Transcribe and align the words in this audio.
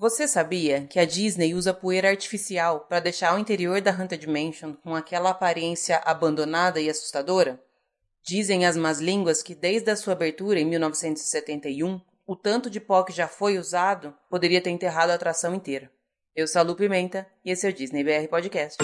Você 0.00 0.28
sabia 0.28 0.86
que 0.88 1.00
a 1.00 1.04
Disney 1.04 1.54
usa 1.54 1.74
poeira 1.74 2.08
artificial 2.08 2.86
para 2.88 3.00
deixar 3.00 3.34
o 3.34 3.38
interior 3.38 3.80
da 3.80 3.90
Haunted 3.90 4.28
Mansion 4.28 4.74
com 4.74 4.94
aquela 4.94 5.30
aparência 5.30 6.00
abandonada 6.04 6.80
e 6.80 6.88
assustadora? 6.88 7.60
Dizem 8.22 8.64
as 8.64 8.76
más 8.76 9.00
línguas 9.00 9.42
que 9.42 9.56
desde 9.56 9.90
a 9.90 9.96
sua 9.96 10.12
abertura 10.12 10.60
em 10.60 10.64
1971, 10.64 12.00
o 12.24 12.36
tanto 12.36 12.70
de 12.70 12.78
pó 12.78 13.02
que 13.02 13.12
já 13.12 13.26
foi 13.26 13.58
usado 13.58 14.14
poderia 14.30 14.60
ter 14.60 14.70
enterrado 14.70 15.10
a 15.10 15.14
atração 15.14 15.52
inteira. 15.52 15.90
Eu 16.32 16.46
sou 16.46 16.60
a 16.60 16.62
Lu 16.62 16.76
Pimenta 16.76 17.26
e 17.44 17.50
esse 17.50 17.66
é 17.66 17.70
o 17.70 17.72
Disney 17.72 18.04
BR 18.04 18.28
Podcast. 18.28 18.78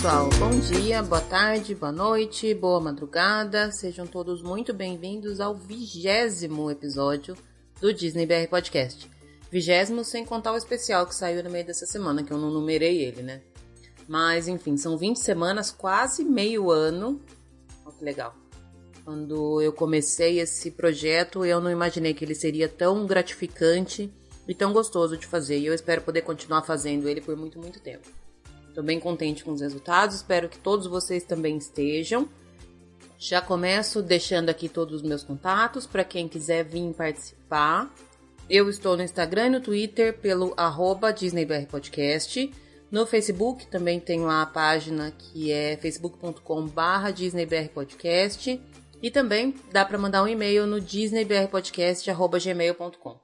Pessoal, 0.00 0.30
bom 0.38 0.58
dia, 0.60 1.02
boa 1.02 1.20
tarde, 1.20 1.74
boa 1.74 1.92
noite, 1.92 2.54
boa 2.54 2.80
madrugada. 2.80 3.70
Sejam 3.70 4.06
todos 4.06 4.40
muito 4.40 4.72
bem-vindos 4.72 5.40
ao 5.40 5.54
vigésimo 5.54 6.70
episódio 6.70 7.36
do 7.82 7.92
Disney 7.92 8.24
BR 8.24 8.48
Podcast. 8.48 9.10
Vigésimo 9.50 10.02
sem 10.02 10.24
contar 10.24 10.54
o 10.54 10.56
especial 10.56 11.06
que 11.06 11.14
saiu 11.14 11.44
no 11.44 11.50
meio 11.50 11.66
dessa 11.66 11.84
semana, 11.84 12.22
que 12.22 12.32
eu 12.32 12.38
não 12.38 12.50
numerei 12.50 13.04
ele, 13.04 13.20
né? 13.20 13.42
Mas 14.08 14.48
enfim, 14.48 14.74
são 14.78 14.96
20 14.96 15.18
semanas, 15.18 15.70
quase 15.70 16.24
meio 16.24 16.70
ano. 16.70 17.20
Olha 17.84 17.94
que 17.94 18.02
legal. 18.02 18.34
Quando 19.04 19.60
eu 19.60 19.70
comecei 19.70 20.40
esse 20.40 20.70
projeto, 20.70 21.44
eu 21.44 21.60
não 21.60 21.70
imaginei 21.70 22.14
que 22.14 22.24
ele 22.24 22.34
seria 22.34 22.70
tão 22.70 23.04
gratificante 23.04 24.10
e 24.48 24.54
tão 24.54 24.72
gostoso 24.72 25.18
de 25.18 25.26
fazer. 25.26 25.58
E 25.58 25.66
eu 25.66 25.74
espero 25.74 26.00
poder 26.00 26.22
continuar 26.22 26.62
fazendo 26.62 27.06
ele 27.06 27.20
por 27.20 27.36
muito, 27.36 27.58
muito 27.58 27.78
tempo. 27.80 28.08
Estou 28.70 28.82
bem 28.84 29.00
contente 29.00 29.44
com 29.44 29.50
os 29.50 29.60
resultados, 29.60 30.16
espero 30.16 30.48
que 30.48 30.58
todos 30.58 30.86
vocês 30.86 31.24
também 31.24 31.56
estejam. 31.56 32.28
Já 33.18 33.42
começo 33.42 34.00
deixando 34.00 34.48
aqui 34.48 34.68
todos 34.68 34.94
os 34.94 35.02
meus 35.02 35.24
contatos 35.24 35.86
para 35.86 36.04
quem 36.04 36.28
quiser 36.28 36.64
vir 36.64 36.94
participar. 36.94 37.92
Eu 38.48 38.70
estou 38.70 38.96
no 38.96 39.02
Instagram 39.02 39.48
e 39.48 39.50
no 39.50 39.60
Twitter 39.60 40.16
pelo 40.16 40.54
arroba 40.56 41.12
DisneyBRPodcast. 41.12 42.54
No 42.90 43.04
Facebook 43.04 43.66
também 43.66 43.98
tenho 43.98 44.30
a 44.30 44.46
página 44.46 45.10
que 45.10 45.50
é 45.50 45.76
facebook.com.br 45.76 47.10
DisneyBRPodcast. 47.12 48.62
E 49.02 49.10
também 49.10 49.52
dá 49.72 49.84
para 49.84 49.98
mandar 49.98 50.22
um 50.22 50.28
e-mail 50.28 50.64
no 50.66 50.80
disneybrpodcast.gmail.com. 50.80 53.20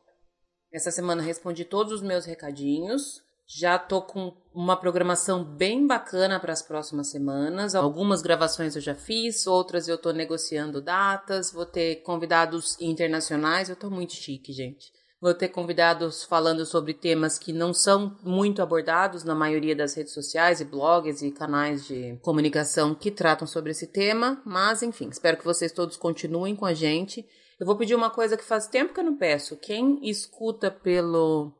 Essa 0.72 0.90
semana 0.90 1.22
respondi 1.22 1.64
todos 1.64 1.92
os 1.92 2.02
meus 2.02 2.26
recadinhos. 2.26 3.24
Já 3.48 3.78
tô 3.78 4.02
com 4.02 4.36
uma 4.52 4.76
programação 4.76 5.44
bem 5.44 5.86
bacana 5.86 6.40
para 6.40 6.52
as 6.52 6.62
próximas 6.62 7.10
semanas. 7.10 7.74
Algumas 7.74 8.20
gravações 8.20 8.74
eu 8.74 8.82
já 8.82 8.94
fiz, 8.94 9.46
outras 9.46 9.86
eu 9.86 9.96
tô 9.96 10.10
negociando 10.10 10.82
datas. 10.82 11.52
Vou 11.52 11.64
ter 11.64 12.02
convidados 12.02 12.76
internacionais. 12.80 13.68
Eu 13.68 13.76
tô 13.76 13.88
muito 13.88 14.14
chique, 14.14 14.52
gente. 14.52 14.90
Vou 15.20 15.32
ter 15.32 15.48
convidados 15.48 16.24
falando 16.24 16.66
sobre 16.66 16.92
temas 16.92 17.38
que 17.38 17.52
não 17.52 17.72
são 17.72 18.16
muito 18.22 18.60
abordados 18.60 19.24
na 19.24 19.34
maioria 19.34 19.74
das 19.74 19.94
redes 19.94 20.12
sociais 20.12 20.60
e 20.60 20.64
blogs 20.64 21.22
e 21.22 21.30
canais 21.30 21.86
de 21.86 22.18
comunicação 22.22 22.94
que 22.94 23.10
tratam 23.10 23.46
sobre 23.46 23.70
esse 23.70 23.86
tema. 23.86 24.42
Mas, 24.44 24.82
enfim, 24.82 25.08
espero 25.08 25.38
que 25.38 25.44
vocês 25.44 25.72
todos 25.72 25.96
continuem 25.96 26.54
com 26.54 26.66
a 26.66 26.74
gente. 26.74 27.26
Eu 27.58 27.64
vou 27.64 27.76
pedir 27.76 27.94
uma 27.94 28.10
coisa 28.10 28.36
que 28.36 28.44
faz 28.44 28.66
tempo 28.66 28.92
que 28.92 29.00
eu 29.00 29.04
não 29.04 29.16
peço. 29.16 29.56
Quem 29.56 29.98
escuta 30.02 30.70
pelo 30.70 31.50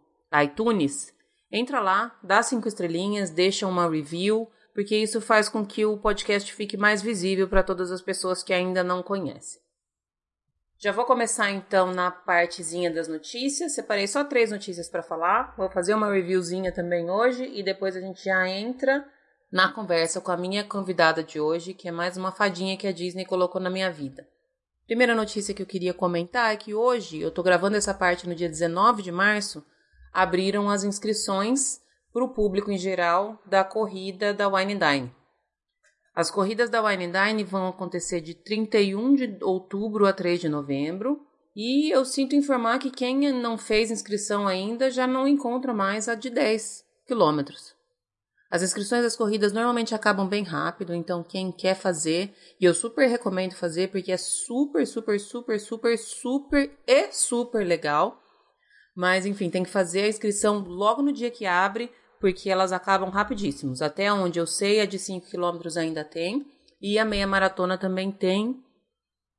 iTunes, 0.43 1.16
Entra 1.51 1.81
lá, 1.81 2.19
dá 2.23 2.43
cinco 2.43 2.69
estrelinhas, 2.69 3.31
deixa 3.31 3.67
uma 3.67 3.89
review, 3.89 4.51
porque 4.75 4.97
isso 4.97 5.21
faz 5.21 5.49
com 5.49 5.65
que 5.65 5.87
o 5.87 5.97
podcast 5.97 6.53
fique 6.53 6.77
mais 6.77 7.01
visível 7.03 7.49
para 7.49 7.63
todas 7.63 7.91
as 7.91 8.03
pessoas 8.03 8.43
que 8.43 8.53
ainda 8.53 8.83
não 8.83 9.03
conhecem. 9.03 9.61
Já 10.79 10.93
vou 10.93 11.07
começar 11.07 11.51
então 11.51 11.91
na 11.93 12.11
partezinha 12.11 12.91
das 12.91 13.09
notícias. 13.09 13.75
Separei 13.75 14.07
só 14.07 14.23
três 14.25 14.51
notícias 14.51 14.91
para 14.91 15.03
falar. 15.03 15.55
Vou 15.57 15.71
fazer 15.71 15.95
uma 15.95 16.13
reviewzinha 16.13 16.71
também 16.71 17.11
hoje 17.11 17.51
e 17.55 17.63
depois 17.63 17.97
a 17.97 18.01
gente 18.01 18.23
já 18.23 18.47
entra 18.47 19.07
na 19.51 19.73
conversa 19.73 20.21
com 20.21 20.31
a 20.31 20.37
minha 20.37 20.65
convidada 20.65 21.23
de 21.23 21.41
hoje, 21.41 21.73
que 21.73 21.89
é 21.89 21.93
mais 21.93 22.19
uma 22.19 22.31
fadinha 22.31 22.77
que 22.77 22.87
a 22.87 22.93
Disney 22.93 23.25
colocou 23.25 23.59
na 23.59 23.71
minha 23.71 23.91
vida. 23.91 24.29
Primeira 24.85 25.15
notícia 25.15 25.55
que 25.55 25.63
eu 25.63 25.67
queria 25.67 25.95
comentar 25.95 26.53
é 26.53 26.57
que 26.57 26.75
hoje, 26.75 27.21
eu 27.21 27.31
tô 27.31 27.43
gravando 27.43 27.77
essa 27.77 27.95
parte 27.95 28.29
no 28.29 28.35
dia 28.35 28.49
19 28.49 29.03
de 29.03 29.11
março, 29.11 29.65
abriram 30.13 30.71
as 30.71 30.85
inscrições 30.85 31.81
para 32.13 32.25
o 32.25 32.29
público 32.29 32.71
em 32.71 32.79
geral 32.79 33.41
da 33.47 33.63
corrida 33.63 34.33
da 34.33 34.49
Wine 34.49 34.75
Dine. 34.75 35.15
As 36.15 36.31
corridas 36.31 36.71
da 36.71 36.83
Wine 36.83 37.13
Dine 37.13 37.45
vão 37.45 37.69
acontecer 37.69 38.23
de 38.23 38.33
31 38.33 39.15
de 39.15 39.39
outubro 39.43 40.07
a 40.07 40.15
3 40.15 40.41
de 40.41 40.49
novembro. 40.49 41.21
E 41.55 41.91
eu 41.95 42.07
sinto 42.07 42.35
informar 42.35 42.79
que 42.79 42.91
quem 42.91 43.31
não 43.33 43.59
fez 43.59 43.91
inscrição 43.91 44.47
ainda 44.47 44.91
já 44.91 45.07
não 45.07 45.29
encontra 45.29 45.75
mais 45.75 46.09
a 46.09 46.15
de 46.15 46.31
10 46.31 46.85
quilômetros. 47.07 47.75
As 48.51 48.63
inscrições 48.63 49.03
das 49.03 49.17
corridas 49.17 49.53
normalmente 49.53 49.95
acabam 49.95 50.27
bem 50.27 50.43
rápido, 50.43 50.95
então 50.95 51.23
quem 51.23 51.51
quer 51.51 51.75
fazer, 51.75 52.35
e 52.61 52.65
eu 52.65 52.73
super 52.73 53.07
recomendo 53.09 53.55
fazer 53.55 53.89
porque 53.89 54.13
é 54.13 54.17
super, 54.17 54.87
super, 54.87 55.19
super, 55.21 55.59
super, 55.59 55.99
super 55.99 56.79
e 56.87 57.13
super 57.13 57.67
legal. 57.67 58.23
Mas, 58.97 59.27
enfim, 59.27 59.51
tem 59.51 59.63
que 59.63 59.69
fazer 59.69 60.05
a 60.05 60.09
inscrição 60.09 60.61
logo 60.61 61.03
no 61.03 61.13
dia 61.13 61.31
que 61.31 61.45
abre, 61.45 61.93
porque 62.19 62.49
elas 62.49 62.73
acabam 62.73 63.11
rapidíssimos. 63.11 63.83
Até 63.83 64.11
onde 64.11 64.41
eu 64.41 64.47
sei, 64.47 64.81
a 64.81 64.87
de 64.87 64.99
5 64.99 65.29
km 65.31 65.61
ainda 65.77 66.03
tem. 66.03 66.47
E 66.81 66.99
a 66.99 67.05
meia 67.05 67.27
maratona 67.27 67.77
também 67.77 68.11
tem. 68.11 68.59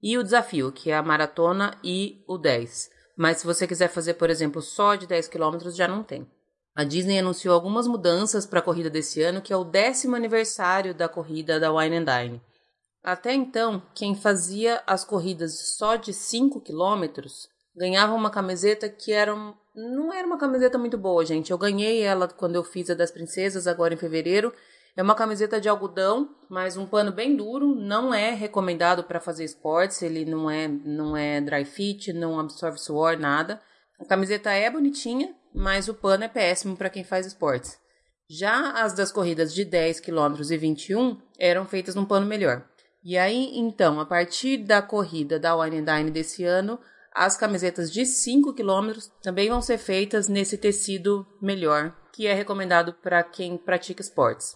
E 0.01 0.16
o 0.16 0.23
desafio, 0.23 0.72
que 0.72 0.91
é 0.91 0.96
a 0.96 1.01
maratona 1.01 1.75
e 1.84 2.23
o 2.28 2.38
10. 2.38 2.91
Mas 3.17 3.38
se 3.38 3.47
você 3.47 3.66
quiser 3.66 3.88
fazer, 3.88 4.13
por 4.13 4.29
exemplo, 4.29 4.62
só 4.62 4.94
de 4.94 5.07
10 5.07 5.28
km, 5.28 5.72
já 5.72 5.88
não 5.88 6.03
tem. 6.03 6.28
A 6.75 6.84
Disney 6.84 7.17
anunciou 7.17 7.56
algumas 7.56 7.88
mudanças 7.88 8.46
para 8.46 8.59
a 8.59 8.62
corrida 8.62 8.91
desse 8.91 9.23
ano, 9.23 9.41
que 9.41 9.51
é 9.51 9.57
o 9.57 9.63
décimo 9.63 10.16
aniversário 10.16 10.94
da 10.94 11.09
corrida 11.09 11.59
da 11.59 11.73
Wine 11.73 11.97
and 11.97 12.06
Dine. 12.06 12.41
Até 13.03 13.34
então, 13.34 13.81
quem 13.96 14.13
fazia 14.13 14.84
as 14.85 15.03
corridas 15.03 15.75
só 15.75 15.96
de 15.96 16.13
5 16.13 16.62
quilômetros 16.62 17.50
ganhava 17.77 18.13
uma 18.13 18.29
camiseta 18.29 18.89
que 18.89 19.13
era 19.13 19.33
não 19.75 20.11
era 20.11 20.25
uma 20.25 20.39
camiseta 20.39 20.77
muito 20.77 20.97
boa, 20.97 21.23
gente. 21.23 21.51
Eu 21.51 21.57
ganhei 21.57 22.01
ela 22.01 22.27
quando 22.27 22.55
eu 22.55 22.63
fiz 22.63 22.89
a 22.89 22.95
das 22.95 23.11
princesas 23.11 23.67
agora 23.67 23.93
em 23.93 23.97
fevereiro. 23.97 24.51
É 24.95 25.03
uma 25.03 25.13
camiseta 25.13 25.61
de 25.61 25.69
algodão, 25.69 26.35
mas 26.49 26.75
um 26.75 26.87
pano 26.87 27.11
bem 27.11 27.35
duro, 27.35 27.75
não 27.75 28.11
é 28.11 28.31
recomendado 28.31 29.03
para 29.03 29.19
fazer 29.19 29.43
esportes, 29.43 30.01
ele 30.01 30.25
não 30.25 30.49
é 30.49 30.67
não 30.67 31.16
é 31.16 31.39
dry 31.39 31.63
fit, 31.63 32.11
não 32.11 32.39
absorve 32.39 32.79
suor, 32.79 33.19
nada. 33.19 33.61
A 33.99 34.05
camiseta 34.05 34.51
é 34.51 34.67
bonitinha, 34.71 35.35
mas 35.53 35.87
o 35.87 35.93
pano 35.93 36.23
é 36.23 36.27
péssimo 36.27 36.75
para 36.75 36.89
quem 36.89 37.03
faz 37.03 37.27
esportes. 37.27 37.77
Já 38.27 38.71
as 38.83 38.93
das 38.93 39.11
corridas 39.11 39.53
de 39.53 39.63
10 39.63 39.99
km 39.99 40.35
e 40.49 40.57
21 40.57 41.17
eram 41.37 41.66
feitas 41.66 41.93
num 41.93 42.03
pano 42.03 42.25
melhor. 42.25 42.66
E 43.03 43.17
aí, 43.17 43.51
então, 43.57 43.99
a 43.99 44.05
partir 44.05 44.57
da 44.57 44.81
corrida 44.81 45.39
da 45.39 45.55
Wine 45.55 45.81
Dine 45.81 46.11
desse 46.11 46.43
ano, 46.43 46.79
as 47.17 47.35
camisetas 47.35 47.91
de 47.91 48.05
5 48.05 48.53
km 48.53 48.91
também 49.23 49.50
vão 49.50 49.59
ser 49.59 49.79
feitas 49.79 50.28
nesse 50.28 50.55
tecido 50.55 51.25
melhor, 51.41 51.97
que 52.13 52.28
é 52.28 52.33
recomendado 52.33 52.94
para 52.94 53.23
quem 53.23 53.57
pratica 53.57 54.03
esportes. 54.03 54.55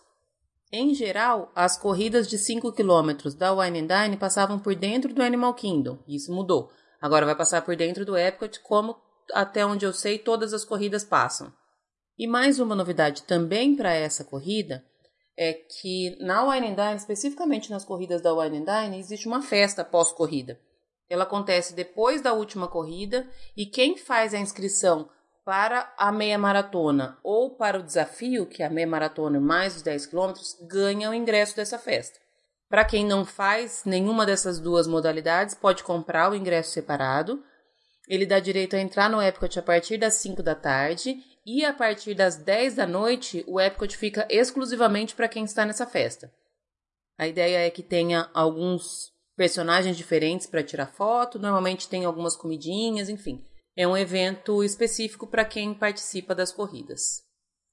Em 0.72 0.94
geral, 0.94 1.52
as 1.56 1.76
corridas 1.76 2.28
de 2.28 2.38
5 2.38 2.72
km 2.72 3.36
da 3.36 3.52
Wine 3.52 3.80
and 3.80 3.88
Dine 3.88 4.16
passavam 4.16 4.60
por 4.60 4.76
dentro 4.76 5.12
do 5.12 5.24
Animal 5.24 5.56
Kingdom. 5.56 5.98
Isso 6.08 6.32
mudou. 6.32 6.70
Agora 7.02 7.26
vai 7.26 7.36
passar 7.36 7.64
por 7.64 7.76
dentro 7.76 8.06
do 8.06 8.16
Epcot, 8.16 8.60
como 8.60 8.96
até 9.34 9.66
onde 9.66 9.84
eu 9.84 9.92
sei 9.92 10.20
todas 10.20 10.54
as 10.54 10.64
corridas 10.64 11.04
passam. 11.04 11.52
E 12.16 12.28
mais 12.28 12.60
uma 12.60 12.76
novidade 12.76 13.24
também 13.24 13.76
para 13.76 13.92
essa 13.92 14.24
corrida 14.24 14.86
é 15.36 15.52
que 15.54 16.16
na 16.20 16.48
Wine 16.48 16.68
and 16.68 16.76
Dine, 16.76 16.98
especificamente 16.98 17.72
nas 17.72 17.84
corridas 17.84 18.22
da 18.22 18.32
Wine 18.32 18.60
and 18.60 18.66
Dine, 18.66 19.00
existe 19.00 19.28
uma 19.28 19.42
festa 19.42 19.84
pós-corrida. 19.84 20.60
Ela 21.12 21.24
acontece 21.24 21.76
depois 21.76 22.22
da 22.22 22.32
última 22.32 22.70
corrida 22.70 23.28
e 23.58 23.66
quem 23.66 23.98
faz 23.98 24.34
a 24.34 24.40
inscrição 24.40 25.10
para 25.44 25.94
a 25.98 26.10
meia 26.10 26.38
maratona 26.38 27.18
ou 27.22 27.50
para 27.50 27.78
o 27.78 27.84
desafio, 27.84 28.46
que 28.46 28.64
é 28.64 28.66
a 28.66 28.70
meia 28.70 28.88
maratona 28.88 29.38
mais 29.38 29.76
os 29.76 29.82
10 29.82 30.06
quilômetros, 30.06 30.56
ganha 30.62 31.10
o 31.10 31.14
ingresso 31.14 31.54
dessa 31.54 31.78
festa. 31.78 32.18
Para 32.70 32.86
quem 32.86 33.06
não 33.06 33.26
faz 33.26 33.84
nenhuma 33.84 34.26
dessas 34.26 34.58
duas 34.58 34.88
modalidades, 34.88 35.54
pode 35.54 35.84
comprar 35.84 36.32
o 36.32 36.36
ingresso 36.36 36.72
separado. 36.72 37.44
Ele 38.08 38.26
dá 38.26 38.40
direito 38.40 38.78
a 38.78 38.80
entrar 38.80 39.10
no 39.10 39.22
Epcot 39.22 39.60
a 39.60 39.62
partir 39.62 39.98
das 39.98 40.14
5 40.14 40.42
da 40.42 40.56
tarde 40.56 41.22
e 41.46 41.66
a 41.66 41.74
partir 41.74 42.14
das 42.14 42.38
10 42.38 42.76
da 42.76 42.88
noite, 42.88 43.44
o 43.50 43.60
Epcot 43.60 43.98
fica 43.98 44.26
exclusivamente 44.30 45.14
para 45.14 45.28
quem 45.28 45.44
está 45.44 45.66
nessa 45.66 45.86
festa. 45.86 46.32
A 47.18 47.28
ideia 47.28 47.68
é 47.68 47.70
que 47.70 47.84
tenha 47.84 48.30
alguns 48.34 49.12
personagens 49.36 49.98
diferentes 49.98 50.48
para 50.48 50.64
tirar 50.64 50.88
foto, 50.88 51.40
normalmente 51.40 51.88
tem 51.88 52.06
algumas 52.06 52.36
comidinhas, 52.36 53.10
enfim. 53.10 53.44
É 53.76 53.88
um 53.88 53.98
evento 53.98 54.64
específico 54.64 55.26
para 55.26 55.46
quem 55.46 55.74
participa 55.74 56.36
das 56.36 56.52
corridas. 56.52 57.24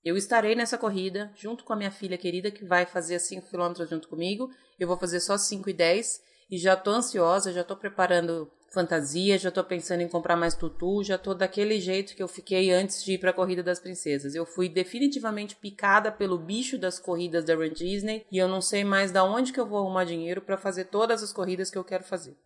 Eu 0.04 0.16
estarei 0.16 0.54
nessa 0.54 0.78
corrida 0.78 1.32
junto 1.36 1.64
com 1.64 1.72
a 1.72 1.76
minha 1.76 1.90
filha 1.90 2.16
querida 2.16 2.50
que 2.50 2.64
vai 2.64 2.86
fazer 2.86 3.18
5 3.18 3.50
km 3.50 3.84
junto 3.88 4.08
comigo. 4.08 4.48
Eu 4.78 4.86
vou 4.86 4.96
fazer 4.96 5.20
só 5.20 5.36
5 5.36 5.68
e 5.68 5.72
10 5.72 6.20
e 6.50 6.56
já 6.56 6.76
tô 6.76 6.90
ansiosa, 6.90 7.52
já 7.52 7.64
tô 7.64 7.76
preparando 7.76 8.50
fantasia, 8.70 9.38
já 9.38 9.50
tô 9.50 9.64
pensando 9.64 10.02
em 10.02 10.08
comprar 10.08 10.36
mais 10.36 10.54
tutu, 10.54 11.02
já 11.02 11.16
tô 11.16 11.34
daquele 11.34 11.80
jeito 11.80 12.14
que 12.14 12.22
eu 12.22 12.28
fiquei 12.28 12.70
antes 12.70 13.02
de 13.02 13.12
ir 13.12 13.18
para 13.18 13.30
a 13.30 13.34
corrida 13.34 13.62
das 13.62 13.80
princesas. 13.80 14.34
Eu 14.34 14.44
fui 14.44 14.68
definitivamente 14.68 15.56
picada 15.56 16.12
pelo 16.12 16.38
bicho 16.38 16.78
das 16.78 16.98
corridas 16.98 17.44
da 17.44 17.54
Run 17.54 17.70
Disney 17.70 18.26
e 18.30 18.38
eu 18.38 18.46
não 18.46 18.60
sei 18.60 18.84
mais 18.84 19.10
da 19.10 19.24
onde 19.24 19.52
que 19.52 19.60
eu 19.60 19.66
vou 19.66 19.78
arrumar 19.78 20.04
dinheiro 20.04 20.42
para 20.42 20.56
fazer 20.56 20.84
todas 20.86 21.22
as 21.22 21.32
corridas 21.32 21.70
que 21.70 21.78
eu 21.78 21.84
quero 21.84 22.04
fazer. 22.04 22.36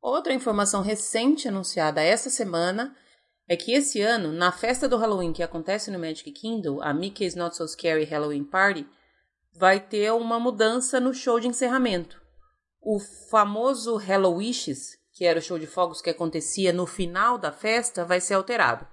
Outra 0.00 0.34
informação 0.34 0.82
recente 0.82 1.48
anunciada 1.48 2.02
essa 2.02 2.28
semana 2.28 2.94
é 3.48 3.56
que 3.56 3.72
esse 3.72 4.00
ano, 4.02 4.32
na 4.32 4.52
festa 4.52 4.88
do 4.88 4.98
Halloween 4.98 5.32
que 5.32 5.42
acontece 5.42 5.90
no 5.90 5.98
Magic 5.98 6.30
Kingdom, 6.32 6.82
a 6.82 6.92
Mickey's 6.92 7.34
Not 7.34 7.56
So 7.56 7.66
Scary 7.66 8.04
Halloween 8.04 8.44
Party, 8.44 8.86
vai 9.54 9.80
ter 9.80 10.12
uma 10.12 10.38
mudança 10.38 11.00
no 11.00 11.14
show 11.14 11.40
de 11.40 11.48
encerramento. 11.48 12.20
O 12.80 12.98
famoso 12.98 13.98
Hello 13.98 14.34
Wishes, 14.34 14.98
que 15.14 15.24
era 15.24 15.38
o 15.38 15.42
show 15.42 15.58
de 15.58 15.66
fogos 15.66 16.02
que 16.02 16.10
acontecia 16.10 16.72
no 16.72 16.86
final 16.86 17.38
da 17.38 17.52
festa, 17.52 18.04
vai 18.04 18.20
ser 18.20 18.34
alterado. 18.34 18.86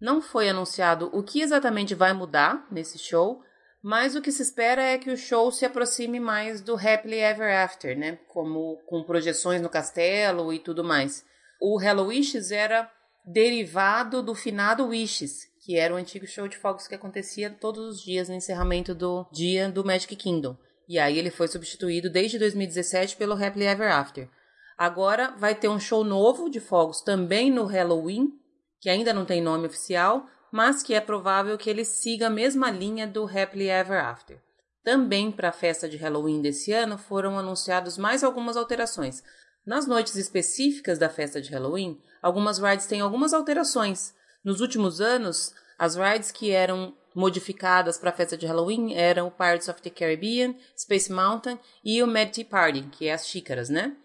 Não 0.00 0.20
foi 0.20 0.48
anunciado 0.48 1.08
o 1.12 1.22
que 1.22 1.40
exatamente 1.40 1.94
vai 1.94 2.12
mudar 2.12 2.66
nesse 2.70 2.98
show, 2.98 3.40
mas 3.82 4.16
o 4.16 4.20
que 4.20 4.32
se 4.32 4.42
espera 4.42 4.82
é 4.82 4.98
que 4.98 5.10
o 5.10 5.16
show 5.16 5.50
se 5.52 5.64
aproxime 5.64 6.18
mais 6.18 6.60
do 6.60 6.74
Happily 6.74 7.20
Ever 7.20 7.56
After, 7.62 7.96
né? 7.96 8.18
Como 8.28 8.76
com 8.86 9.04
projeções 9.04 9.62
no 9.62 9.70
castelo 9.70 10.52
e 10.52 10.58
tudo 10.58 10.82
mais. 10.82 11.24
O 11.60 11.80
Hello 11.80 12.06
Wishes 12.08 12.50
era 12.50 12.90
derivado 13.24 14.22
do 14.22 14.34
finado 14.34 14.88
Wishes, 14.88 15.46
que 15.64 15.76
era 15.76 15.94
o 15.94 15.96
antigo 15.96 16.26
show 16.26 16.48
de 16.48 16.58
fogos 16.58 16.86
que 16.86 16.94
acontecia 16.94 17.48
todos 17.48 17.86
os 17.86 18.02
dias 18.02 18.28
no 18.28 18.34
encerramento 18.34 18.94
do 18.94 19.24
dia 19.32 19.70
do 19.70 19.84
Magic 19.84 20.14
Kingdom. 20.16 20.56
E 20.88 20.98
aí 20.98 21.18
ele 21.18 21.30
foi 21.30 21.48
substituído 21.48 22.10
desde 22.10 22.38
2017 22.38 23.16
pelo 23.16 23.34
Happily 23.34 23.66
Ever 23.66 23.90
After. 23.90 24.28
Agora 24.76 25.34
vai 25.38 25.54
ter 25.54 25.68
um 25.68 25.80
show 25.80 26.04
novo 26.04 26.50
de 26.50 26.60
fogos 26.60 27.00
também 27.00 27.50
no 27.50 27.64
Halloween, 27.64 28.32
que 28.80 28.90
ainda 28.90 29.12
não 29.12 29.24
tem 29.24 29.40
nome 29.40 29.66
oficial, 29.66 30.26
mas 30.52 30.82
que 30.82 30.94
é 30.94 31.00
provável 31.00 31.56
que 31.56 31.70
ele 31.70 31.84
siga 31.84 32.26
a 32.26 32.30
mesma 32.30 32.70
linha 32.70 33.06
do 33.06 33.24
Happily 33.24 33.68
Ever 33.68 34.04
After. 34.04 34.40
Também 34.84 35.32
para 35.32 35.48
a 35.48 35.52
festa 35.52 35.88
de 35.88 35.96
Halloween 35.96 36.40
desse 36.40 36.72
ano 36.72 36.96
foram 36.96 37.38
anunciados 37.38 37.98
mais 37.98 38.22
algumas 38.22 38.56
alterações. 38.56 39.22
Nas 39.66 39.86
noites 39.86 40.14
específicas 40.14 40.98
da 40.98 41.08
festa 41.08 41.40
de 41.40 41.50
Halloween, 41.50 42.00
algumas 42.22 42.58
rides 42.58 42.86
têm 42.86 43.00
algumas 43.00 43.34
alterações. 43.34 44.14
Nos 44.44 44.60
últimos 44.60 45.00
anos, 45.00 45.52
as 45.78 45.96
rides 45.96 46.30
que 46.30 46.52
eram 46.52 46.94
modificadas 47.14 47.98
para 47.98 48.10
a 48.10 48.12
festa 48.12 48.36
de 48.36 48.46
Halloween 48.46 48.94
eram 48.94 49.26
o 49.26 49.30
Pirates 49.30 49.68
of 49.68 49.82
the 49.82 49.90
Caribbean, 49.90 50.54
Space 50.76 51.10
Mountain 51.10 51.58
e 51.82 52.02
o 52.02 52.06
Mad 52.06 52.30
Tea 52.30 52.44
Party, 52.44 52.82
que 52.92 53.08
é 53.08 53.14
as 53.14 53.26
xícaras, 53.26 53.68
né? 53.68 53.96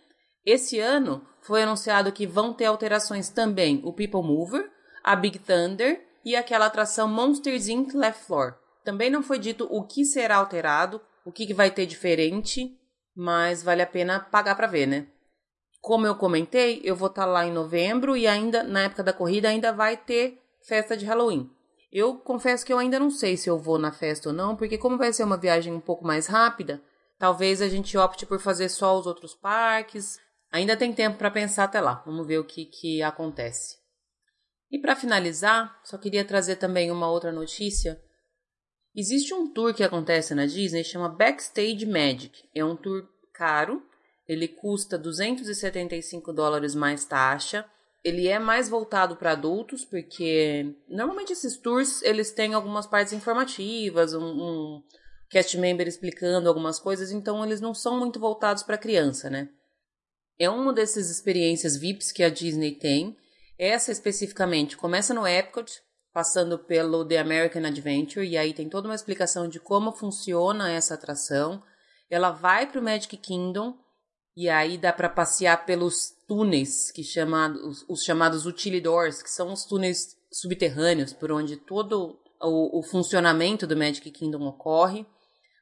Esse 0.45 0.79
ano 0.79 1.25
foi 1.41 1.63
anunciado 1.63 2.11
que 2.11 2.25
vão 2.25 2.53
ter 2.53 2.65
alterações 2.65 3.29
também 3.29 3.81
o 3.83 3.93
People 3.93 4.23
Mover, 4.23 4.71
a 5.03 5.15
Big 5.15 5.39
Thunder 5.39 6.03
e 6.25 6.35
aquela 6.35 6.67
atração 6.67 7.07
Monsters 7.07 7.67
Inc. 7.67 7.93
Left 7.93 8.25
Floor. 8.25 8.55
Também 8.83 9.09
não 9.09 9.21
foi 9.21 9.37
dito 9.37 9.67
o 9.69 9.83
que 9.83 10.03
será 10.03 10.37
alterado, 10.37 11.01
o 11.25 11.31
que 11.31 11.53
vai 11.53 11.69
ter 11.69 11.85
diferente, 11.85 12.75
mas 13.15 13.61
vale 13.61 13.81
a 13.81 13.87
pena 13.87 14.19
pagar 14.19 14.55
para 14.55 14.67
ver, 14.67 14.87
né? 14.87 15.07
Como 15.79 16.05
eu 16.05 16.15
comentei, 16.15 16.81
eu 16.83 16.95
vou 16.95 17.07
estar 17.07 17.25
tá 17.25 17.27
lá 17.27 17.45
em 17.45 17.51
novembro 17.51 18.15
e 18.15 18.27
ainda 18.27 18.63
na 18.63 18.83
época 18.83 19.03
da 19.03 19.13
corrida 19.13 19.49
ainda 19.49 19.71
vai 19.71 19.97
ter 19.97 20.39
festa 20.67 20.95
de 20.95 21.05
Halloween. 21.05 21.49
Eu 21.91 22.15
confesso 22.15 22.65
que 22.65 22.71
eu 22.71 22.77
ainda 22.77 22.99
não 22.99 23.09
sei 23.09 23.35
se 23.35 23.49
eu 23.49 23.59
vou 23.59 23.77
na 23.77 23.91
festa 23.91 24.29
ou 24.29 24.35
não, 24.35 24.55
porque 24.55 24.77
como 24.77 24.97
vai 24.97 25.11
ser 25.11 25.23
uma 25.23 25.37
viagem 25.37 25.73
um 25.73 25.79
pouco 25.79 26.05
mais 26.05 26.27
rápida, 26.27 26.81
talvez 27.19 27.61
a 27.61 27.67
gente 27.67 27.97
opte 27.97 28.25
por 28.25 28.39
fazer 28.39 28.69
só 28.69 28.97
os 28.97 29.05
outros 29.05 29.35
parques, 29.35 30.19
Ainda 30.51 30.75
tem 30.75 30.91
tempo 30.91 31.17
para 31.17 31.31
pensar 31.31 31.63
até 31.63 31.79
lá. 31.79 32.03
Vamos 32.05 32.27
ver 32.27 32.39
o 32.39 32.43
que, 32.43 32.65
que 32.65 33.01
acontece. 33.01 33.79
E 34.69 34.79
para 34.79 34.95
finalizar, 34.95 35.79
só 35.83 35.97
queria 35.97 36.25
trazer 36.25 36.57
também 36.57 36.91
uma 36.91 37.09
outra 37.09 37.31
notícia. 37.31 38.01
Existe 38.95 39.33
um 39.33 39.51
tour 39.51 39.73
que 39.73 39.83
acontece 39.83 40.35
na 40.35 40.45
Disney 40.45 40.83
chama 40.83 41.07
Backstage 41.07 41.85
Magic. 41.85 42.49
É 42.53 42.63
um 42.63 42.75
tour 42.75 43.07
caro, 43.33 43.81
ele 44.27 44.47
custa 44.47 44.97
275 44.97 46.33
dólares 46.33 46.75
mais 46.75 47.05
taxa. 47.05 47.65
Ele 48.03 48.27
é 48.27 48.39
mais 48.39 48.67
voltado 48.67 49.15
para 49.15 49.33
adultos, 49.33 49.85
porque 49.85 50.75
normalmente 50.89 51.33
esses 51.33 51.55
tours 51.57 52.01
eles 52.01 52.31
têm 52.31 52.53
algumas 52.53 52.87
partes 52.87 53.13
informativas, 53.13 54.13
um, 54.13 54.23
um 54.23 54.83
cast 55.29 55.57
member 55.57 55.87
explicando 55.87 56.49
algumas 56.49 56.79
coisas, 56.79 57.11
então 57.11 57.45
eles 57.45 57.61
não 57.61 57.73
são 57.73 57.99
muito 57.99 58.19
voltados 58.19 58.63
para 58.63 58.77
criança, 58.77 59.29
né? 59.29 59.49
É 60.41 60.49
uma 60.49 60.73
dessas 60.73 61.11
experiências 61.11 61.77
VIPs 61.77 62.11
que 62.11 62.23
a 62.23 62.29
Disney 62.29 62.71
tem. 62.71 63.15
Essa 63.59 63.91
especificamente 63.91 64.75
começa 64.75 65.13
no 65.13 65.27
Epcot, 65.27 65.71
passando 66.11 66.57
pelo 66.57 67.05
The 67.05 67.19
American 67.19 67.63
Adventure, 67.63 68.27
e 68.27 68.35
aí 68.35 68.51
tem 68.51 68.67
toda 68.67 68.87
uma 68.87 68.95
explicação 68.95 69.47
de 69.47 69.59
como 69.59 69.91
funciona 69.91 70.71
essa 70.71 70.95
atração. 70.95 71.61
Ela 72.09 72.31
vai 72.31 72.65
para 72.65 72.81
o 72.81 72.83
Magic 72.83 73.15
Kingdom, 73.17 73.77
e 74.35 74.49
aí 74.49 74.79
dá 74.79 74.91
para 74.91 75.09
passear 75.09 75.63
pelos 75.63 76.09
túneis, 76.27 76.89
que 76.89 77.03
chama, 77.03 77.49
os, 77.49 77.85
os, 77.87 78.03
chamados 78.03 78.47
utilidors, 78.47 79.21
que 79.21 79.29
são 79.29 79.53
os 79.53 79.63
túneis 79.63 80.17
subterrâneos, 80.33 81.13
por 81.13 81.31
onde 81.31 81.55
todo 81.55 82.19
o, 82.41 82.79
o 82.79 82.81
funcionamento 82.81 83.67
do 83.67 83.77
Magic 83.77 84.09
Kingdom 84.09 84.47
ocorre. 84.47 85.05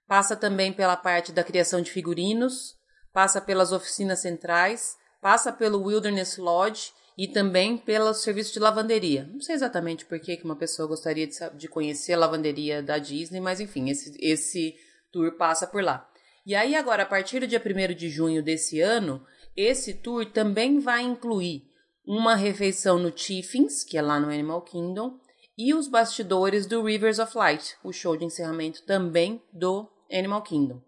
Passa 0.07 0.37
também 0.37 0.71
pela 0.71 0.95
parte 0.95 1.33
da 1.33 1.43
criação 1.43 1.81
de 1.81 1.91
figurinos, 1.91 2.78
passa 3.19 3.41
pelas 3.41 3.73
oficinas 3.73 4.19
centrais, 4.19 4.95
passa 5.21 5.51
pelo 5.51 5.83
Wilderness 5.83 6.37
Lodge 6.37 6.93
e 7.17 7.27
também 7.27 7.77
pelo 7.77 8.13
serviço 8.13 8.53
de 8.53 8.61
lavanderia. 8.61 9.29
Não 9.33 9.41
sei 9.41 9.55
exatamente 9.55 10.05
por 10.05 10.17
que 10.21 10.39
uma 10.41 10.55
pessoa 10.55 10.87
gostaria 10.87 11.27
de, 11.27 11.67
conhecer 11.67 12.13
a 12.13 12.17
lavanderia 12.17 12.81
da 12.81 12.97
Disney, 12.97 13.41
mas 13.41 13.59
enfim, 13.59 13.89
esse, 13.89 14.15
esse 14.21 14.73
tour 15.11 15.33
passa 15.33 15.67
por 15.67 15.83
lá. 15.83 16.09
E 16.45 16.55
aí, 16.55 16.77
agora, 16.77 17.03
a 17.03 17.05
partir 17.05 17.41
do 17.41 17.47
dia 17.47 17.61
1 17.61 17.93
de 17.93 18.07
junho 18.07 18.41
desse 18.41 18.79
ano, 18.79 19.21
esse 19.53 19.95
tour 19.95 20.25
também 20.25 20.79
vai 20.79 21.01
incluir 21.01 21.69
uma 22.07 22.37
refeição 22.37 22.97
no 22.97 23.11
Tiffins, 23.11 23.83
que 23.83 23.97
é 23.97 24.01
lá 24.01 24.17
no 24.17 24.29
Animal 24.29 24.61
Kingdom, 24.61 25.19
e 25.57 25.73
os 25.73 25.89
bastidores 25.89 26.65
do 26.65 26.81
Rivers 26.81 27.19
of 27.19 27.37
Light, 27.37 27.75
o 27.83 27.91
show 27.91 28.15
de 28.15 28.23
encerramento 28.23 28.81
também 28.83 29.43
do 29.51 29.85
Animal 30.09 30.41
Kingdom. 30.41 30.81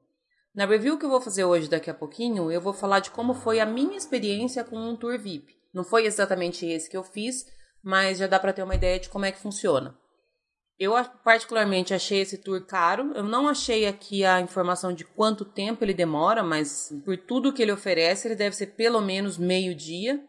Na 0.54 0.66
review 0.66 0.98
que 0.98 1.06
eu 1.06 1.10
vou 1.10 1.22
fazer 1.22 1.46
hoje, 1.46 1.70
daqui 1.70 1.90
a 1.90 1.94
pouquinho, 1.94 2.52
eu 2.52 2.60
vou 2.60 2.74
falar 2.74 3.00
de 3.00 3.10
como 3.10 3.34
foi 3.34 3.62
a 3.62 3.66
minha 3.66 3.98
experiência 3.98 4.66
com 4.66 4.78
um 4.78 4.98
tour 4.98 5.18
VIP. 5.18 5.56
Não 5.74 5.84
foi 5.84 6.06
exatamente 6.06 6.66
esse 6.66 6.90
que 6.90 6.98
eu 6.98 7.04
fiz, 7.04 7.46
mas 7.82 8.18
já 8.18 8.28
dá 8.28 8.38
para 8.38 8.52
ter 8.52 8.62
uma 8.62 8.76
ideia 8.76 9.00
de 9.00 9.08
como 9.08 9.24
é 9.24 9.32
que 9.32 9.40
funciona. 9.40 9.98
Eu 10.78 10.94
particularmente 11.24 11.94
achei 11.94 12.20
esse 12.20 12.38
tour 12.38 12.66
caro. 12.66 13.14
Eu 13.16 13.24
não 13.24 13.48
achei 13.48 13.86
aqui 13.88 14.26
a 14.26 14.42
informação 14.42 14.92
de 14.92 15.06
quanto 15.06 15.46
tempo 15.46 15.86
ele 15.86 15.94
demora, 15.94 16.44
mas 16.44 16.92
por 17.06 17.16
tudo 17.18 17.54
que 17.54 17.62
ele 17.62 17.72
oferece, 17.72 18.28
ele 18.28 18.36
deve 18.36 18.56
ser 18.56 18.68
pelo 18.76 19.00
menos 19.00 19.38
meio 19.38 19.74
dia. 19.74 20.22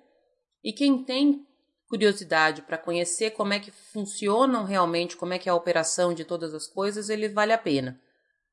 E 0.62 0.72
quem 0.72 1.02
tem 1.02 1.44
curiosidade 1.88 2.62
para 2.62 2.78
conhecer 2.78 3.30
como 3.32 3.54
é 3.54 3.58
que 3.58 3.70
funcionam 3.70 4.64
realmente, 4.64 5.16
como 5.16 5.32
é 5.32 5.38
que 5.38 5.48
é 5.48 5.52
a 5.52 5.56
operação 5.56 6.14
de 6.14 6.24
todas 6.24 6.54
as 6.54 6.68
coisas, 6.68 7.08
ele 7.08 7.28
vale 7.28 7.52
a 7.52 7.58
pena. 7.58 8.00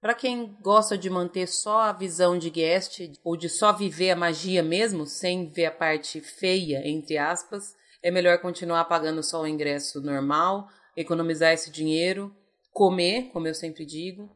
Para 0.02 0.14
quem 0.14 0.56
gosta 0.62 0.98
de 0.98 1.10
manter 1.10 1.46
só 1.46 1.82
a 1.82 1.92
visão 1.92 2.38
de 2.38 2.50
guest 2.50 3.02
ou 3.22 3.36
de 3.36 3.50
só 3.50 3.74
viver 3.74 4.12
a 4.12 4.16
magia 4.16 4.64
mesmo, 4.64 5.06
sem 5.06 5.50
ver 5.50 5.66
a 5.66 5.72
parte 5.72 6.22
feia, 6.22 6.88
entre 6.88 7.18
aspas, 7.18 7.76
é 8.02 8.10
melhor 8.10 8.38
continuar 8.38 8.86
pagando 8.86 9.22
só 9.22 9.42
o 9.42 9.48
ingresso 9.48 10.00
normal, 10.00 10.70
economizar 10.96 11.52
esse 11.52 11.70
dinheiro, 11.70 12.34
comer, 12.72 13.30
como 13.34 13.46
eu 13.46 13.54
sempre 13.54 13.86
digo, 13.86 14.30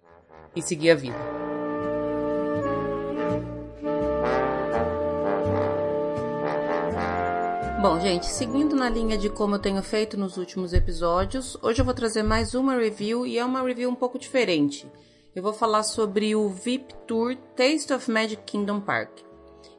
e 0.54 0.62
seguir 0.62 0.92
a 0.92 0.96
vida. 0.96 1.18
Bom, 7.82 8.02
gente, 8.02 8.26
seguindo 8.26 8.76
na 8.76 8.90
linha 8.90 9.18
de 9.18 9.30
como 9.30 9.56
eu 9.56 9.60
tenho 9.60 9.82
feito 9.82 10.18
nos 10.18 10.36
últimos 10.36 10.74
episódios, 10.74 11.58
hoje 11.62 11.80
eu 11.80 11.86
vou 11.86 11.94
trazer 11.94 12.22
mais 12.22 12.54
uma 12.54 12.76
review 12.76 13.26
e 13.26 13.38
é 13.38 13.46
uma 13.46 13.64
review 13.64 13.90
um 13.90 13.96
pouco 13.96 14.20
diferente 14.20 14.86
eu 15.36 15.42
vou 15.42 15.54
falar 15.54 15.84
sobre 15.84 16.36
o 16.36 16.48
VIP 16.50 16.94
Tour 17.08 17.36
Taste 17.56 17.92
of 17.92 18.10
Magic 18.10 18.44
Kingdom 18.46 18.80
Park. 18.80 19.10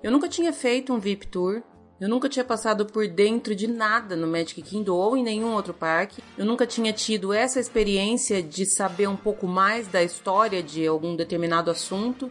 Eu 0.02 0.10
nunca 0.10 0.28
tinha 0.28 0.52
feito 0.52 0.92
um 0.92 0.98
VIP 0.98 1.28
Tour, 1.28 1.62
eu 2.00 2.08
nunca 2.08 2.28
tinha 2.28 2.44
passado 2.44 2.86
por 2.86 3.06
dentro 3.06 3.54
de 3.54 3.68
nada 3.68 4.16
no 4.16 4.26
Magic 4.26 4.60
Kingdom 4.60 4.96
ou 4.96 5.16
em 5.16 5.22
nenhum 5.22 5.54
outro 5.54 5.72
parque. 5.72 6.22
Eu 6.36 6.44
nunca 6.44 6.66
tinha 6.66 6.92
tido 6.92 7.32
essa 7.32 7.60
experiência 7.60 8.42
de 8.42 8.66
saber 8.66 9.06
um 9.06 9.16
pouco 9.16 9.46
mais 9.46 9.86
da 9.86 10.02
história 10.02 10.60
de 10.60 10.84
algum 10.84 11.14
determinado 11.14 11.70
assunto. 11.70 12.30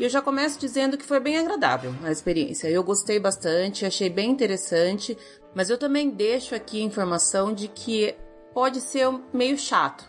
E 0.00 0.04
eu 0.04 0.08
já 0.08 0.22
começo 0.22 0.58
dizendo 0.58 0.96
que 0.96 1.04
foi 1.04 1.20
bem 1.20 1.36
agradável 1.36 1.94
a 2.02 2.10
experiência. 2.10 2.68
Eu 2.68 2.82
gostei 2.82 3.20
bastante, 3.20 3.84
achei 3.84 4.08
bem 4.08 4.30
interessante, 4.30 5.16
mas 5.54 5.68
eu 5.68 5.76
também 5.76 6.08
deixo 6.08 6.54
aqui 6.54 6.80
a 6.80 6.84
informação 6.84 7.52
de 7.52 7.68
que 7.68 8.14
pode 8.54 8.80
ser 8.80 9.08
meio 9.32 9.58
chato 9.58 10.04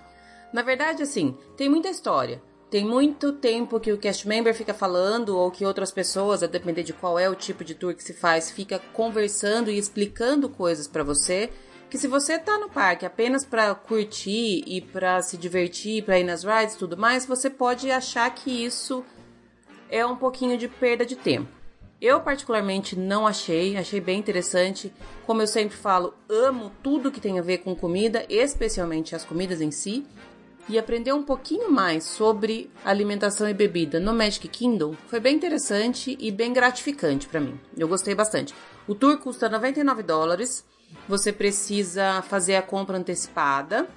Na 0.53 0.61
verdade, 0.61 1.03
assim, 1.03 1.37
tem 1.57 1.69
muita 1.69 1.89
história. 1.89 2.41
Tem 2.73 2.83
muito 2.83 3.33
tempo 3.33 3.79
que 3.79 3.91
o 3.91 3.99
cast 3.99 4.27
member 4.27 4.51
fica 4.51 4.73
falando, 4.73 5.37
ou 5.37 5.51
que 5.51 5.63
outras 5.63 5.91
pessoas, 5.91 6.41
a 6.41 6.47
depender 6.47 6.81
de 6.81 6.91
qual 6.91 7.19
é 7.19 7.29
o 7.29 7.35
tipo 7.35 7.63
de 7.63 7.75
tour 7.75 7.93
que 7.93 8.03
se 8.03 8.15
faz, 8.15 8.49
fica 8.49 8.79
conversando 8.93 9.69
e 9.69 9.77
explicando 9.77 10.49
coisas 10.49 10.87
para 10.87 11.03
você. 11.03 11.51
Que 11.87 11.99
se 11.99 12.07
você 12.07 12.39
tá 12.39 12.57
no 12.57 12.71
parque 12.71 13.05
apenas 13.05 13.45
para 13.45 13.75
curtir 13.75 14.63
e 14.65 14.81
para 14.81 15.21
se 15.21 15.37
divertir, 15.37 16.03
para 16.03 16.17
ir 16.17 16.23
nas 16.23 16.43
rides 16.43 16.73
e 16.73 16.79
tudo 16.79 16.97
mais, 16.97 17.27
você 17.27 17.47
pode 17.47 17.91
achar 17.91 18.27
que 18.33 18.65
isso 18.65 19.05
é 19.87 20.03
um 20.03 20.15
pouquinho 20.15 20.57
de 20.57 20.67
perda 20.67 21.05
de 21.05 21.15
tempo. 21.15 21.51
Eu 22.01 22.21
particularmente 22.21 22.97
não 22.97 23.27
achei, 23.27 23.77
achei 23.77 24.01
bem 24.01 24.17
interessante. 24.17 24.91
Como 25.27 25.43
eu 25.43 25.47
sempre 25.47 25.77
falo, 25.77 26.15
amo 26.27 26.71
tudo 26.81 27.11
que 27.11 27.21
tem 27.21 27.37
a 27.37 27.43
ver 27.43 27.59
com 27.59 27.75
comida, 27.75 28.25
especialmente 28.27 29.15
as 29.15 29.23
comidas 29.23 29.61
em 29.61 29.69
si 29.69 30.03
e 30.69 30.79
aprender 30.79 31.13
um 31.13 31.23
pouquinho 31.23 31.71
mais 31.71 32.03
sobre 32.03 32.71
alimentação 32.83 33.49
e 33.49 33.53
bebida 33.53 33.99
no 33.99 34.13
Magic 34.13 34.47
Kingdom 34.47 34.95
foi 35.07 35.19
bem 35.19 35.35
interessante 35.35 36.17
e 36.19 36.31
bem 36.31 36.53
gratificante 36.53 37.27
para 37.27 37.39
mim. 37.39 37.59
Eu 37.77 37.87
gostei 37.87 38.15
bastante. 38.15 38.53
O 38.87 38.95
tour 38.95 39.17
custa 39.17 39.49
99 39.49 40.03
dólares. 40.03 40.65
Você 41.07 41.31
precisa 41.31 42.21
fazer 42.21 42.55
a 42.55 42.61
compra 42.61 42.97
antecipada. 42.97 43.87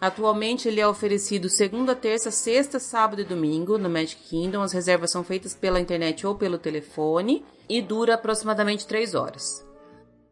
Atualmente 0.00 0.68
ele 0.68 0.80
é 0.80 0.86
oferecido 0.86 1.48
segunda, 1.48 1.94
terça, 1.94 2.30
sexta, 2.30 2.78
sábado 2.78 3.22
e 3.22 3.24
domingo 3.24 3.78
no 3.78 3.88
Magic 3.88 4.22
Kingdom. 4.28 4.62
As 4.62 4.72
reservas 4.72 5.10
são 5.10 5.24
feitas 5.24 5.54
pela 5.54 5.80
internet 5.80 6.26
ou 6.26 6.34
pelo 6.34 6.58
telefone 6.58 7.44
e 7.68 7.80
dura 7.80 8.14
aproximadamente 8.14 8.86
3 8.86 9.14
horas. 9.14 9.65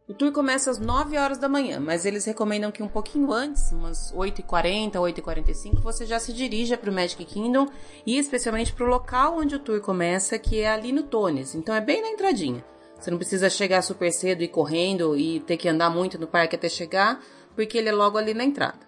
O 0.07 0.13
tour 0.13 0.31
começa 0.33 0.71
às 0.71 0.79
9 0.79 1.17
horas 1.17 1.39
da 1.39 1.49
manhã, 1.49 1.81
mas 1.81 2.05
eles 2.05 2.27
recomendam 2.27 2.71
que 2.71 2.83
um 2.83 2.89
pouquinho 2.89 3.33
antes, 3.33 3.73
umas 3.73 4.13
8h40, 4.13 4.93
8h45, 4.97 5.81
você 5.81 6.05
já 6.05 6.21
se 6.21 6.31
dirija 6.31 6.77
para 6.77 6.91
o 6.91 6.93
Magic 6.93 7.25
Kingdom 7.25 7.67
e 8.05 8.19
especialmente 8.19 8.75
para 8.75 8.85
o 8.85 8.89
local 8.89 9.39
onde 9.39 9.55
o 9.55 9.59
tour 9.59 9.81
começa, 9.81 10.39
que 10.39 10.61
é 10.61 10.69
ali 10.69 10.93
no 10.93 11.05
Tones. 11.05 11.55
Então 11.55 11.75
é 11.75 11.81
bem 11.81 12.03
na 12.03 12.09
entradinha. 12.09 12.63
Você 13.01 13.11
não 13.11 13.17
precisa 13.17 13.49
chegar 13.49 13.81
super 13.81 14.13
cedo 14.13 14.43
e 14.43 14.49
correndo 14.49 15.17
e 15.17 15.41
ter 15.41 15.57
que 15.57 15.71
andar 15.71 15.89
muito 15.89 16.19
no 16.19 16.27
parque 16.27 16.55
até 16.55 16.69
chegar, 16.69 17.25
porque 17.55 17.79
ele 17.79 17.89
é 17.89 17.93
logo 17.93 18.19
ali 18.19 18.35
na 18.35 18.45
entrada. 18.45 18.81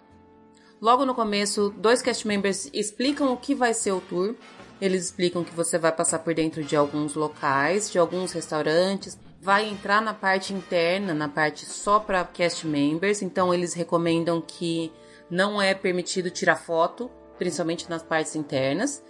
Logo 0.79 1.03
no 1.03 1.15
começo, 1.15 1.73
dois 1.77 1.99
cast 1.99 2.27
members 2.27 2.69
explicam 2.71 3.33
o 3.33 3.37
que 3.37 3.55
vai 3.55 3.73
ser 3.73 3.91
o 3.91 4.01
tour. 4.01 4.35
Eles 4.79 5.05
explicam 5.05 5.43
que 5.43 5.55
você 5.55 5.79
vai 5.79 5.91
passar 5.91 6.19
por 6.19 6.35
dentro 6.35 6.63
de 6.63 6.75
alguns 6.75 7.15
locais, 7.15 7.89
de 7.89 7.97
alguns 7.97 8.31
restaurantes, 8.33 9.17
vai 9.47 9.69
entrar 9.69 10.01
na 10.01 10.13
parte 10.13 10.53
interna, 10.53 11.13
na 11.13 11.29
parte 11.29 11.65
só 11.65 12.01
para 12.01 12.25
cast 12.25 12.67
members, 12.67 13.21
então 13.21 13.53
eles 13.53 13.73
recomendam 13.73 14.43
que 14.45 14.91
não 15.29 15.61
é 15.61 15.73
permitido 15.73 16.29
tirar 16.29 16.57
foto, 16.57 17.09
principalmente 17.37 17.89
nas 17.89 18.03
partes 18.03 18.35
internas. 18.35 19.01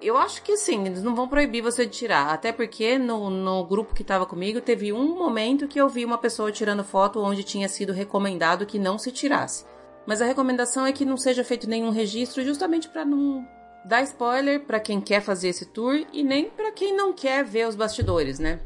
Eu 0.00 0.16
acho 0.16 0.40
que 0.44 0.56
sim, 0.56 0.86
eles 0.86 1.02
não 1.02 1.16
vão 1.16 1.26
proibir 1.26 1.64
você 1.64 1.84
de 1.84 1.90
tirar, 1.90 2.28
até 2.28 2.52
porque 2.52 2.96
no, 2.96 3.28
no 3.28 3.64
grupo 3.64 3.92
que 3.92 4.02
estava 4.02 4.24
comigo 4.24 4.60
teve 4.60 4.92
um 4.92 5.18
momento 5.18 5.66
que 5.66 5.80
eu 5.80 5.88
vi 5.88 6.04
uma 6.04 6.16
pessoa 6.16 6.52
tirando 6.52 6.84
foto 6.84 7.18
onde 7.18 7.42
tinha 7.42 7.68
sido 7.68 7.92
recomendado 7.92 8.66
que 8.66 8.78
não 8.78 8.96
se 8.96 9.10
tirasse. 9.10 9.64
Mas 10.06 10.22
a 10.22 10.26
recomendação 10.26 10.86
é 10.86 10.92
que 10.92 11.04
não 11.04 11.16
seja 11.16 11.42
feito 11.42 11.68
nenhum 11.68 11.90
registro, 11.90 12.44
justamente 12.44 12.88
para 12.88 13.04
não 13.04 13.44
dar 13.84 14.04
spoiler 14.04 14.60
para 14.60 14.78
quem 14.78 15.00
quer 15.00 15.20
fazer 15.20 15.48
esse 15.48 15.66
tour 15.66 16.06
e 16.12 16.22
nem 16.22 16.48
para 16.48 16.70
quem 16.70 16.96
não 16.96 17.12
quer 17.12 17.44
ver 17.44 17.66
os 17.66 17.74
bastidores, 17.74 18.38
né? 18.38 18.60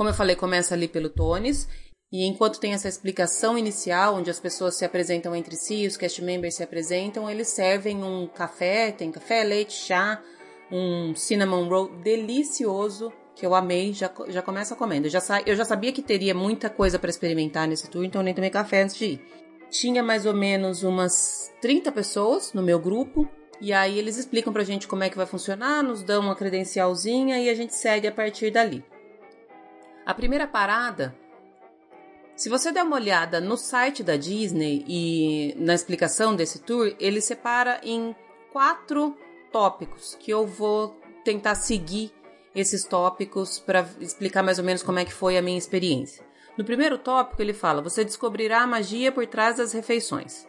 Como 0.00 0.08
eu 0.08 0.14
falei, 0.14 0.34
começa 0.34 0.72
ali 0.72 0.88
pelo 0.88 1.10
Tones. 1.10 1.68
E 2.10 2.24
enquanto 2.24 2.58
tem 2.58 2.72
essa 2.72 2.88
explicação 2.88 3.58
inicial, 3.58 4.14
onde 4.14 4.30
as 4.30 4.40
pessoas 4.40 4.74
se 4.78 4.82
apresentam 4.82 5.36
entre 5.36 5.54
si, 5.54 5.86
os 5.86 5.98
cast 5.98 6.24
members 6.24 6.54
se 6.54 6.62
apresentam, 6.62 7.28
eles 7.28 7.48
servem 7.48 8.02
um 8.02 8.26
café, 8.26 8.92
tem 8.92 9.12
café, 9.12 9.44
leite, 9.44 9.74
chá, 9.74 10.18
um 10.72 11.14
cinnamon 11.14 11.68
roll 11.68 11.88
delicioso, 11.98 13.12
que 13.36 13.44
eu 13.44 13.54
amei, 13.54 13.92
já, 13.92 14.10
já 14.28 14.40
começa 14.40 14.74
comendo. 14.74 15.06
Eu 15.06 15.10
já, 15.10 15.20
eu 15.44 15.54
já 15.54 15.66
sabia 15.66 15.92
que 15.92 16.00
teria 16.00 16.34
muita 16.34 16.70
coisa 16.70 16.98
para 16.98 17.10
experimentar 17.10 17.68
nesse 17.68 17.90
tour, 17.90 18.02
então 18.02 18.22
nem 18.22 18.32
tomei 18.32 18.48
café 18.48 18.84
antes 18.84 18.96
de 18.96 19.04
ir. 19.04 19.20
Tinha 19.68 20.02
mais 20.02 20.24
ou 20.24 20.32
menos 20.32 20.82
umas 20.82 21.52
30 21.60 21.92
pessoas 21.92 22.54
no 22.54 22.62
meu 22.62 22.78
grupo, 22.78 23.28
e 23.60 23.70
aí 23.70 23.98
eles 23.98 24.16
explicam 24.16 24.50
pra 24.50 24.64
gente 24.64 24.88
como 24.88 25.04
é 25.04 25.10
que 25.10 25.16
vai 25.18 25.26
funcionar, 25.26 25.82
nos 25.82 26.02
dão 26.02 26.22
uma 26.22 26.34
credencialzinha 26.34 27.38
e 27.38 27.50
a 27.50 27.54
gente 27.54 27.74
segue 27.74 28.08
a 28.08 28.12
partir 28.12 28.50
dali. 28.50 28.82
A 30.04 30.14
primeira 30.14 30.46
parada, 30.46 31.14
se 32.34 32.48
você 32.48 32.72
der 32.72 32.82
uma 32.82 32.96
olhada 32.96 33.40
no 33.40 33.56
site 33.56 34.02
da 34.02 34.16
Disney 34.16 34.84
e 34.88 35.54
na 35.58 35.74
explicação 35.74 36.34
desse 36.34 36.60
tour, 36.60 36.94
ele 36.98 37.20
separa 37.20 37.80
em 37.82 38.16
quatro 38.52 39.16
tópicos 39.52 40.16
que 40.18 40.30
eu 40.30 40.46
vou 40.46 40.98
tentar 41.24 41.54
seguir 41.54 42.12
esses 42.54 42.84
tópicos 42.84 43.58
para 43.60 43.86
explicar 44.00 44.42
mais 44.42 44.58
ou 44.58 44.64
menos 44.64 44.82
como 44.82 44.98
é 44.98 45.04
que 45.04 45.12
foi 45.12 45.36
a 45.36 45.42
minha 45.42 45.58
experiência. 45.58 46.24
No 46.56 46.64
primeiro 46.64 46.98
tópico 46.98 47.40
ele 47.40 47.52
fala: 47.52 47.82
você 47.82 48.04
descobrirá 48.04 48.62
a 48.62 48.66
magia 48.66 49.12
por 49.12 49.26
trás 49.26 49.58
das 49.58 49.72
refeições. 49.72 50.48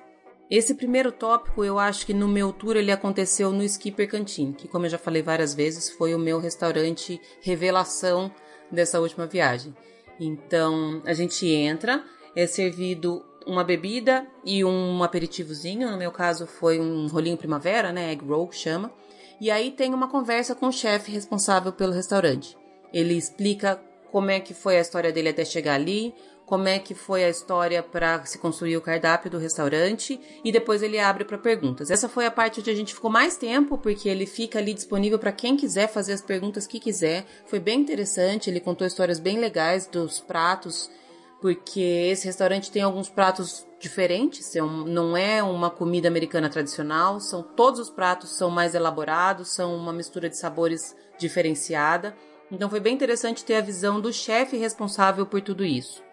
Esse 0.49 0.75
primeiro 0.75 1.11
tópico 1.11 1.63
eu 1.63 1.79
acho 1.79 2.05
que 2.05 2.13
no 2.13 2.27
meu 2.27 2.51
tour 2.51 2.75
ele 2.75 2.91
aconteceu 2.91 3.51
no 3.51 3.63
Skipper 3.63 4.09
Canteen, 4.09 4.51
que 4.51 4.67
como 4.67 4.85
eu 4.85 4.89
já 4.89 4.97
falei 4.97 5.21
várias 5.21 5.53
vezes, 5.53 5.89
foi 5.89 6.13
o 6.13 6.19
meu 6.19 6.39
restaurante 6.39 7.21
revelação 7.41 8.31
dessa 8.71 8.99
última 8.99 9.25
viagem. 9.25 9.75
Então 10.19 11.01
a 11.05 11.13
gente 11.13 11.47
entra, 11.47 12.03
é 12.35 12.45
servido 12.45 13.25
uma 13.45 13.63
bebida 13.63 14.25
e 14.45 14.63
um 14.63 15.03
aperitivozinho. 15.03 15.89
No 15.89 15.97
meu 15.97 16.11
caso 16.11 16.45
foi 16.45 16.79
um 16.79 17.07
rolinho 17.07 17.37
primavera, 17.37 17.91
né? 17.91 18.11
Egg 18.11 18.23
roll 18.25 18.47
que 18.47 18.55
chama. 18.55 18.91
E 19.39 19.49
aí 19.49 19.71
tem 19.71 19.93
uma 19.93 20.07
conversa 20.07 20.53
com 20.53 20.67
o 20.67 20.71
chefe 20.71 21.11
responsável 21.11 21.71
pelo 21.71 21.91
restaurante. 21.91 22.55
Ele 22.93 23.15
explica 23.15 23.81
como 24.11 24.29
é 24.29 24.39
que 24.39 24.53
foi 24.53 24.77
a 24.77 24.81
história 24.81 25.11
dele 25.11 25.29
até 25.29 25.43
chegar 25.43 25.73
ali, 25.73 26.13
como 26.45 26.67
é 26.67 26.79
que 26.79 26.93
foi 26.93 27.23
a 27.23 27.29
história 27.29 27.81
para 27.81 28.25
se 28.25 28.37
construir 28.37 28.75
o 28.75 28.81
cardápio 28.81 29.31
do 29.31 29.37
restaurante 29.37 30.19
e 30.43 30.51
depois 30.51 30.83
ele 30.83 30.99
abre 30.99 31.23
para 31.23 31.37
perguntas. 31.37 31.89
Essa 31.89 32.09
foi 32.09 32.25
a 32.25 32.31
parte 32.31 32.59
onde 32.59 32.69
a 32.69 32.75
gente 32.75 32.93
ficou 32.93 33.09
mais 33.09 33.37
tempo, 33.37 33.77
porque 33.77 34.09
ele 34.09 34.25
fica 34.25 34.59
ali 34.59 34.73
disponível 34.73 35.17
para 35.17 35.31
quem 35.31 35.55
quiser 35.55 35.87
fazer 35.87 36.13
as 36.13 36.21
perguntas 36.21 36.67
que 36.67 36.79
quiser. 36.79 37.25
Foi 37.45 37.59
bem 37.59 37.79
interessante, 37.79 38.49
ele 38.49 38.59
contou 38.59 38.85
histórias 38.85 39.19
bem 39.19 39.39
legais 39.39 39.87
dos 39.87 40.19
pratos, 40.19 40.91
porque 41.39 41.79
esse 41.79 42.25
restaurante 42.25 42.69
tem 42.69 42.81
alguns 42.81 43.09
pratos 43.09 43.65
diferentes, 43.79 44.55
é 44.55 44.61
não 44.61 45.17
é 45.17 45.41
uma 45.41 45.69
comida 45.69 46.07
americana 46.07 46.49
tradicional, 46.49 47.19
são 47.19 47.41
todos 47.41 47.79
os 47.79 47.89
pratos 47.89 48.37
são 48.37 48.49
mais 48.49 48.75
elaborados, 48.75 49.49
são 49.49 49.75
uma 49.75 49.91
mistura 49.91 50.29
de 50.29 50.37
sabores 50.37 50.95
diferenciada. 51.17 52.15
Então 52.51 52.69
foi 52.69 52.79
bem 52.79 52.93
interessante 52.93 53.45
ter 53.45 53.55
a 53.55 53.61
visão 53.61 53.99
do 53.99 54.11
chefe 54.11 54.57
responsável 54.57 55.25
por 55.25 55.41
tudo 55.41 55.63
isso. 55.63 56.03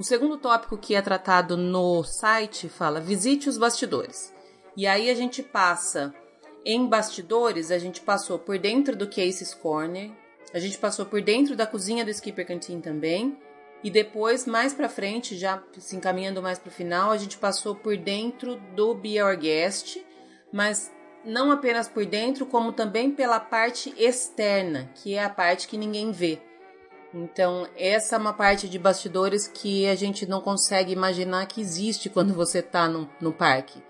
O 0.00 0.02
segundo 0.02 0.38
tópico 0.38 0.78
que 0.78 0.94
é 0.94 1.02
tratado 1.02 1.58
no 1.58 2.02
site 2.02 2.70
fala: 2.70 3.02
visite 3.02 3.50
os 3.50 3.58
bastidores. 3.58 4.32
E 4.74 4.86
aí 4.86 5.10
a 5.10 5.14
gente 5.14 5.42
passa 5.42 6.14
em 6.64 6.86
bastidores, 6.86 7.70
a 7.70 7.78
gente 7.78 8.00
passou 8.00 8.38
por 8.38 8.58
dentro 8.58 8.96
do 8.96 9.06
Casey's 9.06 9.52
Corner, 9.52 10.10
a 10.54 10.58
gente 10.58 10.78
passou 10.78 11.04
por 11.04 11.20
dentro 11.20 11.54
da 11.54 11.66
cozinha 11.66 12.02
do 12.02 12.10
Skipper 12.10 12.46
Canteen 12.46 12.80
também, 12.80 13.36
e 13.84 13.90
depois, 13.90 14.46
mais 14.46 14.72
para 14.72 14.88
frente, 14.88 15.36
já 15.36 15.62
se 15.76 15.94
encaminhando 15.94 16.40
mais 16.40 16.58
para 16.58 16.70
o 16.70 16.72
final, 16.72 17.10
a 17.10 17.18
gente 17.18 17.36
passou 17.36 17.74
por 17.74 17.94
dentro 17.98 18.56
do 18.74 18.94
Be 18.94 19.22
Our 19.22 19.36
Guest, 19.36 19.98
mas 20.50 20.90
não 21.26 21.50
apenas 21.50 21.90
por 21.90 22.06
dentro, 22.06 22.46
como 22.46 22.72
também 22.72 23.10
pela 23.10 23.38
parte 23.38 23.92
externa, 23.98 24.90
que 24.94 25.12
é 25.14 25.22
a 25.22 25.28
parte 25.28 25.68
que 25.68 25.76
ninguém 25.76 26.10
vê. 26.10 26.40
Então, 27.12 27.66
essa 27.76 28.14
é 28.14 28.18
uma 28.18 28.32
parte 28.32 28.68
de 28.68 28.78
bastidores 28.78 29.48
que 29.48 29.86
a 29.86 29.94
gente 29.94 30.26
não 30.26 30.40
consegue 30.40 30.92
imaginar 30.92 31.46
que 31.46 31.60
existe 31.60 32.08
quando 32.08 32.32
você 32.32 32.60
está 32.60 32.88
no, 32.88 33.08
no 33.20 33.32
parque. 33.32 33.82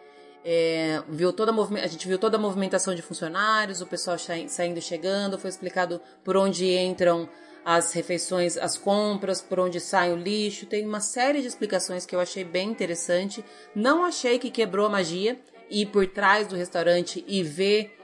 É, 0.43 1.03
viu 1.07 1.33
toda 1.33 1.53
a, 1.53 1.85
a 1.85 1.87
gente 1.87 2.09
viu 2.09 2.19
toda 2.19 2.39
a 2.39 2.41
movimentação 2.41 2.95
de 2.95 3.03
funcionários, 3.03 3.83
o 3.83 3.87
pessoal 3.87 4.17
saindo 4.19 4.79
e 4.79 4.83
chegando, 4.83 5.39
foi 5.39 5.51
explicado 5.51 6.01
por 6.25 6.35
onde 6.35 6.67
entram 6.67 7.29
as 7.63 7.93
refeições, 7.93 8.57
as 8.57 8.79
compras, 8.79 9.43
por 9.43 9.61
onde 9.61 9.79
sai 9.81 10.13
o 10.13 10.17
lixo. 10.17 10.65
Tem 10.65 10.87
uma 10.87 11.01
série 11.01 11.43
de 11.43 11.47
explicações 11.47 12.07
que 12.07 12.15
eu 12.15 12.21
achei 12.21 12.43
bem 12.43 12.71
interessante. 12.71 13.45
Não 13.75 14.03
achei 14.03 14.39
que 14.39 14.51
quebrou 14.51 14.87
a 14.87 14.91
magia 14.91 15.39
ir 15.69 15.87
por 15.87 16.07
trás 16.07 16.49
do 16.49 16.57
restaurante 16.57 17.23
e 17.29 17.43
ver 17.43 18.00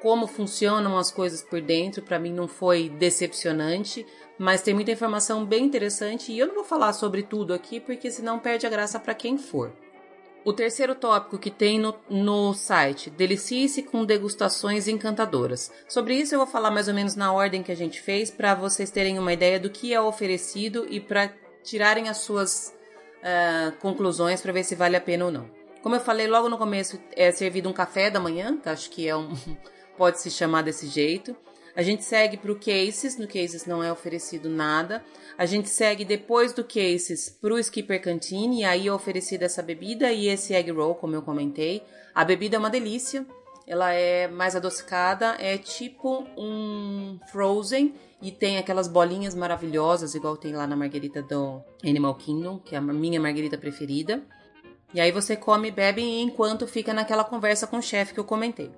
como 0.00 0.26
funcionam 0.26 0.96
as 0.96 1.10
coisas 1.10 1.42
por 1.42 1.60
dentro, 1.60 2.02
para 2.02 2.18
mim 2.18 2.32
não 2.32 2.48
foi 2.48 2.88
decepcionante, 2.88 4.06
mas 4.38 4.62
tem 4.62 4.72
muita 4.72 4.90
informação 4.90 5.44
bem 5.44 5.64
interessante 5.64 6.32
e 6.32 6.38
eu 6.38 6.46
não 6.46 6.54
vou 6.54 6.64
falar 6.64 6.92
sobre 6.92 7.22
tudo 7.22 7.52
aqui 7.52 7.78
porque 7.78 8.10
senão 8.10 8.38
perde 8.38 8.66
a 8.66 8.70
graça 8.70 8.98
para 8.98 9.14
quem 9.14 9.36
for. 9.36 9.72
O 10.42 10.54
terceiro 10.54 10.94
tópico 10.94 11.38
que 11.38 11.50
tem 11.50 11.78
no, 11.78 11.94
no 12.08 12.54
site, 12.54 13.10
delicie-se 13.10 13.82
com 13.82 14.06
degustações 14.06 14.88
encantadoras. 14.88 15.70
Sobre 15.86 16.14
isso 16.14 16.34
eu 16.34 16.38
vou 16.38 16.46
falar 16.46 16.70
mais 16.70 16.88
ou 16.88 16.94
menos 16.94 17.14
na 17.14 17.30
ordem 17.30 17.62
que 17.62 17.70
a 17.70 17.76
gente 17.76 18.00
fez 18.00 18.30
para 18.30 18.54
vocês 18.54 18.90
terem 18.90 19.18
uma 19.18 19.34
ideia 19.34 19.60
do 19.60 19.68
que 19.68 19.92
é 19.92 20.00
oferecido 20.00 20.86
e 20.88 20.98
para 20.98 21.30
tirarem 21.62 22.08
as 22.08 22.18
suas 22.18 22.74
uh, 23.18 23.76
conclusões 23.80 24.40
para 24.40 24.52
ver 24.52 24.64
se 24.64 24.74
vale 24.74 24.96
a 24.96 25.00
pena 25.00 25.26
ou 25.26 25.30
não. 25.30 25.50
Como 25.82 25.94
eu 25.94 26.00
falei 26.00 26.26
logo 26.26 26.48
no 26.48 26.56
começo, 26.56 26.98
é 27.12 27.30
servido 27.30 27.68
um 27.68 27.72
café 27.74 28.10
da 28.10 28.18
manhã, 28.18 28.56
que 28.56 28.68
acho 28.70 28.90
que 28.90 29.06
é 29.06 29.14
um 29.14 29.28
pode 30.00 30.18
se 30.18 30.30
chamar 30.30 30.62
desse 30.62 30.86
jeito. 30.86 31.36
A 31.76 31.82
gente 31.82 32.02
segue 32.04 32.38
para 32.38 32.50
o 32.50 32.58
Cases, 32.58 33.18
no 33.18 33.28
Cases 33.28 33.66
não 33.66 33.84
é 33.84 33.92
oferecido 33.92 34.48
nada. 34.48 35.04
A 35.36 35.44
gente 35.44 35.68
segue 35.68 36.06
depois 36.06 36.54
do 36.54 36.64
Cases 36.64 37.28
para 37.28 37.52
o 37.52 37.58
Skipper 37.58 38.00
Canteen, 38.00 38.60
e 38.60 38.64
aí 38.64 38.88
é 38.88 38.92
oferecida 38.92 39.44
essa 39.44 39.62
bebida 39.62 40.10
e 40.10 40.26
esse 40.26 40.54
egg 40.54 40.70
roll, 40.70 40.94
como 40.94 41.14
eu 41.14 41.20
comentei. 41.20 41.82
A 42.14 42.24
bebida 42.24 42.56
é 42.56 42.58
uma 42.58 42.70
delícia, 42.70 43.26
ela 43.66 43.92
é 43.92 44.26
mais 44.26 44.56
adocicada, 44.56 45.36
é 45.38 45.58
tipo 45.58 46.26
um 46.34 47.18
Frozen 47.30 47.94
e 48.22 48.32
tem 48.32 48.56
aquelas 48.56 48.88
bolinhas 48.88 49.34
maravilhosas, 49.34 50.14
igual 50.14 50.34
tem 50.34 50.54
lá 50.54 50.66
na 50.66 50.76
margarita 50.76 51.20
do 51.20 51.62
Animal 51.84 52.14
Kingdom, 52.14 52.58
que 52.58 52.74
é 52.74 52.78
a 52.78 52.80
minha 52.80 53.20
margarita 53.20 53.58
preferida. 53.58 54.22
E 54.94 55.00
aí 55.00 55.12
você 55.12 55.36
come 55.36 55.68
e 55.68 55.70
bebe 55.70 56.02
enquanto 56.22 56.66
fica 56.66 56.94
naquela 56.94 57.22
conversa 57.22 57.66
com 57.66 57.76
o 57.76 57.82
chefe 57.82 58.14
que 58.14 58.20
eu 58.20 58.24
comentei. 58.24 58.72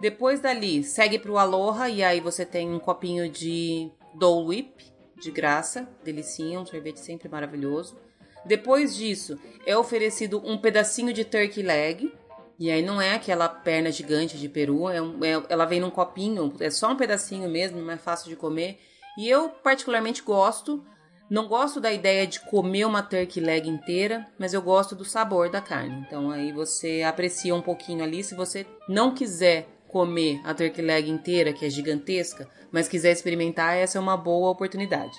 Depois 0.00 0.40
dali, 0.40 0.84
segue 0.84 1.18
pro 1.18 1.38
Aloha 1.38 1.88
e 1.88 2.02
aí 2.04 2.20
você 2.20 2.46
tem 2.46 2.72
um 2.72 2.78
copinho 2.78 3.28
de 3.28 3.90
Dole 4.14 4.46
Whip, 4.46 4.84
de 5.20 5.30
graça, 5.30 5.88
delicinha, 6.04 6.60
um 6.60 6.66
sorvete 6.66 7.00
sempre 7.00 7.28
maravilhoso. 7.28 7.96
Depois 8.44 8.94
disso, 8.96 9.38
é 9.66 9.76
oferecido 9.76 10.40
um 10.44 10.56
pedacinho 10.56 11.12
de 11.12 11.24
turkey 11.24 11.62
leg, 11.62 12.12
e 12.58 12.70
aí 12.70 12.82
não 12.82 13.00
é 13.00 13.14
aquela 13.14 13.48
perna 13.48 13.90
gigante 13.90 14.38
de 14.38 14.48
peru, 14.48 14.88
é, 14.88 15.02
um, 15.02 15.24
é 15.24 15.42
ela 15.48 15.64
vem 15.64 15.80
num 15.80 15.90
copinho, 15.90 16.52
é 16.60 16.70
só 16.70 16.92
um 16.92 16.96
pedacinho 16.96 17.48
mesmo, 17.48 17.80
mais 17.82 18.00
fácil 18.00 18.28
de 18.28 18.36
comer. 18.36 18.78
E 19.16 19.28
eu 19.28 19.48
particularmente 19.48 20.22
gosto, 20.22 20.84
não 21.28 21.48
gosto 21.48 21.80
da 21.80 21.92
ideia 21.92 22.26
de 22.26 22.40
comer 22.40 22.84
uma 22.84 23.02
turkey 23.02 23.40
leg 23.40 23.68
inteira, 23.68 24.26
mas 24.38 24.54
eu 24.54 24.62
gosto 24.62 24.94
do 24.94 25.04
sabor 25.04 25.50
da 25.50 25.60
carne. 25.60 26.04
Então 26.06 26.30
aí 26.30 26.52
você 26.52 27.02
aprecia 27.02 27.54
um 27.54 27.60
pouquinho 27.60 28.02
ali. 28.02 28.22
Se 28.22 28.34
você 28.34 28.64
não 28.88 29.12
quiser 29.12 29.66
comer 29.88 30.40
a 30.44 30.54
turkey 30.54 30.82
leg 30.82 31.10
inteira, 31.10 31.52
que 31.52 31.64
é 31.64 31.70
gigantesca, 31.70 32.48
mas 32.70 32.88
quiser 32.88 33.10
experimentar, 33.10 33.76
essa 33.76 33.98
é 33.98 34.00
uma 34.00 34.16
boa 34.16 34.50
oportunidade. 34.50 35.16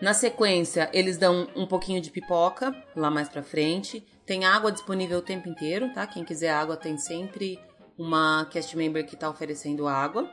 Na 0.00 0.14
sequência, 0.14 0.88
eles 0.92 1.16
dão 1.16 1.48
um 1.56 1.66
pouquinho 1.66 2.00
de 2.00 2.10
pipoca 2.10 2.72
lá 2.94 3.10
mais 3.10 3.28
pra 3.28 3.42
frente. 3.42 4.04
Tem 4.24 4.44
água 4.44 4.70
disponível 4.70 5.18
o 5.18 5.22
tempo 5.22 5.48
inteiro, 5.48 5.92
tá? 5.92 6.06
Quem 6.06 6.24
quiser 6.24 6.50
água 6.50 6.76
tem 6.76 6.96
sempre 6.96 7.58
uma 7.96 8.44
cast 8.44 8.76
member 8.76 9.04
que 9.04 9.16
tá 9.16 9.28
oferecendo 9.28 9.88
água. 9.88 10.30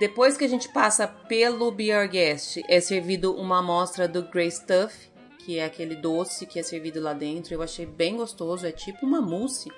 Depois 0.00 0.36
que 0.36 0.44
a 0.44 0.48
gente 0.48 0.68
passa 0.72 1.06
pelo 1.06 1.70
Be 1.70 1.90
Guest, 2.08 2.58
é 2.68 2.80
servido 2.80 3.32
uma 3.36 3.60
amostra 3.60 4.08
do 4.08 4.24
Grey 4.24 4.50
Stuff, 4.50 5.08
que 5.38 5.58
é 5.58 5.64
aquele 5.64 5.94
doce 5.94 6.44
que 6.44 6.58
é 6.58 6.62
servido 6.62 7.00
lá 7.00 7.12
dentro. 7.12 7.54
Eu 7.54 7.62
achei 7.62 7.86
bem 7.86 8.16
gostoso, 8.16 8.66
é 8.66 8.72
tipo 8.72 9.06
uma 9.06 9.20
mousse. 9.20 9.70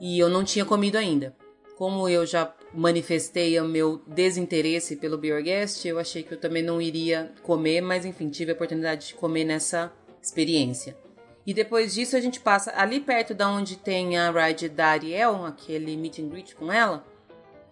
E 0.00 0.18
eu 0.18 0.28
não 0.28 0.42
tinha 0.42 0.64
comido 0.64 0.96
ainda 0.96 1.34
como 1.78 2.08
eu 2.08 2.26
já 2.26 2.52
manifestei 2.74 3.58
o 3.60 3.64
meu 3.64 4.02
desinteresse 4.04 4.96
pelo 4.96 5.16
Biorguest, 5.16 5.84
eu 5.86 5.96
achei 6.00 6.24
que 6.24 6.34
eu 6.34 6.40
também 6.40 6.60
não 6.60 6.82
iria 6.82 7.32
comer, 7.44 7.80
mas 7.80 8.04
enfim, 8.04 8.28
tive 8.28 8.50
a 8.50 8.54
oportunidade 8.54 9.06
de 9.06 9.14
comer 9.14 9.44
nessa 9.44 9.92
experiência. 10.20 10.98
E 11.46 11.54
depois 11.54 11.94
disso 11.94 12.16
a 12.16 12.20
gente 12.20 12.40
passa 12.40 12.72
ali 12.74 12.98
perto 12.98 13.32
da 13.32 13.48
onde 13.48 13.76
tem 13.76 14.18
a 14.18 14.28
ride 14.28 14.68
da 14.68 14.88
Ariel, 14.88 15.46
aquele 15.46 15.96
meet 15.96 16.18
and 16.18 16.28
greet 16.28 16.56
com 16.56 16.72
ela, 16.72 17.06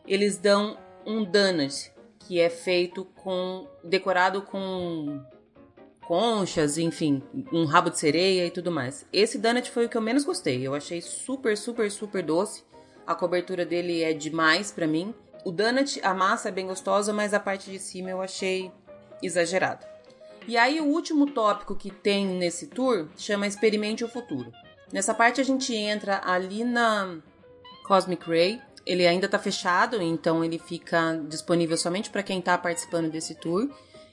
eles 0.07 0.39
dão 0.39 0.79
um 1.05 1.25
donut 1.25 1.93
que 2.21 2.39
é 2.39 2.49
feito 2.49 3.05
com 3.17 3.67
decorado 3.83 4.41
com 4.43 5.21
conchas, 6.07 6.79
enfim, 6.79 7.21
um 7.53 7.65
rabo 7.65 7.91
de 7.91 7.99
sereia 7.99 8.47
e 8.47 8.53
tudo 8.53 8.71
mais. 8.71 9.05
Esse 9.13 9.37
donut 9.37 9.69
foi 9.69 9.87
o 9.87 9.89
que 9.89 9.97
eu 9.97 10.01
menos 10.01 10.23
gostei. 10.25 10.65
Eu 10.65 10.77
achei 10.77 11.03
super, 11.03 11.57
super, 11.59 11.91
super 11.91 12.23
doce. 12.23 12.65
A 13.07 13.15
cobertura 13.15 13.65
dele 13.65 14.03
é 14.03 14.13
demais 14.13 14.73
para 14.73 14.87
mim. 14.87 15.15
O 15.45 15.53
donut, 15.53 16.01
a 16.03 16.13
massa 16.13 16.49
é 16.49 16.53
bem 16.53 16.67
gostosa, 16.67 17.13
mas 17.13 17.33
a 17.33 17.39
parte 17.39 17.71
de 17.71 17.79
cima 17.79 18.11
eu 18.11 18.21
achei 18.21 18.73
exagerado. 19.23 19.87
E 20.49 20.57
aí 20.57 20.81
o 20.81 20.87
último 20.87 21.27
tópico 21.27 21.75
que 21.75 21.91
tem 21.91 22.27
nesse 22.27 22.67
tour 22.67 23.09
chama 23.17 23.47
Experimente 23.47 24.05
o 24.05 24.09
Futuro. 24.09 24.53
Nessa 24.93 25.15
parte 25.15 25.41
a 25.41 25.45
gente 25.45 25.75
entra 25.75 26.21
ali 26.25 26.65
na 26.65 27.19
Cosmic 27.87 28.29
Ray. 28.29 28.61
Ele 28.85 29.07
ainda 29.07 29.27
está 29.27 29.39
fechado, 29.39 30.01
então 30.01 30.45
ele 30.45 30.59
fica 30.59 31.21
disponível 31.29 31.77
somente 31.77 32.11
para 32.11 32.23
quem 32.23 32.39
está 32.39 32.57
participando 32.57 33.11
desse 33.11 33.35
tour. 33.35 33.69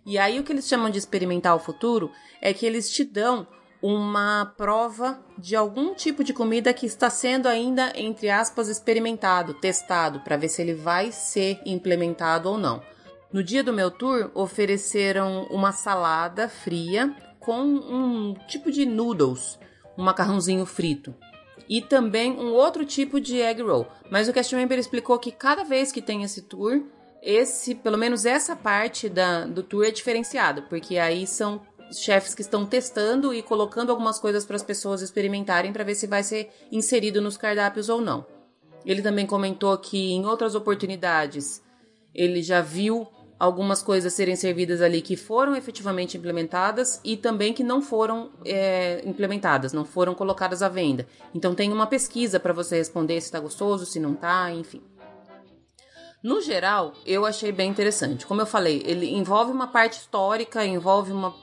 E 0.05 0.17
aí 0.17 0.39
o 0.39 0.43
que 0.43 0.51
eles 0.51 0.67
chamam 0.67 0.89
de 0.89 0.97
experimentar 0.97 1.55
o 1.55 1.59
futuro 1.59 2.11
é 2.41 2.53
que 2.53 2.65
eles 2.65 2.91
te 2.91 3.03
dão 3.03 3.47
uma 3.83 4.45
prova 4.55 5.19
de 5.37 5.57
algum 5.57 5.93
tipo 5.93 6.23
de 6.23 6.31
comida 6.31 6.73
que 6.73 6.85
está 6.85 7.09
sendo 7.09 7.47
ainda, 7.47 7.91
entre 7.97 8.29
aspas, 8.29 8.69
experimentado, 8.69 9.53
testado, 9.55 10.21
para 10.21 10.37
ver 10.37 10.47
se 10.47 10.61
ele 10.61 10.73
vai 10.73 11.11
ser 11.11 11.59
implementado 11.65 12.49
ou 12.49 12.57
não. 12.57 12.81
No 13.33 13.43
dia 13.43 13.61
do 13.61 13.73
meu 13.73 13.91
tour, 13.91 14.31
ofereceram 14.33 15.47
uma 15.51 15.73
salada 15.73 16.47
fria 16.47 17.13
com 17.41 17.59
um 17.61 18.33
tipo 18.47 18.71
de 18.71 18.85
noodles, 18.85 19.59
um 19.97 20.03
macarrãozinho 20.03 20.65
frito. 20.65 21.13
E 21.67 21.81
também 21.81 22.31
um 22.31 22.53
outro 22.53 22.85
tipo 22.85 23.19
de 23.19 23.41
egg 23.41 23.61
roll. 23.61 23.85
Mas 24.09 24.29
o 24.29 24.33
cast 24.33 24.55
member 24.55 24.79
explicou 24.79 25.19
que 25.19 25.31
cada 25.31 25.65
vez 25.65 25.91
que 25.91 26.01
tem 26.01 26.23
esse 26.23 26.43
tour, 26.43 26.83
esse, 27.21 27.75
pelo 27.75 27.97
menos 27.97 28.25
essa 28.25 28.55
parte 28.55 29.09
da, 29.09 29.45
do 29.45 29.61
tour 29.61 29.83
é 29.85 29.91
diferenciado, 29.91 30.63
porque 30.63 30.97
aí 30.97 31.27
são 31.27 31.61
chefes 31.99 32.33
que 32.33 32.41
estão 32.41 32.65
testando 32.65 33.33
e 33.33 33.41
colocando 33.41 33.89
algumas 33.89 34.19
coisas 34.19 34.45
para 34.45 34.55
as 34.55 34.63
pessoas 34.63 35.01
experimentarem 35.01 35.73
para 35.73 35.83
ver 35.83 35.95
se 35.95 36.07
vai 36.07 36.23
ser 36.23 36.49
inserido 36.71 37.21
nos 37.21 37.37
cardápios 37.37 37.89
ou 37.89 38.01
não. 38.01 38.25
Ele 38.85 39.01
também 39.01 39.25
comentou 39.25 39.77
que 39.77 40.11
em 40.11 40.25
outras 40.25 40.55
oportunidades 40.55 41.61
ele 42.13 42.41
já 42.41 42.61
viu 42.61 43.07
algumas 43.39 43.81
coisas 43.81 44.13
serem 44.13 44.35
servidas 44.35 44.81
ali 44.81 45.01
que 45.01 45.17
foram 45.17 45.55
efetivamente 45.55 46.17
implementadas 46.17 47.01
e 47.03 47.17
também 47.17 47.53
que 47.53 47.63
não 47.63 47.81
foram 47.81 48.31
é, 48.45 49.01
implementadas, 49.05 49.73
não 49.73 49.83
foram 49.83 50.15
colocadas 50.15 50.61
à 50.61 50.69
venda. 50.69 51.07
Então 51.33 51.53
tem 51.53 51.71
uma 51.71 51.87
pesquisa 51.87 52.39
para 52.39 52.53
você 52.53 52.77
responder 52.77 53.19
se 53.19 53.27
está 53.27 53.39
gostoso, 53.39 53.85
se 53.85 53.99
não 53.99 54.13
está, 54.13 54.51
enfim. 54.51 54.81
No 56.23 56.39
geral, 56.39 56.93
eu 57.05 57.25
achei 57.25 57.51
bem 57.51 57.69
interessante. 57.69 58.25
Como 58.25 58.39
eu 58.39 58.45
falei, 58.45 58.81
ele 58.85 59.13
envolve 59.13 59.51
uma 59.51 59.67
parte 59.67 59.99
histórica, 59.99 60.65
envolve 60.65 61.11
uma 61.11 61.35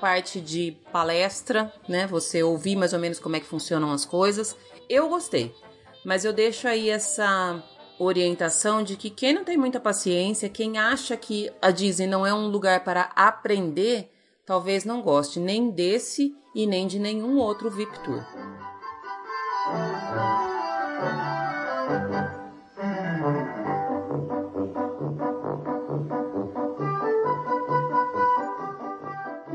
parte 0.00 0.40
de 0.40 0.76
palestra, 0.92 1.72
né? 1.88 2.06
Você 2.06 2.42
ouvir 2.42 2.76
mais 2.76 2.92
ou 2.92 2.98
menos 2.98 3.18
como 3.18 3.36
é 3.36 3.40
que 3.40 3.46
funcionam 3.46 3.92
as 3.92 4.04
coisas. 4.04 4.56
Eu 4.88 5.08
gostei, 5.08 5.54
mas 6.04 6.24
eu 6.24 6.32
deixo 6.32 6.68
aí 6.68 6.90
essa 6.90 7.62
orientação 7.98 8.82
de 8.82 8.96
que 8.96 9.10
quem 9.10 9.32
não 9.32 9.44
tem 9.44 9.56
muita 9.56 9.80
paciência, 9.80 10.48
quem 10.48 10.78
acha 10.78 11.16
que 11.16 11.50
a 11.60 11.70
Disney 11.70 12.06
não 12.06 12.26
é 12.26 12.32
um 12.32 12.48
lugar 12.48 12.84
para 12.84 13.10
aprender, 13.16 14.10
talvez 14.44 14.84
não 14.84 15.00
goste 15.02 15.40
nem 15.40 15.70
desse 15.70 16.34
e 16.54 16.66
nem 16.66 16.86
de 16.86 16.98
nenhum 16.98 17.38
outro 17.38 17.70
VIP 17.70 17.98
Tour. 18.00 18.24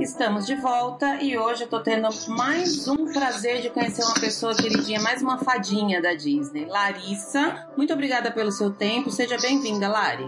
Estamos 0.01 0.47
de 0.47 0.55
volta 0.55 1.21
e 1.21 1.37
hoje 1.37 1.65
eu 1.65 1.69
tô 1.69 1.79
tendo 1.79 2.09
mais 2.29 2.87
um 2.87 3.13
prazer 3.13 3.61
de 3.61 3.69
conhecer 3.69 4.03
uma 4.03 4.15
pessoa 4.15 4.55
queridinha, 4.55 4.99
mais 4.99 5.21
uma 5.21 5.37
fadinha 5.37 6.01
da 6.01 6.15
Disney. 6.15 6.65
Larissa, 6.65 7.69
muito 7.77 7.93
obrigada 7.93 8.31
pelo 8.31 8.51
seu 8.51 8.71
tempo. 8.71 9.11
Seja 9.11 9.37
bem-vinda, 9.37 9.87
Lari. 9.87 10.27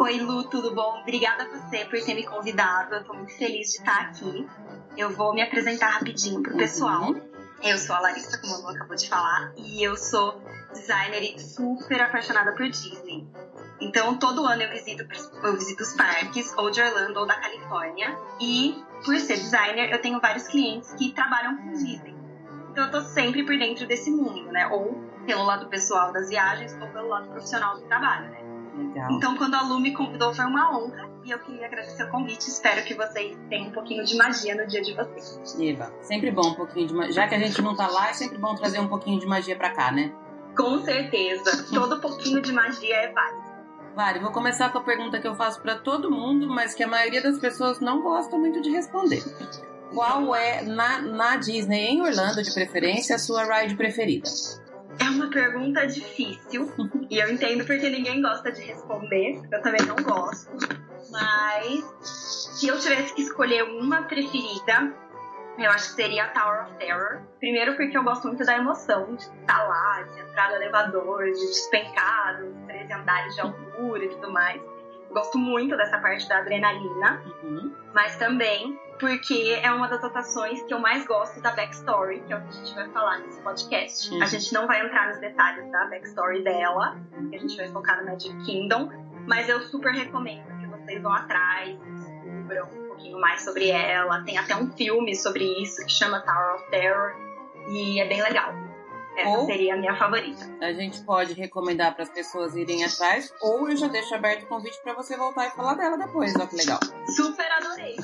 Oi, 0.00 0.18
Lu, 0.18 0.42
tudo 0.48 0.74
bom? 0.74 0.98
Obrigada 1.02 1.44
a 1.44 1.46
você 1.46 1.84
por 1.84 2.00
ter 2.00 2.14
me 2.14 2.24
convidado. 2.24 2.96
Eu 2.96 3.04
tô 3.04 3.14
muito 3.14 3.32
feliz 3.38 3.68
de 3.68 3.78
estar 3.78 4.00
aqui. 4.00 4.44
Eu 4.96 5.10
vou 5.10 5.32
me 5.32 5.40
apresentar 5.40 5.90
rapidinho 5.90 6.42
pro 6.42 6.56
pessoal. 6.56 7.12
Uhum. 7.12 7.32
Eu 7.62 7.78
sou 7.78 7.94
a 7.94 8.00
Larissa, 8.00 8.38
como 8.38 8.54
a 8.54 8.58
Lu 8.58 8.68
acabou 8.70 8.96
de 8.96 9.08
falar, 9.08 9.52
e 9.56 9.86
eu 9.86 9.96
sou 9.96 10.42
designer 10.72 11.22
e 11.22 11.38
super 11.38 12.00
apaixonada 12.02 12.50
por 12.56 12.68
Disney. 12.68 13.24
Então, 13.80 14.18
todo 14.18 14.44
ano 14.44 14.62
eu 14.62 14.70
visito, 14.70 15.06
eu 15.44 15.54
visito 15.54 15.84
os 15.84 15.92
parques, 15.92 16.52
ou 16.56 16.72
de 16.72 16.80
Orlando 16.80 17.20
ou 17.20 17.26
da 17.26 17.34
Califórnia. 17.36 18.18
E, 18.40 18.82
por 19.04 19.18
ser 19.18 19.34
designer, 19.34 19.90
eu 19.90 20.00
tenho 20.00 20.20
vários 20.20 20.46
clientes 20.48 20.92
que 20.94 21.12
trabalham 21.12 21.56
com 21.56 21.72
Disney. 21.72 22.14
Então, 22.70 22.84
eu 22.84 22.90
tô 22.90 23.00
sempre 23.02 23.44
por 23.44 23.56
dentro 23.58 23.86
desse 23.86 24.10
mundo, 24.10 24.50
né? 24.50 24.66
Ou 24.68 24.94
pelo 25.26 25.44
lado 25.44 25.68
pessoal 25.68 26.12
das 26.12 26.28
viagens, 26.28 26.76
ou 26.80 26.88
pelo 26.88 27.08
lado 27.08 27.28
profissional 27.28 27.76
do 27.76 27.82
trabalho, 27.82 28.30
né? 28.30 28.42
Legal. 28.76 29.12
Então, 29.12 29.36
quando 29.36 29.54
a 29.54 29.62
Lu 29.62 29.78
me 29.80 29.92
convidou, 29.92 30.32
foi 30.34 30.44
uma 30.46 30.76
honra. 30.76 31.10
E 31.24 31.30
eu 31.30 31.38
queria 31.38 31.66
agradecer 31.66 32.04
o 32.04 32.10
convite. 32.10 32.48
Espero 32.48 32.82
que 32.84 32.94
vocês 32.94 33.38
tenham 33.48 33.68
um 33.68 33.72
pouquinho 33.72 34.04
de 34.04 34.16
magia 34.16 34.54
no 34.56 34.66
dia 34.66 34.82
de 34.82 34.94
vocês. 34.94 35.56
Eva, 35.60 35.92
sempre 36.00 36.30
bom 36.30 36.48
um 36.48 36.54
pouquinho 36.54 36.88
de 36.88 36.94
magia. 36.94 37.12
Já 37.12 37.28
que 37.28 37.34
a 37.34 37.38
gente 37.38 37.60
não 37.62 37.76
tá 37.76 37.86
lá, 37.86 38.08
é 38.08 38.12
sempre 38.12 38.38
bom 38.38 38.54
trazer 38.54 38.80
um 38.80 38.88
pouquinho 38.88 39.20
de 39.20 39.26
magia 39.26 39.54
pra 39.54 39.70
cá, 39.70 39.92
né? 39.92 40.12
Com 40.56 40.82
certeza. 40.82 41.66
Todo 41.72 42.00
pouquinho 42.00 42.40
de 42.40 42.52
magia 42.52 42.96
é 42.96 43.12
válido. 43.12 43.41
Vale, 43.94 44.20
vou 44.20 44.32
começar 44.32 44.70
com 44.72 44.78
a 44.78 44.82
pergunta 44.82 45.20
que 45.20 45.28
eu 45.28 45.34
faço 45.34 45.60
para 45.60 45.76
todo 45.76 46.10
mundo, 46.10 46.48
mas 46.48 46.74
que 46.74 46.82
a 46.82 46.88
maioria 46.88 47.22
das 47.22 47.38
pessoas 47.38 47.78
não 47.80 48.02
gosta 48.02 48.38
muito 48.38 48.62
de 48.62 48.70
responder. 48.70 49.22
qual 49.92 50.34
é, 50.34 50.62
na, 50.62 51.00
na 51.00 51.36
Disney, 51.36 51.88
em 51.88 52.00
Orlando, 52.00 52.42
de 52.42 52.52
preferência, 52.54 53.16
a 53.16 53.18
sua 53.18 53.44
ride 53.44 53.76
preferida? 53.76 54.28
É 54.98 55.04
uma 55.04 55.28
pergunta 55.28 55.86
difícil 55.86 56.72
e 57.10 57.18
eu 57.18 57.30
entendo 57.30 57.64
porque 57.66 57.88
ninguém 57.90 58.22
gosta 58.22 58.50
de 58.50 58.62
responder. 58.62 59.40
Eu 59.50 59.62
também 59.62 59.84
não 59.86 59.96
gosto. 59.96 60.50
Mas 61.10 61.84
se 62.00 62.68
eu 62.68 62.78
tivesse 62.78 63.14
que 63.14 63.22
escolher 63.22 63.62
uma 63.64 64.02
preferida, 64.04 64.94
eu 65.58 65.70
acho 65.70 65.90
que 65.90 66.02
seria 66.02 66.24
a 66.24 66.28
Tower 66.28 66.62
of 66.64 66.74
Terror. 66.74 67.22
Primeiro 67.38 67.76
porque 67.76 67.96
eu 67.96 68.02
gosto 68.02 68.26
muito 68.26 68.44
da 68.44 68.56
emoção 68.56 69.14
de 69.14 69.22
estar 69.22 69.62
lá, 69.62 70.02
de 70.02 70.20
entrar 70.20 70.50
no 70.50 70.56
elevador, 70.56 71.24
de 71.24 71.32
despencar 71.32 72.42
os 72.42 72.66
13 72.66 72.92
andares 72.92 73.34
de 73.34 73.40
altura 73.40 74.04
e 74.04 74.08
tudo 74.08 74.30
mais. 74.32 74.60
Gosto 75.10 75.36
muito 75.36 75.76
dessa 75.76 75.98
parte 75.98 76.26
da 76.26 76.38
adrenalina, 76.38 77.22
uhum. 77.42 77.74
mas 77.92 78.16
também 78.16 78.80
porque 78.98 79.58
é 79.60 79.70
uma 79.72 79.88
das 79.88 80.02
atrações 80.02 80.62
que 80.62 80.72
eu 80.72 80.78
mais 80.78 81.04
gosto 81.06 81.40
da 81.42 81.50
backstory, 81.50 82.20
que 82.20 82.32
é 82.32 82.36
o 82.36 82.40
que 82.40 82.48
a 82.48 82.52
gente 82.52 82.74
vai 82.74 82.88
falar 82.90 83.18
nesse 83.18 83.42
podcast. 83.42 84.10
Uhum. 84.10 84.22
A 84.22 84.26
gente 84.26 84.54
não 84.54 84.66
vai 84.66 84.80
entrar 84.80 85.08
nos 85.08 85.18
detalhes 85.18 85.70
da 85.70 85.86
backstory 85.86 86.44
dela, 86.44 86.96
que 87.28 87.36
a 87.36 87.38
gente 87.38 87.56
vai 87.56 87.68
focar 87.68 87.98
no 88.00 88.06
Magic 88.06 88.34
Kingdom, 88.44 88.88
mas 89.26 89.48
eu 89.48 89.60
super 89.62 89.92
recomendo 89.92 90.46
que 90.60 90.66
vocês 90.68 91.02
vão 91.02 91.12
atrás, 91.12 91.76
descubram 91.78 92.81
pouquinho 93.02 93.20
mais 93.20 93.42
sobre 93.42 93.68
ela. 93.68 94.22
Tem 94.22 94.38
até 94.38 94.56
um 94.56 94.70
filme 94.70 95.14
sobre 95.16 95.44
isso 95.62 95.84
que 95.84 95.92
chama 95.92 96.20
Tower 96.20 96.54
of 96.54 96.70
Terror 96.70 97.14
e 97.68 98.00
é 98.00 98.06
bem 98.06 98.22
legal. 98.22 98.52
Essa 99.16 99.28
ou 99.28 99.44
seria 99.44 99.74
a 99.74 99.76
minha 99.76 99.94
favorita. 99.94 100.42
A 100.62 100.72
gente 100.72 101.04
pode 101.04 101.34
recomendar 101.34 101.92
para 101.94 102.04
as 102.04 102.08
pessoas 102.08 102.56
irem 102.56 102.82
atrás, 102.82 103.30
ou 103.42 103.68
eu 103.68 103.76
já 103.76 103.86
deixo 103.86 104.14
aberto 104.14 104.44
o 104.44 104.46
convite 104.46 104.80
para 104.82 104.94
você 104.94 105.18
voltar 105.18 105.48
e 105.48 105.50
falar 105.50 105.74
dela 105.74 105.98
depois. 105.98 106.34
Olha 106.34 106.46
que 106.46 106.56
legal. 106.56 106.78
Super 107.14 107.46
adorei. 107.52 107.94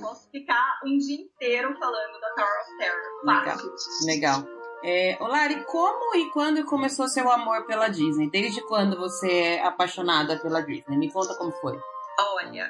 posso 0.00 0.28
ficar 0.32 0.80
um 0.84 0.98
dia 0.98 1.20
inteiro 1.20 1.76
falando 1.78 2.20
da 2.20 2.30
Tower 2.34 2.62
of 2.62 2.78
Terror. 2.78 3.00
Fácil. 3.24 3.70
Legal. 4.06 4.40
legal. 4.40 4.54
É, 4.86 5.16
Lari, 5.20 5.64
como 5.64 6.16
e 6.16 6.28
quando 6.30 6.64
começou 6.64 7.08
seu 7.08 7.30
amor 7.30 7.64
pela 7.64 7.88
Disney? 7.88 8.28
Desde 8.28 8.60
quando 8.66 8.98
você 8.98 9.30
é 9.30 9.64
apaixonada 9.64 10.36
pela 10.40 10.60
Disney? 10.60 10.98
Me 10.98 11.10
conta 11.12 11.34
como 11.36 11.52
foi. 11.52 11.78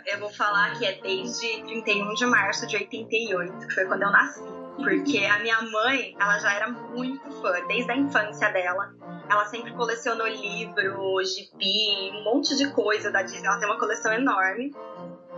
Eu 0.06 0.18
vou 0.18 0.30
falar 0.30 0.78
que 0.78 0.84
é 0.84 1.00
desde 1.00 1.62
31 1.62 2.14
de 2.14 2.26
março 2.26 2.66
de 2.66 2.76
88, 2.76 3.66
que 3.66 3.74
foi 3.74 3.84
quando 3.86 4.02
eu 4.02 4.10
nasci. 4.10 4.42
Porque 4.76 5.18
a 5.24 5.38
minha 5.38 5.62
mãe, 5.62 6.16
ela 6.18 6.38
já 6.38 6.52
era 6.52 6.68
muito 6.68 7.30
fã, 7.40 7.52
desde 7.66 7.92
a 7.92 7.96
infância 7.96 8.50
dela. 8.50 8.92
Ela 9.30 9.46
sempre 9.46 9.72
colecionou 9.72 10.26
livros, 10.26 11.36
gibi, 11.36 12.10
um 12.12 12.24
monte 12.24 12.56
de 12.56 12.70
coisa 12.72 13.10
da 13.10 13.22
Disney. 13.22 13.46
Ela 13.46 13.58
tem 13.58 13.68
uma 13.68 13.78
coleção 13.78 14.12
enorme. 14.12 14.74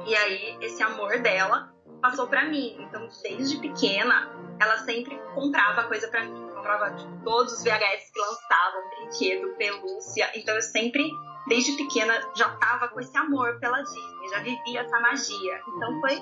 E 0.07 0.15
aí, 0.15 0.57
esse 0.63 0.83
amor 0.83 1.19
dela 1.21 1.73
passou 2.01 2.27
para 2.27 2.47
mim. 2.47 2.77
Então, 2.81 3.09
desde 3.23 3.59
pequena, 3.59 4.31
ela 4.59 4.79
sempre 4.79 5.19
comprava 5.35 5.85
coisa 5.85 6.09
para 6.09 6.25
mim. 6.25 6.49
Comprava 6.55 6.97
todos 7.23 7.53
os 7.53 7.63
VHS 7.63 8.11
que 8.13 8.21
lançavam, 8.21 8.91
brinquedo, 8.91 9.55
pelúcia. 9.57 10.31
Então, 10.35 10.55
eu 10.55 10.63
sempre 10.63 11.11
desde 11.47 11.73
pequena 11.73 12.13
já 12.35 12.49
tava 12.51 12.89
com 12.89 13.01
esse 13.01 13.17
amor 13.17 13.59
pela 13.59 13.81
Disney, 13.83 14.29
já 14.31 14.41
vivia 14.41 14.81
essa 14.81 15.01
magia. 15.01 15.61
Então 15.77 16.01
foi 16.01 16.21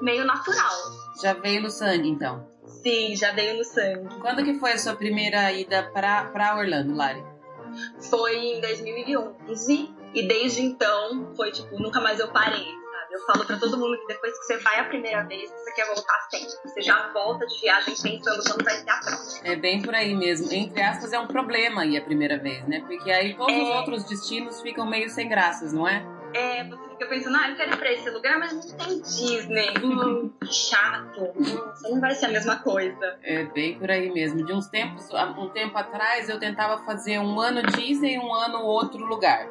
meio 0.00 0.24
natural. 0.24 0.74
Já 1.22 1.34
veio 1.34 1.62
no 1.62 1.70
sangue, 1.70 2.08
então? 2.08 2.46
Sim, 2.66 3.14
já 3.16 3.32
veio 3.32 3.58
no 3.58 3.64
sangue. 3.64 4.18
Quando 4.20 4.44
que 4.44 4.58
foi 4.58 4.72
a 4.72 4.78
sua 4.78 4.94
primeira 4.94 5.52
ida 5.52 5.90
pra, 5.92 6.24
pra 6.24 6.56
Orlando, 6.56 6.94
Lari? 6.94 7.22
Foi 8.10 8.36
em 8.36 8.60
2011 8.60 9.94
e 10.14 10.28
desde 10.28 10.62
então 10.62 11.32
foi 11.34 11.50
tipo, 11.50 11.78
nunca 11.78 12.00
mais 12.00 12.20
eu 12.20 12.30
parei. 12.30 12.81
Eu 13.12 13.20
falo 13.26 13.44
para 13.44 13.58
todo 13.58 13.76
mundo 13.76 13.98
que 13.98 14.06
depois 14.06 14.38
que 14.38 14.46
você 14.46 14.56
vai 14.56 14.80
a 14.80 14.84
primeira 14.84 15.22
vez, 15.24 15.50
você 15.50 15.72
quer 15.72 15.86
voltar 15.86 16.18
sempre. 16.30 16.48
Você 16.64 16.80
já 16.80 17.12
volta 17.12 17.46
de 17.46 17.60
viagem 17.60 17.94
pensando 17.94 18.42
quando 18.42 18.64
vai 18.64 18.74
ser 18.74 18.88
a 18.88 19.00
próxima. 19.00 19.48
É 19.48 19.54
bem 19.54 19.82
por 19.82 19.94
aí 19.94 20.14
mesmo. 20.14 20.50
Entre 20.50 20.80
aspas, 20.80 21.12
é 21.12 21.18
um 21.18 21.26
problema 21.26 21.84
ir 21.84 21.98
a 21.98 22.00
primeira 22.00 22.38
vez, 22.38 22.66
né? 22.66 22.82
Porque 22.86 23.10
aí 23.10 23.34
todos 23.34 23.52
é... 23.52 23.62
os 23.62 23.68
outros 23.76 24.04
destinos 24.04 24.62
ficam 24.62 24.86
meio 24.86 25.10
sem 25.10 25.28
graças, 25.28 25.74
não 25.74 25.86
é? 25.86 26.02
É, 26.32 26.64
você 26.64 26.88
fica 26.88 27.06
pensando, 27.06 27.36
ah, 27.36 27.50
eu 27.50 27.56
quero 27.56 27.74
ir 27.74 27.76
pra 27.76 27.92
esse 27.92 28.08
lugar, 28.08 28.38
mas 28.38 28.54
não 28.54 28.62
tem 28.62 29.02
Disney. 29.02 29.72
Hum, 29.82 30.30
chato. 30.50 31.20
Nossa, 31.36 31.88
não 31.90 32.00
vai 32.00 32.14
ser 32.14 32.26
a 32.26 32.28
mesma 32.30 32.56
coisa. 32.56 33.18
É 33.22 33.44
bem 33.44 33.78
por 33.78 33.90
aí 33.90 34.10
mesmo. 34.10 34.44
De 34.46 34.52
uns 34.54 34.68
tempos, 34.68 35.08
um 35.36 35.50
tempo 35.50 35.76
atrás, 35.76 36.30
eu 36.30 36.38
tentava 36.38 36.82
fazer 36.84 37.18
um 37.18 37.38
ano 37.38 37.62
Disney 37.62 38.14
e 38.14 38.18
um 38.18 38.32
ano 38.32 38.62
outro 38.62 39.04
lugar. 39.04 39.48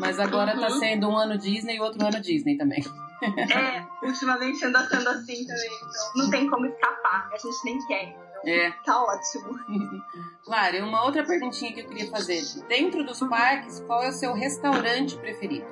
Mas 0.00 0.18
agora 0.18 0.52
tá 0.52 0.60
uhum. 0.60 0.68
tá 0.68 0.70
sendo 0.78 1.08
um 1.08 1.16
ano 1.16 1.36
Disney 1.36 1.76
e 1.76 1.80
outro 1.80 2.04
ano 2.06 2.20
Disney 2.20 2.56
também. 2.56 2.82
É, 3.22 3.86
ultimamente 4.04 4.64
anda 4.64 4.86
sendo 4.86 5.08
assim 5.08 5.46
também. 5.46 5.70
Então 5.76 6.12
não 6.16 6.30
tem 6.30 6.50
como 6.50 6.66
escapar. 6.66 7.30
A 7.32 7.36
gente 7.36 7.64
nem 7.64 7.86
quer. 7.86 8.16
Então 8.44 8.52
é. 8.52 8.70
Tá 8.84 9.02
ótimo. 9.02 9.58
Claro, 10.44 10.84
uma 10.84 11.04
outra 11.04 11.24
perguntinha 11.24 11.72
que 11.72 11.80
eu 11.80 11.86
queria 11.86 12.10
fazer. 12.10 12.42
Dentro 12.66 13.04
dos 13.04 13.20
parques, 13.20 13.78
qual 13.86 14.02
é 14.02 14.08
o 14.08 14.12
seu 14.12 14.34
restaurante 14.34 15.16
preferido? 15.16 15.64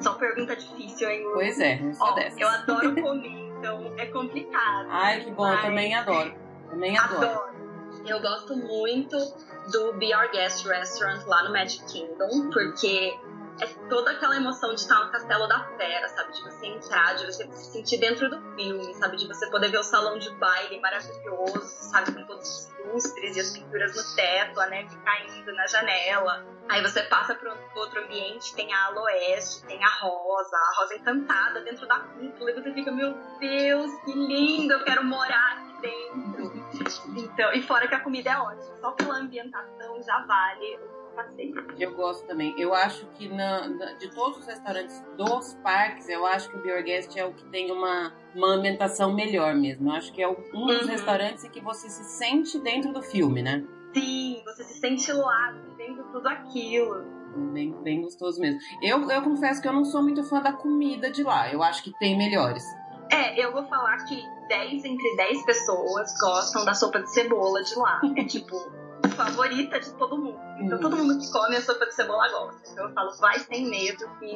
Só 0.00 0.14
pergunta 0.14 0.56
difícil, 0.56 1.08
hein? 1.08 1.22
Pois 1.32 1.60
é, 1.60 1.80
Ó, 2.00 2.18
eu 2.36 2.48
adoro 2.48 2.94
comer, 3.00 3.48
então 3.56 3.94
é 3.96 4.06
complicado. 4.06 4.88
Ai, 4.90 5.20
que 5.20 5.30
bom, 5.30 5.44
mas... 5.44 5.58
eu 5.58 5.62
também 5.62 5.94
adoro. 5.94 6.34
Também 6.68 6.98
adoro. 6.98 7.24
adoro. 7.24 7.56
Eu 8.04 8.20
gosto 8.20 8.56
muito 8.56 9.16
do 9.72 9.92
Be 9.94 10.14
Our 10.14 10.30
Guest 10.32 10.66
Restaurant 10.66 11.24
lá 11.26 11.44
no 11.44 11.52
Magic 11.52 11.84
Kingdom, 11.86 12.50
porque 12.50 13.16
é 13.60 13.66
toda 13.88 14.10
aquela 14.10 14.36
emoção 14.36 14.74
de 14.74 14.80
estar 14.80 15.04
no 15.04 15.10
Castelo 15.10 15.46
da 15.46 15.60
Fera, 15.76 16.08
sabe? 16.08 16.32
De 16.32 16.42
você 16.42 16.66
entrar, 16.66 17.14
de 17.14 17.26
você 17.26 17.46
se 17.52 17.72
sentir 17.72 17.98
dentro 17.98 18.28
do 18.28 18.40
filme, 18.54 18.94
sabe? 18.94 19.16
De 19.16 19.26
você 19.26 19.48
poder 19.50 19.70
ver 19.70 19.78
o 19.78 19.82
salão 19.82 20.18
de 20.18 20.30
baile 20.36 20.80
maravilhoso, 20.80 21.64
sabe? 21.64 22.12
Com 22.12 22.24
todos 22.26 22.48
os 22.48 22.92
lustres 22.92 23.36
e 23.36 23.40
as 23.40 23.50
pinturas 23.50 23.96
no 23.96 24.16
teto, 24.16 24.60
a 24.60 24.66
neve 24.66 24.96
caindo 24.96 25.52
na 25.54 25.66
janela. 25.66 26.46
Aí 26.68 26.82
você 26.82 27.02
passa 27.04 27.34
para 27.34 27.56
outro 27.76 28.02
ambiente, 28.02 28.54
tem 28.54 28.72
a 28.72 28.86
aloeste, 28.86 29.64
tem 29.66 29.82
a 29.82 29.88
rosa, 30.00 30.56
a 30.56 30.80
rosa 30.80 30.96
encantada 30.96 31.60
dentro 31.60 31.86
da 31.86 32.00
cúpula, 32.00 32.50
e 32.50 32.54
você 32.54 32.72
fica, 32.72 32.90
meu 32.90 33.14
Deus, 33.38 33.92
que 34.04 34.12
lindo, 34.12 34.72
eu 34.74 34.84
quero 34.84 35.04
morar 35.04 35.58
aqui 35.58 35.80
dentro. 35.80 36.66
Então, 37.16 37.52
e 37.52 37.62
fora 37.62 37.86
que 37.86 37.94
a 37.94 38.00
comida 38.00 38.30
é 38.30 38.38
ótima, 38.38 38.80
só 38.80 38.90
pela 38.92 39.18
ambientação 39.18 40.02
já 40.02 40.26
vale 40.26 40.80
eu 41.78 41.94
gosto 41.94 42.26
também. 42.26 42.54
Eu 42.58 42.74
acho 42.74 43.06
que 43.14 43.28
na, 43.28 43.68
na, 43.68 43.92
de 43.92 44.10
todos 44.14 44.38
os 44.38 44.46
restaurantes 44.46 45.02
dos 45.16 45.54
parques, 45.62 46.08
eu 46.08 46.24
acho 46.26 46.50
que 46.50 46.56
o 46.56 46.62
Biorguest 46.62 47.16
é 47.16 47.24
o 47.24 47.32
que 47.32 47.44
tem 47.46 47.70
uma, 47.70 48.12
uma 48.34 48.54
ambientação 48.54 49.14
melhor 49.14 49.54
mesmo. 49.54 49.90
Eu 49.90 49.94
acho 49.94 50.12
que 50.12 50.22
é 50.22 50.28
um 50.28 50.34
dos 50.34 50.82
uhum. 50.82 50.88
restaurantes 50.88 51.44
em 51.44 51.50
que 51.50 51.60
você 51.60 51.88
se 51.88 52.04
sente 52.04 52.58
dentro 52.58 52.92
do 52.92 53.02
filme, 53.02 53.42
né? 53.42 53.64
Sim, 53.94 54.42
você 54.44 54.64
se 54.64 54.78
sente 54.78 55.10
lá, 55.12 55.54
vendo 55.76 56.04
tudo 56.12 56.28
aquilo. 56.28 57.04
Bem, 57.52 57.72
bem 57.82 58.02
gostoso 58.02 58.40
mesmo. 58.40 58.58
Eu, 58.82 59.10
eu 59.10 59.22
confesso 59.22 59.60
que 59.60 59.68
eu 59.68 59.72
não 59.72 59.84
sou 59.84 60.02
muito 60.02 60.22
fã 60.24 60.40
da 60.40 60.52
comida 60.52 61.10
de 61.10 61.22
lá. 61.22 61.52
Eu 61.52 61.62
acho 61.62 61.82
que 61.82 61.92
tem 61.98 62.16
melhores. 62.16 62.64
É, 63.10 63.38
eu 63.42 63.52
vou 63.52 63.64
falar 63.68 63.96
que 64.04 64.22
10 64.48 64.84
entre 64.84 65.16
10 65.16 65.44
pessoas 65.44 66.12
gostam 66.20 66.64
da 66.64 66.74
sopa 66.74 67.00
de 67.00 67.10
cebola 67.12 67.62
de 67.62 67.74
lá. 67.76 68.00
É 68.16 68.24
tipo, 68.24 68.56
favorita 69.08 69.80
de 69.80 69.90
todo 69.92 70.16
mundo. 70.16 70.38
Então, 70.58 70.78
todo 70.78 70.96
mundo 70.96 71.18
que 71.18 71.30
come 71.30 71.56
a 71.56 71.60
sopa 71.60 71.86
de 71.86 71.94
cebola 71.94 72.28
gosta. 72.30 72.72
Então, 72.72 72.88
eu 72.88 72.94
falo, 72.94 73.16
vai 73.18 73.38
sem 73.40 73.66
medo, 73.68 74.08
que 74.18 74.34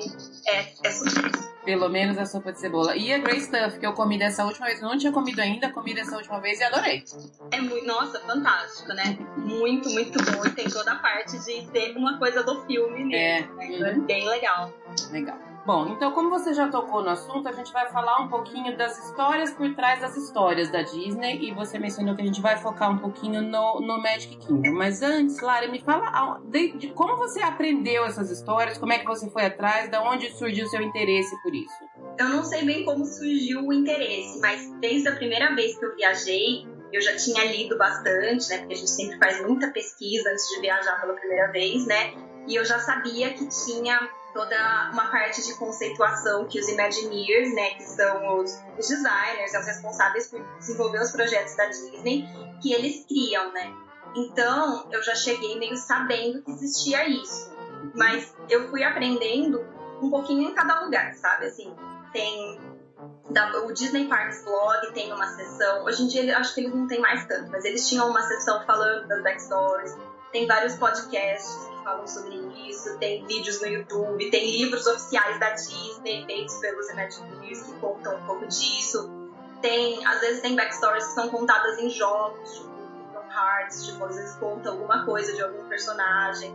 é, 0.48 0.72
é 0.84 0.90
sucesso. 0.90 1.50
Pelo 1.64 1.88
menos 1.88 2.16
a 2.18 2.26
sopa 2.26 2.52
de 2.52 2.60
cebola. 2.60 2.96
E 2.96 3.12
a 3.12 3.18
Grey 3.18 3.40
Stuff, 3.40 3.78
que 3.78 3.86
eu 3.86 3.92
comi 3.92 4.18
dessa 4.18 4.44
última 4.44 4.66
vez, 4.66 4.80
não 4.80 4.96
tinha 4.96 5.12
comido 5.12 5.40
ainda, 5.40 5.70
comi 5.70 5.94
dessa 5.94 6.16
última 6.16 6.40
vez 6.40 6.60
e 6.60 6.64
adorei. 6.64 7.04
É 7.50 7.60
muito, 7.60 7.86
nossa, 7.86 8.18
fantástico, 8.20 8.92
né? 8.92 9.18
Muito, 9.36 9.88
muito 9.90 10.18
bom. 10.24 10.46
E 10.46 10.50
tem 10.50 10.68
toda 10.68 10.92
a 10.92 10.96
parte 10.96 11.38
de 11.38 11.66
ser 11.66 11.96
uma 11.96 12.18
coisa 12.18 12.42
do 12.42 12.62
filme 12.66 13.04
mesmo. 13.04 13.14
É, 13.14 13.40
né? 13.40 13.74
Então, 13.74 13.88
é 13.88 13.94
bem 13.94 14.28
legal. 14.28 14.72
Legal. 15.10 15.49
Bom, 15.70 15.86
então 15.86 16.10
como 16.10 16.30
você 16.30 16.52
já 16.52 16.66
tocou 16.66 17.00
no 17.00 17.10
assunto, 17.10 17.48
a 17.48 17.52
gente 17.52 17.72
vai 17.72 17.88
falar 17.92 18.20
um 18.22 18.28
pouquinho 18.28 18.76
das 18.76 18.98
histórias 18.98 19.52
por 19.52 19.72
trás 19.76 20.00
das 20.00 20.16
histórias 20.16 20.68
da 20.68 20.82
Disney 20.82 21.48
e 21.48 21.54
você 21.54 21.78
mencionou 21.78 22.16
que 22.16 22.22
a 22.22 22.24
gente 22.24 22.40
vai 22.40 22.56
focar 22.56 22.90
um 22.90 22.98
pouquinho 22.98 23.40
no, 23.40 23.80
no 23.80 24.02
Magic 24.02 24.36
Kingdom. 24.38 24.72
Mas 24.72 25.00
antes, 25.00 25.40
Lara, 25.40 25.68
me 25.68 25.80
fala 25.80 26.40
de, 26.46 26.72
de, 26.72 26.88
como 26.88 27.16
você 27.16 27.40
aprendeu 27.40 28.04
essas 28.04 28.32
histórias, 28.32 28.78
como 28.78 28.92
é 28.92 28.98
que 28.98 29.06
você 29.06 29.30
foi 29.30 29.44
atrás, 29.44 29.88
da 29.88 30.02
onde 30.02 30.32
surgiu 30.32 30.66
o 30.66 30.68
seu 30.68 30.82
interesse 30.82 31.40
por 31.40 31.54
isso? 31.54 31.84
Eu 32.18 32.30
não 32.30 32.42
sei 32.42 32.64
bem 32.64 32.84
como 32.84 33.04
surgiu 33.04 33.64
o 33.64 33.72
interesse, 33.72 34.40
mas 34.40 34.68
desde 34.80 35.08
a 35.08 35.14
primeira 35.14 35.54
vez 35.54 35.78
que 35.78 35.84
eu 35.84 35.94
viajei, 35.94 36.66
eu 36.92 37.00
já 37.00 37.14
tinha 37.14 37.44
lido 37.44 37.78
bastante, 37.78 38.48
né? 38.48 38.58
Porque 38.58 38.74
a 38.74 38.76
gente 38.76 38.90
sempre 38.90 39.18
faz 39.18 39.40
muita 39.46 39.70
pesquisa 39.70 40.30
antes 40.30 40.48
de 40.48 40.62
viajar 40.62 41.00
pela 41.00 41.14
primeira 41.14 41.52
vez, 41.52 41.86
né? 41.86 42.12
E 42.48 42.56
eu 42.56 42.64
já 42.64 42.80
sabia 42.80 43.32
que 43.34 43.46
tinha 43.48 44.00
toda 44.32 44.90
uma 44.92 45.10
parte 45.10 45.44
de 45.44 45.54
conceituação 45.54 46.46
que 46.46 46.60
os 46.60 46.68
Imagineers, 46.68 47.54
né, 47.54 47.70
que 47.70 47.82
são 47.84 48.38
os, 48.38 48.52
os 48.78 48.88
designers, 48.88 49.54
os 49.54 49.66
responsáveis 49.66 50.28
por 50.28 50.40
desenvolver 50.58 51.00
os 51.00 51.10
projetos 51.10 51.56
da 51.56 51.66
Disney, 51.66 52.28
que 52.62 52.72
eles 52.72 53.04
criam, 53.06 53.52
né? 53.52 53.74
Então, 54.14 54.88
eu 54.90 55.02
já 55.02 55.14
cheguei 55.14 55.58
meio 55.58 55.76
sabendo 55.76 56.42
que 56.42 56.50
existia 56.50 57.08
isso. 57.08 57.50
Mas 57.94 58.34
eu 58.48 58.68
fui 58.68 58.82
aprendendo 58.82 59.64
um 60.02 60.10
pouquinho 60.10 60.50
em 60.50 60.54
cada 60.54 60.80
lugar, 60.80 61.14
sabe? 61.14 61.46
Assim, 61.46 61.74
tem 62.12 62.60
da, 63.30 63.64
o 63.64 63.72
Disney 63.72 64.08
Parks 64.08 64.44
Blog 64.44 64.92
tem 64.92 65.12
uma 65.12 65.26
sessão. 65.28 65.84
Hoje 65.84 66.02
em 66.02 66.06
dia 66.08 66.36
acho 66.38 66.54
que 66.54 66.60
eles 66.60 66.74
não 66.74 66.86
tem 66.86 67.00
mais 67.00 67.24
tanto, 67.26 67.50
mas 67.50 67.64
eles 67.64 67.88
tinham 67.88 68.10
uma 68.10 68.22
sessão 68.22 68.64
falando 68.66 69.06
das 69.06 69.22
backstories. 69.22 69.96
Tem 70.32 70.46
vários 70.46 70.74
podcasts 70.76 71.69
falam 71.82 72.06
sobre 72.06 72.36
isso, 72.68 72.98
tem 72.98 73.26
vídeos 73.26 73.60
no 73.60 73.68
YouTube, 73.68 74.30
tem 74.30 74.58
livros 74.58 74.86
oficiais 74.86 75.38
da 75.38 75.50
Disney 75.50 76.24
feitos 76.26 76.56
pelos 76.56 76.88
Imagineers 76.90 77.62
que 77.62 77.72
contam 77.80 78.16
um 78.16 78.26
pouco 78.26 78.46
disso. 78.46 79.10
Tem, 79.60 80.04
às 80.06 80.20
vezes 80.20 80.40
tem 80.40 80.56
backstories 80.56 81.06
que 81.08 81.14
são 81.14 81.28
contadas 81.28 81.78
em 81.78 81.90
jogos, 81.90 82.54
tipo 82.54 82.70
Kingdom 82.70 83.30
Hearts, 83.30 83.86
tipo, 83.86 84.04
às 84.04 84.16
vezes 84.16 84.36
conta 84.36 84.70
alguma 84.70 85.04
coisa 85.04 85.34
de 85.34 85.42
algum 85.42 85.68
personagem. 85.68 86.54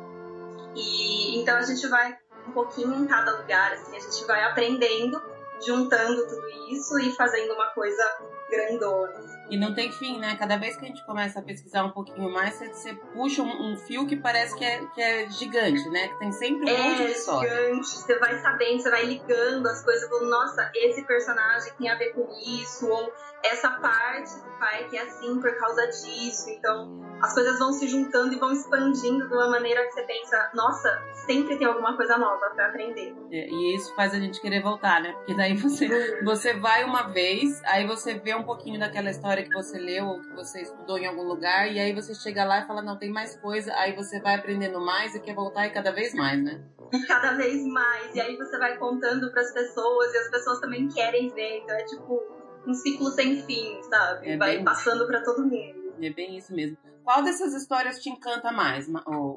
E 0.75 1.39
então 1.39 1.57
a 1.57 1.61
gente 1.61 1.87
vai 1.87 2.17
um 2.47 2.51
pouquinho 2.51 2.93
em 2.93 3.07
cada 3.07 3.37
lugar, 3.37 3.73
assim, 3.73 3.95
a 3.95 3.99
gente 3.99 4.25
vai 4.25 4.43
aprendendo 4.43 5.21
juntando 5.63 6.27
tudo 6.27 6.47
isso 6.71 6.99
e 6.99 7.11
fazendo 7.11 7.53
uma 7.53 7.67
coisa 7.67 8.03
grandona. 8.49 9.35
E 9.49 9.57
não 9.57 9.73
tem 9.73 9.91
fim, 9.91 10.19
né? 10.19 10.35
Cada 10.37 10.57
vez 10.57 10.75
que 10.75 10.85
a 10.85 10.87
gente 10.87 11.05
começa 11.05 11.39
a 11.39 11.41
pesquisar 11.41 11.83
um 11.83 11.91
pouquinho 11.91 12.31
mais, 12.31 12.55
você, 12.55 12.67
você 12.67 12.93
puxa 12.93 13.43
um, 13.43 13.73
um, 13.73 13.77
fio 13.77 14.07
que 14.07 14.15
parece 14.15 14.55
que 14.55 14.63
é, 14.63 14.85
que 14.87 15.01
é 15.01 15.29
gigante, 15.29 15.87
né? 15.89 16.07
Que 16.07 16.19
tem 16.19 16.31
sempre 16.31 16.65
um 16.65 16.75
é, 16.75 16.81
monte 16.81 17.05
de 17.05 17.11
história. 17.11 17.47
É 17.47 17.65
gigante. 17.65 17.87
Você 17.87 18.19
vai 18.19 18.39
sabendo, 18.39 18.79
você 18.81 18.89
vai 18.89 19.05
ligando 19.05 19.67
as 19.67 19.83
coisas, 19.83 20.09
falando, 20.09 20.29
nossa, 20.29 20.71
esse 20.75 21.03
personagem 21.03 21.73
tem 21.77 21.89
a 21.89 21.95
ver 21.95 22.13
com 22.13 22.27
isso, 22.43 22.87
ou 22.87 23.13
essa 23.43 23.69
parte 23.79 24.33
do 24.39 24.59
pai 24.59 24.87
que 24.89 24.97
é 24.97 25.01
assim 25.01 25.39
por 25.39 25.55
causa 25.57 25.85
disso. 25.87 26.49
Então, 26.49 27.01
as 27.21 27.33
coisas 27.33 27.59
vão 27.59 27.71
se 27.71 27.87
juntando 27.87 28.33
e 28.33 28.39
vão 28.39 28.51
expandindo 28.51 29.27
de 29.27 29.33
uma 29.33 29.49
maneira 29.49 29.85
que 29.85 29.91
você 29.91 30.03
pensa, 30.03 30.51
nossa, 30.53 31.03
sempre 31.25 31.57
tem 31.57 31.67
alguma 31.67 31.95
coisa 31.95 32.17
nova 32.17 32.49
para 32.55 32.67
aprender. 32.67 33.15
É, 33.31 33.47
e 33.47 33.75
isso 33.75 33.93
faz 33.95 34.13
a 34.13 34.19
gente 34.19 34.41
querer 34.41 34.61
voltar, 34.61 35.01
né? 35.01 35.13
Porque 35.13 35.35
daí 35.35 35.44
você, 35.53 36.23
você 36.23 36.53
vai 36.53 36.83
uma 36.83 37.03
vez, 37.03 37.61
aí 37.65 37.85
você 37.85 38.15
vê 38.15 38.33
um 38.33 38.43
pouquinho 38.43 38.79
daquela 38.79 39.09
história 39.11 39.43
que 39.43 39.53
você 39.53 39.77
leu 39.77 40.05
ou 40.05 40.21
que 40.21 40.33
você 40.33 40.61
estudou 40.61 40.97
em 40.97 41.05
algum 41.05 41.23
lugar, 41.23 41.71
e 41.71 41.79
aí 41.79 41.93
você 41.93 42.15
chega 42.15 42.43
lá 42.43 42.61
e 42.61 42.67
fala, 42.67 42.81
não, 42.81 42.97
tem 42.97 43.11
mais 43.11 43.35
coisa, 43.37 43.73
aí 43.75 43.93
você 43.93 44.19
vai 44.19 44.35
aprendendo 44.35 44.79
mais 44.83 45.13
e 45.13 45.19
quer 45.19 45.35
voltar 45.35 45.67
e 45.67 45.71
cada 45.71 45.91
vez 45.91 46.13
mais, 46.13 46.41
né? 46.41 46.63
Cada 47.07 47.33
vez 47.33 47.65
mais. 47.65 48.15
E 48.15 48.21
aí 48.21 48.35
você 48.37 48.57
vai 48.57 48.77
contando 48.77 49.31
para 49.31 49.41
as 49.41 49.51
pessoas 49.51 50.13
e 50.13 50.17
as 50.17 50.29
pessoas 50.29 50.59
também 50.59 50.87
querem 50.87 51.29
ver. 51.29 51.61
Então 51.63 51.75
é 51.75 51.83
tipo 51.83 52.21
um 52.65 52.73
ciclo 52.73 53.09
sem 53.11 53.41
fim, 53.43 53.81
sabe? 53.83 54.29
É 54.29 54.37
vai 54.37 54.63
passando 54.63 55.05
para 55.05 55.21
todo 55.21 55.43
mundo. 55.43 55.93
É 56.01 56.09
bem 56.09 56.37
isso 56.37 56.53
mesmo. 56.53 56.77
Qual 57.03 57.23
dessas 57.23 57.53
histórias 57.53 57.99
te 57.99 58.09
encanta 58.09 58.51
mais, 58.51 58.87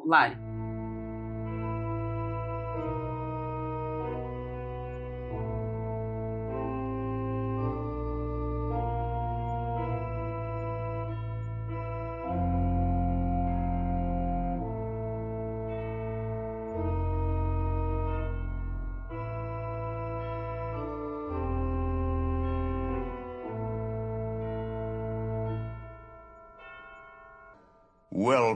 Lari? 0.06 0.36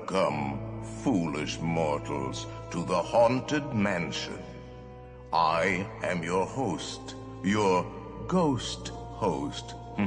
Welcome, 0.03 0.59
foolish 1.05 1.61
mortals, 1.61 2.47
to 2.73 2.85
the 2.85 3.01
Haunted 3.01 3.73
Mansion. 3.73 4.43
I 5.33 5.87
am 6.03 6.25
your 6.25 6.45
host, 6.45 7.15
your 7.45 7.87
ghost 8.27 8.89
host. 8.89 9.75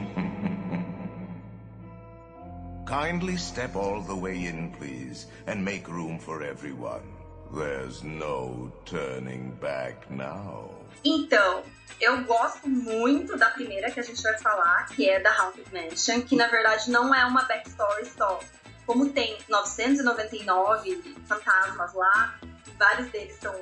Kindly 2.86 3.38
step 3.38 3.78
all 3.78 4.02
the 4.02 4.16
way 4.16 4.48
in, 4.48 4.74
please, 4.78 5.28
and 5.48 5.64
make 5.64 5.88
room 5.88 6.20
for 6.20 6.44
everyone. 6.44 7.08
There's 7.54 8.04
no 8.04 8.74
turning 8.84 9.58
back 9.62 10.12
now. 10.12 10.72
Então, 11.06 11.64
eu 12.02 12.22
gosto 12.26 12.68
muito 12.68 13.38
da 13.38 13.50
primeira 13.52 13.90
que 13.92 14.02
a 14.02 14.04
gente 14.04 14.22
vai 14.22 14.38
falar, 14.40 14.88
que 14.88 15.10
é 15.10 15.22
da 15.22 15.32
Haunted 15.32 15.68
Mansion, 15.72 16.22
que 16.22 16.36
na 16.36 16.48
verdade 16.48 16.92
não 16.92 17.16
é 17.16 17.24
uma 17.26 17.44
backstory 17.44 18.06
só. 18.08 18.42
Como 18.86 19.10
tem 19.10 19.38
999 19.50 21.16
fantasmas 21.28 21.94
lá, 21.94 22.40
vários 22.78 23.10
deles 23.10 23.38
são 23.40 23.54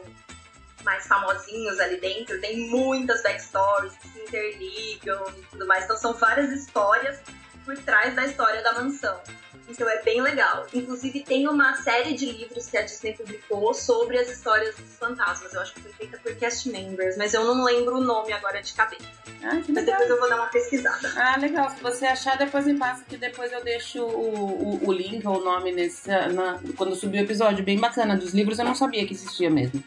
mais 0.84 1.08
famosinhos 1.08 1.80
ali 1.80 2.00
dentro, 2.00 2.40
tem 2.42 2.70
muitas 2.70 3.24
backstories 3.24 3.96
que 3.98 4.08
se 4.10 4.20
interligam 4.20 5.24
e 5.38 5.42
tudo 5.52 5.66
mais. 5.66 5.86
Então 5.86 5.98
são 5.98 6.14
várias 6.14 6.52
histórias 6.52 7.22
por 7.64 7.78
trás 7.78 8.16
da 8.16 8.26
história 8.26 8.62
da 8.62 8.74
mansão. 8.74 9.20
Então 9.68 9.90
é 9.90 10.02
bem 10.04 10.22
legal. 10.22 10.68
Inclusive 10.74 11.22
tem 11.22 11.48
uma 11.48 11.76
série 11.78 12.14
de 12.14 12.26
livros 12.26 12.68
que 12.68 12.78
a 12.78 12.82
Disney 12.82 13.14
publicou 13.14 13.74
sobre 13.74 14.18
as 14.18 14.30
histórias 14.30 14.76
dos 14.76 14.98
fantasmas. 14.98 15.54
Eu 15.54 15.62
acho 15.62 15.74
que 15.74 15.82
foi 15.82 15.92
feita 15.94 16.18
por 16.18 16.36
cast 16.36 16.70
members, 16.70 17.18
mas 17.18 17.34
eu 17.34 17.44
não 17.46 17.64
lembro 17.64 17.98
o 17.98 18.02
nome 18.02 18.34
agora 18.34 18.62
de 18.62 18.74
cabeça. 18.74 19.08
Ah, 19.44 19.62
mas 19.68 19.86
depois 19.86 20.10
eu 20.10 20.20
vou 20.20 20.30
dar 20.30 20.36
uma 20.36 20.48
pesquisada. 20.48 21.14
Ah, 21.16 21.38
legal. 21.38 21.70
Se 21.70 21.82
você 21.82 22.06
achar, 22.06 22.38
depois 22.38 22.66
me 22.66 22.78
passa 22.78 23.04
que 23.06 23.18
depois 23.18 23.52
eu 23.52 23.64
deixo 23.64 24.04
o, 24.04 24.84
o, 24.84 24.88
o 24.88 24.92
link 24.92 25.26
ou 25.26 25.40
o 25.40 25.44
nome 25.44 25.72
nesse, 25.72 26.10
na, 26.10 26.60
quando 26.78 26.96
subir 26.96 27.20
o 27.20 27.24
episódio. 27.24 27.64
Bem 27.64 27.80
bacana. 27.80 28.18
Dos 28.18 28.34
livros 28.34 28.60
eu 28.60 28.66
não 28.66 28.76
sabia 28.76 29.06
que 29.06 29.14
existia 29.14 29.50
mesmo. 29.50 29.84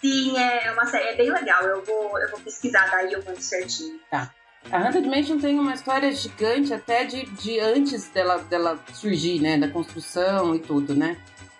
Sim, 0.00 0.36
é 0.38 0.70
uma 0.70 0.84
série 0.84 1.08
é 1.08 1.16
bem 1.16 1.30
legal. 1.30 1.62
Eu 1.64 1.82
vou, 1.82 2.18
eu 2.18 2.30
vou 2.30 2.40
pesquisar 2.40 2.90
daí 2.90 3.12
eu 3.12 3.24
mando 3.24 3.40
certinho. 3.40 3.98
Tá. 4.10 4.30
A 4.70 4.78
Haunted 4.78 5.06
Mansion 5.06 5.38
tem 5.38 5.58
uma 5.58 5.74
história 5.74 6.10
gigante 6.12 6.72
até 6.72 7.04
de, 7.04 7.26
de 7.26 7.60
antes 7.60 8.08
dela, 8.08 8.38
dela 8.38 8.82
surgir, 8.92 9.40
né? 9.40 9.58
Da 9.58 9.68
construção 9.68 10.54
e 10.54 10.58
tudo, 10.58 10.94
né? 10.94 11.16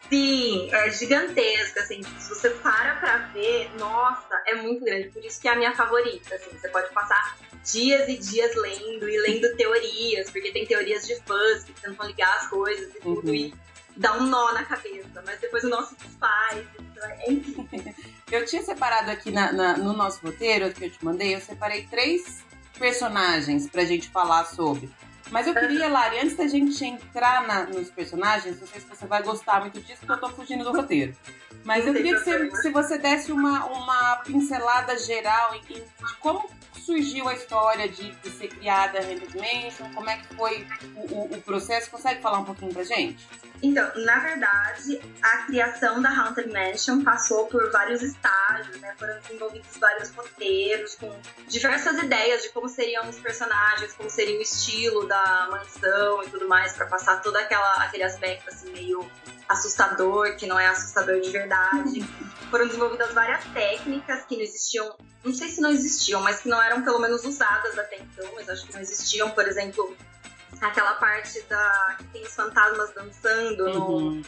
Sim, 0.08 0.68
é 0.72 0.90
gigantesca, 0.90 1.80
assim, 1.80 2.02
se 2.18 2.28
você 2.28 2.50
para 2.50 2.94
pra 2.96 3.16
ver, 3.32 3.70
nossa, 3.78 4.42
é 4.46 4.54
muito 4.54 4.84
grande, 4.84 5.08
por 5.08 5.24
isso 5.24 5.40
que 5.40 5.48
é 5.48 5.52
a 5.52 5.56
minha 5.56 5.74
favorita, 5.74 6.34
assim, 6.34 6.50
você 6.50 6.68
pode 6.68 6.92
passar 6.92 7.38
dias 7.64 8.06
e 8.08 8.18
dias 8.18 8.54
lendo 8.54 9.08
e 9.08 9.18
lendo 9.18 9.52
teorias, 9.56 10.30
porque 10.30 10.52
tem 10.52 10.66
teorias 10.66 11.06
de 11.06 11.16
fãs 11.22 11.64
que 11.64 11.72
tentam 11.72 12.06
ligar 12.06 12.32
as 12.36 12.48
coisas 12.48 12.94
e 12.94 13.00
tudo, 13.00 13.26
uhum. 13.26 13.34
e 13.34 13.54
dá 13.96 14.16
um 14.18 14.26
nó 14.26 14.52
na 14.52 14.64
cabeça, 14.64 15.22
mas 15.24 15.40
depois 15.40 15.64
o 15.64 15.68
nosso 15.68 15.96
desfaz, 15.96 16.64
é 17.02 17.32
incrível. 17.32 17.66
Eu 18.30 18.44
tinha 18.46 18.62
separado 18.62 19.10
aqui 19.10 19.30
na, 19.30 19.52
na, 19.52 19.76
no 19.76 19.92
nosso 19.92 20.24
roteiro 20.24 20.72
que 20.72 20.86
eu 20.86 20.90
te 20.90 21.04
mandei, 21.04 21.36
eu 21.36 21.40
separei 21.40 21.86
três 21.86 22.42
personagens 22.78 23.68
pra 23.68 23.84
gente 23.84 24.08
falar 24.08 24.44
sobre. 24.44 24.90
Mas 25.30 25.46
eu 25.46 25.54
queria, 25.54 25.88
Lari, 25.88 26.18
antes 26.18 26.36
da 26.36 26.46
gente 26.46 26.84
entrar 26.84 27.46
na, 27.46 27.64
nos 27.64 27.90
personagens, 27.90 28.60
não 28.60 28.66
sei 28.66 28.80
se 28.80 28.86
você 28.86 29.06
vai 29.06 29.22
gostar 29.22 29.60
muito 29.60 29.80
disso, 29.80 30.00
porque 30.00 30.12
eu 30.12 30.20
tô 30.20 30.28
fugindo 30.28 30.62
do 30.64 30.72
roteiro. 30.72 31.16
Mas 31.64 31.86
eu 31.86 31.94
queria 31.94 32.14
que 32.16 32.24
você, 32.24 32.56
se 32.56 32.70
você 32.70 32.98
desse 32.98 33.32
uma, 33.32 33.64
uma 33.66 34.16
pincelada 34.16 34.98
geral 34.98 35.54
em, 35.54 35.60
de 35.62 35.82
como 36.20 36.48
surgiu 36.84 37.26
a 37.28 37.34
história 37.34 37.88
de, 37.88 38.10
de 38.10 38.30
ser 38.30 38.48
criada 38.48 38.98
a 38.98 39.02
Haunted 39.02 39.34
Mansion, 39.36 39.90
como 39.94 40.10
é 40.10 40.18
que 40.18 40.34
foi 40.34 40.66
o, 40.96 41.14
o, 41.14 41.34
o 41.34 41.42
processo. 41.42 41.90
Consegue 41.90 42.20
falar 42.20 42.40
um 42.40 42.44
pouquinho 42.44 42.72
pra 42.72 42.84
gente? 42.84 43.26
Então, 43.62 43.90
na 44.04 44.18
verdade, 44.18 45.00
a 45.22 45.38
criação 45.46 46.02
da 46.02 46.10
Haunted 46.10 46.52
Mansion 46.52 47.02
passou 47.02 47.46
por 47.46 47.70
vários 47.72 48.02
estágios, 48.02 48.78
né? 48.80 48.94
Foram 48.98 49.18
desenvolvidos 49.20 49.76
vários 49.78 50.10
roteiros 50.10 50.96
com 50.96 51.10
diversas 51.48 51.96
ideias 52.02 52.42
de 52.42 52.50
como 52.50 52.68
seriam 52.68 53.08
os 53.08 53.18
personagens, 53.18 53.94
como 53.94 54.10
seria 54.10 54.38
o 54.38 54.42
estilo 54.42 55.06
da 55.06 55.48
mansão 55.50 56.22
e 56.24 56.28
tudo 56.28 56.46
mais, 56.46 56.74
para 56.74 56.86
passar 56.86 57.22
todo 57.22 57.36
aquela, 57.36 57.84
aquele 57.84 58.02
aspecto 58.02 58.50
assim 58.50 58.70
meio 58.72 59.10
assustador, 59.48 60.36
que 60.36 60.46
não 60.46 60.58
é 60.58 60.66
assustador 60.66 61.20
de 61.20 61.30
verdade. 61.30 62.00
Foram 62.50 62.66
desenvolvidas 62.66 63.12
várias 63.12 63.44
técnicas 63.52 64.24
que 64.26 64.36
não 64.36 64.42
existiam, 64.42 64.96
não 65.24 65.32
sei 65.32 65.48
se 65.48 65.60
não 65.60 65.70
existiam, 65.70 66.20
mas 66.20 66.40
que 66.40 66.48
não 66.48 66.62
eram 66.62 66.82
pelo 66.82 66.98
menos 66.98 67.24
usadas 67.24 67.78
até 67.78 67.98
então, 67.98 68.30
mas 68.34 68.48
acho 68.48 68.66
que 68.66 68.74
não 68.74 68.80
existiam, 68.80 69.30
por 69.30 69.46
exemplo, 69.46 69.96
aquela 70.60 70.94
parte 70.94 71.40
da 71.42 71.96
que 71.98 72.04
tem 72.04 72.22
os 72.22 72.34
fantasmas 72.34 72.92
dançando 72.94 73.64
uhum. 73.64 74.22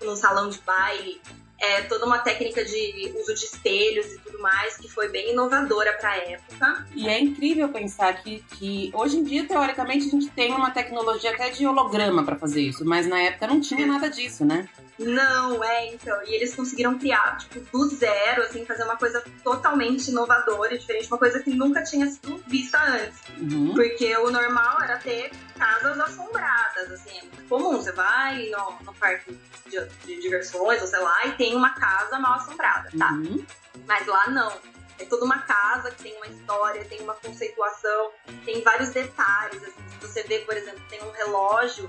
no, 0.00 0.06
no 0.06 0.16
salão 0.16 0.48
de 0.48 0.58
baile. 0.60 1.20
É 1.62 1.82
toda 1.82 2.04
uma 2.04 2.18
técnica 2.18 2.64
de 2.64 3.12
uso 3.14 3.34
de 3.34 3.44
espelhos 3.44 4.06
e 4.12 4.18
tudo 4.18 4.40
mais 4.40 4.76
que 4.76 4.88
foi 4.88 5.08
bem 5.08 5.30
inovadora 5.30 5.92
para 5.92 6.10
a 6.10 6.16
época. 6.16 6.86
E 6.92 7.08
é 7.08 7.20
incrível 7.20 7.68
pensar 7.68 8.20
que, 8.20 8.44
que 8.58 8.90
hoje 8.92 9.18
em 9.18 9.22
dia, 9.22 9.46
teoricamente, 9.46 10.06
a 10.06 10.10
gente 10.10 10.28
tem 10.30 10.52
uma 10.52 10.72
tecnologia 10.72 11.30
até 11.30 11.50
de 11.50 11.64
holograma 11.64 12.24
para 12.24 12.36
fazer 12.36 12.62
isso, 12.62 12.84
mas 12.84 13.06
na 13.06 13.20
época 13.20 13.46
não 13.46 13.60
tinha 13.60 13.86
nada 13.86 14.10
disso, 14.10 14.44
né? 14.44 14.68
Não, 14.98 15.62
é, 15.62 15.94
então. 15.94 16.16
E 16.26 16.34
eles 16.34 16.54
conseguiram 16.54 16.98
criar, 16.98 17.38
tipo, 17.38 17.60
do 17.60 17.88
zero, 17.88 18.42
assim, 18.42 18.64
fazer 18.64 18.84
uma 18.84 18.96
coisa 18.96 19.22
totalmente 19.42 20.08
inovadora 20.08 20.74
e 20.74 20.78
diferente, 20.78 21.06
uma 21.08 21.18
coisa 21.18 21.40
que 21.40 21.50
nunca 21.50 21.82
tinha 21.82 22.06
sido 22.06 22.42
vista 22.46 22.78
antes. 22.82 23.20
Uhum. 23.38 23.74
Porque 23.74 24.16
o 24.16 24.30
normal 24.30 24.82
era 24.82 24.98
ter 24.98 25.30
casas 25.52 25.98
assombradas, 26.00 26.90
assim, 26.90 27.18
é 27.18 27.22
muito 27.22 27.48
comum. 27.48 27.76
Você 27.76 27.92
vai 27.92 28.48
no, 28.50 28.84
no 28.84 28.94
parque 28.94 29.38
de, 29.66 29.84
de 30.04 30.20
diversões, 30.20 30.80
ou 30.80 30.86
sei 30.86 31.00
lá, 31.00 31.26
e 31.26 31.32
tem 31.32 31.54
uma 31.54 31.70
casa 31.74 32.18
mal 32.18 32.34
assombrada, 32.34 32.90
tá? 32.98 33.12
Uhum. 33.12 33.44
Mas 33.86 34.06
lá 34.06 34.28
não. 34.30 34.52
É 34.98 35.04
toda 35.04 35.24
uma 35.24 35.38
casa 35.40 35.90
que 35.90 36.02
tem 36.02 36.16
uma 36.16 36.26
história, 36.26 36.84
tem 36.84 37.00
uma 37.00 37.14
conceituação, 37.14 38.12
tem 38.44 38.62
vários 38.62 38.90
detalhes. 38.90 39.62
Assim. 39.62 39.82
Se 39.88 40.06
você 40.06 40.22
vê, 40.24 40.40
por 40.40 40.56
exemplo, 40.56 40.80
tem 40.88 41.02
um 41.02 41.10
relógio, 41.10 41.88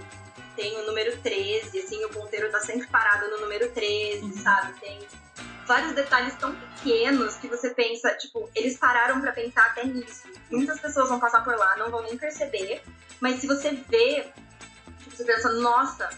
tem 0.56 0.80
o 0.80 0.86
número 0.86 1.16
13, 1.20 1.80
assim, 1.80 2.04
o 2.06 2.10
ponteiro 2.10 2.50
tá 2.50 2.60
sempre 2.60 2.88
parado 2.88 3.30
no 3.30 3.42
número 3.42 3.70
13, 3.72 4.24
uhum. 4.24 4.34
sabe? 4.38 4.80
Tem 4.80 5.00
vários 5.66 5.94
detalhes 5.94 6.36
tão 6.36 6.56
pequenos 6.56 7.36
que 7.36 7.48
você 7.48 7.70
pensa, 7.70 8.14
tipo, 8.16 8.50
eles 8.56 8.78
pararam 8.78 9.22
para 9.22 9.32
pensar 9.32 9.66
até 9.68 9.86
nisso. 9.86 10.28
Muitas 10.52 10.80
pessoas 10.80 11.10
vão 11.10 11.20
passar 11.20 11.44
por 11.44 11.56
lá, 11.56 11.78
não 11.78 11.90
vão 11.90 12.04
nem 12.04 12.18
perceber, 12.18 12.82
mas 13.20 13.40
se 13.40 13.48
você 13.48 13.72
vê, 13.90 14.28
tipo, 15.00 15.16
você 15.16 15.24
pensa, 15.24 15.52
nossa, 15.54 16.10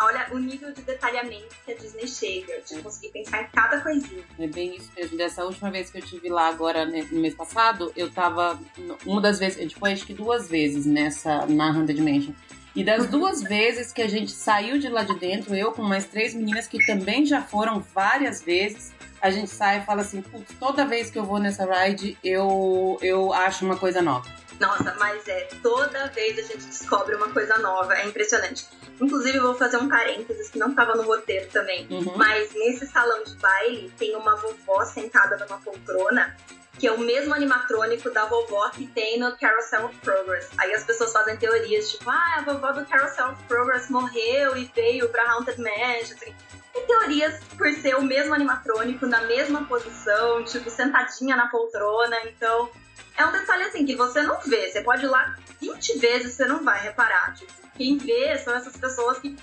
olha 0.00 0.28
o 0.32 0.38
nível 0.38 0.72
de 0.72 0.82
detalhamento 0.82 1.54
que 1.64 1.72
a 1.72 1.76
Disney 1.76 2.06
chega, 2.06 2.60
de 2.60 2.80
conseguir 2.82 3.10
pensar 3.10 3.42
em 3.42 3.48
cada 3.48 3.80
coisinha. 3.80 4.24
É 4.38 4.46
bem 4.46 4.76
isso 4.76 4.90
mesmo. 4.96 5.16
Dessa 5.16 5.44
última 5.44 5.70
vez 5.70 5.90
que 5.90 5.98
eu 5.98 6.02
tive 6.02 6.28
lá 6.28 6.48
agora, 6.48 6.84
né, 6.84 7.06
no 7.10 7.20
mês 7.20 7.34
passado, 7.34 7.92
eu 7.96 8.10
tava. 8.10 8.58
Uma 9.04 9.20
das 9.20 9.38
vezes, 9.38 9.58
a 9.58 9.62
gente 9.62 9.76
foi 9.76 9.92
acho 9.92 10.06
que 10.06 10.14
duas 10.14 10.48
vezes 10.48 10.86
nessa, 10.86 11.46
na 11.46 11.68
Haunted 11.68 12.00
Mansion. 12.00 12.32
E 12.74 12.82
das 12.82 13.06
duas 13.10 13.42
vezes 13.42 13.92
que 13.92 14.02
a 14.02 14.08
gente 14.08 14.32
saiu 14.32 14.78
de 14.78 14.88
lá 14.88 15.04
de 15.04 15.18
dentro, 15.18 15.54
eu 15.54 15.72
com 15.72 15.82
mais 15.82 16.06
três 16.06 16.34
meninas 16.34 16.66
que 16.66 16.84
também 16.84 17.24
já 17.24 17.42
foram 17.42 17.80
várias 17.94 18.42
vezes, 18.42 18.92
a 19.24 19.30
gente 19.30 19.48
sai 19.48 19.78
e 19.78 19.86
fala 19.86 20.02
assim, 20.02 20.20
putz, 20.20 20.54
toda 20.60 20.84
vez 20.84 21.10
que 21.10 21.18
eu 21.18 21.24
vou 21.24 21.38
nessa 21.38 21.64
ride, 21.64 22.18
eu, 22.22 22.98
eu 23.00 23.32
acho 23.32 23.64
uma 23.64 23.74
coisa 23.74 24.02
nova. 24.02 24.30
Nossa, 24.60 24.94
mas 24.98 25.26
é, 25.26 25.48
toda 25.62 26.08
vez 26.08 26.38
a 26.38 26.42
gente 26.42 26.66
descobre 26.66 27.16
uma 27.16 27.30
coisa 27.30 27.56
nova, 27.56 27.94
é 27.94 28.06
impressionante. 28.06 28.66
Inclusive, 29.00 29.38
vou 29.38 29.54
fazer 29.54 29.78
um 29.78 29.88
parênteses 29.88 30.50
que 30.50 30.58
não 30.58 30.68
estava 30.68 30.94
no 30.94 31.04
roteiro 31.04 31.48
também. 31.50 31.86
Uhum. 31.90 32.12
Mas 32.16 32.52
nesse 32.52 32.86
salão 32.86 33.24
de 33.24 33.34
baile 33.36 33.90
tem 33.98 34.14
uma 34.14 34.36
vovó 34.36 34.84
sentada 34.84 35.38
numa 35.38 35.58
poltrona 35.58 36.36
que 36.78 36.86
é 36.86 36.92
o 36.92 36.98
mesmo 36.98 37.32
animatrônico 37.32 38.10
da 38.10 38.26
vovó 38.26 38.68
que 38.70 38.86
tem 38.88 39.18
no 39.18 39.34
Carousel 39.38 39.86
of 39.86 39.96
Progress. 40.00 40.50
Aí 40.58 40.74
as 40.74 40.84
pessoas 40.84 41.12
fazem 41.12 41.36
teorias, 41.36 41.92
tipo, 41.92 42.10
ah, 42.10 42.34
a 42.38 42.42
vovó 42.42 42.72
do 42.72 42.84
Carousel 42.84 43.30
of 43.30 43.42
Progress 43.44 43.88
morreu 43.88 44.56
e 44.56 44.70
veio 44.74 45.08
pra 45.08 45.32
Haunted 45.32 45.58
Mansion. 45.58 46.34
Tem 46.74 46.86
teorias 46.86 47.40
por 47.56 47.72
ser 47.72 47.94
o 47.94 48.02
mesmo 48.02 48.34
animatrônico, 48.34 49.06
na 49.06 49.22
mesma 49.22 49.64
posição, 49.64 50.44
tipo, 50.44 50.68
sentadinha 50.68 51.36
na 51.36 51.46
poltrona. 51.46 52.16
Então, 52.26 52.68
é 53.16 53.24
um 53.24 53.30
detalhe 53.30 53.62
assim 53.62 53.86
que 53.86 53.94
você 53.94 54.22
não 54.22 54.40
vê. 54.40 54.70
Você 54.70 54.82
pode 54.82 55.04
ir 55.04 55.08
lá 55.08 55.36
20 55.60 55.98
vezes, 55.98 56.34
você 56.34 56.46
não 56.46 56.64
vai 56.64 56.80
reparar. 56.82 57.32
Tipo, 57.34 57.52
quem 57.76 57.96
vê 57.96 58.36
são 58.38 58.54
essas 58.54 58.76
pessoas 58.76 59.18
que 59.18 59.36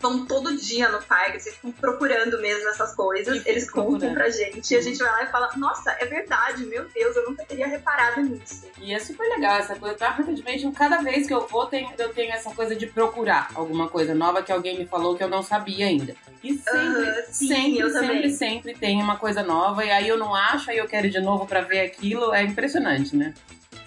vão 0.00 0.26
todo 0.26 0.56
dia 0.56 0.88
no 0.88 1.02
parque, 1.02 1.40
vocês 1.40 1.54
ficam 1.54 1.72
procurando 1.72 2.40
mesmo 2.40 2.68
essas 2.68 2.94
coisas, 2.94 3.44
eles 3.46 3.70
contam 3.70 4.12
pra 4.12 4.28
gente 4.28 4.72
e 4.72 4.76
a 4.76 4.80
gente 4.80 4.98
vai 4.98 5.10
lá 5.10 5.22
e 5.24 5.26
fala, 5.26 5.50
nossa, 5.56 5.90
é 5.98 6.04
verdade, 6.04 6.66
meu 6.66 6.84
Deus, 6.88 7.16
eu 7.16 7.28
nunca 7.28 7.44
teria 7.44 7.66
reparado 7.66 8.20
nisso. 8.20 8.66
E 8.78 8.92
é 8.92 8.98
super 8.98 9.26
legal 9.28 9.56
essa 9.56 9.74
coisa 9.76 10.06
Haunted 10.06 10.42
Mansion, 10.44 10.72
cada 10.72 10.98
vez 10.98 11.26
que 11.26 11.34
eu 11.34 11.46
vou, 11.46 11.66
tenho, 11.66 11.90
eu 11.98 12.12
tenho 12.12 12.32
essa 12.32 12.50
coisa 12.54 12.76
de 12.76 12.86
procurar 12.86 13.50
alguma 13.54 13.88
coisa 13.88 14.14
nova 14.14 14.42
que 14.42 14.52
alguém 14.52 14.78
me 14.78 14.86
falou 14.86 15.16
que 15.16 15.24
eu 15.24 15.28
não 15.28 15.42
sabia 15.42 15.86
ainda. 15.86 16.14
E 16.42 16.54
sempre, 16.54 17.10
uh, 17.10 17.24
sim, 17.30 17.48
sempre, 17.48 17.90
sempre, 17.90 18.30
sempre 18.30 18.74
tem 18.74 19.02
uma 19.02 19.16
coisa 19.16 19.42
nova, 19.42 19.84
e 19.84 19.90
aí 19.90 20.08
eu 20.08 20.18
não 20.18 20.34
acho, 20.34 20.70
aí 20.70 20.78
eu 20.78 20.86
quero 20.86 21.06
ir 21.06 21.10
de 21.10 21.20
novo 21.20 21.46
para 21.46 21.62
ver 21.62 21.80
aquilo, 21.80 22.34
é 22.34 22.42
impressionante, 22.42 23.16
né? 23.16 23.34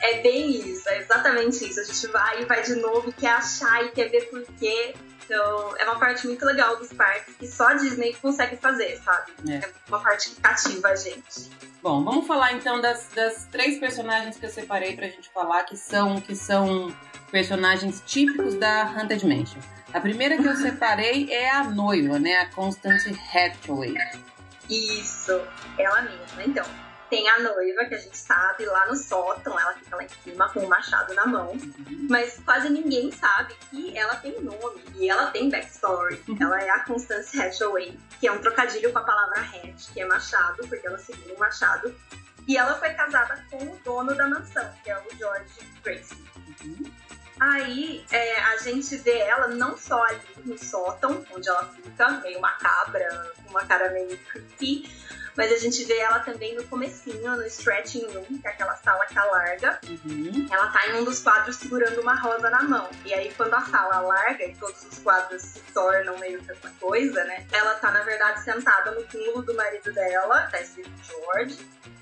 É 0.02 0.22
bem 0.22 0.50
isso, 0.50 0.88
é 0.90 1.00
exatamente 1.00 1.68
isso. 1.68 1.80
A 1.80 1.84
gente 1.84 2.08
vai 2.08 2.42
e 2.42 2.46
vai 2.46 2.62
de 2.62 2.76
novo, 2.76 3.12
quer 3.12 3.32
achar 3.32 3.86
e 3.86 3.90
quer 3.90 4.10
ver 4.10 4.30
por 4.30 4.44
quê. 4.58 4.94
Então, 5.30 5.78
é 5.78 5.84
uma 5.84 6.00
parte 6.00 6.26
muito 6.26 6.44
legal 6.44 6.76
dos 6.78 6.92
parques 6.92 7.36
que 7.36 7.46
só 7.46 7.68
a 7.68 7.74
Disney 7.76 8.16
consegue 8.16 8.58
fazer, 8.58 8.98
sabe? 8.98 9.32
É, 9.48 9.58
é 9.58 9.72
uma 9.88 10.00
parte 10.00 10.32
que 10.32 10.42
cativa 10.42 10.88
a 10.88 10.96
gente. 10.96 11.52
Bom, 11.84 12.04
vamos 12.04 12.26
falar 12.26 12.54
então 12.54 12.82
das, 12.82 13.10
das 13.16 13.46
três 13.46 13.80
personagens 13.80 14.38
que 14.38 14.46
eu 14.48 14.50
separei 14.50 14.96
pra 14.96 15.06
gente 15.06 15.30
falar, 15.30 15.66
que 15.66 15.78
são, 15.78 16.20
que 16.20 16.36
são 16.36 16.92
personagens 17.32 18.02
típicos 18.08 18.56
da 18.56 18.82
Haunted 18.82 19.24
Mansion. 19.24 19.62
A 19.94 20.02
primeira 20.02 20.36
que 20.36 20.48
eu 20.48 20.56
separei 20.58 21.32
é 21.32 21.52
a 21.52 21.64
noiva, 21.64 22.18
né? 22.18 22.38
A 22.38 22.50
Constance 22.50 23.16
Hathaway. 23.32 23.94
Isso, 24.68 25.40
ela 25.78 26.02
mesma. 26.02 26.44
Então, 26.44 26.66
tem 27.10 27.28
a 27.28 27.40
noiva, 27.40 27.86
que 27.86 27.96
a 27.96 27.98
gente 27.98 28.18
sabe, 28.18 28.66
lá 28.66 28.88
no 28.88 28.96
sótão, 28.96 29.60
ela 29.60 29.74
fica 29.74 29.96
lá 29.96 30.04
em 30.04 30.10
cima 30.24 30.50
com 30.50 30.60
o 30.60 30.70
machado 30.70 31.14
na 31.14 31.26
mão. 31.26 31.58
Mas 32.10 32.40
quase 32.46 32.70
ninguém 32.70 33.12
sabe 33.12 33.56
que 33.70 33.98
ela 33.98 34.16
tem 34.16 34.40
nome 34.42 34.84
e 34.96 35.10
ela 35.10 35.32
tem 35.32 35.50
backstory. 35.50 36.22
Uhum. 36.28 36.38
Ela 36.40 36.62
é 36.62 36.70
a 36.70 36.80
Constance 36.82 37.40
Hatchaway, 37.40 37.98
que 38.20 38.28
é 38.28 38.32
um 38.32 38.40
trocadilho 38.40 38.92
com 38.92 39.00
a 39.00 39.04
palavra 39.04 39.42
hatch, 39.42 39.92
que 39.94 40.02
é 40.02 40.06
machado, 40.06 40.68
porque 40.68 40.86
ela 40.86 41.00
seguiu 41.00 41.36
o 41.36 41.40
machado. 41.40 41.94
E 42.48 42.58
ela 42.58 42.76
foi 42.76 42.90
casada 42.92 43.44
com 43.50 43.58
o 43.58 43.80
dono 43.84 44.16
da 44.16 44.28
mansão, 44.28 44.74
que 44.84 44.90
é 44.90 44.98
o 44.98 45.18
George 45.18 45.54
Grace. 45.84 46.16
Aí 47.40 48.06
é, 48.12 48.42
a 48.42 48.58
gente 48.58 48.98
vê 48.98 49.20
ela 49.20 49.48
não 49.48 49.78
só 49.78 50.04
ali 50.04 50.20
no 50.44 50.58
sótão, 50.58 51.26
onde 51.34 51.48
ela 51.48 51.66
fica, 51.66 52.10
meio 52.12 52.42
macabra, 52.42 53.32
com 53.38 53.52
uma 53.52 53.66
cara 53.66 53.92
meio 53.92 54.18
creepy, 54.26 54.90
mas 55.40 55.54
a 55.54 55.58
gente 55.58 55.86
vê 55.86 55.98
ela 56.00 56.20
também 56.20 56.54
no 56.54 56.66
comecinho, 56.66 57.38
no 57.38 57.46
stretching 57.46 58.06
room, 58.08 58.26
que 58.26 58.46
é 58.46 58.50
aquela 58.50 58.76
sala 58.76 59.06
que 59.06 59.16
larga. 59.16 59.80
Uhum. 59.88 60.48
Ela 60.52 60.68
tá 60.68 60.86
em 60.88 60.96
um 60.96 61.06
dos 61.06 61.22
quadros 61.22 61.56
segurando 61.56 62.02
uma 62.02 62.14
rosa 62.14 62.50
na 62.50 62.62
mão. 62.64 62.90
E 63.06 63.14
aí, 63.14 63.34
quando 63.38 63.54
a 63.54 63.62
sala 63.62 64.02
larga 64.02 64.44
e 64.44 64.54
todos 64.56 64.84
os 64.84 65.00
quadros 65.00 65.42
se 65.42 65.62
tornam 65.74 66.20
meio 66.20 66.44
que 66.44 66.52
essa 66.52 66.70
coisa, 66.82 67.24
né? 67.24 67.48
Ela 67.54 67.76
tá, 67.76 67.90
na 67.90 68.02
verdade, 68.02 68.44
sentada 68.44 68.92
no 68.92 69.02
túmulo 69.04 69.42
do 69.42 69.54
marido 69.54 69.94
dela, 69.94 70.42
tá 70.52 70.60
escrito 70.60 70.92
George. 71.04 71.58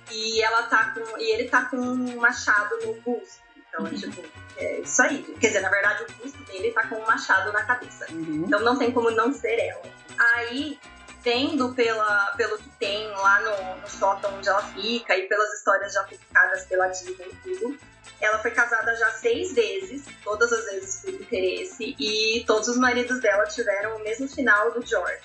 E 0.10 0.41
ela 0.41 0.63
tá 0.63 0.95
com. 0.95 1.19
E 1.19 1.32
ele 1.32 1.47
tá 1.47 1.65
com 1.65 1.78
um 1.78 2.15
machado 2.15 2.76
no 2.88 2.95
busto. 3.02 3.43
Então, 3.69 3.86
uhum. 3.86 3.93
tipo, 3.93 4.26
é 4.58 4.80
isso 4.80 5.00
aí. 5.00 5.21
Quer 5.39 5.50
dizer, 5.50 5.60
na 5.60 5.69
verdade, 5.69 6.06
o 6.06 6.23
busto 6.23 6.43
dele 6.45 6.71
tá 6.71 6.88
com 6.88 6.95
um 6.95 7.06
machado 7.06 7.52
na 7.52 7.63
cabeça. 7.63 8.08
Uhum. 8.10 8.45
Então 8.47 8.62
não 8.62 8.80
tem 8.80 8.91
como 8.91 9.12
não 9.12 9.32
ser 9.32 9.60
ela. 9.60 9.84
Aí 10.17 10.80
vendo 11.28 11.74
pela, 11.74 12.34
pelo 12.38 12.58
que 12.58 12.70
tem 12.80 13.06
lá 13.10 13.42
no, 13.42 13.82
no 13.82 13.90
sótão 13.90 14.34
onde 14.38 14.48
ela 14.48 14.63
fica 14.63 15.18
e 15.18 15.28
pelas 15.28 15.56
histórias 15.56 15.92
já 15.92 16.02
publicadas 16.06 16.63
pela 16.68 16.88
Disney 16.88 17.28
e 17.30 17.36
tudo, 17.36 17.78
ela 18.22 18.40
foi 18.40 18.52
casada 18.52 18.96
já 18.96 19.10
seis 19.12 19.54
vezes, 19.54 20.06
todas 20.24 20.54
as 20.54 20.63
vezes 20.72 21.02
por 21.02 21.13
interesse, 21.13 21.94
e 22.00 22.46
todos 22.48 22.70
os 22.70 22.78
maridos 22.78 23.20
dela 23.20 23.44
tiveram 23.44 23.98
o 23.98 24.04
mesmo 24.04 24.30
final 24.30 24.72
do 24.72 24.86
George. 24.86 25.22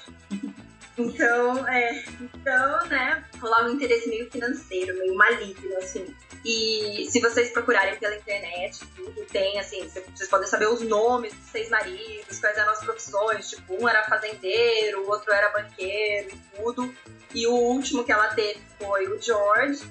Então, 0.98 1.66
é, 1.68 2.04
então, 2.20 2.86
né, 2.86 3.24
rolava 3.40 3.68
um 3.68 3.72
interesse 3.72 4.08
meio 4.08 4.30
financeiro, 4.30 4.98
meio 4.98 5.14
maligno, 5.14 5.76
assim. 5.78 6.14
E 6.44 7.08
se 7.10 7.20
vocês 7.20 7.50
procurarem 7.50 7.96
pela 7.98 8.14
internet, 8.16 8.80
tudo 8.94 9.24
tem, 9.26 9.58
assim, 9.58 9.88
vocês 9.88 10.28
podem 10.28 10.46
saber 10.48 10.66
os 10.66 10.82
nomes 10.82 11.32
dos 11.34 11.46
seis 11.46 11.70
maridos, 11.70 12.38
quais 12.38 12.58
eram 12.58 12.72
as 12.72 12.80
profissões, 12.80 13.48
tipo, 13.48 13.82
um 13.82 13.88
era 13.88 14.02
fazendeiro, 14.04 15.02
o 15.02 15.08
outro 15.08 15.32
era 15.32 15.48
banqueiro 15.50 16.30
e 16.30 16.56
tudo. 16.56 16.94
E 17.34 17.46
o 17.46 17.54
último 17.54 18.04
que 18.04 18.12
ela 18.12 18.28
teve 18.34 18.60
foi 18.78 19.08
o 19.08 19.20
George, 19.20 19.82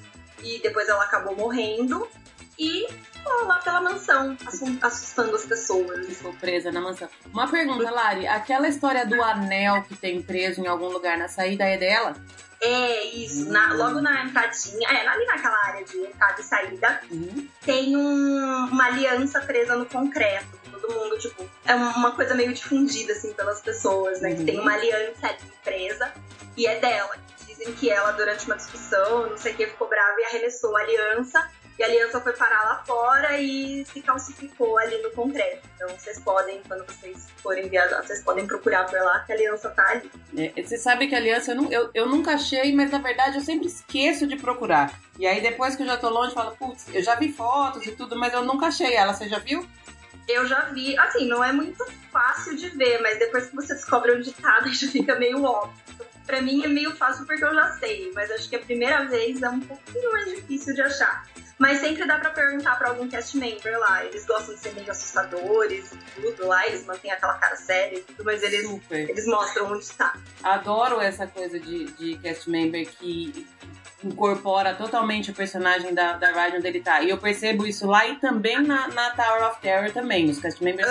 e 0.43 0.59
depois 0.59 0.87
ela 0.87 1.03
acabou 1.03 1.35
morrendo. 1.35 2.07
E 2.59 2.85
lá 3.45 3.59
pela 3.59 3.81
mansão, 3.81 4.37
assustando 4.81 5.35
as 5.35 5.45
pessoas. 5.45 6.07
Ficou 6.07 6.33
presa 6.33 6.71
na 6.71 6.81
mansão. 6.81 7.09
Uma 7.33 7.47
pergunta, 7.49 7.89
Lari, 7.89 8.27
aquela 8.27 8.67
história 8.67 9.05
do 9.05 9.21
anel 9.21 9.83
que 9.83 9.95
tem 9.95 10.21
preso 10.21 10.61
em 10.61 10.67
algum 10.67 10.89
lugar 10.89 11.17
na 11.17 11.27
saída 11.27 11.63
é 11.65 11.77
dela? 11.77 12.15
É, 12.61 13.05
isso. 13.05 13.49
Na, 13.49 13.73
logo 13.73 13.99
na 14.01 14.23
entradinha, 14.23 14.87
é, 14.87 15.07
ali 15.07 15.25
naquela 15.25 15.57
área 15.65 15.83
de 15.83 15.97
entrada 15.97 16.39
e 16.39 16.43
saída, 16.43 17.01
uhum. 17.09 17.47
tem 17.65 17.97
um, 17.97 18.67
uma 18.71 18.85
aliança 18.85 19.41
presa 19.41 19.75
no 19.75 19.87
concreto. 19.87 20.59
Todo 20.71 20.93
mundo, 20.93 21.17
tipo, 21.17 21.49
é 21.65 21.73
uma 21.73 22.11
coisa 22.11 22.35
meio 22.35 22.53
difundida, 22.53 23.13
assim, 23.13 23.33
pelas 23.33 23.61
pessoas, 23.61 24.21
né? 24.21 24.29
Uhum. 24.29 24.35
Que 24.37 24.43
tem 24.45 24.59
uma 24.59 24.73
aliança 24.73 25.27
ali 25.27 25.51
presa 25.63 26.13
e 26.55 26.67
é 26.67 26.79
dela. 26.79 27.15
Dizem 27.47 27.73
que 27.73 27.89
ela, 27.89 28.11
durante 28.11 28.45
uma 28.45 28.55
discussão, 28.55 29.27
não 29.27 29.37
sei 29.37 29.53
o 29.53 29.57
que, 29.57 29.65
ficou 29.65 29.89
brava 29.89 30.19
e 30.19 30.25
arremessou 30.25 30.77
a 30.77 30.81
aliança 30.81 31.49
e 31.81 31.83
a 31.83 31.87
aliança 31.87 32.21
foi 32.21 32.33
parar 32.33 32.63
lá 32.63 32.83
fora 32.85 33.41
e 33.41 33.83
se 33.85 34.01
calcificou 34.01 34.77
ali 34.77 35.01
no 35.01 35.09
concreto. 35.11 35.67
Então 35.75 35.89
vocês 35.89 36.19
podem, 36.19 36.61
quando 36.67 36.85
vocês 36.85 37.27
forem 37.41 37.67
viajar, 37.69 38.03
vocês 38.03 38.23
podem 38.23 38.45
procurar 38.45 38.85
por 38.85 38.99
lá 38.99 39.21
que 39.21 39.31
a 39.31 39.35
aliança 39.35 39.67
tá 39.71 39.83
ali. 39.89 40.11
É, 40.37 40.61
você 40.61 40.77
sabe 40.77 41.07
que 41.07 41.15
a 41.15 41.17
aliança 41.17 41.53
eu, 41.53 41.55
não, 41.55 41.71
eu, 41.71 41.89
eu 41.95 42.05
nunca 42.07 42.33
achei, 42.33 42.71
mas 42.75 42.91
na 42.91 42.99
verdade 42.99 43.37
eu 43.37 43.41
sempre 43.41 43.65
esqueço 43.65 44.27
de 44.27 44.35
procurar. 44.35 44.93
E 45.17 45.25
aí 45.25 45.41
depois 45.41 45.75
que 45.75 45.81
eu 45.81 45.87
já 45.87 45.97
tô 45.97 46.07
longe, 46.09 46.29
eu 46.29 46.35
falo, 46.35 46.55
putz, 46.55 46.85
eu 46.93 47.01
já 47.01 47.15
vi 47.15 47.31
fotos 47.31 47.83
e 47.87 47.93
tudo, 47.93 48.15
mas 48.15 48.31
eu 48.31 48.43
nunca 48.43 48.67
achei 48.67 48.93
ela. 48.93 49.15
Você 49.15 49.27
já 49.27 49.39
viu? 49.39 49.67
Eu 50.27 50.45
já 50.45 50.65
vi, 50.65 50.95
assim, 50.99 51.27
não 51.27 51.43
é 51.43 51.51
muito 51.51 51.83
fácil 52.11 52.55
de 52.55 52.69
ver, 52.69 53.01
mas 53.01 53.17
depois 53.17 53.47
que 53.47 53.55
você 53.55 53.73
descobre 53.73 54.11
onde 54.11 54.31
tá, 54.33 54.61
já 54.69 54.87
fica 54.87 55.15
meio 55.15 55.43
óbvio. 55.43 55.81
Pra 56.27 56.43
mim 56.43 56.63
é 56.63 56.67
meio 56.67 56.95
fácil 56.95 57.25
porque 57.25 57.43
eu 57.43 57.55
já 57.55 57.71
sei, 57.79 58.11
mas 58.13 58.29
acho 58.29 58.47
que 58.47 58.55
a 58.55 58.59
primeira 58.59 59.05
vez 59.05 59.41
é 59.41 59.49
um 59.49 59.59
pouquinho 59.59 60.11
mais 60.11 60.29
difícil 60.29 60.75
de 60.75 60.83
achar. 60.83 61.25
Mas 61.61 61.77
sempre 61.79 62.05
dá 62.07 62.17
pra 62.17 62.31
perguntar 62.31 62.75
pra 62.79 62.89
algum 62.89 63.07
cast 63.07 63.37
member 63.37 63.77
lá. 63.79 64.03
Eles 64.03 64.25
gostam 64.25 64.55
de 64.55 64.61
ser 64.61 64.73
meio 64.73 64.89
assustadores 64.89 65.91
e 65.93 65.97
tudo 66.21 66.47
lá, 66.47 66.65
eles 66.65 66.83
mantêm 66.87 67.11
aquela 67.11 67.35
cara 67.35 67.55
séria 67.55 67.99
e 67.99 68.01
tudo, 68.01 68.23
mas 68.25 68.41
eles, 68.41 68.67
eles 68.89 69.27
mostram 69.27 69.71
onde 69.71 69.83
está. 69.83 70.15
Adoro 70.41 70.99
essa 70.99 71.27
coisa 71.27 71.59
de, 71.59 71.85
de 71.91 72.17
cast 72.17 72.49
member 72.49 72.89
que 72.89 73.47
incorpora 74.03 74.73
totalmente 74.73 75.29
o 75.29 75.35
personagem 75.35 75.93
da, 75.93 76.13
da 76.13 76.31
Ride 76.31 76.57
onde 76.57 76.67
ele 76.67 76.81
tá. 76.81 77.01
E 77.03 77.11
eu 77.11 77.19
percebo 77.19 77.67
isso 77.67 77.85
lá 77.85 78.07
e 78.07 78.15
também 78.15 78.59
na, 78.63 78.87
na 78.87 79.11
Tower 79.11 79.49
of 79.51 79.61
Terror 79.61 79.91
também. 79.91 80.31
Os 80.31 80.39
cast 80.39 80.63
members 80.63 80.89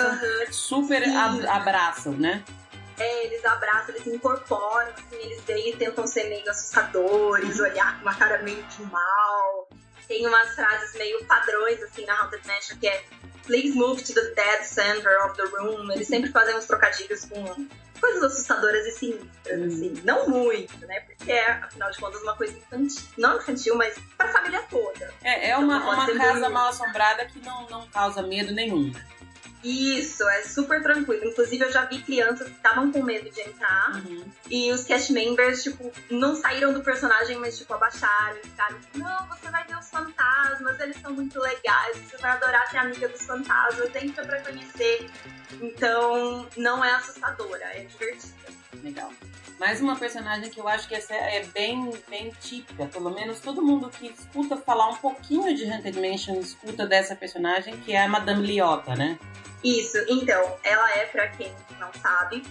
super 0.51 1.03
ab- 1.03 1.45
abraçam, 1.47 2.13
né? 2.13 2.41
É, 2.97 3.25
eles 3.25 3.43
abraçam, 3.43 3.93
eles 3.95 4.07
incorporam, 4.07 4.87
assim, 4.93 5.15
eles 5.15 5.43
e 5.49 5.75
tentam 5.75 6.07
ser 6.07 6.29
meio 6.29 6.49
assustadores, 6.49 7.59
olhar 7.59 7.95
com 7.97 8.03
uma 8.03 8.15
cara 8.15 8.41
meio 8.41 8.63
de 8.63 8.83
mal. 8.83 9.67
Tem 10.11 10.27
umas 10.27 10.53
frases 10.55 10.93
meio 10.95 11.23
padrões, 11.23 11.81
assim, 11.83 12.05
na 12.05 12.19
Haunted 12.19 12.45
Mansion, 12.45 12.77
que 12.77 12.85
é 12.85 13.01
Please 13.45 13.73
move 13.73 14.03
to 14.03 14.13
the 14.13 14.33
dead 14.35 14.65
center 14.65 15.25
of 15.25 15.37
the 15.37 15.43
room. 15.43 15.89
Eles 15.89 16.05
sempre 16.05 16.29
fazem 16.29 16.53
uns 16.53 16.65
trocadilhos 16.65 17.23
com 17.23 17.65
coisas 17.97 18.21
assustadoras 18.21 18.85
e 18.87 18.91
sinistras, 18.91 19.61
assim. 19.61 20.01
Não 20.03 20.27
muito, 20.27 20.85
né? 20.85 20.99
Porque 20.99 21.31
é, 21.31 21.51
afinal 21.51 21.89
de 21.89 21.97
contas, 21.97 22.21
uma 22.23 22.35
coisa 22.35 22.57
infantil. 22.57 23.01
Não 23.17 23.37
infantil, 23.37 23.75
mas 23.75 23.97
pra 24.17 24.27
família 24.27 24.61
toda. 24.69 25.13
É, 25.23 25.51
é 25.51 25.57
uma, 25.57 25.77
Então, 25.77 25.87
pode 25.87 26.01
uma 26.01 26.05
ser 26.05 26.17
casa 26.17 26.49
mal 26.49 26.67
assombrada 26.67 27.25
que 27.27 27.39
não, 27.39 27.69
não 27.69 27.87
causa 27.87 28.21
medo 28.21 28.53
nenhum. 28.53 28.91
Isso, 29.63 30.27
é 30.27 30.43
super 30.43 30.81
tranquilo. 30.81 31.25
Inclusive, 31.25 31.65
eu 31.65 31.71
já 31.71 31.85
vi 31.85 32.01
crianças 32.01 32.47
que 32.47 32.55
estavam 32.55 32.91
com 32.91 33.03
medo 33.03 33.29
de 33.29 33.41
entrar. 33.41 33.95
Uhum. 33.95 34.25
E 34.49 34.71
os 34.71 34.83
cast 34.83 35.13
members, 35.13 35.63
tipo, 35.63 35.91
não 36.09 36.35
saíram 36.35 36.73
do 36.73 36.81
personagem, 36.81 37.37
mas, 37.37 37.57
tipo, 37.57 37.73
abaixaram 37.73 38.37
e 38.37 38.47
ficaram, 38.47 38.77
não, 38.95 39.27
você 39.27 39.49
vai 39.51 39.63
ver 39.65 39.77
os 39.77 39.89
fantasmas, 39.89 40.79
eles 40.79 40.99
são 40.99 41.13
muito 41.13 41.39
legais, 41.39 41.97
você 41.97 42.17
vai 42.17 42.31
adorar 42.31 42.69
ser 42.69 42.77
amiga 42.77 43.07
dos 43.07 43.21
fantasmas, 43.21 43.95
entra 43.95 44.25
pra 44.25 44.41
conhecer. 44.41 45.09
Então, 45.61 46.47
não 46.57 46.83
é 46.83 46.91
assustadora, 46.91 47.63
é 47.65 47.83
divertida. 47.83 48.61
Legal. 48.83 49.11
Mais 49.59 49.79
uma 49.79 49.95
personagem 49.95 50.49
que 50.49 50.59
eu 50.59 50.67
acho 50.67 50.87
que 50.87 50.95
essa 50.95 51.13
é 51.13 51.45
bem, 51.53 51.91
bem 52.09 52.31
típica. 52.41 52.87
Pelo 52.87 53.11
menos 53.11 53.39
todo 53.39 53.61
mundo 53.61 53.91
que 53.91 54.07
escuta 54.07 54.57
falar 54.57 54.89
um 54.89 54.95
pouquinho 54.95 55.55
de 55.55 55.69
Haunted 55.69 55.99
Mansion 55.99 56.39
escuta 56.39 56.87
dessa 56.87 57.15
personagem, 57.15 57.77
que 57.81 57.93
é 57.93 58.03
a 58.03 58.07
Madame 58.07 58.47
Liota, 58.47 58.95
né? 58.95 59.19
Isso, 59.63 59.97
então, 60.07 60.57
ela 60.63 60.91
é, 60.97 61.05
pra 61.05 61.27
quem 61.29 61.53
não 61.79 61.91
sabe, 62.01 62.43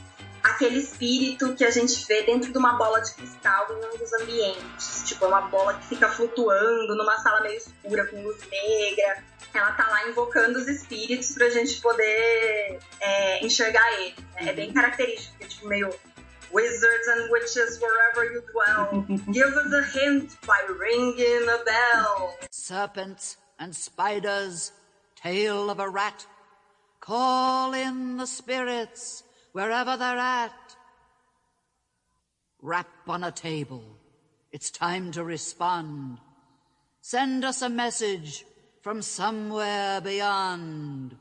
aquele 0.43 0.79
espírito 0.79 1.55
que 1.55 1.65
a 1.65 1.71
gente 1.71 2.07
vê 2.07 2.23
dentro 2.23 2.53
de 2.53 2.59
uma 2.59 2.75
bola 2.75 3.01
de 3.01 3.13
cristal 3.15 3.67
em 3.71 3.95
um 3.95 3.99
dos 3.99 4.13
ambientes. 4.15 5.03
Tipo, 5.07 5.25
é 5.25 5.29
uma 5.29 5.43
bola 5.43 5.75
que 5.75 5.87
fica 5.89 6.09
flutuando 6.09 6.95
numa 6.95 7.19
sala 7.19 7.41
meio 7.41 7.57
escura, 7.57 8.07
com 8.07 8.23
luz 8.23 8.39
negra. 8.51 9.25
Ela 9.53 9.73
tá 9.73 9.89
lá 9.89 10.09
invocando 10.09 10.59
os 10.59 10.69
espíritos 10.69 11.33
pra 11.33 11.51
gente 11.51 11.81
poder 11.81 12.79
é, 13.01 13.45
enxergar 13.45 13.93
eles. 14.01 14.15
né? 14.35 14.49
É 14.49 14.53
bem 14.53 14.73
característico, 14.73 15.33
porque, 15.37 15.49
tipo, 15.49 15.67
meio 15.67 15.91
Wizards 16.53 17.07
and 17.09 17.29
witches 17.31 17.79
wherever 17.81 18.25
you 18.33 18.43
dwell, 18.53 19.05
give 19.33 19.55
us 19.57 19.73
a 19.73 19.83
hint 19.83 20.37
by 20.47 20.61
ringing 20.81 21.49
a 21.49 21.59
bell. 21.65 22.37
serpents 22.51 23.37
and 23.61 23.73
spiders, 23.73 24.73
tail 25.15 25.71
of 25.71 25.79
a 25.81 25.89
rat. 25.89 26.27
Call 27.11 27.75
in 27.75 28.19
the 28.19 28.27
spirits 28.29 29.25
wherever 29.51 29.97
they're 29.97 30.17
at. 30.17 30.77
Rap 32.63 32.87
on 33.09 33.25
a 33.25 33.33
table. 33.33 33.83
It's 34.53 34.71
time 34.71 35.11
to 35.11 35.25
respond. 35.25 36.19
Send 37.01 37.45
us 37.45 37.63
a 37.63 37.69
message 37.69 38.45
from 38.83 39.03
somewhere 39.03 40.01
beyond. 40.01 41.17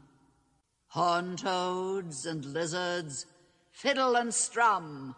Horn 0.90 1.38
toads 1.38 2.28
and 2.28 2.46
lizards, 2.46 3.26
fiddle 3.72 4.16
and 4.16 4.32
strum. 4.32 5.16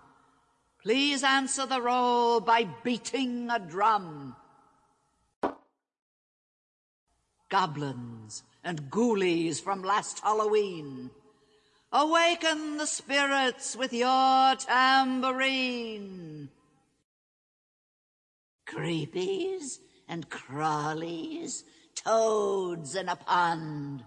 Please 0.81 1.21
answer 1.21 1.65
the 1.65 1.81
roll 1.81 2.39
by 2.39 2.65
beating 2.81 3.49
a 3.49 3.59
drum. 3.59 4.37
goblins 7.49 8.43
and 8.63 8.89
ghoulies 8.89 9.61
from 9.61 9.83
last 9.83 10.19
Halloween. 10.19 11.09
Awaken 11.91 12.77
the 12.77 12.85
spirits 12.85 13.75
with 13.75 13.91
your 13.91 14.55
tambourine. 14.55 16.49
Creepies 18.65 19.79
and 20.07 20.29
crawlies, 20.29 21.63
toads 21.95 22.95
in 22.95 23.09
a 23.09 23.15
pond. 23.15 24.03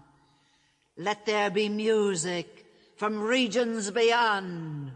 Let 0.97 1.25
there 1.25 1.49
be 1.49 1.69
music 1.69 2.65
from 2.95 3.21
regions 3.21 3.91
beyond. 3.91 4.91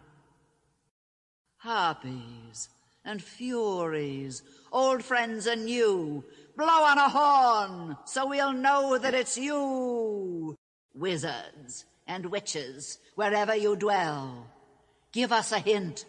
Harpies 1.57 2.69
and 3.03 3.21
furies, 3.21 4.43
old 4.71 5.03
friends 5.03 5.45
and 5.45 5.65
new, 5.65 6.23
blow 6.59 6.83
on 6.83 6.97
a 6.97 7.07
horn 7.07 7.97
so 8.03 8.27
we'll 8.27 8.51
know 8.51 8.97
that 8.97 9.13
it's 9.13 9.37
you. 9.37 10.57
Wizards 10.93 11.85
and 12.05 12.25
witches, 12.25 12.99
wherever 13.15 13.55
you 13.55 13.77
dwell, 13.77 14.45
give 15.13 15.31
us 15.31 15.53
a 15.53 15.59
hint 15.59 16.03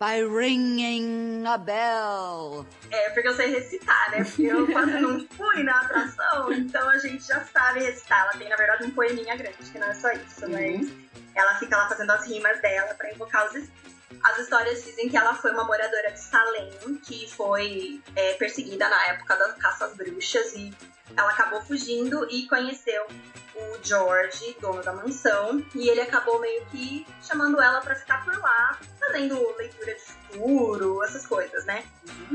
by 0.00 0.16
ringing 0.18 1.46
a 1.46 1.56
bell. 1.56 2.66
É, 2.90 3.10
porque 3.10 3.28
eu 3.28 3.34
sei 3.34 3.54
recitar, 3.54 4.10
né? 4.10 4.24
Porque 4.24 4.42
eu 4.42 4.66
quase 4.66 4.98
não 4.98 5.24
fui 5.28 5.62
na 5.62 5.78
atração, 5.80 6.52
então 6.52 6.88
a 6.88 6.98
gente 6.98 7.24
já 7.24 7.44
sabe 7.44 7.84
recitar. 7.84 8.24
Ela 8.24 8.32
tem, 8.32 8.48
na 8.48 8.56
verdade, 8.56 8.84
um 8.86 8.90
poeminha 8.90 9.36
grande, 9.36 9.70
que 9.70 9.78
não 9.78 9.86
é 9.86 9.94
só 9.94 10.10
isso, 10.10 10.50
mas 10.50 10.88
ela 11.36 11.54
fica 11.60 11.76
lá 11.76 11.88
fazendo 11.88 12.10
as 12.10 12.26
rimas 12.26 12.60
dela 12.60 12.94
pra 12.94 13.12
invocar 13.12 13.46
os 13.46 13.54
espíritos. 13.54 13.83
As 14.22 14.38
histórias 14.38 14.84
dizem 14.84 15.08
que 15.08 15.16
ela 15.16 15.34
foi 15.34 15.52
uma 15.52 15.64
moradora 15.64 16.10
de 16.12 16.20
Salem, 16.20 16.70
que 17.02 17.28
foi 17.30 18.02
é, 18.14 18.34
perseguida 18.34 18.88
na 18.88 19.06
época 19.06 19.36
das 19.36 19.56
caças 19.56 19.94
bruxas 19.94 20.54
e 20.54 20.72
ela 21.16 21.30
acabou 21.30 21.62
fugindo 21.62 22.26
e 22.30 22.46
conheceu 22.46 23.06
o 23.54 23.78
George, 23.82 24.56
dono 24.60 24.82
da 24.82 24.92
mansão, 24.92 25.64
e 25.74 25.88
ele 25.88 26.00
acabou 26.00 26.40
meio 26.40 26.64
que 26.66 27.06
chamando 27.22 27.60
ela 27.60 27.80
pra 27.80 27.94
ficar 27.94 28.24
por 28.24 28.36
lá, 28.38 28.78
fazendo 28.98 29.54
leitura 29.56 29.94
de 29.94 30.00
futuro, 30.00 31.02
essas 31.04 31.26
coisas, 31.26 31.64
né? 31.64 31.84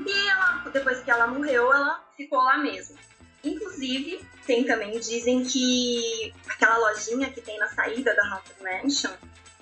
E 0.06 0.30
ela, 0.30 0.70
depois 0.72 1.02
que 1.02 1.12
ela 1.12 1.28
morreu, 1.28 1.74
ela 1.74 2.02
ficou 2.16 2.40
lá 2.40 2.58
mesmo. 2.58 2.98
Inclusive, 3.44 4.26
tem 4.46 4.64
também, 4.66 5.00
dizem 5.00 5.44
que 5.44 6.34
aquela 6.48 6.78
lojinha 6.78 7.30
que 7.32 7.42
tem 7.42 7.58
na 7.58 7.68
saída 7.68 8.14
da 8.16 8.24
Haunted 8.24 8.62
Mansion, 8.62 9.12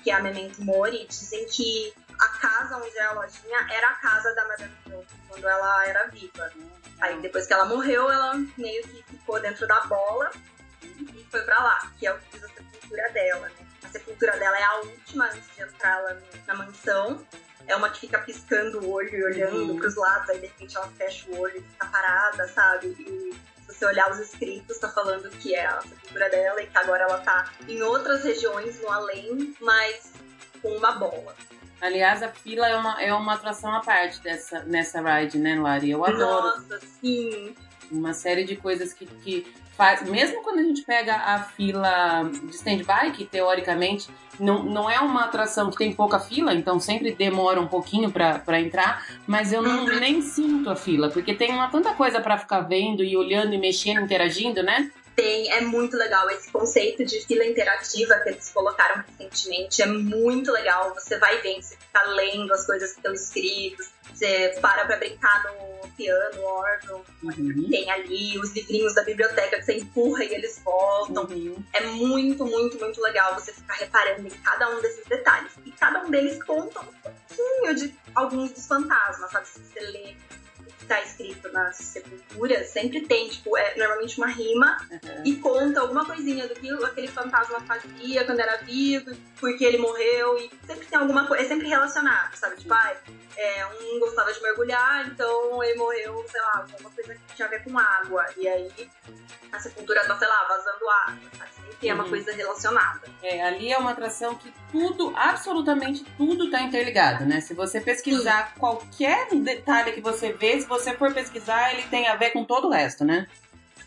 que 0.04 0.12
é 0.12 0.14
a 0.14 0.22
Memento 0.22 0.64
Mori, 0.64 1.06
dizem 1.08 1.46
que 1.46 1.94
a 2.20 2.28
casa 2.40 2.78
onde 2.78 2.98
é 2.98 3.04
a 3.06 3.12
lojinha 3.14 3.68
era 3.72 3.90
a 3.90 3.94
casa 3.96 4.34
da 4.36 4.48
Madame 4.48 4.76
Teoscar 4.86 5.18
quando 5.30 5.48
ela 5.48 5.88
era 5.88 6.08
viva. 6.08 6.52
Aí 7.00 7.20
depois 7.22 7.46
que 7.46 7.54
ela 7.54 7.66
morreu, 7.66 8.10
ela 8.10 8.34
meio 8.58 8.84
que 8.88 9.04
ficou 9.04 9.40
dentro 9.40 9.68
da 9.68 9.82
bola 9.82 10.32
e 10.84 11.28
foi 11.30 11.42
pra 11.44 11.62
lá, 11.62 11.92
que 12.00 12.08
é 12.08 12.14
o 12.14 12.18
que 12.20 12.32
diz 12.32 12.44
a 12.44 12.48
sepultura 12.50 13.10
dela, 13.12 13.48
né? 13.50 13.68
A 13.84 13.90
sepultura 13.90 14.38
dela 14.38 14.58
é 14.58 14.64
a 14.64 14.76
última 14.80 15.26
antes 15.26 15.56
de 15.56 15.62
entrar 15.62 16.02
lá 16.02 16.18
na 16.48 16.56
mansão. 16.56 17.26
É 17.68 17.76
uma 17.76 17.90
que 17.90 18.00
fica 18.00 18.20
piscando 18.20 18.80
o 18.80 18.92
olho 18.92 19.14
e 19.14 19.24
olhando 19.24 19.72
Uhum. 19.74 19.78
pros 19.80 19.96
lados, 19.96 20.30
aí 20.30 20.40
de 20.40 20.48
repente 20.48 20.76
ela 20.78 20.88
fecha 20.98 21.30
o 21.30 21.38
olho 21.40 21.58
e 21.58 21.62
fica 21.62 21.86
parada, 21.88 22.48
sabe? 22.48 22.88
E 22.88 23.34
se 23.62 23.68
você 23.74 23.86
olhar 23.86 24.10
os 24.10 24.20
escritos, 24.20 24.80
tá 24.80 24.90
falando 24.90 25.30
que 25.30 25.54
é 25.54 25.66
a 25.66 25.82
sepultura 25.82 26.30
dela 26.30 26.62
e 26.62 26.68
que 26.68 26.78
agora 26.78 27.04
ela 27.04 27.20
tá 27.20 27.52
em 27.68 27.82
outras 27.84 28.24
regiões, 28.24 28.80
no 28.82 28.90
além, 28.90 29.56
mas 29.60 30.14
com 30.62 30.70
uma 30.78 30.94
bola. 30.94 31.36
Aliás, 31.82 32.24
a 32.24 32.30
fila 32.30 32.68
é 32.68 32.76
uma, 32.76 33.02
é 33.02 33.14
uma 33.14 33.34
atração 33.34 33.74
à 33.74 33.82
parte 33.82 34.22
dessa, 34.22 34.64
nessa 34.64 35.02
ride, 35.02 35.38
né, 35.38 35.60
Lari? 35.60 35.92
Eu 35.92 36.04
adoro. 36.04 36.60
Nossa, 36.60 36.80
sim. 37.02 37.54
Uma 37.92 38.14
série 38.14 38.44
de 38.44 38.56
coisas 38.56 38.94
que, 38.94 39.06
que 39.06 39.46
faz. 39.78 40.02
Mesmo 40.10 40.42
quando 40.42 40.60
a 40.60 40.64
gente 40.64 40.82
pega 40.82 41.16
a 41.16 41.40
fila 41.40 42.24
de 42.24 42.56
stand-by, 42.56 43.12
que 43.14 43.24
teoricamente 43.26 44.10
não, 44.40 44.64
não 44.64 44.90
é 44.90 45.00
uma 45.00 45.26
atração 45.26 45.70
que 45.70 45.78
tem 45.78 45.94
pouca 45.94 46.20
fila, 46.20 46.54
então 46.54 46.80
sempre 46.80 47.14
demora 47.14 47.62
um 47.62 47.68
pouquinho 47.68 48.12
pra 48.12 48.60
entrar, 48.60 49.06
mas 49.26 49.54
eu 49.54 49.62
não, 49.62 49.86
nem 49.86 50.22
sinto 50.22 50.70
a 50.70 50.76
fila, 50.76 51.10
porque 51.10 51.34
tem 51.34 51.52
uma 51.52 51.70
tanta 51.70 51.94
coisa 51.94 52.20
pra 52.20 52.38
ficar 52.38 52.62
vendo 52.62 53.04
e 53.04 53.16
olhando 53.16 53.54
e 53.54 53.58
mexendo, 53.58 54.02
interagindo, 54.02 54.64
né? 54.64 54.92
Tem, 55.18 55.52
é 55.52 55.62
muito 55.62 55.98
legal 55.98 56.30
esse 56.30 56.52
conceito 56.52 57.04
de 57.04 57.26
fila 57.26 57.44
interativa 57.44 58.20
que 58.20 58.30
eles 58.30 58.52
colocaram 58.52 59.04
recentemente. 59.18 59.82
É 59.82 59.88
muito 59.88 60.52
legal. 60.52 60.94
Você 60.94 61.18
vai 61.18 61.42
vendo, 61.42 61.64
você 61.64 61.76
fica 61.76 62.04
lendo 62.04 62.54
as 62.54 62.68
coisas 62.68 62.92
que 62.92 63.00
estão 63.00 63.14
escritas, 63.16 63.90
você 64.14 64.56
para 64.62 64.86
pra 64.86 64.98
brincar 64.98 65.44
no 65.46 65.90
piano, 65.98 66.44
órgão, 66.44 67.04
uhum. 67.24 67.68
tem 67.68 67.90
ali 67.90 68.38
os 68.38 68.54
livrinhos 68.54 68.94
da 68.94 69.04
biblioteca 69.04 69.58
que 69.58 69.64
você 69.64 69.78
empurra 69.80 70.24
e 70.24 70.36
eles 70.36 70.62
voltam. 70.64 71.24
Uhum. 71.24 71.64
É 71.74 71.82
muito, 71.88 72.46
muito, 72.46 72.80
muito 72.80 73.02
legal 73.02 73.34
você 73.34 73.52
ficar 73.52 73.74
reparando 73.74 74.28
em 74.28 74.30
cada 74.30 74.70
um 74.70 74.80
desses 74.82 75.04
detalhes. 75.08 75.52
E 75.66 75.72
cada 75.72 76.04
um 76.04 76.12
deles 76.12 76.44
conta 76.44 76.80
um 76.82 76.94
pouquinho 76.94 77.76
de 77.76 77.96
alguns 78.14 78.52
dos 78.52 78.68
fantasmas, 78.68 79.32
sabe? 79.32 79.48
Se 79.48 79.60
você 79.64 79.80
lê 79.80 80.16
está 80.82 81.02
escrito 81.02 81.52
nas 81.52 81.76
sepulturas, 81.76 82.68
sempre 82.70 83.02
tem, 83.02 83.30
tipo, 83.30 83.58
é 83.58 83.76
normalmente 83.76 84.18
uma 84.18 84.28
rima 84.28 84.78
uhum. 84.90 85.24
e 85.26 85.36
conta 85.36 85.82
alguma 85.82 86.06
coisinha 86.06 86.48
do 86.48 86.56
que 86.56 86.70
aquele 86.86 87.08
fantasma 87.08 87.60
fazia 87.62 88.24
quando 88.24 88.40
era 88.40 88.58
vivo, 88.58 89.12
porque 89.40 89.66
ele 89.66 89.78
morreu, 89.78 90.38
e 90.38 90.50
sempre 90.66 90.86
tem 90.86 90.98
alguma 90.98 91.28
coisa, 91.28 91.44
é 91.44 91.48
sempre 91.48 91.68
relacionado, 91.68 92.36
sabe? 92.36 92.56
Tipo, 92.56 92.74
ah, 92.74 92.96
é, 93.36 93.66
um 93.66 94.00
gostava 94.00 94.32
de 94.34 94.42
mergulhar, 94.42 95.08
então 95.08 95.64
ele 95.64 95.78
morreu, 95.78 96.26
sei 96.30 96.42
lá, 96.42 96.66
alguma 96.72 96.90
coisa 96.90 97.16
que 97.16 97.36
tinha 97.36 97.48
a 97.48 97.52
ver 97.52 97.64
com 97.64 97.78
água, 97.78 98.26
e 98.38 98.48
aí 98.48 98.90
a 99.52 99.60
sepultura 99.60 100.06
tá, 100.06 100.18
sei 100.18 100.28
lá, 100.28 100.46
vazando 100.48 100.90
água, 100.90 101.30
sabe? 101.38 101.52
Sempre 101.54 101.90
é 101.90 101.94
uma 101.94 102.04
uhum. 102.04 102.10
coisa 102.10 102.32
relacionada. 102.34 103.02
É, 103.22 103.44
ali 103.44 103.72
é 103.72 103.78
uma 103.78 103.92
atração 103.92 104.36
que 104.36 104.52
tudo, 104.72 105.14
absolutamente 105.16 106.04
tudo 106.18 106.50
tá 106.50 106.62
interligado, 106.62 107.26
né? 107.26 107.40
Se 107.42 107.54
você 107.54 107.80
pesquisar 107.80 108.48
Sim. 108.48 108.60
qualquer 108.60 109.28
detalhe 109.36 109.92
que 109.92 110.02
você 110.02 110.34
vê, 110.34 110.47
se 110.60 110.68
você 110.68 110.94
for 110.96 111.14
pesquisar, 111.14 111.74
ele 111.74 111.84
tem 111.84 112.08
a 112.08 112.16
ver 112.16 112.32
com 112.32 112.44
todo 112.44 112.68
o 112.68 112.72
resto, 112.72 113.04
né? 113.04 113.28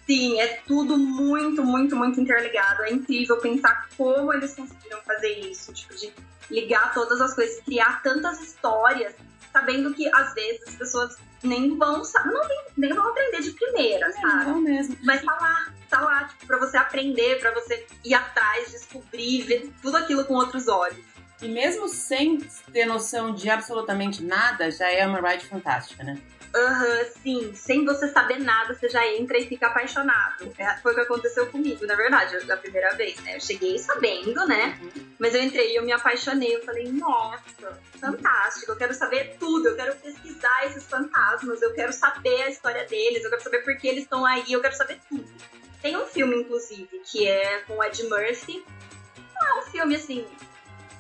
Sim, 0.07 0.41
é 0.41 0.61
tudo 0.67 0.99
muito, 0.99 1.63
muito, 1.63 1.95
muito 1.95 2.21
interligado. 2.21 2.83
É 2.83 2.93
incrível 2.93 3.37
pensar 3.39 3.89
como 3.97 4.33
eles 4.33 4.55
conseguiram 4.55 5.01
fazer 5.03 5.39
isso, 5.39 5.73
tipo, 5.73 5.95
de 5.95 6.13
ligar 6.51 6.93
todas 6.93 7.21
as 7.21 7.35
coisas, 7.35 7.63
criar 7.63 8.03
tantas 8.03 8.41
histórias, 8.41 9.15
sabendo 9.53 9.95
que 9.95 10.13
às 10.13 10.35
vezes 10.35 10.67
as 10.67 10.75
pessoas 10.75 11.17
nem 11.43 11.77
vão, 11.79 12.03
não, 12.27 12.41
nem 12.77 12.93
vão 12.93 13.09
aprender 13.09 13.41
de 13.41 13.53
primeira, 13.53 14.09
é, 14.09 14.13
sabe? 14.13 14.51
Não 14.51 14.61
mesmo. 14.61 14.97
Mas 15.03 15.23
tá 15.23 15.33
lá, 15.41 15.73
tá 15.89 16.01
lá, 16.01 16.25
tipo, 16.25 16.47
pra 16.47 16.59
você 16.59 16.77
aprender, 16.77 17.39
pra 17.39 17.53
você 17.53 17.87
ir 18.05 18.15
atrás, 18.15 18.71
descobrir, 18.71 19.43
ver 19.43 19.73
tudo 19.81 19.97
aquilo 19.97 20.25
com 20.25 20.35
outros 20.35 20.69
olhos. 20.69 21.05
E 21.41 21.49
mesmo 21.49 21.89
sem 21.89 22.39
ter 22.73 22.85
noção 22.85 23.33
de 23.33 23.49
absolutamente 23.49 24.23
nada, 24.23 24.71
já 24.71 24.91
é 24.91 25.07
uma 25.07 25.21
ride 25.21 25.47
fantástica, 25.47 26.03
né? 26.05 26.19
Aham, 26.55 26.99
uhum, 26.99 27.05
sim. 27.23 27.55
Sem 27.55 27.85
você 27.85 28.09
saber 28.09 28.41
nada, 28.41 28.75
você 28.75 28.89
já 28.89 29.07
entra 29.07 29.39
e 29.39 29.47
fica 29.47 29.69
apaixonado. 29.69 30.53
É, 30.59 30.77
foi 30.79 30.93
o 30.93 30.95
que 30.97 31.01
aconteceu 31.03 31.47
comigo, 31.47 31.87
na 31.87 31.95
verdade, 31.95 32.45
da 32.45 32.57
primeira 32.57 32.95
vez, 32.97 33.21
né? 33.23 33.37
Eu 33.37 33.41
cheguei 33.41 33.79
sabendo, 33.79 34.47
né? 34.47 34.79
Uhum. 34.83 35.15
Mas 35.19 35.35
eu 35.35 35.43
entrei 35.43 35.73
e 35.73 35.77
eu 35.77 35.85
me 35.85 35.93
apaixonei. 35.93 36.57
Eu 36.57 36.65
falei, 36.65 36.91
nossa, 36.91 37.79
fantástico. 38.01 38.73
Eu 38.73 38.77
quero 38.77 38.95
saber 38.95 39.37
tudo. 39.39 39.69
Eu 39.69 39.77
quero 39.77 39.95
pesquisar 39.97 40.67
esses 40.67 40.85
fantasmas. 40.85 41.63
Eu 41.63 41.73
quero 41.73 41.93
saber 41.93 42.43
a 42.43 42.51
história 42.51 42.85
deles. 42.87 43.23
Eu 43.23 43.31
quero 43.31 43.43
saber 43.43 43.59
por 43.61 43.77
que 43.77 43.87
eles 43.87 44.03
estão 44.03 44.27
aí. 44.27 44.45
Eu 44.51 44.61
quero 44.61 44.75
saber 44.77 44.99
tudo. 45.09 45.29
Tem 45.81 45.97
um 45.97 46.05
filme, 46.05 46.37
inclusive, 46.37 47.01
que 47.05 47.27
é 47.27 47.61
com 47.61 47.83
Ed 47.83 48.03
Murphy. 48.05 48.65
é 49.43 49.55
um 49.55 49.63
filme, 49.63 49.97
assim, 49.97 50.27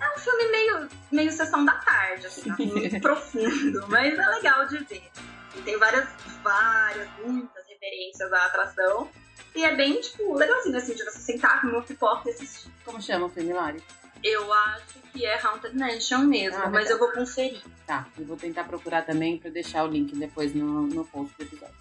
é 0.00 0.16
um 0.16 0.18
filme 0.18 0.48
meio, 0.50 0.88
meio 1.12 1.30
sessão 1.30 1.64
da 1.64 1.74
tarde, 1.74 2.26
assim, 2.26 2.50
muito 2.50 3.00
profundo, 3.02 3.86
mas 3.88 4.18
é 4.18 4.26
legal 4.26 4.66
de 4.66 4.78
ver. 4.78 5.10
E 5.54 5.62
tem 5.62 5.78
várias, 5.78 6.08
várias, 6.42 7.08
muitas 7.24 7.66
referências 7.66 8.32
à 8.32 8.46
atração. 8.46 9.08
E 9.54 9.64
é 9.64 9.74
bem, 9.74 10.00
tipo, 10.00 10.34
legalzinho, 10.34 10.76
assim, 10.76 10.94
de 10.94 11.04
você 11.04 11.18
sentar 11.18 11.60
com 11.60 11.68
uma 11.68 11.82
pipoca 11.82 12.28
e 12.28 12.32
assistir. 12.32 12.70
Como 12.84 13.02
chama 13.02 13.26
o 13.26 13.28
filme, 13.28 13.52
Lari? 13.52 13.82
Eu 14.22 14.52
acho 14.52 15.00
que 15.12 15.24
é 15.24 15.40
Haunted 15.40 15.76
Mansion 15.76 16.20
mesmo, 16.20 16.62
ah, 16.62 16.70
mas 16.70 16.90
eu 16.90 16.98
vou 16.98 17.10
conferir. 17.10 17.62
Tá, 17.86 18.06
eu 18.18 18.26
vou 18.26 18.36
tentar 18.36 18.64
procurar 18.64 19.02
também 19.02 19.38
pra 19.38 19.50
deixar 19.50 19.84
o 19.84 19.86
link 19.88 20.14
depois 20.14 20.54
no, 20.54 20.82
no 20.82 21.04
post 21.06 21.34
do 21.36 21.42
episódio. 21.42 21.74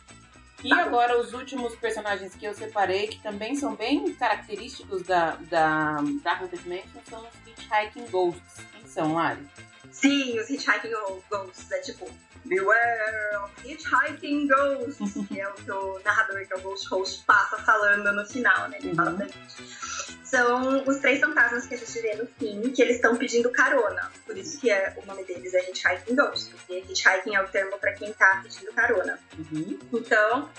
E 0.64 0.70
tá 0.70 0.84
agora 0.84 1.20
os 1.20 1.34
últimos 1.34 1.76
personagens 1.76 2.36
que 2.36 2.46
eu 2.46 2.54
separei, 2.54 3.08
que 3.08 3.22
também 3.22 3.56
são 3.56 3.76
bem 3.76 4.14
característicos 4.14 5.04
da, 5.04 5.36
da, 5.50 5.98
da 6.24 6.38
Haunted 6.38 6.68
Mansion, 6.68 7.02
são 7.10 7.22
os 7.22 7.48
Hitchhiking 7.48 8.10
Ghosts. 8.10 8.66
Quem 8.72 8.88
são, 8.88 9.14
Lari? 9.14 9.46
Sim, 9.92 10.40
os 10.40 10.50
Hitchhiking 10.50 10.92
Ghosts. 11.30 11.72
É 11.72 11.80
tipo, 11.80 12.10
Beware 12.46 13.38
of 13.44 13.54
Hitchhiking 13.68 14.48
Ghosts, 14.48 15.28
que 15.28 15.40
é 15.40 15.48
o 15.48 15.54
que 15.54 15.72
o 15.72 16.00
narrador, 16.04 16.46
que 16.46 16.54
é 16.54 16.58
o 16.58 16.62
Ghost 16.62 16.88
Host, 16.90 17.24
passa 17.26 17.58
falando 17.58 18.12
no 18.14 18.26
final, 18.26 18.70
né? 18.70 18.78
Ele 18.80 18.90
uhum. 18.90 18.96
fala 18.96 19.12
pra 19.14 19.26
gente. 19.26 20.20
São 20.24 20.84
os 20.88 20.98
três 20.98 21.20
fantasmas 21.20 21.66
que 21.66 21.74
a 21.74 21.78
gente 21.78 22.02
vê 22.02 22.16
no 22.16 22.28
fim, 22.28 22.62
que 22.72 22.82
eles 22.82 22.98
estão 22.98 23.18
pedindo 23.18 23.52
carona. 23.52 24.12
Por 24.26 24.38
isso 24.38 24.60
que 24.60 24.70
é, 24.70 24.96
o 25.02 25.06
nome 25.06 25.24
deles 25.24 25.54
é 25.54 25.70
Hitchhiking 25.70 26.16
Ghosts, 26.16 26.50
porque 26.50 26.80
Hitchhiking 26.80 27.36
é 27.36 27.42
o 27.42 27.48
termo 27.48 27.78
para 27.80 27.94
quem 27.94 28.14
tá 28.14 28.40
pedindo 28.44 28.72
carona. 28.74 29.20
Uhum. 29.38 29.80
Então, 29.92 30.50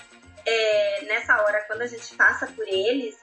é, 0.45 1.05
nessa 1.05 1.41
hora, 1.41 1.63
quando 1.67 1.81
a 1.81 1.87
gente 1.87 2.15
passa 2.15 2.47
por 2.47 2.67
eles, 2.67 3.17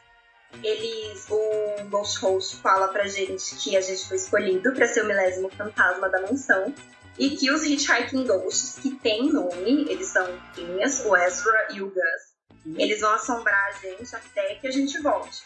eles, 0.62 1.26
o 1.30 1.84
Ghost 1.90 2.18
Host 2.20 2.56
fala 2.56 2.88
pra 2.88 3.06
gente 3.06 3.54
que 3.56 3.76
a 3.76 3.80
gente 3.80 4.08
foi 4.08 4.16
escolhido 4.16 4.72
para 4.72 4.86
ser 4.86 5.02
o 5.02 5.06
milésimo 5.06 5.50
fantasma 5.50 6.08
da 6.08 6.22
mansão 6.22 6.74
e 7.18 7.30
que 7.36 7.50
os 7.50 7.64
Hitchhiking 7.64 8.24
Ghosts, 8.24 8.78
que 8.80 8.94
tem 8.96 9.32
nome, 9.32 9.86
eles 9.90 10.06
são 10.08 10.26
Phineas, 10.54 11.04
o 11.04 11.16
Ezra 11.16 11.68
e 11.72 11.82
o 11.82 11.86
Gus, 11.86 12.38
eles 12.76 13.00
vão 13.00 13.12
assombrar 13.14 13.68
a 13.68 13.72
gente 13.72 14.14
até 14.14 14.54
que 14.56 14.66
a 14.66 14.70
gente 14.70 15.00
volte. 15.00 15.42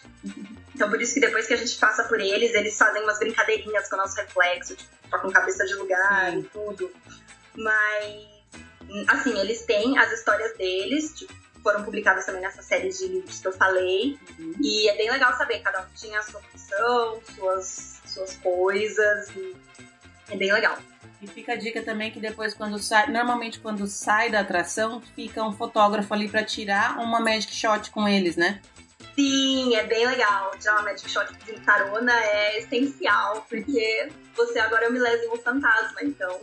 Então, 0.75 0.91
por 0.91 1.01
isso 1.01 1.15
que 1.15 1.21
depois 1.21 1.47
que 1.47 1.55
a 1.55 1.57
gente 1.57 1.77
passa 1.79 2.05
por 2.05 2.21
eles, 2.21 2.53
eles 2.55 2.77
fazem 2.77 3.03
umas 3.03 3.19
brincadeirinhas 3.19 3.89
com 3.89 3.97
o 3.97 3.99
nosso 3.99 4.17
reflexo, 4.17 4.75
tipo, 4.75 5.21
com 5.21 5.31
cabeça 5.31 5.65
de 5.65 5.75
lugar 5.75 6.31
Sim. 6.31 6.39
e 6.39 6.43
tudo. 6.45 6.91
Mas, 7.55 9.09
assim, 9.09 9.39
eles 9.39 9.63
têm 9.63 9.99
as 9.99 10.11
histórias 10.13 10.57
deles, 10.57 11.15
tipo, 11.15 11.33
foram 11.63 11.85
publicadas 11.85 12.27
também 12.27 12.43
nessa 12.43 12.63
série 12.63 12.89
de 12.89 13.07
livros 13.07 13.41
que 13.41 13.47
eu 13.47 13.53
falei. 13.53 14.19
Uhum. 14.39 14.55
E 14.61 14.89
é 14.89 14.97
bem 14.97 15.11
legal 15.11 15.37
saber, 15.37 15.61
cada 15.61 15.83
um 15.83 15.87
tinha 15.95 16.19
a 16.19 16.23
sua 16.23 16.41
função, 16.43 17.23
suas, 17.37 18.01
suas 18.07 18.37
coisas, 18.39 19.31
e 19.31 19.57
é 20.33 20.37
bem 20.37 20.53
legal. 20.53 20.77
E 21.21 21.27
fica 21.27 21.53
a 21.53 21.57
dica 21.57 21.83
também 21.83 22.11
que 22.11 22.19
depois 22.19 22.53
quando 22.53 22.79
sai, 22.79 23.09
normalmente 23.09 23.61
quando 23.61 23.87
sai 23.87 24.31
da 24.31 24.41
atração, 24.41 25.01
fica 25.15 25.43
um 25.45 25.53
fotógrafo 25.53 26.13
ali 26.13 26.29
para 26.29 26.43
tirar 26.43 26.99
uma 26.99 27.21
magic 27.21 27.55
shot 27.55 27.91
com 27.91 28.09
eles, 28.09 28.37
né? 28.37 28.61
Sim, 29.15 29.77
é 29.77 29.85
bem 29.85 30.07
legal. 30.07 30.51
Tirar 30.59 30.75
uma 30.77 30.83
magic 30.83 31.09
shot 31.09 31.33
de 31.45 31.53
carona 31.61 32.13
é 32.13 32.59
essencial, 32.59 33.47
porque 33.49 34.09
você 34.37 34.59
agora 34.59 34.87
é 34.87 34.89
o 34.89 34.93
milésimo 34.93 35.37
fantasma, 35.37 36.03
então 36.03 36.41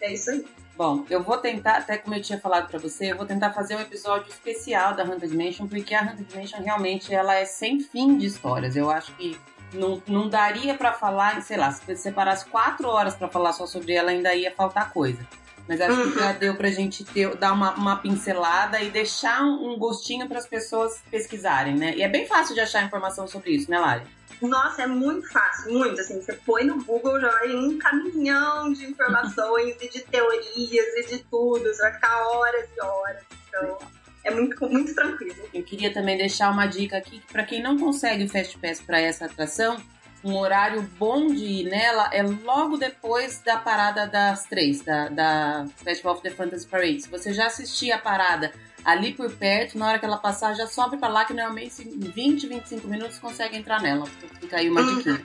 é 0.00 0.12
isso 0.12 0.30
aí. 0.30 0.44
Bom, 0.76 1.06
eu 1.08 1.22
vou 1.22 1.38
tentar, 1.38 1.78
até 1.78 1.96
como 1.96 2.14
eu 2.14 2.22
tinha 2.22 2.38
falado 2.38 2.68
para 2.68 2.78
você, 2.78 3.12
eu 3.12 3.16
vou 3.16 3.24
tentar 3.24 3.52
fazer 3.52 3.76
um 3.76 3.80
episódio 3.80 4.28
especial 4.28 4.94
da 4.94 5.04
Haunted 5.04 5.34
Mansion, 5.34 5.66
porque 5.66 5.94
a 5.94 6.00
Haunted 6.00 6.36
Mansion 6.36 6.62
realmente 6.62 7.14
ela 7.14 7.34
é 7.34 7.44
sem 7.44 7.80
fim 7.80 8.18
de 8.18 8.26
histórias. 8.26 8.76
Eu 8.76 8.90
acho 8.90 9.14
que 9.14 9.38
não, 9.76 10.02
não 10.06 10.28
daria 10.28 10.74
para 10.74 10.92
falar, 10.92 11.40
sei 11.42 11.56
lá, 11.56 11.70
se 11.70 11.84
você 11.84 11.96
separasse 11.96 12.46
quatro 12.46 12.88
horas 12.88 13.14
para 13.14 13.28
falar 13.28 13.52
só 13.52 13.66
sobre 13.66 13.92
ela, 13.92 14.10
ainda 14.10 14.34
ia 14.34 14.52
faltar 14.52 14.92
coisa. 14.92 15.26
Mas 15.68 15.80
acho 15.80 16.12
que 16.12 16.18
já 16.18 16.32
deu 16.32 16.54
pra 16.54 16.70
gente 16.70 17.04
ter, 17.04 17.34
dar 17.36 17.52
uma, 17.52 17.74
uma 17.74 17.96
pincelada 17.96 18.80
e 18.80 18.90
deixar 18.90 19.42
um 19.42 19.76
gostinho 19.76 20.28
para 20.28 20.38
as 20.38 20.46
pessoas 20.46 21.02
pesquisarem, 21.10 21.74
né? 21.74 21.94
E 21.96 22.02
é 22.02 22.08
bem 22.08 22.26
fácil 22.26 22.54
de 22.54 22.60
achar 22.60 22.84
informação 22.84 23.26
sobre 23.26 23.50
isso, 23.50 23.70
né, 23.70 23.78
Lari? 23.78 24.04
Nossa, 24.40 24.82
é 24.82 24.86
muito 24.86 25.30
fácil, 25.32 25.72
muito. 25.72 26.00
Assim, 26.00 26.20
você 26.20 26.34
põe 26.34 26.64
no 26.64 26.82
Google 26.84 27.20
já 27.20 27.30
vai 27.30 27.54
um 27.54 27.78
caminhão 27.78 28.72
de 28.72 28.84
informações 28.84 29.76
e 29.80 29.88
de 29.88 30.02
teorias 30.02 30.94
e 30.96 31.06
de 31.08 31.18
tudo. 31.24 31.64
Você 31.64 31.82
vai 31.82 31.94
ficar 31.94 32.28
horas 32.28 32.68
e 32.76 32.82
horas. 32.82 33.22
Então, 33.48 33.78
é 34.26 34.34
muito, 34.34 34.68
muito 34.68 34.92
tranquilo. 34.94 35.36
Eu 35.54 35.62
queria 35.62 35.92
também 35.92 36.18
deixar 36.18 36.50
uma 36.50 36.66
dica 36.66 36.98
aqui 36.98 37.20
que 37.20 37.32
para 37.32 37.44
quem 37.44 37.62
não 37.62 37.78
consegue 37.78 38.24
o 38.24 38.28
Fast 38.28 38.58
Pass 38.58 38.80
para 38.80 39.00
essa 39.00 39.26
atração, 39.26 39.76
um 40.24 40.36
horário 40.36 40.82
bom 40.98 41.28
de 41.28 41.44
ir 41.44 41.64
nela 41.64 42.10
é 42.12 42.22
logo 42.22 42.76
depois 42.76 43.40
da 43.40 43.56
parada 43.56 44.06
das 44.06 44.44
três, 44.44 44.82
da, 44.82 45.08
da 45.08 45.66
Festival 45.76 46.14
of 46.14 46.22
the 46.22 46.30
Fantasy 46.30 46.66
Parade. 46.66 47.02
Se 47.02 47.08
você 47.08 47.32
já 47.32 47.46
assistir 47.46 47.92
a 47.92 47.98
parada 47.98 48.52
ali 48.84 49.12
por 49.12 49.30
perto, 49.30 49.78
na 49.78 49.88
hora 49.88 49.98
que 49.98 50.04
ela 50.04 50.18
passar, 50.18 50.54
já 50.54 50.66
sobe 50.66 50.96
para 50.96 51.08
lá, 51.08 51.24
que 51.24 51.32
normalmente 51.32 51.82
em 51.82 51.98
20, 51.98 52.48
25 52.48 52.88
minutos 52.88 53.18
consegue 53.20 53.56
entrar 53.56 53.80
nela. 53.80 54.06
Fica 54.40 54.56
aí 54.56 54.68
uma 54.68 54.80
uhum. 54.80 54.96
dica. 54.98 55.22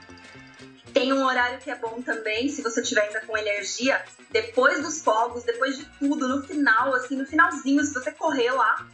Tem 0.94 1.14
um 1.14 1.26
horário 1.26 1.60
que 1.60 1.70
é 1.70 1.76
bom 1.76 2.02
também, 2.02 2.50
se 2.50 2.62
você 2.62 2.82
tiver 2.82 3.02
ainda 3.02 3.22
com 3.22 3.38
energia, 3.38 4.04
depois 4.30 4.82
dos 4.82 5.02
fogos, 5.02 5.44
depois 5.44 5.78
de 5.78 5.86
tudo, 6.00 6.28
no 6.28 6.44
final, 6.44 6.94
assim, 6.94 7.16
no 7.16 7.26
finalzinho, 7.26 7.84
se 7.84 7.94
você 7.94 8.12
correr 8.12 8.52
lá, 8.52 8.86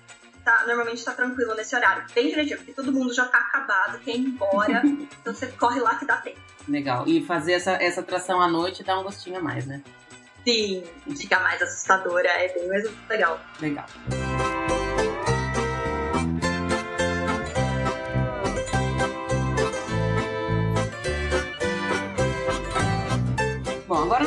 tá, 0.43 0.63
normalmente 0.65 1.03
tá 1.03 1.11
tranquilo 1.11 1.55
nesse 1.55 1.75
horário. 1.75 2.05
Bem 2.13 2.29
direitinho, 2.29 2.57
porque 2.57 2.73
todo 2.73 2.91
mundo 2.91 3.13
já 3.13 3.25
tá 3.25 3.39
acabado, 3.39 3.99
quer 3.99 4.15
ir 4.15 4.19
embora, 4.19 4.81
então 5.21 5.33
você 5.33 5.47
corre 5.47 5.79
lá 5.79 5.95
que 5.95 6.05
dá 6.05 6.17
tempo. 6.17 6.39
Legal. 6.67 7.07
E 7.07 7.23
fazer 7.25 7.53
essa, 7.53 7.71
essa 7.73 8.01
atração 8.01 8.41
à 8.41 8.47
noite 8.47 8.83
dá 8.83 8.99
um 8.99 9.03
gostinho 9.03 9.37
a 9.37 9.41
mais, 9.41 9.65
né? 9.65 9.81
Sim, 10.45 10.83
fica 11.17 11.39
mais 11.39 11.61
assustadora, 11.61 12.29
é 12.29 12.53
bem 12.53 12.67
mais 12.67 12.89
legal. 13.09 13.39
Legal. 13.59 13.85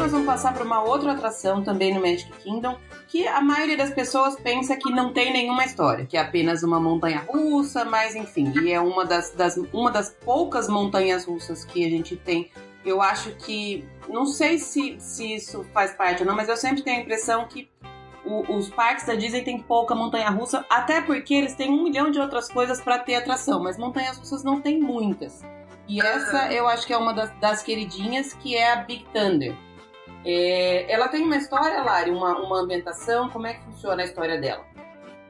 Nós 0.00 0.12
vamos 0.12 0.26
passar 0.26 0.54
para 0.54 0.64
uma 0.64 0.82
outra 0.82 1.12
atração 1.12 1.62
também 1.62 1.92
no 1.92 2.00
Magic 2.00 2.32
Kingdom, 2.38 2.78
que 3.06 3.28
a 3.28 3.42
maioria 3.42 3.76
das 3.76 3.90
pessoas 3.90 4.34
pensa 4.34 4.74
que 4.74 4.90
não 4.90 5.12
tem 5.12 5.30
nenhuma 5.30 5.62
história, 5.62 6.06
que 6.06 6.16
é 6.16 6.20
apenas 6.20 6.62
uma 6.62 6.80
montanha 6.80 7.22
russa, 7.28 7.84
mas 7.84 8.14
enfim, 8.14 8.50
e 8.62 8.72
é 8.72 8.80
uma 8.80 9.04
das, 9.04 9.32
das, 9.32 9.58
uma 9.74 9.90
das 9.90 10.08
poucas 10.24 10.68
montanhas 10.68 11.26
russas 11.26 11.66
que 11.66 11.84
a 11.84 11.90
gente 11.90 12.16
tem. 12.16 12.50
Eu 12.82 13.02
acho 13.02 13.32
que, 13.32 13.86
não 14.08 14.24
sei 14.24 14.58
se, 14.58 14.96
se 14.98 15.34
isso 15.34 15.66
faz 15.74 15.92
parte 15.92 16.22
ou 16.22 16.26
não, 16.26 16.34
mas 16.34 16.48
eu 16.48 16.56
sempre 16.56 16.82
tenho 16.82 16.96
a 16.96 17.00
impressão 17.02 17.46
que 17.46 17.68
o, 18.24 18.56
os 18.56 18.70
parques 18.70 19.04
da 19.04 19.14
Disney 19.14 19.42
têm 19.42 19.60
pouca 19.60 19.94
montanha 19.94 20.30
russa, 20.30 20.64
até 20.70 21.02
porque 21.02 21.34
eles 21.34 21.54
têm 21.54 21.68
um 21.70 21.82
milhão 21.82 22.10
de 22.10 22.18
outras 22.18 22.48
coisas 22.48 22.80
para 22.80 22.98
ter 22.98 23.16
atração, 23.16 23.62
mas 23.62 23.76
montanhas 23.76 24.16
russas 24.16 24.42
não 24.42 24.62
tem 24.62 24.80
muitas. 24.80 25.42
E 25.86 26.00
essa 26.00 26.50
eu 26.52 26.68
acho 26.68 26.86
que 26.86 26.92
é 26.92 26.96
uma 26.96 27.12
das, 27.12 27.30
das 27.38 27.62
queridinhas, 27.62 28.32
que 28.32 28.56
é 28.56 28.72
a 28.72 28.76
Big 28.76 29.04
Thunder. 29.12 29.54
É, 30.24 30.92
ela 30.92 31.08
tem 31.08 31.24
uma 31.24 31.36
história, 31.36 31.82
Lari, 31.82 32.10
uma, 32.10 32.38
uma 32.38 32.60
ambientação, 32.60 33.30
como 33.30 33.46
é 33.46 33.54
que 33.54 33.64
funciona 33.64 34.02
a 34.02 34.04
história 34.04 34.40
dela? 34.40 34.64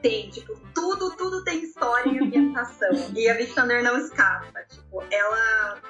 Tem, 0.01 0.29
tipo, 0.29 0.53
tudo, 0.73 1.15
tudo 1.15 1.43
tem 1.43 1.63
história 1.63 2.09
e 2.09 2.19
ambientação. 2.19 2.89
e 3.15 3.29
a 3.29 3.35
Big 3.35 3.53
Thunder 3.53 3.83
não 3.83 3.97
escapa. 3.97 4.63
Tipo, 4.67 5.03
ela 5.11 5.81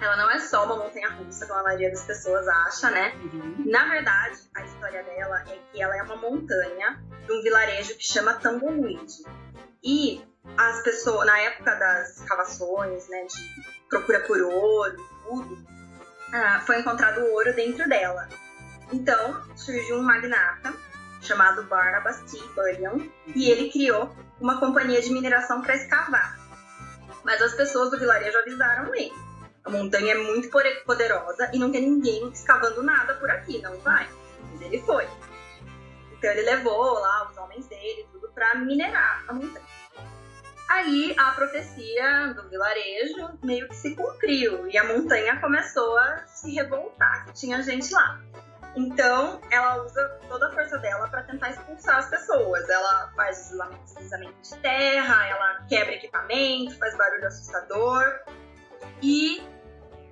ela 0.00 0.16
não 0.16 0.30
é 0.30 0.38
só 0.38 0.64
uma 0.64 0.76
montanha 0.76 1.10
russa, 1.10 1.46
como 1.46 1.58
a 1.58 1.62
maioria 1.64 1.90
das 1.90 2.04
pessoas 2.04 2.46
acha, 2.46 2.90
né? 2.90 3.14
Uhum. 3.16 3.64
Na 3.66 3.88
verdade, 3.88 4.38
a 4.54 4.64
história 4.64 5.02
dela 5.02 5.44
é 5.48 5.58
que 5.72 5.82
ela 5.82 5.96
é 5.96 6.02
uma 6.02 6.16
montanha 6.16 7.02
de 7.26 7.32
um 7.32 7.42
vilarejo 7.42 7.96
que 7.96 8.04
chama 8.04 8.34
Tumbleweed. 8.34 9.12
E 9.82 10.22
as 10.56 10.82
pessoas, 10.82 11.26
na 11.26 11.38
época 11.40 11.74
das 11.74 12.16
escavações, 12.18 13.08
né, 13.08 13.24
de 13.24 13.88
procura 13.88 14.20
por 14.20 14.40
ouro, 14.40 14.96
tudo, 15.24 15.66
ah, 16.32 16.62
foi 16.66 16.80
encontrado 16.80 17.24
ouro 17.26 17.54
dentro 17.54 17.88
dela. 17.88 18.28
Então, 18.92 19.42
surgiu 19.56 19.96
um 19.96 20.02
magnata 20.02 20.72
chamado 21.20 21.64
Barnabas 21.64 22.20
T. 22.30 22.38
Bullion 22.54 23.00
e 23.34 23.50
ele 23.50 23.70
criou 23.70 24.14
uma 24.40 24.60
companhia 24.60 25.02
de 25.02 25.10
mineração 25.10 25.62
para 25.62 25.74
escavar. 25.74 26.38
Mas 27.24 27.42
as 27.42 27.54
pessoas 27.54 27.90
do 27.90 27.98
vilarejo 27.98 28.38
avisaram 28.38 28.94
ele 28.94 29.28
a 29.68 29.70
montanha 29.70 30.14
é 30.14 30.16
muito 30.16 30.48
poderosa 30.86 31.50
e 31.52 31.58
não 31.58 31.70
tem 31.70 31.82
ninguém 31.82 32.30
escavando 32.30 32.82
nada 32.82 33.14
por 33.14 33.30
aqui, 33.30 33.60
não 33.60 33.76
vai. 33.80 34.08
Mas 34.50 34.62
ele 34.62 34.80
foi. 34.80 35.06
Então 36.12 36.30
ele 36.30 36.40
levou 36.40 36.94
lá 36.94 37.28
os 37.30 37.36
homens 37.36 37.66
dele, 37.66 38.08
tudo 38.10 38.28
para 38.30 38.54
minerar 38.54 39.24
a 39.28 39.32
montanha. 39.34 39.67
Aí 40.68 41.14
a 41.16 41.30
profecia 41.32 42.34
do 42.34 42.48
vilarejo 42.48 43.38
meio 43.42 43.68
que 43.68 43.74
se 43.74 43.96
cumpriu 43.96 44.66
e 44.68 44.76
a 44.76 44.84
montanha 44.84 45.40
começou 45.40 45.96
a 45.98 46.26
se 46.26 46.54
revoltar, 46.54 47.24
que 47.26 47.32
tinha 47.32 47.62
gente 47.62 47.92
lá. 47.92 48.20
Então, 48.76 49.40
ela 49.50 49.82
usa 49.82 50.06
toda 50.28 50.48
a 50.48 50.52
força 50.52 50.78
dela 50.78 51.08
para 51.08 51.22
tentar 51.22 51.50
expulsar 51.50 51.96
as 51.96 52.10
pessoas. 52.10 52.68
Ela 52.68 53.12
faz 53.16 53.50
deslizamento 53.86 54.40
de 54.42 54.56
terra, 54.58 55.26
ela 55.26 55.66
quebra 55.68 55.94
equipamento, 55.94 56.78
faz 56.78 56.96
barulho 56.96 57.26
assustador. 57.26 58.04
E 59.02 59.42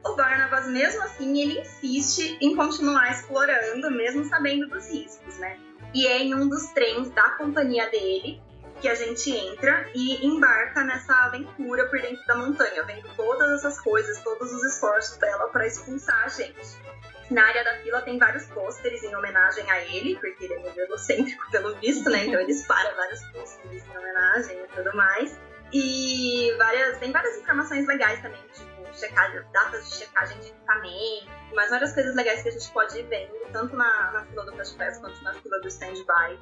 o 0.04 0.16
Barnabas, 0.16 0.66
mesmo 0.68 1.02
assim, 1.02 1.38
ele 1.38 1.60
insiste 1.60 2.38
em 2.40 2.56
continuar 2.56 3.10
explorando, 3.10 3.90
mesmo 3.90 4.24
sabendo 4.24 4.68
dos 4.68 4.88
riscos, 4.88 5.38
né? 5.38 5.58
E 5.94 6.06
é 6.06 6.18
em 6.22 6.34
um 6.34 6.48
dos 6.48 6.66
trens 6.68 7.10
da 7.10 7.30
companhia 7.32 7.88
dele 7.90 8.42
que 8.80 8.88
a 8.88 8.94
gente 8.94 9.30
entra 9.30 9.88
e 9.94 10.26
embarca 10.26 10.84
nessa 10.84 11.12
aventura 11.24 11.86
por 11.86 12.00
dentro 12.00 12.24
da 12.26 12.36
montanha, 12.36 12.82
vendo 12.84 13.08
todas 13.16 13.50
essas 13.58 13.80
coisas, 13.80 14.22
todos 14.22 14.52
os 14.52 14.64
esforços 14.64 15.16
dela 15.18 15.48
para 15.48 15.66
expulsar 15.66 16.24
a 16.24 16.28
gente. 16.28 16.86
Na 17.30 17.44
área 17.44 17.64
da 17.64 17.78
fila 17.78 18.02
tem 18.02 18.18
vários 18.18 18.44
pôsteres 18.46 19.02
em 19.02 19.14
homenagem 19.14 19.68
a 19.70 19.80
ele, 19.80 20.16
porque 20.16 20.44
ele 20.44 20.54
é 20.54 20.58
meio 20.60 20.80
egocêntrico 20.80 21.44
pelo 21.50 21.74
visto, 21.76 22.08
né? 22.08 22.24
Então 22.26 22.38
ele 22.40 22.52
dispara 22.52 22.94
vários 22.94 23.24
pôsteres 23.32 23.84
em 23.84 23.98
homenagem 23.98 24.62
e 24.62 24.68
tudo 24.68 24.96
mais. 24.96 25.36
E 25.72 26.54
várias, 26.56 26.98
tem 26.98 27.10
várias 27.10 27.36
informações 27.38 27.86
legais 27.86 28.22
também, 28.22 28.40
tipo 28.54 28.76
checagem, 28.96 29.42
datas 29.52 29.88
de 29.88 29.96
checagem 29.96 30.38
de 30.40 30.48
equipamento, 30.48 31.54
mais 31.54 31.70
várias 31.70 31.92
coisas 31.92 32.14
legais 32.14 32.42
que 32.42 32.48
a 32.48 32.52
gente 32.52 32.70
pode 32.72 32.98
ir 32.98 33.02
vendo, 33.04 33.32
tanto 33.52 33.76
na, 33.76 34.12
na 34.12 34.24
fila 34.24 34.44
do 34.44 34.56
Fast 34.56 34.76
Pass 34.76 34.98
quanto 34.98 35.22
na 35.22 35.34
fila 35.34 35.60
do 35.60 35.68
Stand-By. 35.68 36.38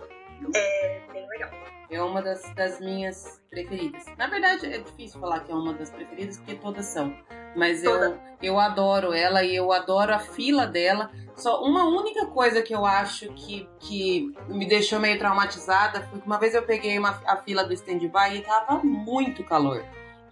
É 0.54 1.00
bem 1.12 1.28
legal. 1.28 1.50
É 1.90 2.02
uma 2.02 2.22
das, 2.22 2.42
das 2.54 2.80
minhas 2.80 3.40
preferidas. 3.50 4.04
Na 4.16 4.26
verdade, 4.26 4.66
é 4.66 4.78
difícil 4.78 5.20
falar 5.20 5.40
que 5.40 5.52
é 5.52 5.54
uma 5.54 5.72
das 5.74 5.90
preferidas, 5.90 6.38
porque 6.38 6.54
todas 6.56 6.86
são. 6.86 7.14
Mas 7.54 7.84
eu, 7.84 8.18
eu 8.42 8.58
adoro 8.58 9.12
ela 9.12 9.44
e 9.44 9.54
eu 9.54 9.72
adoro 9.72 10.12
a 10.12 10.18
fila 10.18 10.66
dela. 10.66 11.10
Só 11.36 11.62
uma 11.62 11.84
única 11.84 12.26
coisa 12.26 12.62
que 12.62 12.74
eu 12.74 12.84
acho 12.84 13.28
que, 13.34 13.68
que 13.80 14.32
me 14.48 14.66
deixou 14.66 14.98
meio 14.98 15.18
traumatizada 15.18 16.02
foi 16.08 16.20
que 16.20 16.26
uma 16.26 16.38
vez 16.38 16.54
eu 16.54 16.62
peguei 16.62 16.98
uma, 16.98 17.20
a 17.26 17.36
fila 17.36 17.64
do 17.64 17.72
stand-by 17.72 18.36
e 18.36 18.40
tava 18.40 18.82
muito 18.82 19.44
calor. 19.44 19.84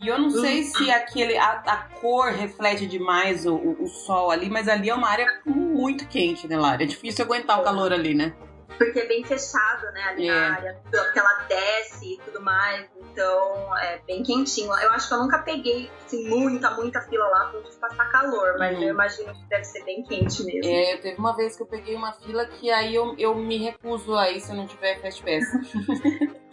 E 0.03 0.09
eu 0.09 0.19
não 0.19 0.31
sei 0.31 0.65
se 0.65 0.91
aquele, 0.91 1.37
a, 1.39 1.63
a 1.65 1.77
cor 2.01 2.33
reflete 2.33 2.87
demais 2.87 3.47
o, 3.47 3.55
o, 3.55 3.85
o, 3.85 3.87
sol 3.87 4.33
ali, 4.33 4.51
mas 4.51 4.67
ali 4.67 4.91
é 4.91 4.95
uma 4.95 5.09
área 5.09 5.27
muito 5.47 6.09
quente, 6.09 6.49
né, 6.49 6.57
Lara? 6.59 6.83
É 6.83 6.87
difícil 6.87 7.25
aguentar 7.25 7.61
o 7.61 7.63
calor 7.63 7.93
ali, 7.93 8.13
né? 8.13 8.35
Porque 8.79 9.01
é 9.01 9.07
bem 9.07 9.25
fechado, 9.25 9.91
né, 9.93 10.03
ali 10.05 10.29
é. 10.29 10.33
na 10.33 10.55
área. 10.55 10.81
Porque 10.91 11.19
ela 11.19 11.35
desce 11.49 12.15
e 12.15 12.19
tudo 12.19 12.41
mais, 12.41 12.89
então 12.97 13.77
é 13.79 13.99
bem 14.07 14.23
quentinho. 14.23 14.73
Eu 14.79 14.91
acho 14.91 15.09
que 15.09 15.15
eu 15.15 15.19
nunca 15.19 15.39
peguei, 15.39 15.91
assim, 16.05 16.29
muita, 16.29 16.71
muita 16.73 17.01
fila 17.03 17.27
lá 17.29 17.47
pra 17.47 17.61
de 17.61 17.77
passar 17.77 18.11
calor, 18.11 18.57
mas 18.59 18.77
hum. 18.79 18.83
eu 18.83 18.89
imagino 18.91 19.33
que 19.33 19.45
deve 19.47 19.65
ser 19.65 19.85
bem 19.85 20.03
quente 20.05 20.45
mesmo. 20.45 20.71
É, 20.71 20.97
teve 20.97 21.19
uma 21.19 21.37
vez 21.37 21.57
que 21.57 21.63
eu 21.63 21.67
peguei 21.67 21.95
uma 21.95 22.13
fila 22.13 22.47
que 22.47 22.71
aí 22.71 22.95
eu, 22.95 23.15
eu 23.19 23.35
me 23.35 23.59
recuso 23.59 24.17
aí 24.17 24.41
se 24.41 24.51
eu 24.51 24.57
não 24.57 24.67
tiver 24.67 25.01
fast 25.01 25.23
pass. 25.23 25.45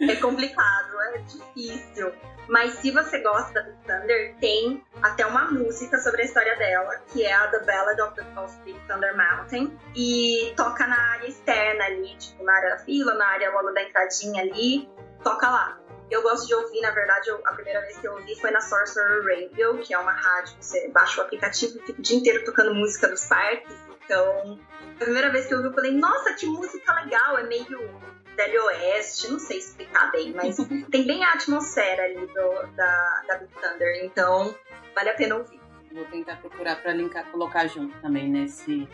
é 0.00 0.16
complicado, 0.16 1.00
é 1.14 1.18
difícil. 1.18 2.12
Mas 2.50 2.74
se 2.74 2.90
você 2.90 3.20
gosta 3.20 3.62
Big 3.62 3.78
Thunder, 3.86 4.34
tem 4.40 4.84
até 5.00 5.24
uma 5.24 5.52
música 5.52 5.98
sobre 5.98 6.22
a 6.22 6.24
história 6.24 6.56
dela, 6.56 7.00
que 7.12 7.22
é 7.24 7.32
a 7.32 7.46
The 7.46 7.60
Ballad 7.60 8.02
of, 8.02 8.14
the, 8.16 8.40
of 8.40 8.58
Big 8.64 8.76
Thunder 8.88 9.16
Mountain. 9.16 9.78
E 9.94 10.52
toca 10.56 10.84
na 10.84 11.00
área 11.12 11.28
externa 11.28 11.84
ali, 11.84 12.16
tipo, 12.16 12.42
na 12.42 12.52
área 12.52 12.70
da 12.70 12.78
fila, 12.78 13.14
na 13.14 13.24
área 13.24 13.52
logo 13.52 13.70
da 13.70 13.84
entradinha 13.84 14.42
ali. 14.42 14.90
Toca 15.22 15.48
lá. 15.48 15.78
Eu 16.10 16.22
gosto 16.22 16.48
de 16.48 16.54
ouvir, 16.56 16.80
na 16.80 16.90
verdade, 16.90 17.28
eu, 17.28 17.40
a 17.44 17.52
primeira 17.52 17.82
vez 17.82 17.96
que 17.98 18.08
eu 18.08 18.14
ouvi 18.14 18.34
foi 18.40 18.50
na 18.50 18.60
Sorcerer 18.60 19.22
Radio, 19.22 19.78
que 19.78 19.94
é 19.94 19.98
uma 19.98 20.10
rádio, 20.10 20.56
você 20.60 20.88
baixa 20.88 21.20
o 21.20 21.24
aplicativo 21.24 21.78
e 21.78 21.86
fica 21.86 22.00
o 22.00 22.02
dia 22.02 22.16
inteiro 22.18 22.44
tocando 22.44 22.74
música 22.74 23.06
dos 23.06 23.26
parques. 23.26 23.76
Então, 24.04 24.58
a 24.96 24.98
primeira 24.98 25.30
vez 25.30 25.46
que 25.46 25.54
eu 25.54 25.58
ouvi, 25.58 25.68
eu 25.68 25.74
falei, 25.74 25.92
nossa, 25.92 26.34
que 26.34 26.46
música 26.46 26.92
legal, 26.94 27.38
é 27.38 27.44
meio 27.44 28.10
Velho 28.36 28.64
Oeste, 28.66 29.28
não 29.30 29.38
sei 29.38 29.58
explicar 29.58 30.10
bem, 30.12 30.32
mas 30.32 30.56
tem 30.90 31.06
bem 31.06 31.24
a 31.24 31.32
atmosfera 31.32 32.04
ali 32.04 32.26
do, 32.26 32.66
da, 32.74 33.22
da 33.26 33.38
Big 33.38 33.52
Thunder, 33.54 34.04
então 34.04 34.54
vale 34.94 35.10
a 35.10 35.14
pena 35.14 35.36
ouvir. 35.36 35.60
Vou 35.92 36.04
tentar 36.04 36.36
procurar 36.36 36.76
para 36.76 36.92
linkar, 36.92 37.30
colocar 37.30 37.66
junto 37.66 37.96
também 38.00 38.28
nesse, 38.28 38.88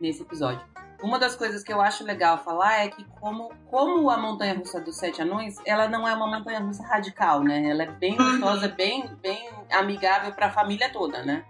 nesse 0.00 0.22
episódio. 0.22 0.66
Uma 1.00 1.18
das 1.18 1.36
coisas 1.36 1.62
que 1.62 1.72
eu 1.72 1.80
acho 1.80 2.02
legal 2.02 2.42
falar 2.42 2.84
é 2.84 2.88
que 2.88 3.04
como, 3.20 3.52
como 3.70 4.10
a 4.10 4.16
montanha 4.16 4.54
russa 4.54 4.80
dos 4.80 4.96
sete 4.96 5.22
anões, 5.22 5.56
ela 5.64 5.86
não 5.86 6.08
é 6.08 6.14
uma 6.14 6.26
montanha 6.26 6.58
russa 6.58 6.82
radical, 6.82 7.44
né? 7.44 7.68
Ela 7.68 7.84
é 7.84 7.86
bem 7.86 8.18
uhum. 8.18 8.40
gostosa, 8.40 8.68
bem, 8.68 9.06
bem 9.22 9.48
amigável 9.70 10.32
para 10.32 10.46
a 10.46 10.50
família 10.50 10.90
toda, 10.92 11.22
né? 11.22 11.44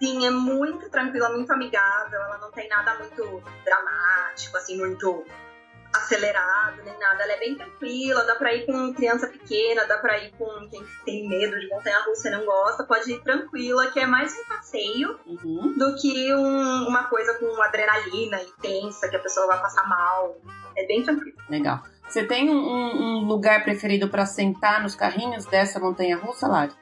Sim, 0.00 0.26
é 0.26 0.30
muito 0.30 0.88
tranquila, 0.90 1.28
muito 1.30 1.52
amigável. 1.52 2.20
Ela 2.20 2.38
não 2.38 2.50
tem 2.50 2.68
nada 2.68 2.94
muito 2.94 3.42
dramático, 3.64 4.56
assim, 4.56 4.78
muito 4.78 5.24
acelerado 5.92 6.82
nem 6.84 6.98
nada. 6.98 7.22
Ela 7.22 7.32
é 7.32 7.38
bem 7.38 7.54
tranquila, 7.56 8.24
dá 8.24 8.34
pra 8.36 8.54
ir 8.54 8.66
com 8.66 8.94
criança 8.94 9.26
pequena, 9.26 9.84
dá 9.86 9.98
pra 9.98 10.18
ir 10.18 10.32
com 10.32 10.68
quem 10.68 10.84
tem 11.04 11.28
medo 11.28 11.58
de 11.58 11.68
montanha 11.68 12.00
russa 12.06 12.28
e 12.28 12.30
não 12.30 12.44
gosta, 12.44 12.84
pode 12.84 13.10
ir 13.12 13.22
tranquila, 13.22 13.90
que 13.90 14.00
é 14.00 14.06
mais 14.06 14.32
um 14.38 14.44
passeio 14.44 15.18
uhum. 15.26 15.74
do 15.76 15.94
que 15.96 16.34
um, 16.34 16.88
uma 16.88 17.04
coisa 17.04 17.34
com 17.34 17.62
adrenalina 17.62 18.40
intensa, 18.42 19.08
que 19.08 19.16
a 19.16 19.20
pessoa 19.20 19.46
vai 19.46 19.60
passar 19.60 19.88
mal. 19.88 20.36
É 20.76 20.86
bem 20.86 21.02
tranquilo. 21.02 21.36
Legal. 21.48 21.82
Você 22.08 22.24
tem 22.24 22.48
um, 22.48 22.56
um 22.56 23.24
lugar 23.26 23.64
preferido 23.64 24.08
para 24.08 24.24
sentar 24.24 24.82
nos 24.82 24.94
carrinhos 24.94 25.44
dessa 25.44 25.78
montanha 25.78 26.16
russa, 26.16 26.48
Lari? 26.48 26.72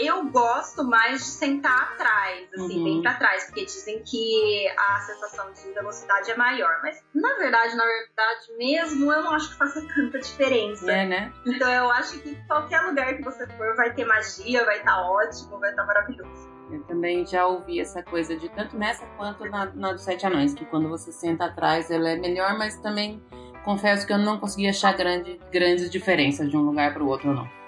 Eu 0.00 0.24
gosto 0.30 0.82
mais 0.84 1.18
de 1.18 1.26
sentar 1.26 1.92
atrás, 1.92 2.48
assim, 2.54 2.78
uhum. 2.78 2.84
bem 2.84 3.02
pra 3.02 3.14
trás, 3.14 3.44
porque 3.44 3.64
dizem 3.64 4.02
que 4.02 4.68
a 4.78 5.00
sensação 5.00 5.52
de 5.52 5.72
velocidade 5.72 6.30
é 6.30 6.36
maior. 6.36 6.80
Mas, 6.82 7.02
na 7.14 7.34
verdade, 7.36 7.76
na 7.76 7.84
verdade 7.84 8.56
mesmo, 8.56 9.12
eu 9.12 9.22
não 9.22 9.32
acho 9.32 9.50
que 9.50 9.56
faça 9.56 9.86
tanta 9.94 10.18
diferença. 10.18 10.90
É, 10.90 11.06
né? 11.06 11.32
Então 11.46 11.70
eu 11.70 11.90
acho 11.90 12.18
que 12.20 12.34
qualquer 12.46 12.80
lugar 12.82 13.14
que 13.14 13.22
você 13.22 13.46
for 13.46 13.76
vai 13.76 13.92
ter 13.92 14.04
magia, 14.04 14.64
vai 14.64 14.78
estar 14.78 14.96
tá 14.96 15.10
ótimo, 15.10 15.58
vai 15.58 15.70
estar 15.70 15.82
tá 15.82 15.86
maravilhoso. 15.86 16.50
Eu 16.70 16.82
também 16.84 17.26
já 17.26 17.46
ouvi 17.46 17.80
essa 17.80 18.02
coisa 18.02 18.36
de 18.36 18.48
tanto 18.50 18.76
nessa 18.76 19.04
quanto 19.16 19.44
na, 19.46 19.66
na 19.66 19.92
dos 19.92 20.02
Sete 20.02 20.24
Anões, 20.24 20.54
que 20.54 20.64
quando 20.64 20.88
você 20.88 21.10
senta 21.10 21.46
atrás 21.46 21.90
ela 21.90 22.10
é 22.10 22.16
melhor, 22.16 22.56
mas 22.56 22.76
também 22.76 23.22
confesso 23.64 24.06
que 24.06 24.12
eu 24.12 24.18
não 24.18 24.38
consegui 24.38 24.68
achar 24.68 24.96
grande, 24.96 25.38
grandes 25.52 25.90
diferenças 25.90 26.48
de 26.48 26.56
um 26.56 26.62
lugar 26.62 26.94
para 26.94 27.02
o 27.02 27.08
outro, 27.08 27.34
não. 27.34 27.59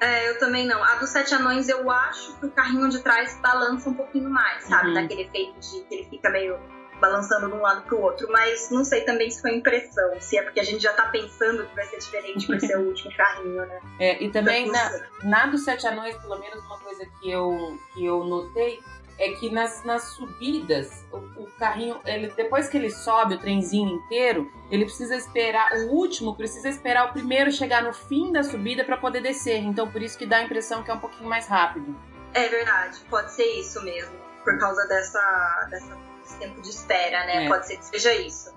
É, 0.00 0.30
eu 0.30 0.38
também 0.38 0.66
não. 0.66 0.82
A 0.82 0.94
dos 0.94 1.10
Sete 1.10 1.34
Anões, 1.34 1.68
eu 1.68 1.90
acho 1.90 2.34
que 2.38 2.46
o 2.46 2.50
carrinho 2.50 2.88
de 2.88 3.00
trás 3.00 3.38
balança 3.42 3.90
um 3.90 3.94
pouquinho 3.94 4.30
mais, 4.30 4.64
sabe? 4.64 4.88
Uhum. 4.88 4.94
Daquele 4.94 5.22
efeito 5.22 5.60
de 5.60 5.80
que 5.82 5.94
ele 5.94 6.04
fica 6.08 6.30
meio 6.30 6.58
balançando 7.00 7.48
de 7.48 7.54
um 7.54 7.60
lado 7.60 7.82
pro 7.82 8.00
outro. 8.00 8.28
Mas 8.30 8.70
não 8.70 8.84
sei 8.84 9.02
também 9.02 9.30
se 9.30 9.40
foi 9.40 9.54
impressão, 9.54 10.20
se 10.20 10.38
é 10.38 10.42
porque 10.42 10.60
a 10.60 10.62
gente 10.62 10.82
já 10.82 10.92
tá 10.92 11.08
pensando 11.08 11.66
que 11.66 11.74
vai 11.74 11.84
ser 11.84 11.98
diferente 11.98 12.46
por 12.46 12.60
ser 12.60 12.78
o 12.78 12.86
último 12.86 13.14
carrinho, 13.16 13.66
né? 13.66 13.80
É, 14.00 14.22
e 14.22 14.30
também 14.30 14.70
na, 14.70 15.00
na 15.24 15.46
dos 15.46 15.62
Sete 15.62 15.86
Anões, 15.86 16.16
pelo 16.16 16.38
menos 16.38 16.64
uma 16.64 16.78
coisa 16.78 17.04
que 17.20 17.30
eu, 17.30 17.78
que 17.92 18.04
eu 18.04 18.24
notei 18.24 18.80
é 19.20 19.32
que 19.32 19.50
nas, 19.50 19.84
nas 19.84 20.02
subidas, 20.14 21.04
o, 21.12 21.18
o, 21.42 21.46
carrinho, 21.58 22.00
ele 22.04 22.28
depois 22.28 22.68
que 22.68 22.76
ele 22.76 22.90
sobe 22.90 23.34
o 23.34 23.38
trenzinho 23.38 23.88
inteiro, 23.88 24.50
ele 24.70 24.84
precisa 24.84 25.14
esperar, 25.14 25.70
o 25.72 25.90
último 25.92 26.34
precisa 26.34 26.68
esperar 26.68 27.10
o 27.10 27.12
primeiro 27.12 27.52
chegar 27.52 27.82
no 27.82 27.92
fim 27.92 28.32
da 28.32 28.42
subida 28.42 28.82
para 28.82 28.96
poder 28.96 29.20
descer. 29.20 29.58
Então 29.58 29.88
por 29.88 30.02
isso 30.02 30.18
que 30.18 30.26
dá 30.26 30.38
a 30.38 30.42
impressão 30.42 30.82
que 30.82 30.90
é 30.90 30.94
um 30.94 31.00
pouquinho 31.00 31.28
mais 31.28 31.46
rápido. 31.46 31.94
É 32.32 32.48
verdade, 32.48 32.98
pode 33.10 33.30
ser 33.32 33.46
isso 33.58 33.82
mesmo, 33.84 34.14
por 34.42 34.58
causa 34.58 34.86
dessa, 34.86 35.66
dessa 35.70 36.10
desse 36.30 36.38
tempo 36.38 36.60
de 36.62 36.70
espera, 36.70 37.26
né? 37.26 37.44
É. 37.44 37.48
Pode 37.48 37.66
ser 37.66 37.76
que 37.76 37.84
seja 37.84 38.14
isso. 38.14 38.54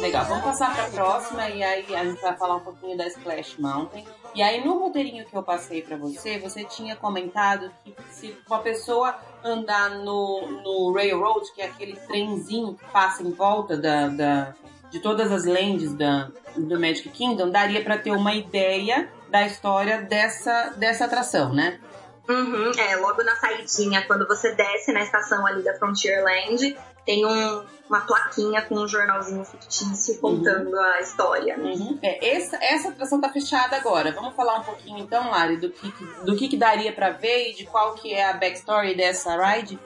Legal, 0.00 0.24
vamos 0.24 0.44
passar 0.44 0.74
para 0.74 0.86
a 0.86 0.90
próxima 0.90 1.48
e 1.48 1.62
aí 1.62 1.94
a 1.94 2.04
gente 2.04 2.20
vai 2.20 2.36
falar 2.36 2.56
um 2.56 2.60
pouquinho 2.60 2.96
da 2.96 3.06
Splash 3.06 3.56
Mountain. 3.58 4.04
E 4.34 4.42
aí 4.42 4.64
no 4.64 4.78
roteirinho 4.78 5.24
que 5.24 5.36
eu 5.36 5.42
passei 5.42 5.82
para 5.82 5.96
você, 5.96 6.38
você 6.38 6.64
tinha 6.64 6.96
comentado 6.96 7.70
que 7.84 7.94
se 8.10 8.36
uma 8.48 8.58
pessoa 8.58 9.16
andar 9.44 9.90
no, 9.90 10.46
no 10.62 10.92
Railroad, 10.92 11.52
que 11.54 11.62
é 11.62 11.66
aquele 11.66 11.96
trenzinho 11.96 12.74
que 12.74 12.84
passa 12.86 13.22
em 13.22 13.30
volta 13.30 13.76
da, 13.76 14.08
da 14.08 14.54
de 14.90 15.00
todas 15.00 15.32
as 15.32 15.44
lendes 15.44 15.92
da, 15.94 16.30
do 16.56 16.78
Magic 16.78 17.08
Kingdom, 17.10 17.50
daria 17.50 17.82
para 17.82 17.98
ter 17.98 18.12
uma 18.12 18.34
ideia 18.34 19.10
da 19.28 19.46
história 19.46 20.02
dessa, 20.02 20.70
dessa 20.76 21.04
atração, 21.04 21.52
né? 21.52 21.80
Uhum, 22.28 22.72
é, 22.76 22.96
logo 22.96 23.22
na 23.22 23.36
saidinha, 23.36 24.04
quando 24.06 24.26
você 24.26 24.54
desce 24.54 24.92
na 24.92 25.02
estação 25.02 25.46
ali 25.46 25.62
da 25.62 25.74
Frontierland, 25.74 26.76
tem 27.04 27.24
um, 27.24 27.64
uma 27.88 28.00
plaquinha 28.00 28.62
com 28.62 28.74
um 28.74 28.88
jornalzinho 28.88 29.44
fictício 29.44 30.18
contando 30.18 30.72
uhum. 30.72 30.80
a 30.80 31.00
história. 31.00 31.56
Uhum. 31.56 31.98
É, 32.02 32.36
essa, 32.36 32.56
essa 32.60 32.88
atração 32.88 33.20
tá 33.20 33.28
fechada 33.28 33.76
agora. 33.76 34.10
Vamos 34.10 34.34
falar 34.34 34.58
um 34.58 34.64
pouquinho 34.64 34.98
então, 34.98 35.30
Lari, 35.30 35.56
do 35.56 35.70
que, 35.70 35.92
do 36.24 36.36
que, 36.36 36.48
que 36.48 36.56
daria 36.56 36.92
para 36.92 37.10
ver 37.10 37.50
e 37.50 37.54
de 37.54 37.64
qual 37.64 37.94
que 37.94 38.12
é 38.12 38.28
a 38.28 38.32
backstory 38.32 38.96
dessa 38.96 39.36
ride? 39.36 39.78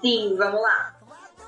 Sim, 0.00 0.34
vamos 0.36 0.62
lá. 0.62 0.95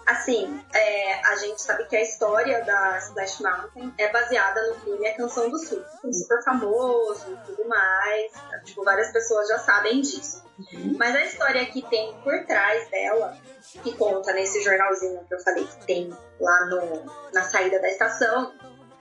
Assim, 0.09 0.65
é, 0.75 1.21
a 1.27 1.37
gente 1.37 1.61
sabe 1.61 1.85
que 1.85 1.95
a 1.95 2.01
história 2.01 2.65
da 2.65 2.97
Splash 2.97 3.41
Mountain 3.41 3.93
é 3.99 4.11
baseada 4.11 4.69
no 4.69 4.81
filme 4.81 5.07
A 5.07 5.15
Canção 5.15 5.51
do 5.51 5.59
Sul, 5.59 5.85
que 6.01 6.09
é 6.09 6.13
super 6.13 6.43
famoso 6.43 7.31
e 7.31 7.37
tudo 7.47 7.69
mais. 7.69 8.33
Tipo, 8.65 8.85
várias 8.85 9.13
pessoas 9.13 9.47
já 9.49 9.59
sabem 9.59 10.01
disso. 10.01 10.43
Uhum. 10.59 10.97
Mas 10.99 11.15
a 11.15 11.25
história 11.27 11.67
que 11.67 11.83
tem 11.83 12.19
por 12.25 12.47
trás 12.47 12.89
dela, 12.89 13.37
que 13.83 13.95
conta 13.99 14.33
nesse 14.33 14.63
jornalzinho 14.63 15.23
que 15.29 15.35
eu 15.35 15.41
falei 15.41 15.67
que 15.67 15.87
tem 15.87 16.11
lá 16.41 16.65
no, 16.65 17.05
na 17.35 17.43
saída 17.43 17.79
da 17.79 17.89
estação, 17.89 18.55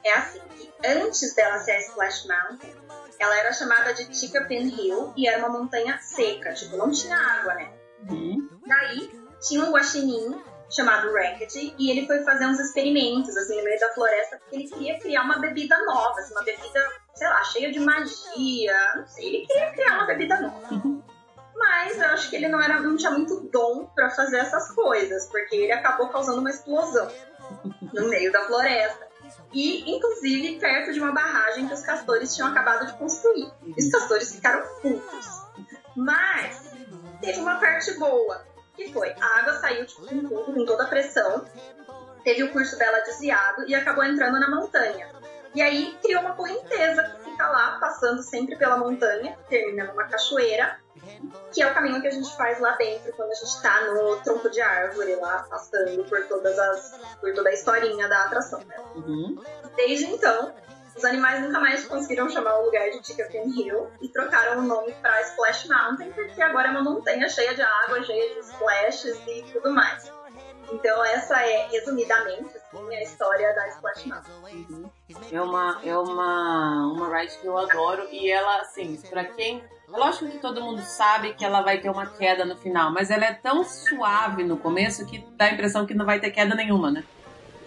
é 0.03 0.11
assim, 0.11 0.41
que 0.57 0.73
antes 0.85 1.33
dela 1.33 1.57
ser 1.59 1.71
a 1.71 1.79
Splash 1.79 2.27
Mountain, 2.27 2.75
ela 3.17 3.37
era 3.37 3.53
chamada 3.53 3.93
de 3.93 4.07
Ticapin 4.07 4.67
Hill 4.67 5.13
e 5.15 5.25
era 5.25 5.39
uma 5.39 5.57
montanha 5.57 5.97
seca, 5.99 6.53
tipo, 6.53 6.75
não 6.75 6.91
tinha 6.91 7.15
água, 7.15 7.53
né? 7.53 7.71
Uhum. 8.09 8.59
Daí 8.67 9.09
tinha 9.39 9.63
um 9.63 9.71
guaxinim 9.71 10.56
chamado 10.69 11.11
Racket 11.13 11.53
e 11.55 11.91
ele 11.91 12.05
foi 12.05 12.23
fazer 12.23 12.45
uns 12.45 12.59
experimentos 12.59 13.35
assim 13.37 13.57
no 13.57 13.63
meio 13.63 13.79
da 13.79 13.89
floresta 13.93 14.37
porque 14.37 14.55
ele 14.55 14.67
queria 14.67 14.99
criar 14.99 15.23
uma 15.23 15.39
bebida 15.39 15.77
nova, 15.85 16.19
assim, 16.19 16.33
uma 16.33 16.43
bebida, 16.43 16.91
sei 17.13 17.27
lá, 17.27 17.43
cheia 17.43 17.71
de 17.71 17.79
magia, 17.79 18.93
não 18.95 19.07
sei, 19.07 19.27
ele 19.27 19.45
queria 19.45 19.71
criar 19.71 19.93
uma 19.95 20.05
bebida 20.05 20.39
nova. 20.41 20.97
Mas 21.55 21.97
eu 21.97 22.05
acho 22.09 22.29
que 22.29 22.35
ele 22.35 22.47
não 22.47 22.61
era 22.61 22.79
não 22.79 22.95
tinha 22.95 23.11
muito 23.11 23.49
dom 23.51 23.85
para 23.95 24.09
fazer 24.09 24.37
essas 24.37 24.71
coisas, 24.73 25.25
porque 25.27 25.55
ele 25.55 25.71
acabou 25.71 26.09
causando 26.09 26.39
uma 26.39 26.49
explosão 26.49 27.11
no 27.93 28.09
meio 28.09 28.31
da 28.31 28.41
floresta. 28.41 29.07
E, 29.51 29.89
inclusive, 29.89 30.59
perto 30.59 30.93
de 30.93 30.99
uma 30.99 31.11
barragem 31.11 31.67
que 31.67 31.73
os 31.73 31.81
castores 31.81 32.35
tinham 32.35 32.49
acabado 32.49 32.85
de 32.85 32.93
construir. 32.97 33.51
E 33.65 33.83
os 33.83 33.91
castores 33.91 34.35
ficaram 34.35 34.67
putos. 34.81 35.27
Mas 35.95 36.73
teve 37.21 37.39
uma 37.39 37.59
parte 37.59 37.97
boa 37.97 38.45
que 38.77 38.93
foi, 38.93 39.13
a 39.19 39.39
água 39.39 39.53
saiu 39.53 39.85
tipo, 39.85 40.01
com 40.07 40.19
tudo, 40.19 40.53
com 40.53 40.65
toda 40.65 40.83
a 40.83 40.87
pressão, 40.87 41.43
teve 42.23 42.43
o 42.43 42.51
curso 42.53 42.77
dela 42.77 42.99
desviado 42.99 43.67
e 43.67 43.75
acabou 43.75 44.03
entrando 44.03 44.39
na 44.39 44.49
montanha. 44.49 45.09
E 45.55 45.61
aí 45.61 45.97
criou 46.03 46.21
uma 46.21 46.35
correnteza 46.35 47.01
que 47.03 47.31
fica 47.31 47.47
lá, 47.47 47.79
passando 47.79 48.21
sempre 48.21 48.55
pela 48.55 48.77
montanha, 48.77 49.35
termina 49.49 49.85
numa 49.85 50.03
cachoeira, 50.03 50.79
que 51.51 51.61
é 51.61 51.71
o 51.71 51.73
caminho 51.73 51.99
que 51.99 52.07
a 52.07 52.11
gente 52.11 52.35
faz 52.37 52.59
lá 52.59 52.75
dentro 52.75 53.11
quando 53.13 53.31
a 53.31 53.33
gente 53.33 53.61
tá 53.61 53.81
no 53.85 54.17
tronco 54.17 54.49
de 54.49 54.61
árvore 54.61 55.15
lá, 55.15 55.47
passando 55.49 56.03
por 56.03 56.27
todas 56.27 56.59
as. 56.59 56.99
por 57.19 57.33
toda 57.33 57.49
a 57.49 57.53
historinha 57.53 58.07
da 58.07 58.25
atração, 58.25 58.59
né? 58.59 58.75
Uhum. 58.95 59.41
Desde 59.75 60.05
então, 60.05 60.53
os 60.97 61.05
animais 61.05 61.41
nunca 61.41 61.59
mais 61.59 61.85
conseguiram 61.85 62.27
chamar 62.29 62.57
o 62.59 62.65
lugar 62.65 62.89
de 62.89 63.05
Chicken 63.05 63.49
Hill 63.49 63.87
e 64.01 64.09
trocaram 64.09 64.59
o 64.59 64.63
nome 64.63 64.91
para 65.01 65.21
Splash 65.21 65.67
Mountain, 65.67 66.11
porque 66.11 66.41
agora 66.41 66.69
é 66.69 66.71
uma 66.71 66.83
montanha 66.83 67.29
cheia 67.29 67.53
de 67.53 67.61
água, 67.61 68.03
cheia 68.03 68.33
de 68.33 68.39
splashes 68.39 69.15
e 69.27 69.45
tudo 69.53 69.71
mais. 69.71 70.11
Então 70.71 71.05
essa 71.05 71.39
é, 71.41 71.67
resumidamente, 71.67 72.57
assim, 72.57 72.95
a 72.95 73.03
história 73.03 73.53
da 73.53 73.67
Splash 73.69 74.05
Mountain. 74.05 74.65
Uhum. 74.69 74.89
É 75.31 75.41
uma, 75.41 75.79
é 75.83 75.97
uma, 75.97 76.91
uma 76.91 77.17
ride 77.17 77.37
que 77.37 77.45
eu 77.45 77.57
adoro 77.57 78.07
e 78.11 78.29
ela, 78.29 78.61
assim, 78.61 78.99
para 79.09 79.23
quem 79.23 79.63
é 79.87 79.97
lógico 79.97 80.29
que 80.29 80.39
todo 80.39 80.61
mundo 80.61 80.81
sabe 80.81 81.33
que 81.33 81.45
ela 81.45 81.61
vai 81.61 81.79
ter 81.79 81.89
uma 81.89 82.05
queda 82.07 82.43
no 82.43 82.57
final, 82.57 82.91
mas 82.91 83.09
ela 83.09 83.25
é 83.25 83.33
tão 83.33 83.63
suave 83.63 84.43
no 84.43 84.57
começo 84.57 85.05
que 85.05 85.19
dá 85.37 85.45
a 85.45 85.53
impressão 85.53 85.85
que 85.85 85.93
não 85.93 86.05
vai 86.05 86.19
ter 86.19 86.31
queda 86.31 86.55
nenhuma, 86.55 86.91
né? 86.91 87.03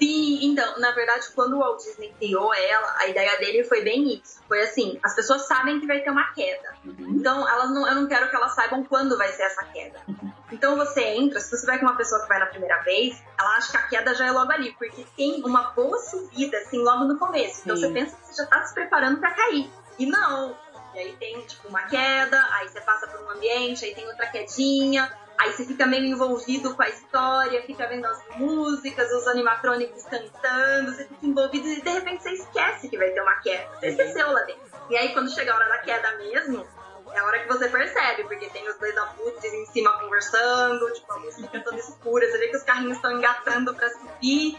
Sim, 0.03 0.38
então, 0.42 0.78
na 0.78 0.92
verdade, 0.92 1.28
quando 1.34 1.57
o 1.57 1.59
Walt 1.59 1.82
Disney 1.82 2.12
criou 2.18 2.55
ela, 2.55 2.94
a 2.98 3.07
ideia 3.09 3.38
dele 3.38 3.64
foi 3.64 3.82
bem 3.82 4.14
isso. 4.14 4.40
Foi 4.48 4.62
assim, 4.62 4.98
as 5.03 5.14
pessoas 5.14 5.46
sabem 5.46 5.78
que 5.78 5.86
vai 5.86 6.01
ter 6.01 6.11
uma 6.11 6.32
queda. 6.32 6.74
Uhum. 6.84 7.16
Então, 7.16 7.46
elas 7.46 7.70
não, 7.70 7.86
eu 7.86 7.94
não 7.94 8.07
quero 8.07 8.30
que 8.30 8.34
elas 8.34 8.55
saibam 8.55 8.82
quando 8.84 9.18
vai 9.18 9.30
ser 9.32 9.42
essa 9.42 9.62
queda. 9.64 10.01
Uhum. 10.09 10.32
Então 10.53 10.76
você 10.76 11.03
entra, 11.03 11.38
se 11.38 11.51
você 11.51 11.64
vai 11.64 11.78
com 11.78 11.86
uma 11.86 11.96
pessoa 11.96 12.22
que 12.22 12.28
vai 12.28 12.38
na 12.38 12.46
primeira 12.46 12.78
vez, 12.82 13.22
ela 13.38 13.57
acha 13.57 13.70
que 13.70 13.76
a 13.76 13.82
queda 13.88 14.14
já 14.14 14.26
é 14.26 14.30
logo 14.32 14.51
ali, 14.51 14.72
porque 14.72 15.05
tem 15.16 15.42
uma 15.44 15.70
boa 15.70 15.98
subida, 15.98 16.57
assim, 16.59 16.78
logo 16.78 17.05
no 17.05 17.18
começo. 17.18 17.61
Então 17.62 17.76
Sim. 17.76 17.82
você 17.82 17.92
pensa 17.92 18.16
que 18.16 18.26
você 18.26 18.42
já 18.42 18.48
tá 18.48 18.64
se 18.64 18.74
preparando 18.74 19.20
para 19.20 19.30
cair. 19.32 19.70
E 19.98 20.07
não, 20.07 20.57
e 20.94 20.98
aí 20.98 21.16
tem, 21.16 21.40
tipo, 21.42 21.68
uma 21.68 21.82
queda, 21.82 22.44
aí 22.53 22.68
você 22.68 22.80
passa 22.80 23.07
por 23.07 23.20
um 23.20 23.30
ambiente, 23.30 23.84
aí 23.84 23.94
tem 23.94 24.07
outra 24.07 24.26
quedinha, 24.26 25.12
Aí 25.41 25.53
você 25.55 25.64
fica 25.64 25.86
meio 25.86 26.05
envolvido 26.05 26.74
com 26.74 26.82
a 26.82 26.88
história, 26.91 27.62
fica 27.62 27.86
vendo 27.86 28.05
as 28.05 28.22
músicas, 28.36 29.11
os 29.11 29.26
animatrônicos 29.26 30.05
cantando, 30.05 30.93
você 30.93 31.07
fica 31.07 31.26
envolvido 31.26 31.66
e 31.66 31.80
de 31.80 31.88
repente 31.88 32.22
você 32.22 32.32
esquece 32.32 32.91
que 32.91 32.99
vai 32.99 33.09
ter 33.09 33.22
uma 33.22 33.36
queda. 33.36 33.66
Você 33.78 33.88
esqueceu 33.88 34.30
lá 34.30 34.43
dentro. 34.43 34.62
E 34.91 34.97
aí 34.99 35.14
quando 35.14 35.32
chega 35.32 35.51
a 35.51 35.57
hora 35.57 35.66
da 35.66 35.78
queda 35.78 36.14
mesmo, 36.18 36.66
é 37.12 37.18
a 37.18 37.24
hora 37.24 37.38
que 37.40 37.48
você 37.48 37.68
percebe, 37.68 38.24
porque 38.24 38.48
tem 38.50 38.68
os 38.68 38.78
dois 38.78 38.96
abutres 38.96 39.52
em 39.52 39.66
cima 39.66 39.92
conversando, 39.98 40.90
tipo, 40.92 41.12
a 41.12 41.18
música 41.18 41.42
fica 41.42 41.61
toda 41.61 41.76
escura, 41.76 42.30
você 42.30 42.38
vê 42.38 42.48
que 42.48 42.56
os 42.56 42.62
carrinhos 42.62 42.96
estão 42.96 43.12
engatando 43.12 43.74
pra 43.74 43.88
subir, 43.90 44.56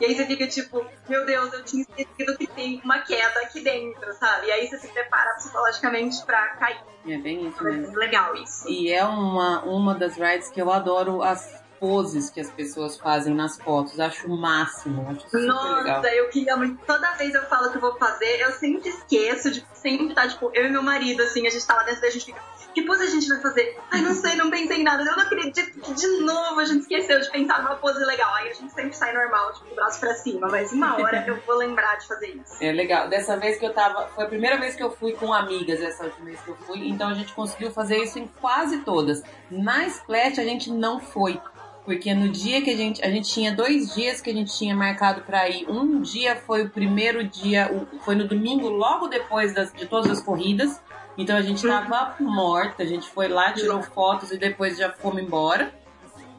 e 0.00 0.04
aí 0.04 0.14
você 0.14 0.26
fica 0.26 0.46
tipo, 0.46 0.84
meu 1.08 1.24
Deus, 1.24 1.52
eu 1.52 1.64
tinha 1.64 1.82
esquecido 1.82 2.36
que 2.36 2.46
tem 2.46 2.80
uma 2.84 3.00
queda 3.00 3.40
aqui 3.40 3.60
dentro, 3.62 4.12
sabe? 4.14 4.46
E 4.46 4.52
aí 4.52 4.66
você 4.66 4.78
se 4.78 4.88
prepara 4.88 5.34
psicologicamente 5.34 6.24
pra 6.24 6.48
cair. 6.56 6.80
É 7.06 7.18
bem 7.18 7.48
isso 7.48 7.66
é 7.66 7.72
mesmo. 7.72 7.94
É 7.94 7.98
legal 7.98 8.34
isso. 8.36 8.68
E 8.68 8.92
é 8.92 9.04
uma, 9.04 9.62
uma 9.64 9.94
das 9.94 10.16
rides 10.16 10.50
que 10.50 10.60
eu 10.60 10.70
adoro 10.70 11.22
as 11.22 11.63
poses 11.84 12.30
que 12.30 12.40
as 12.40 12.50
pessoas 12.50 12.96
fazem 12.96 13.34
nas 13.34 13.58
fotos. 13.58 14.00
Acho 14.00 14.26
o 14.26 14.40
máximo. 14.40 15.06
Acho 15.10 15.20
super 15.20 15.42
Nossa, 15.42 15.82
legal. 15.82 16.04
eu 16.04 16.30
queria 16.30 16.56
muito. 16.56 16.82
Toda 16.86 17.12
vez 17.12 17.34
eu 17.34 17.42
falo 17.42 17.70
que 17.70 17.76
eu 17.76 17.80
vou 17.82 17.94
fazer, 17.98 18.40
eu 18.40 18.52
sempre 18.52 18.88
esqueço 18.88 19.50
de 19.50 19.62
sempre 19.74 20.14
tá, 20.14 20.26
tipo, 20.26 20.50
eu 20.54 20.64
e 20.64 20.70
meu 20.70 20.82
marido, 20.82 21.22
assim, 21.22 21.46
a 21.46 21.50
gente 21.50 21.66
tá 21.66 21.74
lá 21.74 21.82
dentro 21.82 22.06
a 22.06 22.10
gente 22.10 22.24
fica. 22.24 22.40
Que 22.74 22.82
pose 22.82 23.04
a 23.04 23.06
gente 23.06 23.28
vai 23.28 23.40
fazer? 23.40 23.78
Ai, 23.92 24.00
não 24.00 24.14
sei, 24.14 24.34
não 24.34 24.50
pensei 24.50 24.78
em 24.78 24.82
nada. 24.82 25.04
Eu 25.04 25.12
não 25.12 25.22
acredito 25.22 25.78
que 25.78 25.94
de 25.94 26.06
novo 26.22 26.58
a 26.58 26.64
gente 26.64 26.80
esqueceu 26.80 27.20
de 27.20 27.30
pensar 27.30 27.62
numa 27.62 27.76
pose 27.76 28.04
legal. 28.04 28.34
Aí 28.34 28.48
a 28.48 28.52
gente 28.52 28.72
sempre 28.72 28.96
sai 28.96 29.12
normal, 29.12 29.52
tipo, 29.52 29.70
o 29.70 29.74
braço 29.76 30.00
pra 30.00 30.14
cima. 30.14 30.48
Mas 30.48 30.72
uma 30.72 30.96
hora 30.96 31.24
eu 31.24 31.38
vou 31.46 31.56
lembrar 31.56 31.96
de 31.98 32.08
fazer 32.08 32.30
isso. 32.30 32.56
É 32.60 32.72
legal. 32.72 33.08
Dessa 33.08 33.36
vez 33.36 33.58
que 33.58 33.66
eu 33.66 33.72
tava. 33.72 34.08
Foi 34.08 34.24
a 34.24 34.26
primeira 34.26 34.58
vez 34.58 34.74
que 34.74 34.82
eu 34.82 34.90
fui 34.90 35.12
com 35.12 35.32
amigas, 35.32 35.80
essa 35.80 36.04
última 36.04 36.24
vez 36.24 36.40
que 36.40 36.48
eu 36.48 36.56
fui. 36.66 36.88
Então 36.88 37.08
a 37.10 37.14
gente 37.14 37.32
conseguiu 37.32 37.70
fazer 37.70 37.98
isso 37.98 38.18
em 38.18 38.26
quase 38.40 38.78
todas. 38.78 39.22
Na 39.48 39.86
Splash 39.86 40.40
a 40.40 40.44
gente 40.44 40.72
não 40.72 40.98
foi. 40.98 41.40
Porque 41.84 42.14
no 42.14 42.28
dia 42.30 42.62
que 42.62 42.70
a 42.70 42.76
gente. 42.76 43.04
A 43.04 43.10
gente 43.10 43.30
tinha 43.30 43.54
dois 43.54 43.94
dias 43.94 44.20
que 44.20 44.30
a 44.30 44.32
gente 44.32 44.56
tinha 44.56 44.74
marcado 44.74 45.20
para 45.22 45.48
ir. 45.48 45.68
Um 45.68 46.00
dia 46.00 46.34
foi 46.34 46.62
o 46.62 46.70
primeiro 46.70 47.22
dia, 47.24 47.70
foi 48.04 48.14
no 48.14 48.26
domingo, 48.26 48.68
logo 48.68 49.06
depois 49.06 49.54
das, 49.54 49.72
de 49.72 49.86
todas 49.86 50.10
as 50.10 50.22
corridas. 50.22 50.80
Então 51.16 51.36
a 51.36 51.42
gente 51.42 51.66
tava 51.66 52.16
morta, 52.20 52.82
a 52.82 52.86
gente 52.86 53.08
foi 53.08 53.28
lá, 53.28 53.52
tirou 53.52 53.82
fotos 53.82 54.30
e 54.32 54.38
depois 54.38 54.78
já 54.78 54.90
fomos 54.90 55.22
embora. 55.22 55.72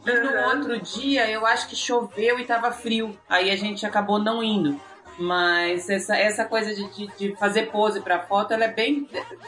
E 0.06 0.12
no 0.12 0.50
outro 0.50 0.80
dia 0.82 1.30
eu 1.30 1.46
acho 1.46 1.68
que 1.68 1.76
choveu 1.76 2.40
e 2.40 2.44
tava 2.44 2.72
frio. 2.72 3.18
Aí 3.30 3.50
a 3.52 3.56
gente 3.56 3.86
acabou 3.86 4.20
não 4.20 4.44
indo. 4.44 4.80
Mas 5.18 5.90
essa, 5.90 6.16
essa 6.16 6.46
coisa 6.46 6.74
de, 6.74 6.88
de, 6.94 7.08
de 7.18 7.36
fazer 7.38 7.72
pose 7.72 8.02
pra 8.02 8.20
foto, 8.20 8.54
ela 8.54 8.66
é 8.66 8.72
bem. 8.72 9.08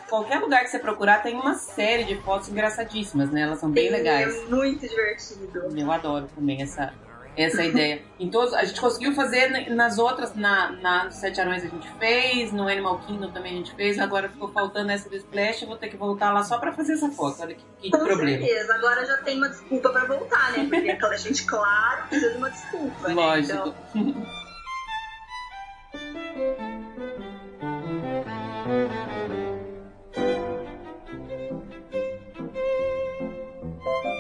Qualquer 0.10 0.40
lugar 0.40 0.64
que 0.64 0.70
você 0.70 0.80
procurar 0.80 1.22
tem 1.22 1.36
uma 1.36 1.56
série 1.56 2.06
de 2.06 2.16
fotos 2.22 2.50
engraçadíssimas, 2.50 3.30
né? 3.32 3.42
Elas 3.42 3.60
são 3.60 3.70
bem 3.70 3.90
legais. 3.90 4.34
É 4.36 4.46
muito 4.46 4.88
divertido. 4.88 5.78
Eu 5.78 5.92
adoro 5.92 6.28
também 6.34 6.62
essa, 6.62 6.94
essa 7.36 7.64
ideia. 7.64 8.02
Em 8.20 8.30
todos, 8.30 8.54
a 8.54 8.64
gente 8.64 8.80
conseguiu 8.80 9.14
fazer 9.14 9.70
nas 9.70 10.00
outras, 10.00 10.34
na, 10.36 10.72
na 10.72 11.12
Sete 11.12 11.42
Anões 11.42 11.64
a 11.64 11.68
gente 11.68 11.90
fez, 12.00 12.52
no 12.54 12.68
Animal 12.68 13.00
Kingdom 13.00 13.32
também 13.32 13.54
a 13.54 13.56
gente 13.58 13.76
fez, 13.76 14.00
agora 14.00 14.30
ficou 14.30 14.50
faltando 14.52 14.92
essa 14.92 15.10
do 15.10 15.16
Splash, 15.16 15.62
eu 15.62 15.68
vou 15.68 15.78
ter 15.78 15.90
que 15.90 15.98
voltar 15.98 16.32
lá 16.34 16.44
só 16.44 16.58
pra 16.58 16.72
fazer 16.72 16.94
essa 16.94 17.10
foto. 17.12 17.42
Olha 17.42 17.56
que, 17.56 17.64
que 17.82 17.92
Com 17.92 18.06
problema. 18.06 18.46
certeza, 18.46 18.74
agora 18.74 19.06
já 19.06 19.18
tem 19.18 19.38
uma 19.38 19.50
desculpa 19.50 19.90
pra 19.90 20.06
voltar, 20.06 20.54
né? 20.54 20.68
Porque 20.70 20.90
aquela 20.90 21.18
gente, 21.18 21.44
claro, 21.46 22.08
precisa 22.08 22.32
de 22.32 22.38
uma 22.38 22.50
desculpa. 22.50 23.12
Lógico. 23.12 23.68
Né? 23.68 23.74
Então, 23.96 24.47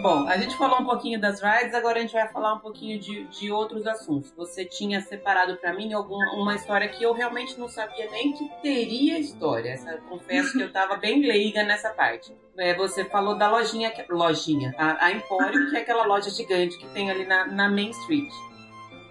Bom, 0.07 0.25
a 0.25 0.37
gente 0.37 0.55
falou 0.55 0.79
um 0.79 0.85
pouquinho 0.85 1.19
das 1.19 1.41
rides, 1.41 1.73
agora 1.73 1.97
a 1.97 2.01
gente 2.01 2.13
vai 2.13 2.27
falar 2.29 2.53
um 2.53 2.59
pouquinho 2.59 2.97
de, 2.97 3.25
de 3.25 3.51
outros 3.51 3.85
assuntos. 3.85 4.31
Você 4.37 4.63
tinha 4.63 5.01
separado 5.01 5.57
para 5.57 5.73
mim 5.73 5.91
alguma, 5.91 6.33
uma 6.33 6.55
história 6.55 6.87
que 6.87 7.03
eu 7.03 7.11
realmente 7.11 7.59
não 7.59 7.67
sabia 7.67 8.09
nem 8.09 8.31
que 8.31 8.47
teria 8.61 9.19
história. 9.19 9.71
Essa, 9.71 9.97
confesso 10.07 10.53
que 10.53 10.61
eu 10.61 10.71
tava 10.71 10.95
bem 10.95 11.21
leiga 11.21 11.61
nessa 11.63 11.89
parte. 11.89 12.33
É, 12.57 12.73
você 12.73 13.03
falou 13.03 13.37
da 13.37 13.49
lojinha, 13.49 13.91
lojinha, 14.09 14.73
a, 14.77 15.07
a 15.07 15.11
Emporium, 15.11 15.69
que 15.71 15.75
é 15.75 15.81
aquela 15.81 16.05
loja 16.05 16.29
gigante 16.29 16.77
que 16.77 16.87
tem 16.93 17.11
ali 17.11 17.25
na, 17.25 17.45
na 17.45 17.67
Main 17.67 17.89
Street. 17.89 18.31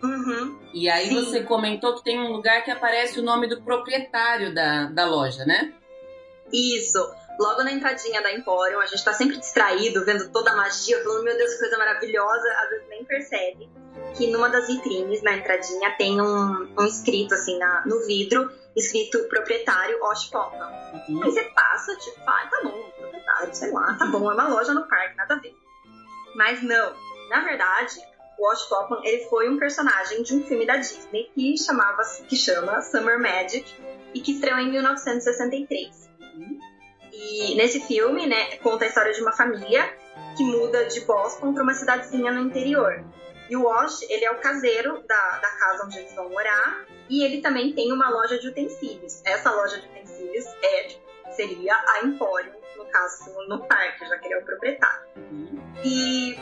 Uhum. 0.07 0.59
E 0.73 0.89
aí 0.89 1.09
Sim. 1.09 1.15
você 1.15 1.43
comentou 1.43 1.95
que 1.95 2.05
tem 2.05 2.19
um 2.19 2.33
lugar 2.33 2.63
que 2.65 2.71
aparece 2.71 3.19
o 3.19 3.23
nome 3.23 3.49
do 3.49 3.63
proprietário 3.63 4.55
da, 4.55 4.87
da 4.87 5.07
loja, 5.07 5.45
né? 5.45 5.73
Isso. 6.53 6.99
Logo 7.39 7.63
na 7.63 7.73
entradinha 7.73 8.23
da 8.23 8.33
Emporium, 8.33 8.81
a 8.81 8.87
gente 8.87 9.05
tá 9.05 9.13
sempre 9.13 9.37
distraído, 9.37 10.05
vendo 10.05 10.31
toda 10.31 10.53
a 10.53 10.57
magia, 10.57 11.03
falando, 11.03 11.25
meu 11.25 11.37
Deus, 11.37 11.53
que 11.53 11.59
coisa 11.59 11.77
maravilhosa, 11.77 12.49
às 12.63 12.71
vezes 12.71 12.89
nem 12.89 13.05
percebe 13.05 13.69
que 14.17 14.31
numa 14.31 14.49
das 14.49 14.67
vitrines, 14.67 15.23
na 15.23 15.37
entradinha, 15.37 15.91
tem 15.97 16.21
um, 16.21 16.75
um 16.79 16.87
escrito, 16.87 17.35
assim, 17.35 17.59
na, 17.59 17.85
no 17.87 18.05
vidro, 18.07 18.51
escrito 18.75 19.29
proprietário 19.29 20.03
Osh 20.05 20.27
Popa. 20.31 20.73
Uhum. 21.09 21.23
Aí 21.23 21.31
você 21.31 21.43
passa, 21.55 21.95
tipo, 21.97 22.21
ah, 22.27 22.49
tá 22.51 22.61
bom, 22.63 22.91
proprietário, 22.99 23.55
sei 23.55 23.71
lá, 23.73 23.95
tá 23.95 24.07
bom, 24.07 24.31
é 24.31 24.35
uma 24.35 24.49
loja 24.49 24.73
no 24.73 24.87
parque, 24.89 25.17
nada 25.17 25.35
a 25.35 25.39
ver. 25.39 25.55
Mas 26.35 26.63
não, 26.63 26.95
na 27.29 27.41
verdade, 27.41 27.97
o 28.39 28.47
Wash 28.47 28.69
Topman, 28.69 29.01
ele 29.05 29.25
foi 29.25 29.49
um 29.49 29.59
personagem 29.59 30.23
de 30.23 30.35
um 30.35 30.45
filme 30.45 30.67
da 30.67 30.77
Disney 30.77 31.31
que 31.35 31.57
chamava 31.59 32.03
que 32.29 32.37
chama 32.37 32.83
Summer 32.83 33.19
Magic 33.19 33.75
e 34.15 34.21
que 34.21 34.33
estreou 34.33 34.59
em 34.59 34.71
1963. 34.71 36.11
E 37.13 37.55
nesse 37.55 37.81
filme, 37.81 38.27
né, 38.27 38.57
conta 38.59 38.85
a 38.85 38.89
história 38.89 39.13
de 39.13 39.23
uma 39.23 39.33
família 39.33 39.91
que 40.37 40.45
muda 40.45 40.85
de 40.87 41.01
Boston 41.01 41.55
para 41.55 41.63
uma 41.63 41.73
cidadezinha 41.73 42.31
no 42.31 42.41
interior. 42.41 43.05
E 43.49 43.57
o 43.57 43.63
Wash, 43.63 44.03
ele 44.03 44.25
é 44.25 44.31
o 44.31 44.39
caseiro 44.39 45.03
da, 45.07 45.39
da 45.39 45.49
casa 45.59 45.85
onde 45.85 45.99
eles 45.99 46.13
vão 46.15 46.29
morar 46.29 46.85
e 47.09 47.25
ele 47.25 47.41
também 47.41 47.73
tem 47.73 47.93
uma 47.93 48.11
loja 48.11 48.39
de 48.39 48.49
utensílios. 48.49 49.23
Essa 49.25 49.51
loja 49.51 49.79
de 49.81 49.87
utensílios 49.87 50.45
é, 50.63 50.89
seria 51.33 51.75
a 51.75 52.05
Emporium, 52.05 52.53
no 52.77 52.85
caso, 52.87 53.31
no 53.49 53.67
parque, 53.67 54.07
já 54.07 54.19
que 54.19 54.27
ele 54.27 54.35
é 54.35 54.39
o 54.39 54.45
proprietário. 54.45 55.07
Uhum. 55.17 55.75
E 55.85 56.39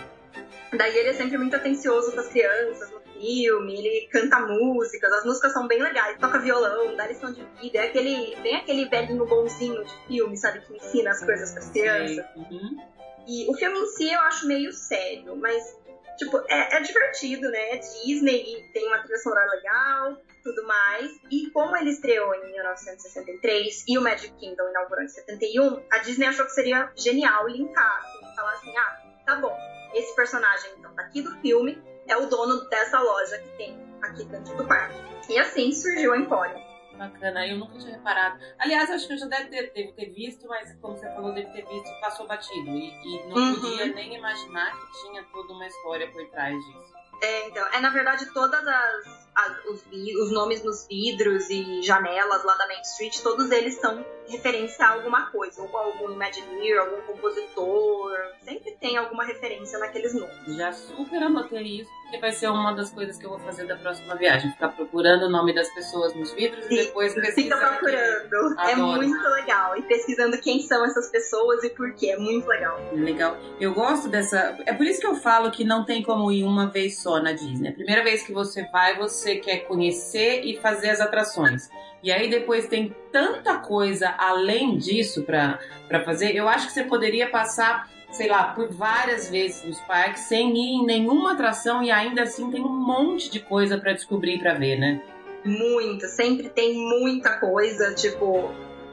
daí 0.77 0.97
ele 0.97 1.11
é 1.11 1.13
sempre 1.13 1.39
muito 1.39 1.55
atencioso 1.57 2.13
com 2.13 2.21
as 2.21 2.29
crianças 2.29 2.91
no 2.91 3.01
filme, 3.01 3.79
ele 3.79 4.09
canta 4.09 4.41
músicas, 4.41 5.13
as 5.13 5.25
músicas 5.25 5.53
são 5.53 5.67
bem 5.67 5.81
legais, 5.81 6.19
toca 6.19 6.39
violão, 6.39 6.97
dá 6.97 7.07
lição 7.07 7.33
de 7.33 7.45
vida, 7.61 7.79
é 7.79 7.85
aquele, 7.87 8.37
bem 8.43 8.57
aquele 8.57 8.89
velhinho 8.89 9.25
bonzinho 9.27 9.85
de 9.85 10.07
filme, 10.07 10.37
sabe, 10.37 10.61
que 10.61 10.77
ensina 10.77 11.11
as 11.11 11.25
coisas 11.25 11.53
pras 11.53 11.71
crianças. 11.71 12.17
Sei. 12.17 12.25
Uhum. 12.37 12.95
E 13.27 13.51
o 13.51 13.55
filme 13.55 13.79
em 13.79 13.87
si 13.87 14.13
eu 14.13 14.21
acho 14.21 14.47
meio 14.47 14.73
sério, 14.73 15.37
mas, 15.37 15.77
tipo, 16.19 16.39
é, 16.49 16.77
é 16.77 16.81
divertido, 16.81 17.49
né? 17.51 17.71
É 17.71 17.77
Disney 17.79 18.69
tem 18.73 18.87
uma 18.87 18.99
trilha 18.99 19.19
sonora 19.19 19.51
legal, 19.51 20.19
tudo 20.43 20.67
mais. 20.67 21.11
E 21.31 21.51
como 21.51 21.75
ele 21.77 21.91
estreou 21.91 22.35
em 22.35 22.53
1963 22.53 23.85
e 23.89 23.97
o 23.97 24.03
Magic 24.03 24.35
Kingdom 24.35 24.69
inaugurou 24.69 25.03
em 25.03 25.09
71, 25.09 25.83
a 25.91 25.99
Disney 25.99 26.27
achou 26.27 26.45
que 26.45 26.53
seria 26.53 26.93
genial 26.95 27.49
linkar, 27.49 27.99
assim, 27.99 28.37
falar 28.37 28.53
assim, 28.53 28.77
ah, 28.77 29.03
tá 29.25 29.37
bom, 29.37 29.57
esse 29.95 30.15
personagem, 30.17 30.71
então, 30.79 30.95
daqui 30.95 31.23
do 31.23 31.31
filme 31.41 31.83
é 32.07 32.17
o 32.17 32.27
dono 32.27 32.69
dessa 32.69 33.01
loja 33.01 33.39
que 33.39 33.49
tem 33.57 33.79
aqui 34.03 34.25
dentro 34.25 34.55
do 34.57 34.65
parque. 34.67 34.95
E 35.29 35.39
assim 35.39 35.73
surgiu 35.73 36.13
a 36.13 36.19
Emporium. 36.19 36.63
Bacana, 36.99 37.45
eu 37.49 37.57
nunca 37.59 37.77
tinha 37.79 37.97
reparado. 37.97 38.39
Aliás, 38.59 38.89
acho 38.91 39.07
que 39.09 39.15
eu 39.15 39.19
já 39.19 39.27
deve 39.27 39.49
ter, 39.49 39.73
devo 39.73 39.93
ter 39.95 40.11
visto, 40.13 40.47
mas 40.47 40.73
como 40.81 40.97
você 40.97 41.09
falou, 41.09 41.33
deve 41.33 41.51
ter 41.51 41.67
visto, 41.67 41.91
passou 42.01 42.27
batido. 42.27 42.71
E, 42.71 42.89
e 42.91 43.27
não 43.29 43.37
Uhum. 43.37 43.55
podia 43.61 43.87
nem 43.87 44.15
imaginar 44.15 44.71
que 44.73 45.01
tinha 45.03 45.25
toda 45.33 45.53
uma 45.53 45.67
história 45.67 46.09
por 46.13 46.25
trás 46.31 46.55
disso. 46.55 46.95
É, 47.21 47.49
então, 47.49 47.67
é 47.73 47.81
na 47.81 47.91
verdade 47.91 48.33
todas 48.33 48.65
as, 48.67 49.29
as- 49.35 49.65
os, 49.67 49.85
os 49.91 50.31
nomes 50.33 50.63
nos 50.63 50.87
vidros 50.87 51.49
e 51.51 51.83
janelas 51.83 52.45
lá 52.45 52.55
da 52.57 52.67
Main 52.69 52.81
Street, 52.83 53.19
todos 53.23 53.51
eles 53.51 53.75
são 53.81 54.05
referência 54.29 54.85
a 54.85 54.93
alguma 54.93 55.27
coisa, 55.31 55.63
ou 55.63 55.77
algum 55.77 56.13
Imagineer, 56.13 56.79
algum 56.81 57.01
compositor, 57.03 58.11
sempre 58.43 58.73
tem 58.81 58.97
alguma 58.97 59.25
referência 59.25 59.79
naqueles 59.79 60.15
nomes. 60.15 60.57
Já 60.57 60.73
super 60.73 61.23
anotei 61.23 61.81
isso, 61.81 61.91
porque 62.03 62.19
vai 62.19 62.33
ser 62.33 62.49
uma 62.49 62.73
das 62.73 62.91
coisas 62.91 63.17
que 63.19 63.27
eu 63.27 63.31
vou 63.31 63.39
fazer 63.41 63.67
da 63.67 63.77
próxima 63.77 64.15
viagem. 64.15 64.51
Ficar 64.53 64.69
procurando 64.71 65.25
o 65.25 65.31
nome 65.31 65.55
das 65.55 65.73
pessoas 65.75 66.15
nos 66.15 66.33
vidros 66.33 66.65
e 66.67 66.69
Sim, 66.69 66.77
depois 66.77 67.13
Fica 67.15 67.27
pesquisar. 67.27 67.79
procurando, 67.79 68.61
é 68.61 68.77
muito 68.77 69.29
legal. 69.31 69.77
E 69.77 69.83
pesquisando 69.83 70.39
quem 70.41 70.61
são 70.61 70.85
essas 70.85 71.11
pessoas 71.11 71.63
e 71.65 71.71
por 71.71 71.93
quê, 71.95 72.11
é 72.11 72.19
muito 72.19 72.47
legal. 72.47 72.79
Legal. 72.93 73.37
Eu 73.61 73.75
gosto 73.75 74.09
dessa. 74.09 74.57
É 74.67 74.73
por 74.73 74.87
isso 74.87 75.01
que 75.01 75.07
eu 75.07 75.17
falo 75.17 75.51
que 75.51 75.65
não 75.65 75.85
tem 75.85 76.03
como 76.03 76.31
ir 76.31 76.45
uma 76.45 76.67
vez 76.71 76.99
só 77.03 77.21
na 77.21 77.33
Disney. 77.33 77.69
A 77.71 77.73
primeira 77.73 78.03
vez 78.03 78.23
que 78.23 78.33
você 78.33 78.65
vai, 78.71 78.97
você 78.97 79.37
quer 79.37 79.61
conhecer 79.67 80.43
e 80.45 80.57
fazer 80.59 80.91
as 80.91 81.01
atrações. 81.01 81.69
E 82.03 82.13
aí 82.13 82.29
depois 82.29 82.67
tem 82.69 82.95
tanta 83.15 83.55
coisa 83.59 84.13
além 84.19 84.77
disso 84.77 85.23
pra 85.23 85.61
fazer. 86.05 86.35
Eu 86.35 86.49
acho 86.49 86.67
que 86.67 86.73
você 86.73 86.83
poderia 86.83 87.31
passar, 87.31 87.89
sei 88.11 88.27
lá, 88.27 88.49
por 88.49 88.73
várias 88.73 89.31
vezes 89.31 89.65
nos 89.65 89.81
parques 89.83 90.23
sem 90.23 90.53
ir 90.53 90.81
em 90.81 90.85
nenhuma 90.85 91.35
atração 91.35 91.81
e 91.81 91.93
ainda 91.93 92.25
assim 92.25 92.51
tem 92.51 92.61
um 92.61 92.75
monte 92.75 93.31
de 93.31 93.39
coisa 93.39 93.79
pra 93.79 93.93
descobrir 93.93 94.41
pra 94.41 94.55
ver, 94.55 94.81
né? 94.81 95.01
Muito, 95.45 96.07
sempre 96.07 96.49
tem 96.49 96.75
muita 96.75 97.39
coisa, 97.39 97.95
tipo, 97.95 98.51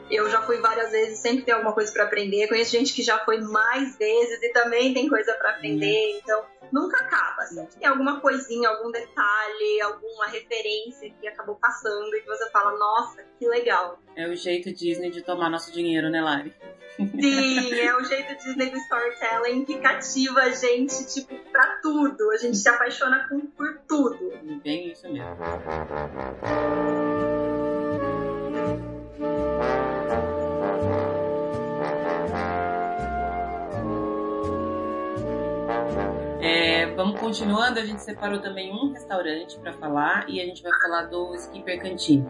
eu 0.09 0.29
já 0.29 0.41
fui 0.41 0.57
várias 0.57 0.91
vezes, 0.91 1.19
sempre 1.19 1.43
tem 1.43 1.53
alguma 1.53 1.73
coisa 1.73 1.91
pra 1.91 2.03
aprender. 2.03 2.47
Conheço 2.47 2.71
gente 2.71 2.93
que 2.93 3.03
já 3.03 3.19
foi 3.19 3.39
mais 3.39 3.97
vezes 3.97 4.41
e 4.41 4.49
também 4.49 4.93
tem 4.93 5.09
coisa 5.09 5.33
pra 5.33 5.51
aprender, 5.51 6.19
então 6.19 6.43
nunca 6.71 6.97
acaba. 6.97 7.43
Sempre 7.43 7.75
tem 7.75 7.87
alguma 7.87 8.19
coisinha, 8.19 8.69
algum 8.69 8.91
detalhe, 8.91 9.81
alguma 9.81 10.27
referência 10.27 11.11
que 11.19 11.27
acabou 11.27 11.55
passando 11.55 12.15
e 12.15 12.21
que 12.21 12.27
você 12.27 12.49
fala, 12.49 12.77
nossa, 12.77 13.23
que 13.37 13.47
legal. 13.47 13.99
É 14.15 14.27
o 14.27 14.35
jeito 14.35 14.73
Disney 14.73 15.11
de 15.11 15.21
tomar 15.21 15.49
nosso 15.49 15.71
dinheiro, 15.71 16.09
né, 16.09 16.21
Lari? 16.21 16.53
Sim, 16.97 17.79
é 17.79 17.95
o 17.95 18.03
jeito 18.03 18.35
Disney 18.37 18.69
do 18.69 18.77
storytelling 18.77 19.65
que 19.65 19.79
cativa 19.79 20.41
a 20.41 20.49
gente, 20.49 21.05
tipo, 21.07 21.35
pra 21.51 21.79
tudo. 21.81 22.31
A 22.31 22.37
gente 22.37 22.57
se 22.57 22.67
apaixona 22.67 23.27
por 23.57 23.79
tudo. 23.87 24.31
Bem 24.63 24.91
isso 24.91 25.11
mesmo. 25.11 25.37
É, 36.41 36.87
vamos 36.95 37.19
continuando, 37.19 37.79
a 37.79 37.85
gente 37.85 38.01
separou 38.01 38.39
também 38.39 38.71
um 38.71 38.91
restaurante 38.91 39.59
para 39.59 39.73
falar 39.73 40.25
e 40.27 40.41
a 40.41 40.45
gente 40.45 40.63
vai 40.63 40.71
falar 40.81 41.03
do 41.03 41.35
Skipper 41.35 41.79
Canteen. 41.79 42.25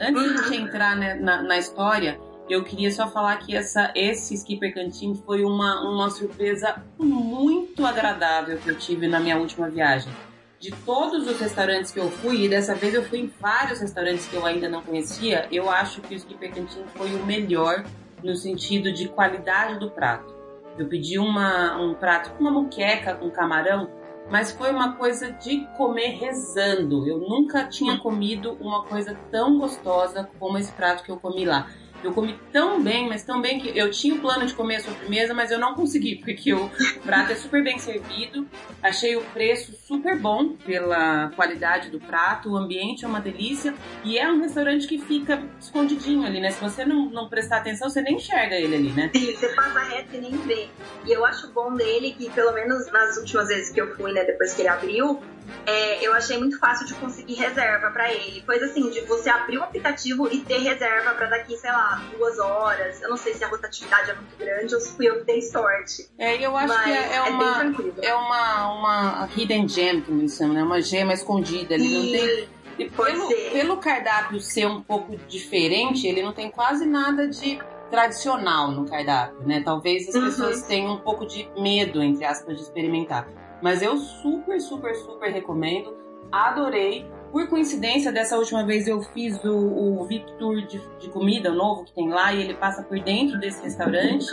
Antes 0.00 0.48
de 0.48 0.56
entrar 0.56 0.96
né, 0.96 1.14
na, 1.14 1.42
na 1.42 1.58
história, 1.58 2.16
eu 2.48 2.62
queria 2.62 2.92
só 2.92 3.08
falar 3.08 3.36
que 3.38 3.56
essa, 3.56 3.90
esse 3.96 4.34
Skipper 4.34 4.72
Canteen 4.72 5.16
foi 5.16 5.42
uma, 5.42 5.80
uma 5.80 6.08
surpresa 6.10 6.80
muito 6.96 7.84
agradável 7.84 8.56
que 8.56 8.70
eu 8.70 8.78
tive 8.78 9.08
na 9.08 9.18
minha 9.18 9.36
última 9.36 9.68
viagem. 9.68 10.12
De 10.60 10.70
todos 10.70 11.26
os 11.26 11.40
restaurantes 11.40 11.90
que 11.90 11.98
eu 11.98 12.08
fui, 12.08 12.44
e 12.44 12.48
dessa 12.48 12.72
vez 12.72 12.94
eu 12.94 13.02
fui 13.02 13.18
em 13.18 13.32
vários 13.40 13.80
restaurantes 13.80 14.26
que 14.26 14.36
eu 14.36 14.46
ainda 14.46 14.68
não 14.68 14.80
conhecia, 14.80 15.48
eu 15.50 15.68
acho 15.68 16.00
que 16.02 16.14
o 16.14 16.16
Skipper 16.16 16.54
Canteen 16.54 16.84
foi 16.94 17.12
o 17.16 17.26
melhor 17.26 17.84
no 18.22 18.36
sentido 18.36 18.92
de 18.92 19.08
qualidade 19.08 19.80
do 19.80 19.90
prato. 19.90 20.35
Eu 20.78 20.86
pedi 20.86 21.18
uma, 21.18 21.80
um 21.80 21.94
prato 21.94 22.30
com 22.30 22.40
uma 22.40 22.50
muqueca 22.50 23.14
com 23.14 23.30
camarão, 23.30 23.88
mas 24.30 24.50
foi 24.52 24.70
uma 24.70 24.94
coisa 24.94 25.32
de 25.32 25.66
comer 25.76 26.18
rezando. 26.18 27.06
Eu 27.06 27.18
nunca 27.18 27.64
tinha 27.64 27.98
comido 27.98 28.56
uma 28.60 28.84
coisa 28.84 29.16
tão 29.30 29.58
gostosa 29.58 30.28
como 30.38 30.58
esse 30.58 30.72
prato 30.72 31.02
que 31.02 31.10
eu 31.10 31.16
comi 31.16 31.44
lá. 31.44 31.68
Eu 32.02 32.12
comi 32.12 32.38
tão 32.52 32.82
bem, 32.82 33.08
mas 33.08 33.22
tão 33.22 33.40
bem 33.40 33.58
que 33.58 33.76
eu 33.76 33.90
tinha 33.90 34.14
o 34.14 34.20
plano 34.20 34.46
de 34.46 34.54
comer 34.54 34.76
a 34.76 34.80
sobremesa, 34.80 35.34
mas 35.34 35.50
eu 35.50 35.58
não 35.58 35.74
consegui, 35.74 36.16
porque 36.24 36.52
o 36.52 36.70
prato 37.02 37.32
é 37.32 37.34
super 37.34 37.62
bem 37.62 37.78
servido. 37.78 38.46
Achei 38.82 39.16
o 39.16 39.22
preço 39.24 39.72
super 39.86 40.18
bom 40.18 40.54
pela 40.56 41.30
qualidade 41.34 41.90
do 41.90 41.98
prato, 41.98 42.50
o 42.52 42.56
ambiente 42.56 43.04
é 43.04 43.08
uma 43.08 43.20
delícia. 43.20 43.74
E 44.04 44.18
é 44.18 44.30
um 44.30 44.40
restaurante 44.40 44.86
que 44.86 44.98
fica 44.98 45.42
escondidinho 45.60 46.24
ali, 46.26 46.40
né? 46.40 46.50
Se 46.50 46.60
você 46.60 46.84
não, 46.84 47.10
não 47.10 47.28
prestar 47.28 47.58
atenção, 47.58 47.88
você 47.88 48.00
nem 48.00 48.16
enxerga 48.16 48.54
ele 48.56 48.76
ali, 48.76 48.92
né? 48.92 49.10
Sim, 49.14 49.34
você 49.34 49.48
passa 49.48 49.80
reto 49.80 50.14
e 50.14 50.18
nem 50.18 50.36
vê. 50.36 50.68
E 51.04 51.12
eu 51.12 51.24
acho 51.24 51.52
bom 51.52 51.74
dele 51.74 52.12
que, 52.12 52.30
pelo 52.30 52.52
menos 52.52 52.90
nas 52.92 53.16
últimas 53.16 53.48
vezes 53.48 53.70
que 53.70 53.80
eu 53.80 53.94
fui, 53.96 54.12
né, 54.12 54.24
depois 54.24 54.54
que 54.54 54.62
ele 54.62 54.68
abriu, 54.68 55.20
é, 55.64 56.04
eu 56.06 56.12
achei 56.14 56.38
muito 56.38 56.58
fácil 56.58 56.86
de 56.86 56.94
conseguir 56.94 57.34
reserva 57.34 57.90
para 57.90 58.12
ele. 58.12 58.42
Coisa 58.42 58.66
assim, 58.66 58.90
de 58.90 59.00
você 59.02 59.28
abrir 59.28 59.58
o 59.58 59.62
aplicativo 59.62 60.28
e 60.32 60.40
ter 60.40 60.58
reserva 60.58 61.12
para 61.12 61.28
daqui, 61.28 61.56
sei 61.56 61.70
lá, 61.70 61.85
duas 62.16 62.38
horas. 62.38 63.00
Eu 63.02 63.10
não 63.10 63.16
sei 63.16 63.34
se 63.34 63.44
a 63.44 63.48
rotatividade 63.48 64.10
é 64.10 64.14
muito 64.14 64.36
grande 64.36 64.74
ou 64.74 64.80
se 64.80 64.96
fui 64.96 65.08
eu 65.08 65.18
que 65.18 65.24
dei 65.24 65.42
sorte. 65.42 66.08
É, 66.18 66.44
eu 66.44 66.56
acho 66.56 66.68
Mas 66.68 66.84
que 66.84 66.90
é, 66.90 67.16
é, 67.16 67.22
uma, 67.22 67.74
é 68.02 68.14
uma, 68.14 68.72
uma 68.72 69.28
hidden 69.36 69.68
gem, 69.68 70.00
que 70.00 70.10
me 70.10 70.28
chama, 70.28 70.54
né? 70.54 70.62
Uma 70.62 70.80
gema 70.80 71.12
escondida 71.12 71.74
ali. 71.74 71.94
Não 71.94 72.02
tem... 72.02 72.56
E 72.78 72.90
pelo, 72.90 73.28
pelo 73.28 73.76
cardápio 73.78 74.38
ser 74.38 74.66
um 74.66 74.82
pouco 74.82 75.16
diferente, 75.26 76.06
ele 76.06 76.22
não 76.22 76.34
tem 76.34 76.50
quase 76.50 76.84
nada 76.84 77.26
de 77.26 77.58
tradicional 77.90 78.70
no 78.70 78.86
cardápio, 78.86 79.46
né? 79.46 79.62
Talvez 79.64 80.08
as 80.08 80.14
uhum. 80.14 80.24
pessoas 80.24 80.62
tenham 80.62 80.94
um 80.94 80.98
pouco 80.98 81.24
de 81.24 81.48
medo, 81.56 82.02
entre 82.02 82.24
aspas, 82.24 82.56
de 82.56 82.62
experimentar. 82.62 83.26
Mas 83.62 83.80
eu 83.80 83.96
super, 83.96 84.60
super, 84.60 84.94
super 84.94 85.30
recomendo. 85.30 85.96
Adorei. 86.30 87.08
Por 87.36 87.48
coincidência, 87.48 88.10
dessa 88.10 88.38
última 88.38 88.64
vez 88.64 88.88
eu 88.88 89.02
fiz 89.12 89.36
o, 89.44 89.54
o 89.54 90.06
VIP 90.06 90.38
Tour 90.38 90.62
de, 90.62 90.80
de 90.98 91.10
comida 91.10 91.50
novo 91.50 91.84
que 91.84 91.92
tem 91.92 92.08
lá 92.08 92.32
e 92.32 92.40
ele 92.40 92.54
passa 92.54 92.82
por 92.82 92.98
dentro 92.98 93.38
desse 93.38 93.62
restaurante. 93.62 94.24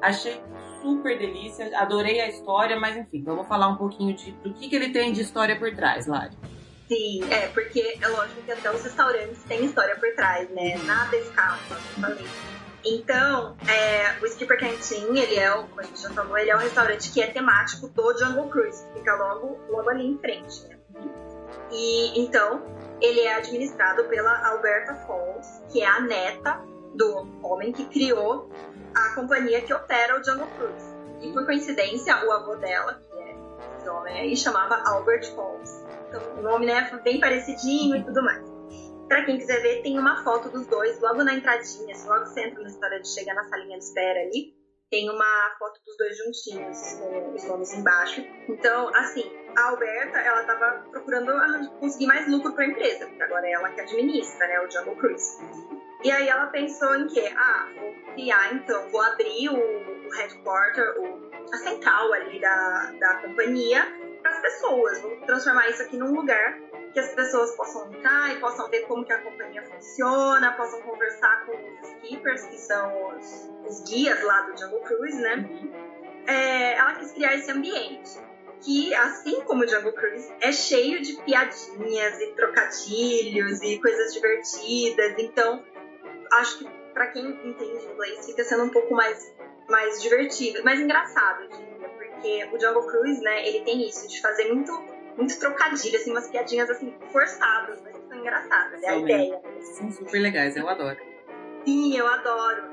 Achei 0.00 0.40
super 0.80 1.18
delícia, 1.18 1.76
adorei 1.76 2.20
a 2.20 2.28
história, 2.28 2.78
mas 2.78 2.96
enfim, 2.96 3.20
vamos 3.24 3.48
falar 3.48 3.66
um 3.66 3.74
pouquinho 3.74 4.14
de, 4.14 4.30
do 4.30 4.54
que, 4.54 4.68
que 4.68 4.76
ele 4.76 4.90
tem 4.90 5.12
de 5.12 5.22
história 5.22 5.58
por 5.58 5.74
trás, 5.74 6.06
Lari. 6.06 6.38
Sim, 6.86 7.24
é, 7.32 7.48
porque 7.48 7.98
é 8.00 8.06
lógico 8.06 8.40
que 8.42 8.52
até 8.52 8.70
os 8.70 8.84
restaurantes 8.84 9.42
têm 9.42 9.64
história 9.64 9.96
por 9.96 10.14
trás, 10.14 10.48
né? 10.50 10.78
Nada 10.84 11.16
escapa, 11.16 11.74
falei. 12.00 12.26
Então, 12.84 13.56
é, 13.68 14.22
o 14.22 14.26
Skipper 14.26 14.60
Canteen, 14.60 15.18
ele 15.18 15.34
é, 15.34 15.50
como 15.50 15.80
a 15.80 15.82
gente 15.82 16.00
já 16.00 16.10
falou, 16.10 16.38
ele 16.38 16.50
é 16.50 16.54
um 16.54 16.60
restaurante 16.60 17.10
que 17.10 17.20
é 17.20 17.26
temático 17.26 17.88
do 17.88 18.16
Jungle 18.16 18.48
Cruise, 18.48 18.86
que 18.86 19.00
fica 19.00 19.16
logo, 19.16 19.58
logo 19.68 19.90
ali 19.90 20.06
em 20.06 20.18
frente, 20.18 20.62
né? 20.68 20.76
E 21.70 22.20
então, 22.20 22.62
ele 23.00 23.20
é 23.20 23.34
administrado 23.34 24.04
pela 24.04 24.48
Alberta 24.48 24.94
Falls, 25.06 25.62
que 25.70 25.82
é 25.82 25.86
a 25.86 26.00
neta 26.00 26.62
do 26.94 27.26
homem 27.42 27.72
que 27.72 27.86
criou 27.86 28.50
a 28.94 29.14
companhia 29.14 29.60
que 29.62 29.72
opera 29.72 30.20
o 30.20 30.24
Jungle 30.24 30.46
Cruise. 30.56 30.92
E 31.20 31.32
por 31.32 31.46
coincidência, 31.46 32.24
o 32.26 32.32
avô 32.32 32.56
dela, 32.56 32.94
que 32.94 33.18
é 33.18 33.36
esse 33.78 33.88
homem 33.88 34.20
aí, 34.20 34.36
chamava 34.36 34.82
Albert 34.86 35.34
Falls. 35.34 35.84
Então, 36.08 36.20
o 36.38 36.42
nome 36.42 36.66
né, 36.66 37.00
bem 37.02 37.18
parecidinho 37.18 37.96
e 37.96 38.04
tudo 38.04 38.22
mais. 38.22 38.52
Pra 39.08 39.24
quem 39.24 39.38
quiser 39.38 39.60
ver, 39.62 39.82
tem 39.82 39.98
uma 39.98 40.22
foto 40.22 40.48
dos 40.48 40.66
dois 40.66 41.00
logo 41.00 41.22
na 41.22 41.34
entradinha, 41.34 41.94
assim, 41.94 42.08
logo 42.08 42.22
que 42.24 42.30
você 42.30 42.46
entra 42.46 42.58
no 42.58 42.64
restaurante, 42.64 43.08
chega 43.08 43.34
na 43.34 43.44
salinha 43.44 43.78
de 43.78 43.84
espera 43.84 44.20
ali, 44.20 44.54
tem 44.92 45.08
uma 45.08 45.56
foto 45.58 45.80
dos 45.86 45.96
dois 45.96 46.18
juntinhos, 46.18 46.98
com 47.00 47.34
os 47.34 47.44
nomes 47.44 47.72
embaixo. 47.72 48.20
Então, 48.46 48.94
assim, 48.94 49.24
a 49.56 49.70
Alberta, 49.70 50.18
ela 50.18 50.44
tava 50.44 50.84
procurando 50.90 51.32
conseguir 51.80 52.06
mais 52.06 52.30
lucro 52.30 52.52
para 52.52 52.64
a 52.64 52.68
empresa, 52.68 53.06
porque 53.06 53.22
agora 53.22 53.46
é 53.46 53.52
ela 53.52 53.70
que 53.70 53.80
administra, 53.80 54.46
né, 54.46 54.60
o 54.60 54.70
Jungle 54.70 54.94
Cruise. 54.96 55.38
E 56.04 56.10
aí 56.10 56.28
ela 56.28 56.46
pensou 56.48 56.94
em 56.94 57.06
que, 57.06 57.26
ah, 57.26 57.68
vou 57.74 57.94
criar 58.12 58.52
então, 58.52 58.90
vou 58.90 59.00
abrir 59.00 59.48
o, 59.48 59.56
o 59.56 60.10
headquarter, 60.14 61.00
o, 61.00 61.30
a 61.50 61.56
central 61.56 62.12
ali 62.12 62.38
da, 62.38 62.92
da 63.00 63.14
companhia 63.22 63.80
para 64.20 64.30
as 64.30 64.40
pessoas, 64.42 65.00
vou 65.00 65.16
transformar 65.22 65.70
isso 65.70 65.82
aqui 65.82 65.96
num 65.96 66.14
lugar 66.14 66.60
que 66.92 67.00
as 67.00 67.14
pessoas 67.14 67.56
possam 67.56 67.90
entrar 67.92 68.34
e 68.34 68.40
possam 68.40 68.68
ver 68.68 68.82
como 68.82 69.04
que 69.04 69.12
a 69.12 69.18
companhia 69.22 69.62
funciona, 69.62 70.52
possam 70.52 70.80
conversar 70.82 71.46
com 71.46 71.52
os 71.52 71.88
skippers, 71.88 72.44
que 72.44 72.58
são 72.58 73.08
os, 73.08 73.50
os 73.66 73.80
guias 73.88 74.22
lá 74.22 74.42
do 74.42 74.58
Jungle 74.58 74.80
Cruise, 74.80 75.20
né? 75.20 75.48
É, 76.26 76.74
ela 76.74 76.94
quis 76.94 77.12
criar 77.12 77.34
esse 77.34 77.50
ambiente 77.50 78.20
que, 78.60 78.94
assim 78.94 79.40
como 79.42 79.64
o 79.64 79.68
Jungle 79.68 79.92
Cruise, 79.92 80.32
é 80.40 80.52
cheio 80.52 81.02
de 81.02 81.14
piadinhas 81.22 82.20
e 82.20 82.26
trocadilhos 82.34 83.60
e 83.62 83.80
coisas 83.80 84.12
divertidas. 84.12 85.14
Então, 85.18 85.64
acho 86.32 86.58
que 86.58 86.82
para 86.92 87.08
quem 87.08 87.26
entende 87.26 87.84
inglês 87.86 88.24
fica 88.26 88.44
sendo 88.44 88.64
um 88.64 88.70
pouco 88.70 88.94
mais, 88.94 89.34
mais 89.68 90.00
divertido, 90.00 90.62
mais 90.62 90.80
engraçado, 90.80 91.42
eu 91.42 91.48
diria, 91.48 91.88
porque 91.88 92.48
o 92.52 92.60
Jungle 92.60 92.86
Cruise, 92.86 93.20
né, 93.22 93.48
ele 93.48 93.64
tem 93.64 93.88
isso 93.88 94.06
de 94.06 94.20
fazer 94.20 94.52
muito 94.52 94.72
muito 95.16 95.38
trocadilho, 95.38 95.96
assim, 95.96 96.10
umas 96.10 96.28
piadinhas 96.28 96.70
assim, 96.70 96.96
forçadas, 97.10 97.80
mas 97.82 97.96
que 97.96 98.08
são 98.08 98.18
engraçadas. 98.18 98.82
É 98.82 98.88
a 98.88 98.96
ideia. 98.96 99.40
São 99.60 99.90
super 99.90 100.20
legais, 100.20 100.56
eu 100.56 100.68
adoro. 100.68 100.98
Sim, 101.64 101.96
eu 101.96 102.06
adoro. 102.06 102.72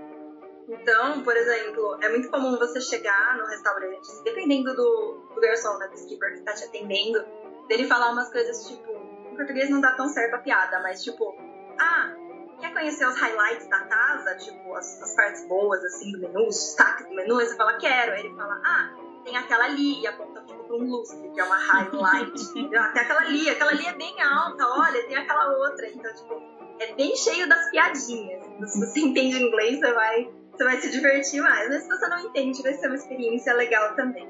Então, 0.68 1.24
por 1.24 1.36
exemplo, 1.36 1.98
é 2.02 2.10
muito 2.10 2.30
comum 2.30 2.58
você 2.58 2.80
chegar 2.80 3.38
no 3.38 3.46
restaurante, 3.46 4.08
dependendo 4.24 4.76
do, 4.76 5.32
do 5.34 5.42
garçom, 5.42 5.78
né, 5.80 5.88
do 5.88 5.96
skipper 5.96 6.34
que 6.34 6.40
está 6.40 6.54
te 6.54 6.66
atendendo, 6.66 7.26
dele 7.68 7.88
falar 7.88 8.12
umas 8.12 8.32
coisas 8.32 8.68
tipo, 8.68 8.92
em 9.32 9.36
português 9.36 9.70
não 9.70 9.82
dá 9.82 9.94
tão 9.94 10.08
certo 10.08 10.36
a 10.36 10.38
piada, 10.38 10.80
mas 10.82 11.04
tipo, 11.04 11.36
ah, 11.80 12.14
quer 12.60 12.72
conhecer 12.72 13.08
os 13.08 13.20
highlights 13.20 13.68
da 13.68 13.80
casa, 13.80 14.36
tipo, 14.36 14.76
as, 14.76 15.02
as 15.02 15.16
partes 15.16 15.48
boas, 15.48 15.84
assim, 15.84 16.12
do 16.12 16.20
menu, 16.20 16.48
os 16.48 16.56
destaques 16.56 17.08
do 17.08 17.16
menu? 17.16 17.36
Você 17.36 17.56
fala, 17.56 17.78
quero. 17.78 18.12
Aí 18.14 18.20
ele 18.20 18.36
fala, 18.36 18.62
ah, 18.64 18.96
tem 19.24 19.36
aquela 19.36 19.66
ali, 19.66 20.02
e 20.02 20.08
aponta 20.08 20.42
tipo 20.42 20.64
pra 20.64 20.76
um 20.76 20.90
lustre, 20.90 21.30
que 21.30 21.40
é 21.40 21.44
uma 21.44 21.58
highlight. 21.58 22.54
tem 22.54 22.78
aquela 22.78 23.22
ali, 23.22 23.50
aquela 23.50 23.72
ali 23.72 23.86
é 23.86 23.94
bem 23.94 24.22
alta, 24.22 24.66
olha, 24.68 25.04
tem 25.08 25.16
aquela 25.16 25.58
outra. 25.58 25.88
Então, 25.88 26.14
tipo, 26.14 26.42
é 26.80 26.94
bem 26.94 27.16
cheio 27.16 27.48
das 27.48 27.70
piadinhas. 27.70 28.46
Então, 28.48 28.68
se 28.68 28.80
você 28.80 29.00
entende 29.02 29.44
inglês, 29.44 29.80
você 29.80 29.94
vai, 29.94 30.30
você 30.52 30.64
vai 30.64 30.78
se 30.82 30.90
divertir 30.90 31.42
mais. 31.42 31.70
Mas 31.70 31.84
se 31.84 31.90
você 31.90 32.08
não 32.08 32.20
entende, 32.20 32.62
vai 32.62 32.74
ser 32.74 32.88
uma 32.88 32.96
experiência 32.96 33.54
legal 33.54 33.96
também. 33.96 34.28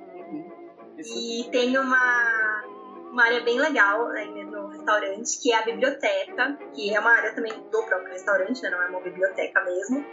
E 0.97 1.47
tem 1.49 1.77
uma, 1.77 2.63
uma 3.11 3.23
área 3.23 3.41
bem 3.41 3.57
legal 3.57 4.07
ainda 4.07 4.43
no 4.43 4.67
restaurante, 4.67 5.39
que 5.41 5.51
é 5.51 5.57
a 5.57 5.61
biblioteca, 5.61 6.57
que 6.73 6.93
é 6.93 6.99
uma 6.99 7.11
área 7.11 7.33
também 7.33 7.53
do 7.53 7.83
próprio 7.83 8.11
restaurante, 8.11 8.61
né? 8.61 8.69
Não 8.69 8.81
é 8.81 8.87
uma 8.87 8.99
biblioteca 8.99 9.63
mesmo. 9.63 10.05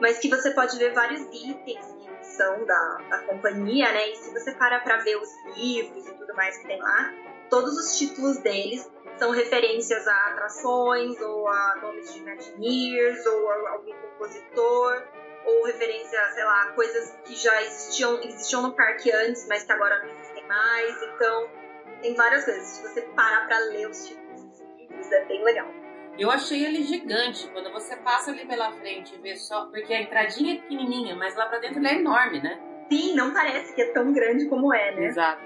Mas 0.00 0.18
que 0.18 0.28
você 0.28 0.50
pode 0.50 0.76
ver 0.78 0.92
vários 0.92 1.22
itens 1.32 1.94
da, 2.66 2.98
da 3.10 3.18
companhia, 3.26 3.92
né? 3.92 4.10
E 4.10 4.16
se 4.16 4.32
você 4.32 4.52
para 4.52 4.80
para 4.80 4.96
ver 4.98 5.16
os 5.16 5.28
livros 5.56 6.06
e 6.06 6.14
tudo 6.14 6.34
mais 6.34 6.56
que 6.56 6.66
tem 6.66 6.80
lá, 6.80 7.12
todos 7.48 7.76
os 7.78 7.96
títulos 7.96 8.38
deles 8.38 8.90
são 9.18 9.30
referências 9.30 10.06
a 10.08 10.26
atrações, 10.28 11.20
ou 11.20 11.48
a 11.48 11.76
nomes 11.80 12.12
de 12.12 12.18
Imagineers, 12.18 13.24
ou 13.26 13.50
a 13.50 13.70
algum 13.70 13.92
compositor, 13.92 15.02
ou 15.46 15.64
referência, 15.64 16.18
sei 16.32 16.44
lá, 16.44 16.62
a 16.64 16.72
coisas 16.72 17.16
que 17.24 17.36
já 17.36 17.62
existiam, 17.62 18.20
existiam 18.22 18.62
no 18.62 18.74
parque 18.74 19.12
antes, 19.12 19.46
mas 19.46 19.62
que 19.62 19.72
agora 19.72 20.02
não 20.02 20.10
existem 20.10 20.46
mais. 20.48 21.02
Então, 21.02 21.48
tem 22.02 22.14
várias 22.14 22.44
coisas. 22.44 22.64
Se 22.64 22.82
você 22.82 23.02
parar 23.02 23.46
para 23.46 23.58
ler 23.66 23.88
os 23.88 24.08
títulos 24.08 24.42
dos 24.42 24.60
livros, 24.76 25.12
é 25.12 25.24
bem 25.26 25.44
legal. 25.44 25.83
Eu 26.18 26.30
achei 26.30 26.64
ele 26.64 26.82
gigante. 26.82 27.48
Quando 27.48 27.72
você 27.72 27.96
passa 27.96 28.30
ali 28.30 28.44
pela 28.44 28.72
frente 28.72 29.14
e 29.14 29.18
vê 29.18 29.36
só. 29.36 29.66
Porque 29.66 29.92
a 29.92 30.02
entradinha 30.02 30.54
é 30.54 30.56
pequenininha, 30.58 31.16
mas 31.16 31.36
lá 31.36 31.46
pra 31.46 31.58
dentro 31.58 31.78
ele 31.78 31.88
é 31.88 31.94
enorme, 31.98 32.40
né? 32.40 32.58
Sim, 32.90 33.14
não 33.14 33.32
parece 33.32 33.74
que 33.74 33.82
é 33.82 33.92
tão 33.92 34.12
grande 34.12 34.46
como 34.46 34.72
é, 34.72 34.94
né? 34.94 35.06
Exato. 35.06 35.42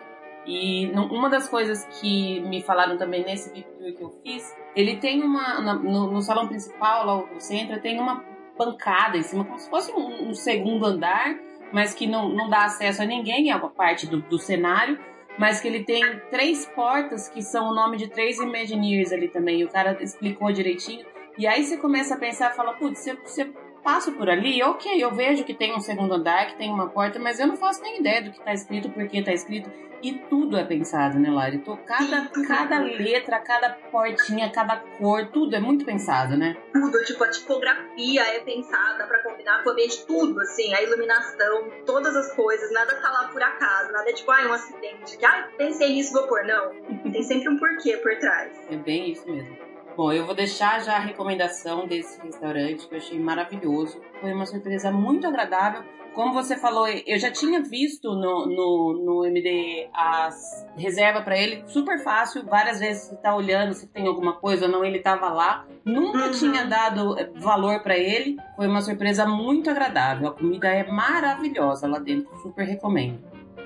E 0.46 0.90
uma 0.94 1.28
das 1.28 1.48
coisas 1.48 1.84
que 2.00 2.40
me 2.40 2.62
falaram 2.62 2.96
também 2.96 3.24
nesse 3.24 3.50
tour 3.50 3.92
que 3.94 4.02
eu 4.02 4.18
fiz, 4.22 4.56
ele 4.74 4.96
tem 4.96 5.22
uma. 5.22 5.60
No, 5.60 6.10
no 6.10 6.22
salão 6.22 6.48
principal, 6.48 7.04
lá 7.04 7.16
no 7.26 7.40
centro, 7.40 7.80
tem 7.80 8.00
uma 8.00 8.24
bancada 8.56 9.16
em 9.16 9.22
cima, 9.22 9.44
como 9.44 9.58
se 9.58 9.68
fosse 9.70 9.92
um, 9.92 10.30
um 10.30 10.34
segundo 10.34 10.86
andar, 10.86 11.36
mas 11.72 11.94
que 11.94 12.06
não, 12.06 12.28
não 12.28 12.48
dá 12.48 12.64
acesso 12.64 13.02
a 13.02 13.04
ninguém, 13.04 13.50
é 13.50 13.56
uma 13.56 13.70
parte 13.70 14.06
do, 14.06 14.20
do 14.22 14.38
cenário 14.38 14.98
mas 15.38 15.60
que 15.60 15.68
ele 15.68 15.84
tem 15.84 16.02
três 16.30 16.66
portas 16.66 17.28
que 17.28 17.40
são 17.40 17.70
o 17.70 17.74
nome 17.74 17.96
de 17.96 18.08
três 18.08 18.38
Imagineers 18.38 19.12
ali 19.12 19.28
também. 19.28 19.64
O 19.64 19.68
cara 19.68 19.96
explicou 20.02 20.52
direitinho. 20.52 21.06
E 21.38 21.46
aí 21.46 21.64
você 21.64 21.76
começa 21.76 22.14
a 22.14 22.18
pensar, 22.18 22.52
fala, 22.54 22.72
putz, 22.74 22.98
você, 22.98 23.14
você 23.14 23.52
passa 23.82 24.12
por 24.12 24.28
ali, 24.28 24.62
ok, 24.62 25.02
eu 25.02 25.14
vejo 25.14 25.44
que 25.44 25.54
tem 25.54 25.74
um 25.74 25.80
segundo 25.80 26.14
andar, 26.14 26.46
que 26.46 26.56
tem 26.56 26.70
uma 26.70 26.88
porta, 26.88 27.18
mas 27.18 27.38
eu 27.38 27.46
não 27.46 27.56
faço 27.56 27.82
nem 27.82 28.00
ideia 28.00 28.22
do 28.22 28.30
que 28.30 28.38
está 28.38 28.52
escrito, 28.52 28.90
por 28.90 29.06
que 29.08 29.18
está 29.18 29.32
escrito. 29.32 29.70
E 30.00 30.12
tudo 30.12 30.56
é 30.56 30.64
pensado, 30.64 31.18
né, 31.18 31.28
Lari? 31.28 31.56
Então, 31.56 31.76
cada, 31.84 32.28
cada 32.46 32.78
letra, 32.78 33.40
cada 33.40 33.70
portinha, 33.70 34.48
cada 34.50 34.76
cor, 34.76 35.26
tudo 35.26 35.56
é 35.56 35.60
muito 35.60 35.84
pensado, 35.84 36.36
né? 36.36 36.56
Tudo, 36.72 37.02
tipo, 37.04 37.24
a 37.24 37.30
tipografia 37.30 38.22
é 38.22 38.40
pensada 38.40 39.06
para 39.06 39.22
combinar 39.24 39.62
com 39.64 39.70
o 39.70 39.72
ambiente, 39.72 40.06
tudo, 40.06 40.40
assim, 40.40 40.72
a 40.72 40.82
iluminação, 40.82 41.68
todas 41.84 42.14
as 42.14 42.32
coisas, 42.34 42.70
nada 42.72 42.94
tá 43.00 43.10
lá 43.10 43.28
por 43.28 43.42
acaso, 43.42 43.92
nada 43.92 44.08
é 44.08 44.12
tipo, 44.12 44.30
ah, 44.30 44.46
um 44.48 44.52
acidente, 44.52 45.18
que, 45.18 45.26
ah, 45.26 45.48
pensei 45.56 45.92
nisso, 45.92 46.12
vou 46.12 46.28
pôr. 46.28 46.44
Não, 46.44 46.70
tem 47.10 47.22
sempre 47.22 47.48
um 47.48 47.58
porquê 47.58 47.96
por 47.96 48.16
trás. 48.18 48.52
É 48.70 48.76
bem 48.76 49.10
isso 49.10 49.28
mesmo. 49.28 49.67
Bom, 49.98 50.12
eu 50.12 50.24
vou 50.24 50.32
deixar 50.32 50.78
já 50.80 50.94
a 50.94 51.00
recomendação 51.00 51.84
desse 51.84 52.22
restaurante 52.22 52.86
que 52.86 52.94
eu 52.94 52.98
achei 52.98 53.18
maravilhoso. 53.18 54.00
Foi 54.20 54.32
uma 54.32 54.46
surpresa 54.46 54.92
muito 54.92 55.26
agradável. 55.26 55.82
Como 56.14 56.32
você 56.32 56.56
falou, 56.56 56.86
eu 56.86 57.18
já 57.18 57.32
tinha 57.32 57.60
visto 57.60 58.08
no, 58.14 58.46
no, 58.46 59.02
no 59.04 59.26
MD 59.26 59.88
as 59.92 60.64
reserva 60.76 61.20
para 61.22 61.36
ele, 61.36 61.64
super 61.66 61.98
fácil. 61.98 62.44
Várias 62.46 62.78
vezes 62.78 63.08
você 63.08 63.16
tá 63.16 63.34
olhando 63.34 63.74
se 63.74 63.88
tem 63.88 64.06
alguma 64.06 64.34
coisa 64.34 64.66
ou 64.66 64.70
não, 64.70 64.84
ele 64.84 65.00
tava 65.00 65.30
lá. 65.30 65.66
Nunca 65.84 66.26
Uhum. 66.26 66.30
tinha 66.30 66.64
dado 66.64 67.18
eh, 67.18 67.28
valor 67.34 67.82
para 67.82 67.98
ele. 67.98 68.36
Foi 68.54 68.68
uma 68.68 68.80
surpresa 68.80 69.26
muito 69.26 69.68
agradável. 69.68 70.28
A 70.28 70.32
comida 70.32 70.68
é 70.68 70.86
maravilhosa 70.88 71.88
lá 71.88 71.98
dentro, 71.98 72.32
super 72.40 72.64
recomendo. 72.64 73.18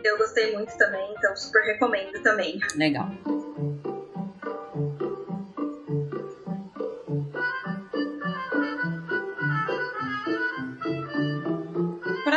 Eu 0.03 0.17
gostei 0.17 0.51
muito 0.57 0.75
também, 0.79 1.13
então 1.15 1.37
super 1.37 1.61
recomendo 1.61 2.23
também. 2.23 2.59
Legal. 2.75 3.11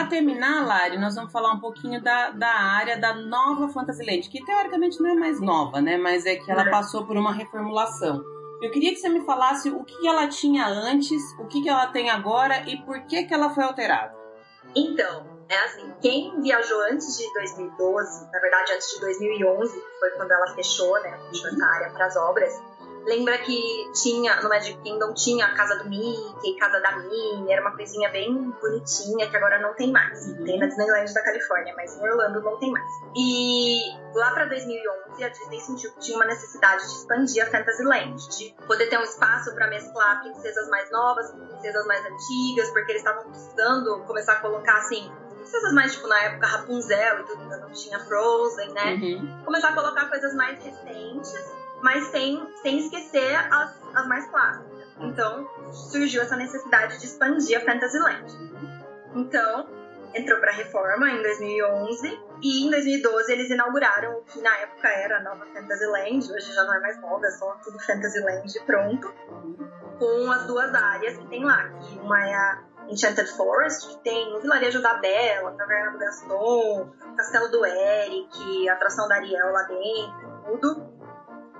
Para 0.06 0.18
terminar, 0.18 0.64
Lari, 0.64 1.00
nós 1.00 1.16
vamos 1.16 1.32
falar 1.32 1.52
um 1.52 1.60
pouquinho 1.60 2.00
da, 2.00 2.30
da 2.30 2.48
área 2.48 2.96
da 2.96 3.16
nova 3.16 3.68
Fantasyland, 3.70 4.30
que 4.30 4.46
teoricamente 4.46 5.02
não 5.02 5.10
é 5.10 5.16
mais 5.16 5.42
nova, 5.42 5.82
né? 5.82 5.98
Mas 5.98 6.28
é 6.28 6.36
que 6.36 6.52
ela 6.52 6.62
É. 6.62 6.70
passou 6.70 7.08
por 7.08 7.18
uma 7.18 7.34
reformulação. 7.34 8.24
Eu 8.62 8.70
queria 8.70 8.92
que 8.92 8.98
você 8.98 9.10
me 9.10 9.26
falasse 9.26 9.72
o 9.72 9.84
que 9.84 10.08
ela 10.08 10.28
tinha 10.28 10.68
antes, 10.68 11.20
o 11.40 11.48
que, 11.48 11.64
que 11.64 11.70
ela 11.70 11.88
tem 11.88 12.12
agora 12.12 12.70
e 12.70 12.78
por 12.84 13.02
que, 13.08 13.24
que 13.24 13.34
ela 13.34 13.50
foi 13.50 13.64
alterada. 13.64 14.14
Então, 14.76 15.26
é 15.50 15.58
assim, 15.66 15.92
quem 16.00 16.40
viajou 16.40 16.82
antes 16.92 17.18
de 17.18 17.34
2012, 17.34 18.32
na 18.32 18.40
verdade 18.40 18.74
antes 18.74 18.88
de 18.94 19.00
2011, 19.02 19.74
que 19.74 20.00
foi 20.00 20.12
quando 20.12 20.32
ela 20.32 20.48
fechou, 20.54 21.02
né, 21.02 21.18
fechou 21.32 21.50
essa 21.50 21.66
área 21.66 21.90
para 21.90 22.06
as 22.06 22.16
obras, 22.16 22.54
lembra 23.06 23.38
que 23.38 23.92
tinha, 23.94 24.42
no 24.42 24.50
Magic 24.50 24.78
Kingdom 24.82 25.14
tinha 25.14 25.46
a 25.46 25.54
casa 25.54 25.78
do 25.78 25.90
Mickey, 25.90 26.56
casa 26.60 26.80
da 26.80 26.98
Minnie, 26.98 27.52
era 27.52 27.62
uma 27.62 27.76
coisinha 27.76 28.10
bem 28.10 28.52
bonitinha 28.62 29.30
que 29.30 29.38
agora 29.38 29.60
não 29.62 29.74
tem 29.76 29.92
mais. 29.92 30.28
Uhum. 30.28 30.44
Tem 30.44 30.60
na 30.60 30.66
Disneyland 30.66 31.14
da 31.14 31.24
Califórnia, 31.24 31.74
mas 31.78 31.96
em 31.96 32.02
Orlando 32.02 32.42
não 32.42 32.58
tem 32.58 32.72
mais. 32.72 32.86
E 33.16 33.80
lá 34.14 34.32
para 34.32 34.46
2011 34.46 35.24
a 35.24 35.30
Disney 35.30 35.60
sentiu 35.62 35.92
que 35.94 36.00
tinha 36.00 36.18
uma 36.18 36.26
necessidade 36.26 36.84
de 36.84 36.94
expandir 36.94 37.44
a 37.44 37.50
Fantasyland, 37.50 38.30
de 38.38 38.56
poder 38.66 38.88
ter 38.88 38.98
um 38.98 39.04
espaço 39.04 39.54
para 39.54 39.68
mesclar 39.68 40.22
princesas 40.22 40.68
mais 40.70 40.92
novas 40.92 41.32
com 41.32 41.46
princesas 41.48 41.86
mais 41.86 42.04
antigas, 42.06 42.70
porque 42.72 42.92
eles 42.92 43.02
estavam 43.02 43.30
precisando 43.30 44.04
começar 44.06 44.34
a 44.34 44.40
colocar 44.40 44.78
assim 44.78 45.12
princesas 45.36 45.74
mais 45.74 45.94
tipo 45.94 46.08
na 46.08 46.20
época 46.24 46.48
Rapunzel 46.48 47.20
e 47.20 47.24
tudo, 47.24 47.42
ainda 47.44 47.58
não 47.58 47.70
tinha 47.72 48.00
Frozen, 48.00 48.74
né? 48.74 48.94
Uhum. 48.96 49.44
Começar 49.46 49.70
a 49.70 49.74
colocar 49.74 50.10
coisas 50.10 50.34
mais 50.34 50.60
recentes, 50.64 51.34
mas 51.86 52.08
sem, 52.08 52.44
sem 52.64 52.80
esquecer 52.80 53.36
as, 53.54 53.80
as 53.94 54.08
mais 54.08 54.26
clássicas. 54.32 54.88
Então 55.02 55.48
surgiu 55.72 56.24
essa 56.24 56.36
necessidade 56.36 56.98
de 56.98 57.06
expandir 57.06 57.60
a 57.60 57.62
Fantasyland. 57.62 58.26
Então 59.14 59.70
entrou 60.16 60.40
para 60.40 60.52
reforma 60.52 61.12
em 61.12 61.22
2011 61.22 62.20
e 62.42 62.66
em 62.66 62.72
2012 62.72 63.32
eles 63.32 63.52
inauguraram 63.52 64.18
o 64.18 64.24
que 64.24 64.42
na 64.42 64.58
época 64.58 64.88
era 64.88 65.20
a 65.20 65.22
nova 65.22 65.46
Fantasyland, 65.46 66.32
hoje 66.32 66.54
já 66.54 66.64
não 66.64 66.74
é 66.74 66.80
mais 66.80 67.00
nova, 67.02 67.24
é 67.24 67.32
só 67.32 67.54
tudo 67.64 67.78
Fantasyland 67.78 68.60
pronto, 68.66 69.14
com 70.00 70.32
as 70.32 70.48
duas 70.48 70.74
áreas 70.74 71.16
que 71.18 71.28
tem 71.28 71.46
lá, 71.46 71.70
que 71.70 72.00
uma 72.00 72.28
é 72.28 72.34
a 72.34 72.64
Enchanted 72.88 73.32
Forest, 73.38 73.90
que 73.90 73.98
tem 74.04 74.36
o 74.36 74.40
Vilarejo 74.40 74.82
da 74.82 74.96
Bela, 74.96 75.52
a 75.52 75.54
Taverna 75.54 75.92
do 75.92 76.00
Gaston, 76.00 76.90
o 77.12 77.16
Castelo 77.16 77.48
do 77.50 77.64
Eric, 77.64 78.70
a 78.70 78.74
atração 78.74 79.08
da 79.08 79.16
Ariel 79.18 79.52
lá 79.52 79.64
dentro, 79.64 80.36
tudo. 80.46 80.95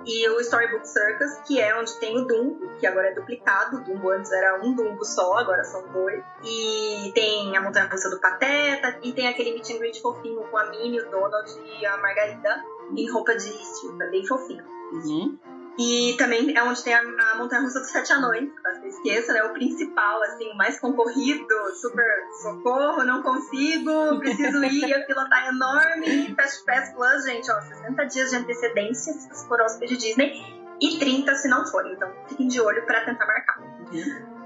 E 0.06 0.28
o 0.28 0.40
Storybook 0.40 0.86
Circus, 0.86 1.32
que 1.46 1.60
é 1.60 1.76
onde 1.76 1.98
tem 1.98 2.16
o 2.16 2.24
Dumbo, 2.24 2.68
que 2.78 2.86
agora 2.86 3.08
é 3.08 3.14
duplicado. 3.14 3.78
O 3.78 3.80
Dumbo 3.80 4.10
antes 4.10 4.30
era 4.30 4.64
um 4.64 4.72
Dumbo 4.72 5.04
só, 5.04 5.38
agora 5.38 5.64
são 5.64 5.86
dois. 5.88 6.22
E 6.44 7.10
tem 7.12 7.56
a 7.56 7.60
Montanha 7.60 7.86
Russa 7.86 8.08
do 8.08 8.20
Pateta, 8.20 8.98
e 9.02 9.12
tem 9.12 9.26
aquele 9.26 9.52
meet 9.52 9.68
and 9.70 9.78
greet 9.78 10.00
fofinho 10.00 10.44
com 10.44 10.56
a 10.56 10.66
Minnie, 10.66 11.00
o 11.00 11.10
Donald 11.10 11.50
e 11.80 11.84
a 11.84 11.96
Margarida 11.96 12.64
em 12.96 13.10
roupa 13.10 13.34
de 13.34 13.48
estilo, 13.48 14.00
é 14.00 14.10
bem 14.10 14.24
fofinho. 14.24 14.64
Uhum. 14.92 15.36
E 15.78 16.14
também 16.16 16.56
é 16.56 16.62
onde 16.62 16.82
tem 16.82 16.94
a, 16.94 17.00
a 17.00 17.36
Montanha 17.36 17.62
Russa 17.62 17.80
dos 17.80 17.90
Sete 17.90 18.12
Anões, 18.12 18.48
caso 18.62 18.80
você 18.80 18.88
esqueça, 18.88 19.32
né? 19.34 19.42
O 19.44 19.52
principal, 19.52 20.22
assim, 20.22 20.50
o 20.50 20.56
mais 20.56 20.80
concorrido, 20.80 21.54
super 21.74 22.04
socorro, 22.42 23.04
não 23.04 23.22
consigo, 23.22 24.18
preciso 24.18 24.64
ir, 24.64 24.94
a 24.94 25.04
fila 25.04 25.28
tá 25.28 25.48
enorme. 25.48 26.34
Fast 26.34 26.64
Pass 26.64 26.92
Plus, 26.94 27.24
gente, 27.24 27.50
ó, 27.50 27.60
60 27.60 28.04
dias 28.04 28.30
de 28.30 28.36
antecedência 28.36 29.12
se 29.12 29.48
for 29.48 29.60
hóspede 29.60 29.98
Disney 29.98 30.32
e 30.80 30.98
30 30.98 31.34
se 31.34 31.48
não 31.48 31.66
for. 31.66 31.86
Então 31.86 32.10
fiquem 32.28 32.48
de 32.48 32.60
olho 32.60 32.84
para 32.86 33.04
tentar 33.04 33.26
marcar. 33.26 33.60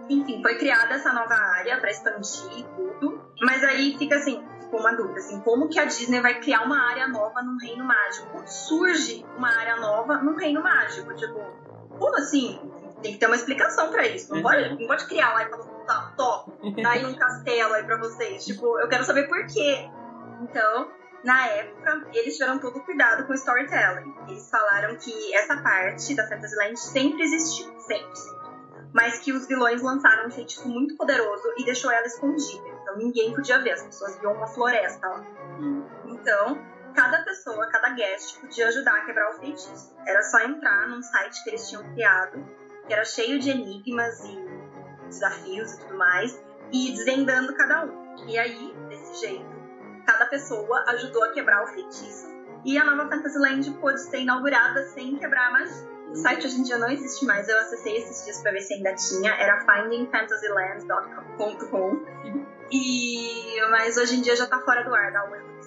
Enfim, 0.08 0.42
foi 0.42 0.56
criada 0.58 0.94
essa 0.94 1.12
nova 1.12 1.34
área 1.34 1.78
para 1.78 1.90
expandir 1.90 2.58
e 2.58 2.64
tudo, 2.74 3.22
mas 3.40 3.62
aí 3.62 3.96
fica 3.96 4.16
assim, 4.16 4.44
uma 4.76 4.92
dúvida, 4.94 5.18
assim, 5.20 5.40
como 5.40 5.68
que 5.68 5.78
a 5.78 5.84
Disney 5.84 6.20
vai 6.20 6.40
criar 6.40 6.62
uma 6.62 6.78
área 6.90 7.06
nova 7.08 7.42
num 7.42 7.56
reino 7.58 7.84
mágico? 7.84 8.26
Como 8.30 8.46
surge 8.46 9.24
uma 9.36 9.48
área 9.48 9.76
nova 9.76 10.18
num 10.18 10.36
reino 10.36 10.62
mágico? 10.62 11.14
Tipo, 11.14 11.40
como 11.98 12.16
assim? 12.16 12.60
Tem 13.02 13.12
que 13.12 13.18
ter 13.18 13.26
uma 13.26 13.36
explicação 13.36 13.90
pra 13.90 14.06
isso. 14.06 14.28
Não, 14.30 14.36
Uhum. 14.38 14.42
pode, 14.42 14.68
não 14.80 14.86
pode 14.86 15.06
criar 15.06 15.32
lá 15.32 15.42
e 15.44 15.48
falar, 15.50 15.64
tá, 15.86 16.12
top, 16.16 16.52
tá 16.82 16.90
aí 16.90 17.04
um 17.06 17.14
castelo 17.14 17.74
aí 17.74 17.82
pra 17.84 17.96
vocês. 17.96 18.44
Tipo, 18.44 18.78
eu 18.78 18.88
quero 18.88 19.04
saber 19.04 19.26
por 19.28 19.46
quê. 19.46 19.88
Então, 20.42 20.88
na 21.24 21.46
época, 21.46 22.06
eles 22.14 22.34
tiveram 22.34 22.58
todo 22.58 22.80
cuidado 22.80 23.26
com 23.26 23.32
o 23.32 23.34
storytelling. 23.34 24.14
Eles 24.28 24.48
falaram 24.50 24.96
que 24.96 25.34
essa 25.34 25.56
parte 25.62 26.14
da 26.14 26.26
Fantasyland 26.28 26.78
sempre 26.78 27.22
existiu, 27.22 27.66
sempre, 27.80 28.16
sempre. 28.16 28.39
Mas 28.92 29.20
que 29.20 29.32
os 29.32 29.46
vilões 29.46 29.82
lançaram 29.82 30.26
um 30.26 30.30
feitiço 30.30 30.68
muito 30.68 30.96
poderoso 30.96 31.52
e 31.58 31.64
deixou 31.64 31.90
ela 31.90 32.06
escondida. 32.06 32.68
Então 32.82 32.96
ninguém 32.96 33.32
podia 33.34 33.60
ver, 33.60 33.72
as 33.72 33.82
pessoas 33.82 34.18
viam 34.18 34.32
uma 34.32 34.46
floresta 34.46 35.06
lá. 35.06 35.24
Então, 36.06 36.58
cada 36.94 37.22
pessoa, 37.22 37.68
cada 37.70 37.90
guest 37.90 38.40
podia 38.40 38.68
ajudar 38.68 38.94
a 38.94 39.04
quebrar 39.04 39.30
o 39.30 39.38
feitiço. 39.38 39.94
Era 40.06 40.22
só 40.22 40.40
entrar 40.40 40.88
num 40.88 41.02
site 41.02 41.42
que 41.44 41.50
eles 41.50 41.68
tinham 41.68 41.82
criado, 41.92 42.44
que 42.86 42.92
era 42.92 43.04
cheio 43.04 43.38
de 43.38 43.50
enigmas 43.50 44.20
e 44.24 45.06
desafios 45.06 45.72
e 45.72 45.80
tudo 45.80 45.96
mais, 45.96 46.42
e 46.72 46.92
desvendando 46.92 47.54
cada 47.54 47.84
um. 47.84 48.26
E 48.26 48.38
aí, 48.38 48.74
desse 48.88 49.26
jeito, 49.26 49.50
cada 50.06 50.26
pessoa 50.26 50.84
ajudou 50.88 51.24
a 51.24 51.32
quebrar 51.32 51.64
o 51.64 51.68
feitiço. 51.68 52.28
E 52.64 52.76
a 52.76 52.84
nova 52.84 53.08
Fantasyland 53.08 53.70
pôde 53.80 54.00
ser 54.02 54.20
inaugurada 54.20 54.86
sem 54.88 55.16
quebrar 55.16 55.48
a 55.48 55.50
magia. 55.52 55.89
O 56.10 56.16
site 56.16 56.46
hoje 56.46 56.60
em 56.60 56.64
dia 56.64 56.76
não 56.76 56.90
existe 56.90 57.24
mais, 57.24 57.48
eu 57.48 57.56
acessei 57.58 57.96
esses 57.96 58.24
dias 58.24 58.42
pra 58.42 58.50
ver 58.50 58.62
se 58.62 58.74
ainda 58.74 58.92
tinha, 58.94 59.32
era 59.32 59.60
findingfantasylands.com. 59.60 62.00
E 62.72 63.60
mas 63.70 63.96
hoje 63.96 64.16
em 64.16 64.22
dia 64.22 64.34
já 64.36 64.46
tá 64.46 64.60
fora 64.60 64.82
do 64.82 64.94
ar, 64.94 65.12
dá 65.12 65.28
um 65.28 65.34
erro 65.34 65.46
do 65.46 65.60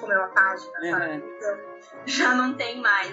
comeu 0.00 0.22
a 0.22 0.28
página, 0.28 0.72
sabe? 0.90 1.16
Uhum. 1.16 1.22
Então 1.36 1.58
já 2.06 2.34
não 2.34 2.54
tem 2.54 2.80
mais. 2.80 3.12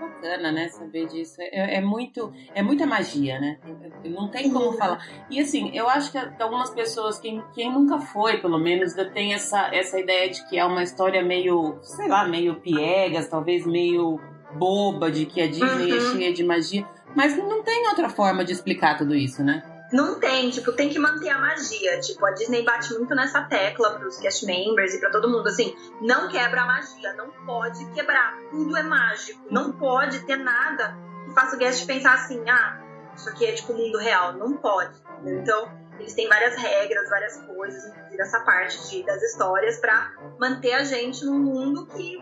Bacana, 0.00 0.52
né? 0.52 0.68
Saber 0.68 1.06
disso. 1.06 1.40
É, 1.40 1.76
é 1.76 1.80
muito, 1.80 2.30
é 2.54 2.62
muita 2.62 2.86
magia, 2.86 3.40
né? 3.40 3.58
Não 4.04 4.30
tem 4.30 4.52
como 4.52 4.72
Sim. 4.72 4.78
falar. 4.78 5.02
E 5.30 5.40
assim, 5.40 5.74
eu 5.74 5.88
acho 5.88 6.12
que 6.12 6.18
algumas 6.42 6.68
pessoas, 6.70 7.18
quem, 7.18 7.42
quem 7.54 7.72
nunca 7.72 7.98
foi, 7.98 8.36
pelo 8.38 8.58
menos, 8.58 8.90
ainda 8.90 9.10
tem 9.10 9.32
essa, 9.32 9.74
essa 9.74 9.98
ideia 9.98 10.28
de 10.28 10.46
que 10.48 10.58
é 10.58 10.64
uma 10.66 10.82
história 10.82 11.22
meio, 11.22 11.78
sei 11.82 12.08
lá, 12.08 12.28
meio 12.28 12.60
piegas, 12.60 13.26
talvez 13.28 13.64
meio 13.64 14.20
boba, 14.52 15.10
de 15.10 15.26
que 15.26 15.40
a 15.40 15.46
Disney 15.48 15.90
é 15.90 15.94
Uhum. 15.94 16.12
cheia 16.12 16.32
de 16.32 16.44
magia. 16.44 16.86
Mas 17.14 17.36
não 17.36 17.62
tem 17.62 17.86
outra 17.88 18.08
forma 18.08 18.44
de 18.44 18.52
explicar 18.52 18.96
tudo 18.98 19.14
isso, 19.14 19.42
né? 19.42 19.62
Não 19.92 20.18
tem, 20.18 20.50
tipo, 20.50 20.72
tem 20.72 20.88
que 20.88 20.98
manter 20.98 21.28
a 21.30 21.38
magia. 21.38 22.00
Tipo, 22.00 22.26
a 22.26 22.32
Disney 22.32 22.64
bate 22.64 22.92
muito 22.94 23.14
nessa 23.14 23.42
tecla 23.42 23.90
pros 23.98 24.18
cast 24.18 24.44
members 24.44 24.92
e 24.94 24.98
pra 25.00 25.10
todo 25.10 25.30
mundo, 25.30 25.46
assim, 25.48 25.74
não 26.00 26.28
quebra 26.28 26.62
a 26.62 26.66
magia, 26.66 27.12
não 27.14 27.30
pode 27.46 27.84
quebrar. 27.92 28.36
Tudo 28.50 28.76
é 28.76 28.82
mágico. 28.82 29.40
Não 29.50 29.70
pode 29.72 30.20
ter 30.26 30.36
nada 30.36 30.96
que 31.24 31.32
faça 31.32 31.54
o 31.54 31.58
guest 31.58 31.86
pensar 31.86 32.14
assim, 32.14 32.42
ah, 32.50 32.80
isso 33.14 33.28
aqui 33.28 33.46
é 33.46 33.52
tipo 33.52 33.72
o 33.72 33.76
mundo 33.78 33.96
real. 33.98 34.32
Não 34.32 34.54
pode. 34.56 34.92
Então, 35.24 35.70
eles 36.00 36.14
têm 36.14 36.28
várias 36.28 36.56
regras, 36.56 37.08
várias 37.08 37.40
coisas, 37.42 37.86
inclusive 37.86 38.20
essa 38.22 38.40
parte 38.40 38.90
de, 38.90 39.02
das 39.04 39.22
histórias, 39.22 39.78
pra 39.78 40.12
manter 40.38 40.72
a 40.74 40.82
gente 40.84 41.24
num 41.24 41.38
mundo 41.38 41.86
que, 41.86 42.20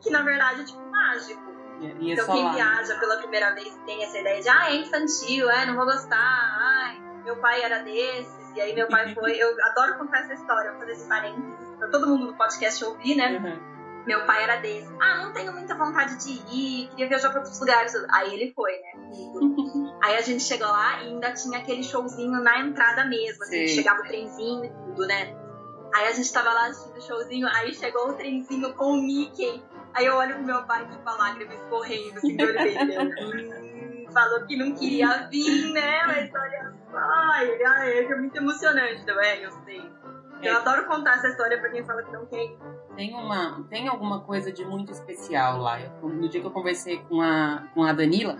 que 0.00 0.10
na 0.10 0.22
verdade 0.22 0.62
é 0.62 0.64
tipo 0.64 0.82
mágico. 0.90 1.53
E 1.80 2.10
é 2.10 2.12
Então 2.12 2.26
só 2.26 2.32
quem 2.32 2.44
lá. 2.44 2.52
viaja 2.52 2.98
pela 2.98 3.16
primeira 3.16 3.54
vez 3.54 3.74
tem 3.86 4.02
essa 4.02 4.18
ideia 4.18 4.40
de 4.40 4.48
ah, 4.48 4.70
é 4.70 4.76
infantil, 4.76 5.50
é, 5.50 5.66
não 5.66 5.74
vou 5.74 5.84
gostar, 5.84 6.18
ai, 6.18 7.00
meu 7.24 7.36
pai 7.36 7.62
era 7.62 7.82
desses, 7.82 8.52
e 8.54 8.60
aí 8.60 8.74
meu 8.74 8.88
pai 8.88 9.14
foi. 9.14 9.32
Eu 9.38 9.48
adoro 9.64 9.98
contar 9.98 10.20
essa 10.20 10.34
história, 10.34 10.70
vou 10.72 10.80
fazer 10.80 10.92
esse 10.92 11.08
parênteses 11.08 11.44
pra 11.78 11.88
todo 11.88 12.06
mundo 12.06 12.26
do 12.28 12.34
podcast 12.34 12.84
ouvir, 12.84 13.16
né? 13.16 13.38
Uhum. 13.38 13.74
Meu 14.06 14.26
pai 14.26 14.44
era 14.44 14.56
desse. 14.56 14.88
Ah, 15.00 15.24
não 15.24 15.32
tenho 15.32 15.50
muita 15.52 15.74
vontade 15.74 16.16
de 16.22 16.32
ir, 16.54 16.88
queria 16.90 17.08
viajar 17.08 17.30
pra 17.30 17.40
outros 17.40 17.58
lugares. 17.58 17.94
Aí 18.10 18.34
ele 18.34 18.52
foi, 18.54 18.72
né? 18.72 18.92
aí 20.04 20.16
a 20.16 20.20
gente 20.20 20.42
chegou 20.42 20.68
lá 20.68 21.02
e 21.02 21.08
ainda 21.08 21.32
tinha 21.32 21.58
aquele 21.58 21.82
showzinho 21.82 22.38
na 22.42 22.60
entrada 22.60 23.06
mesmo, 23.06 23.42
assim, 23.44 23.66
Sim. 23.66 23.74
chegava 23.76 24.00
o 24.00 24.04
trenzinho 24.04 24.64
e 24.66 24.68
tudo, 24.68 25.06
né? 25.06 25.34
Aí 25.94 26.08
a 26.08 26.12
gente 26.12 26.30
tava 26.32 26.52
lá 26.52 26.66
assistindo 26.66 26.98
o 26.98 27.00
showzinho, 27.00 27.48
aí 27.48 27.72
chegou 27.72 28.10
o 28.10 28.12
trenzinho 28.14 28.74
com 28.74 28.92
o 28.92 29.02
Mickey. 29.02 29.62
Aí 29.94 30.06
eu 30.06 30.16
olho 30.16 30.34
pro 30.34 30.44
meu 30.44 30.62
pai, 30.64 30.86
tipo, 30.88 31.08
a 31.08 31.14
lágrima 31.14 31.54
escorrendo, 31.54 32.18
assim, 32.18 32.36
do 32.36 32.44
olho 32.44 32.54
dele. 32.54 32.98
Hum, 32.98 34.12
falou 34.12 34.44
que 34.46 34.56
não 34.56 34.74
queria 34.74 35.28
vir, 35.30 35.72
né? 35.72 36.06
Mas 36.06 36.30
olha 36.34 36.74
só, 36.90 37.42
ele 37.42 37.62
é, 37.62 38.04
é 38.04 38.16
muito 38.16 38.36
emocionante 38.36 39.04
também, 39.04 39.42
eu 39.42 39.52
sei. 39.64 39.82
Eu 40.42 40.52
é. 40.52 40.56
adoro 40.56 40.86
contar 40.86 41.14
essa 41.14 41.28
história 41.28 41.58
pra 41.58 41.70
quem 41.70 41.84
fala 41.84 42.02
que 42.02 42.12
não 42.12 42.26
quer. 42.26 42.56
Tem, 42.96 43.14
uma, 43.14 43.64
tem 43.70 43.88
alguma 43.88 44.20
coisa 44.20 44.52
de 44.52 44.64
muito 44.64 44.92
especial 44.92 45.58
lá. 45.58 45.80
Eu, 45.80 46.08
no 46.08 46.28
dia 46.28 46.40
que 46.40 46.46
eu 46.46 46.50
conversei 46.50 46.98
com 47.08 47.20
a, 47.20 47.62
com 47.72 47.82
a 47.82 47.92
Danila, 47.92 48.36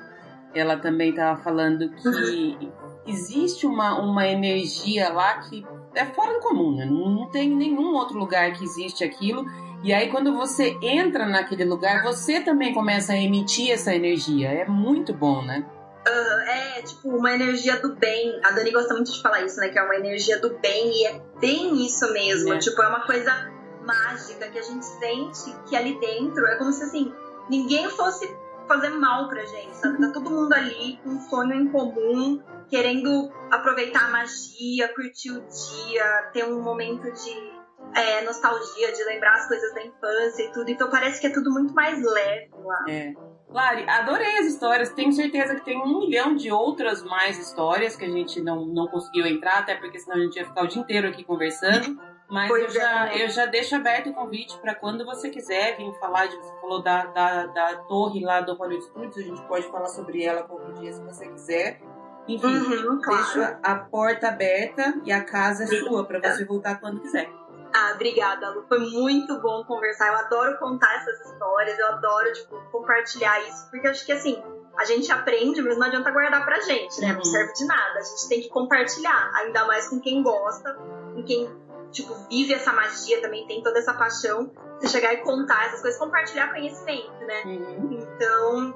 ela 0.52 0.76
também 0.76 1.10
estava 1.10 1.40
falando 1.42 1.88
que 1.90 2.72
existe 3.06 3.66
uma, 3.66 3.98
uma 4.00 4.26
energia 4.26 5.12
lá 5.12 5.38
que 5.38 5.66
é 5.94 6.06
fora 6.06 6.34
do 6.34 6.40
comum, 6.40 6.74
né? 6.74 6.84
Não, 6.84 7.08
não 7.10 7.26
tem 7.30 7.48
nenhum 7.48 7.94
outro 7.94 8.18
lugar 8.18 8.52
que 8.52 8.64
existe 8.64 9.04
aquilo. 9.04 9.44
E 9.82 9.92
aí, 9.92 10.08
quando 10.10 10.34
você 10.34 10.78
entra 10.80 11.26
naquele 11.26 11.64
lugar, 11.64 12.02
você 12.02 12.40
também 12.40 12.72
começa 12.72 13.12
a 13.12 13.16
emitir 13.16 13.70
essa 13.70 13.94
energia. 13.94 14.48
É 14.48 14.66
muito 14.66 15.12
bom, 15.12 15.42
né? 15.42 15.64
Uh, 16.06 16.40
é, 16.48 16.82
tipo, 16.82 17.08
uma 17.08 17.32
energia 17.32 17.80
do 17.80 17.94
bem. 17.94 18.40
A 18.44 18.50
Dani 18.50 18.70
gosta 18.70 18.94
muito 18.94 19.12
de 19.12 19.22
falar 19.22 19.42
isso, 19.42 19.58
né? 19.60 19.68
Que 19.68 19.78
é 19.78 19.82
uma 19.82 19.96
energia 19.96 20.38
do 20.40 20.58
bem 20.58 20.90
e 20.90 21.06
é 21.06 21.20
bem 21.40 21.84
isso 21.84 22.10
mesmo. 22.12 22.52
É. 22.52 22.58
Tipo, 22.58 22.82
é 22.82 22.88
uma 22.88 23.06
coisa 23.06 23.52
mágica 23.84 24.48
que 24.48 24.58
a 24.58 24.62
gente 24.62 24.84
sente 24.84 25.54
que 25.68 25.76
ali 25.76 25.98
dentro 26.00 26.46
é 26.46 26.56
como 26.56 26.72
se 26.72 26.82
assim, 26.84 27.12
ninguém 27.48 27.88
fosse 27.90 28.34
fazer 28.66 28.90
mal 28.90 29.28
pra 29.28 29.44
gente, 29.44 29.76
sabe? 29.76 30.00
Tá 30.00 30.12
todo 30.12 30.30
mundo 30.30 30.52
ali 30.52 30.98
com 31.02 31.10
um 31.10 31.20
sonho 31.20 31.54
em 31.54 31.68
comum, 31.70 32.42
querendo 32.68 33.30
aproveitar 33.50 34.06
a 34.06 34.10
magia, 34.10 34.92
curtir 34.94 35.30
o 35.30 35.40
dia, 35.40 36.30
ter 36.32 36.44
um 36.44 36.62
momento 36.62 37.10
de 37.12 37.54
é, 37.94 38.22
nostalgia, 38.24 38.92
de 38.92 39.04
lembrar 39.04 39.34
as 39.34 39.48
coisas 39.48 39.74
da 39.74 39.84
infância 39.84 40.42
e 40.42 40.52
tudo. 40.52 40.70
Então 40.70 40.90
parece 40.90 41.20
que 41.20 41.26
é 41.26 41.30
tudo 41.30 41.50
muito 41.50 41.74
mais 41.74 42.02
leve 42.02 42.50
lá. 42.62 42.84
É. 42.88 43.12
Lari, 43.48 43.88
adorei 43.88 44.38
as 44.38 44.46
histórias. 44.46 44.90
Tenho 44.90 45.12
certeza 45.12 45.54
que 45.54 45.64
tem 45.64 45.78
um 45.78 46.00
milhão 46.00 46.34
de 46.34 46.50
outras 46.50 47.04
mais 47.04 47.38
histórias 47.38 47.94
que 47.94 48.04
a 48.04 48.10
gente 48.10 48.40
não, 48.40 48.66
não 48.66 48.88
conseguiu 48.88 49.26
entrar, 49.26 49.58
até 49.58 49.76
porque 49.76 49.98
senão 49.98 50.16
a 50.16 50.20
gente 50.20 50.36
ia 50.36 50.44
ficar 50.44 50.64
o 50.64 50.66
dia 50.66 50.82
inteiro 50.82 51.08
aqui 51.08 51.22
conversando. 51.22 51.96
Mas 52.28 52.50
eu 52.50 52.68
já, 52.70 53.12
é. 53.12 53.24
eu 53.24 53.28
já 53.28 53.46
deixo 53.46 53.76
aberto 53.76 54.10
o 54.10 54.14
convite 54.14 54.56
para 54.58 54.74
quando 54.74 55.04
você 55.04 55.28
quiser 55.28 55.76
vir 55.76 55.92
falar 55.98 56.26
de. 56.26 56.36
Você 56.36 56.60
falou 56.60 56.82
da, 56.82 57.04
da, 57.06 57.46
da 57.46 57.76
torre 57.84 58.24
lá 58.24 58.40
do 58.40 58.54
Hollywood 58.54 58.86
Studios, 58.86 59.16
a 59.18 59.22
gente 59.22 59.42
pode 59.42 59.66
falar 59.70 59.88
sobre 59.88 60.24
ela 60.24 60.42
qualquer 60.42 60.72
dia 60.72 60.92
se 60.92 61.02
você 61.02 61.28
quiser. 61.28 61.80
Enfim, 62.26 62.46
uhum, 62.46 63.00
claro. 63.02 63.22
deixa 63.22 63.58
a 63.62 63.74
porta 63.74 64.28
aberta 64.28 64.94
e 65.04 65.12
a 65.12 65.22
casa 65.22 65.64
é 65.64 65.66
sua 65.66 66.04
para 66.04 66.20
você 66.20 66.44
voltar 66.44 66.80
quando 66.80 67.00
quiser. 67.00 67.30
Ah, 67.74 67.92
obrigada, 67.94 68.50
Lu. 68.50 68.64
Foi 68.68 68.78
muito 68.78 69.40
bom 69.40 69.64
conversar. 69.64 70.08
Eu 70.08 70.18
adoro 70.20 70.58
contar 70.58 70.94
essas 70.94 71.20
histórias, 71.28 71.76
eu 71.76 71.88
adoro, 71.88 72.32
tipo, 72.32 72.56
compartilhar 72.70 73.40
isso, 73.48 73.68
porque 73.68 73.88
acho 73.88 74.06
que, 74.06 74.12
assim, 74.12 74.40
a 74.78 74.84
gente 74.84 75.10
aprende, 75.10 75.60
mas 75.60 75.76
não 75.76 75.86
adianta 75.86 76.10
guardar 76.12 76.44
pra 76.44 76.60
gente, 76.60 77.00
né? 77.00 77.08
Não 77.08 77.16
uhum. 77.16 77.24
serve 77.24 77.52
de 77.52 77.64
nada. 77.66 77.98
A 77.98 78.02
gente 78.02 78.28
tem 78.28 78.40
que 78.42 78.48
compartilhar, 78.48 79.30
ainda 79.34 79.66
mais 79.66 79.88
com 79.88 80.00
quem 80.00 80.22
gosta, 80.22 80.72
com 80.72 81.22
quem, 81.24 81.50
tipo, 81.94 82.14
vive 82.28 82.52
essa 82.52 82.72
magia 82.72 83.22
também, 83.22 83.46
tem 83.46 83.62
toda 83.62 83.78
essa 83.78 83.94
paixão. 83.94 84.50
Você 84.78 84.88
chegar 84.88 85.14
e 85.14 85.18
contar 85.18 85.66
essas 85.66 85.80
coisas, 85.80 85.98
compartilhar 85.98 86.52
conhecimento, 86.52 87.18
né? 87.20 87.42
Uhum. 87.46 87.98
Então, 88.02 88.74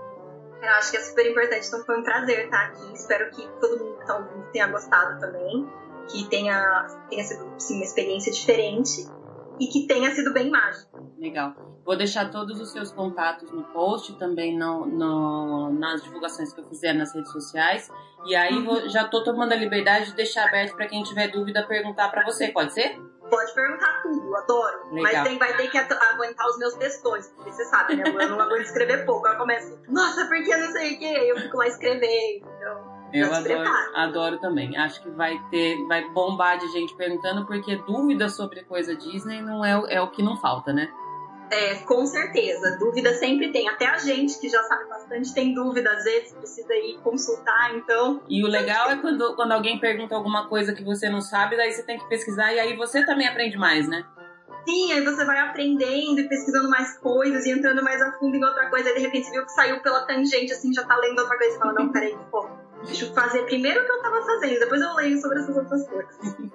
eu 0.63 0.71
acho 0.79 0.91
que 0.91 0.97
é 0.97 1.01
super 1.01 1.31
importante. 1.31 1.67
Então, 1.67 1.85
foi 1.85 1.99
um 1.99 2.03
prazer 2.03 2.45
estar 2.45 2.67
aqui. 2.67 2.95
Espero 2.95 3.31
que 3.33 3.47
todo 3.61 3.85
mundo 3.85 3.97
que 3.97 4.03
está 4.03 4.17
ouvindo 4.17 4.51
tenha 4.53 4.69
gostado 4.69 5.21
também 5.21 5.69
que 6.09 6.25
tenha, 6.29 6.87
tenha 7.09 7.23
sido 7.23 7.53
sim, 7.59 7.77
uma 7.77 7.85
experiência 7.85 8.33
diferente 8.33 9.07
e 9.61 9.67
que 9.67 9.87
tenha 9.87 10.11
sido 10.15 10.33
bem 10.33 10.51
mágico. 10.51 11.13
Legal. 11.19 11.55
Vou 11.85 11.97
deixar 11.97 12.31
todos 12.31 12.61
os 12.61 12.71
seus 12.71 12.93
contatos 12.93 13.51
no 13.51 13.65
post, 13.65 14.17
também 14.19 14.57
no, 14.57 14.87
no 14.87 15.73
nas 15.73 16.03
divulgações 16.03 16.53
que 16.53 16.61
eu 16.61 16.67
fizer 16.67 16.93
nas 16.93 17.15
redes 17.15 17.33
sociais. 17.33 17.91
E 18.27 18.35
aí 18.35 18.63
vou, 18.63 18.89
já 18.89 19.09
tô 19.09 19.23
tomando 19.23 19.53
a 19.53 19.57
liberdade 19.57 20.07
de 20.07 20.15
deixar 20.15 20.47
aberto 20.47 20.77
para 20.77 20.87
quem 20.87 21.03
tiver 21.03 21.29
dúvida 21.29 21.67
perguntar 21.67 22.09
para 22.09 22.25
você, 22.25 22.49
pode 22.49 22.73
ser? 22.73 22.99
Pode 23.31 23.55
perguntar 23.55 24.03
tudo, 24.03 24.37
adoro. 24.37 24.93
Legal. 24.93 25.13
Mas 25.13 25.29
tem, 25.29 25.39
vai 25.39 25.57
ter 25.57 25.71
que 25.71 25.79
aguentar 25.79 26.47
os 26.47 26.59
meus 26.59 26.75
textões, 26.75 27.29
porque 27.29 27.53
você 27.53 27.65
sabe, 27.67 27.97
né? 27.97 28.05
Eu 28.07 28.31
não 28.31 28.41
aguento 28.41 28.63
escrever 28.63 29.05
pouco. 29.05 29.27
Ela 29.27 29.37
começa, 29.37 29.79
nossa, 29.89 30.27
por 30.27 30.43
que 30.43 30.57
não 30.57 30.73
sei 30.73 30.95
o 30.95 30.99
quê? 30.99 31.27
Eu 31.27 31.37
fico 31.37 31.57
lá 31.59 31.67
escrevendo. 31.67 32.47
Então, 32.57 32.88
eu 33.13 33.33
adoro, 33.33 33.71
adoro 33.95 34.39
também. 34.39 34.77
Acho 34.77 35.03
que 35.03 35.11
vai 35.11 35.39
ter, 35.51 35.77
vai 35.87 36.09
bombar 36.11 36.59
de 36.59 36.69
gente 36.69 36.95
perguntando, 36.95 37.47
porque 37.47 37.77
dúvida 37.77 38.29
sobre 38.29 38.65
coisa 38.65 38.95
Disney 38.95 39.41
não 39.41 39.65
é, 39.65 39.95
é 39.95 40.01
o 40.01 40.11
que 40.11 40.23
não 40.23 40.37
falta, 40.37 40.73
né? 40.73 40.89
É, 41.51 41.77
com 41.77 42.05
certeza. 42.05 42.77
Dúvida 42.79 43.15
sempre 43.15 43.51
tem. 43.51 43.69
Até 43.69 43.87
a 43.87 43.97
gente 43.97 44.39
que 44.39 44.49
já 44.49 44.63
sabe 44.65 44.89
bastante 44.89 45.33
tem 45.33 45.55
dúvida, 45.55 45.91
às 45.91 46.05
vezes 46.05 46.33
precisa 46.33 46.75
ir 46.75 46.99
consultar, 47.03 47.75
então. 47.75 48.21
E 48.29 48.45
o 48.45 48.47
legal 48.47 48.91
é 48.91 48.97
quando, 48.97 49.35
quando 49.35 49.53
alguém 49.53 49.79
pergunta 49.79 50.15
alguma 50.15 50.47
coisa 50.49 50.75
que 50.75 50.85
você 50.85 51.09
não 51.09 51.21
sabe, 51.21 51.57
daí 51.57 51.73
você 51.73 51.83
tem 51.83 51.99
que 51.99 52.09
pesquisar 52.09 52.53
e 52.53 52.61
aí 52.61 52.77
você 52.77 53.05
também 53.05 53.27
aprende 53.27 53.57
mais, 53.57 53.89
né? 53.89 54.05
Sim, 54.67 54.93
aí 54.93 55.05
você 55.05 55.25
vai 55.25 55.39
aprendendo 55.39 56.21
e 56.21 56.29
pesquisando 56.29 56.69
mais 56.69 56.99
coisas 56.99 57.45
e 57.47 57.51
entrando 57.51 57.83
mais 57.83 58.01
a 58.01 58.13
fundo 58.13 58.37
em 58.37 58.45
outra 58.45 58.69
coisa, 58.71 58.91
e 58.91 58.95
de 58.95 59.01
repente 59.01 59.27
você 59.27 59.33
viu 59.33 59.45
que 59.45 59.53
saiu 59.53 59.81
pela 59.81 60.07
tangente, 60.07 60.53
assim, 60.53 60.73
já 60.73 60.85
tá 60.85 60.97
lendo 60.97 61.19
outra 61.19 61.37
coisa 61.37 61.57
e 61.57 61.59
fala, 61.59 61.73
não, 61.73 61.91
peraí, 61.91 62.17
pô, 62.31 62.49
Deixa 62.85 63.07
eu 63.07 63.15
fazer 63.15 63.45
primeiro 63.45 63.81
o 63.81 63.85
que 63.85 63.93
eu 63.93 64.03
tava 64.03 64.23
fazendo, 64.25 64.61
depois 64.61 64.81
eu 64.81 64.95
leio 64.95 65.21
sobre 65.21 65.41
essas 65.41 65.57
outras 65.57 65.89
coisas. 65.89 66.17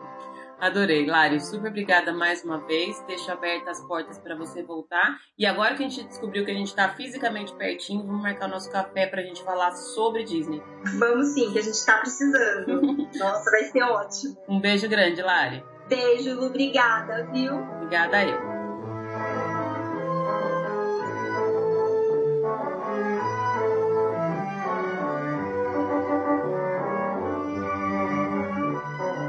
Adorei, 0.59 1.05
Lari. 1.05 1.41
Super 1.41 1.67
obrigada 1.67 2.13
mais 2.13 2.41
uma 2.41 2.57
vez. 2.65 2.97
Deixo 3.05 3.29
abertas 3.29 3.79
as 3.79 3.85
portas 3.85 4.17
para 4.17 4.33
você 4.33 4.63
voltar. 4.63 5.19
E 5.37 5.45
agora 5.45 5.75
que 5.75 5.83
a 5.83 5.89
gente 5.89 6.07
descobriu 6.07 6.45
que 6.45 6.51
a 6.51 6.53
gente 6.53 6.67
está 6.67 6.87
fisicamente 6.87 7.53
pertinho, 7.55 8.05
vamos 8.05 8.21
marcar 8.21 8.45
o 8.45 8.51
nosso 8.51 8.71
café 8.71 9.05
para 9.07 9.19
a 9.19 9.25
gente 9.25 9.43
falar 9.43 9.73
sobre 9.73 10.23
Disney. 10.23 10.63
Vamos 10.97 11.33
sim, 11.33 11.51
que 11.51 11.59
a 11.59 11.61
gente 11.61 11.73
está 11.73 11.97
precisando. 11.97 12.81
Nossa, 13.13 13.51
vai 13.51 13.63
ser 13.65 13.83
ótimo. 13.83 14.37
Um 14.47 14.61
beijo 14.61 14.87
grande, 14.87 15.21
Lari. 15.21 15.61
Beijo, 15.87 16.33
Lu. 16.35 16.47
Obrigada, 16.47 17.27
viu? 17.31 17.55
Obrigada 17.55 18.23
eu. 18.23 18.53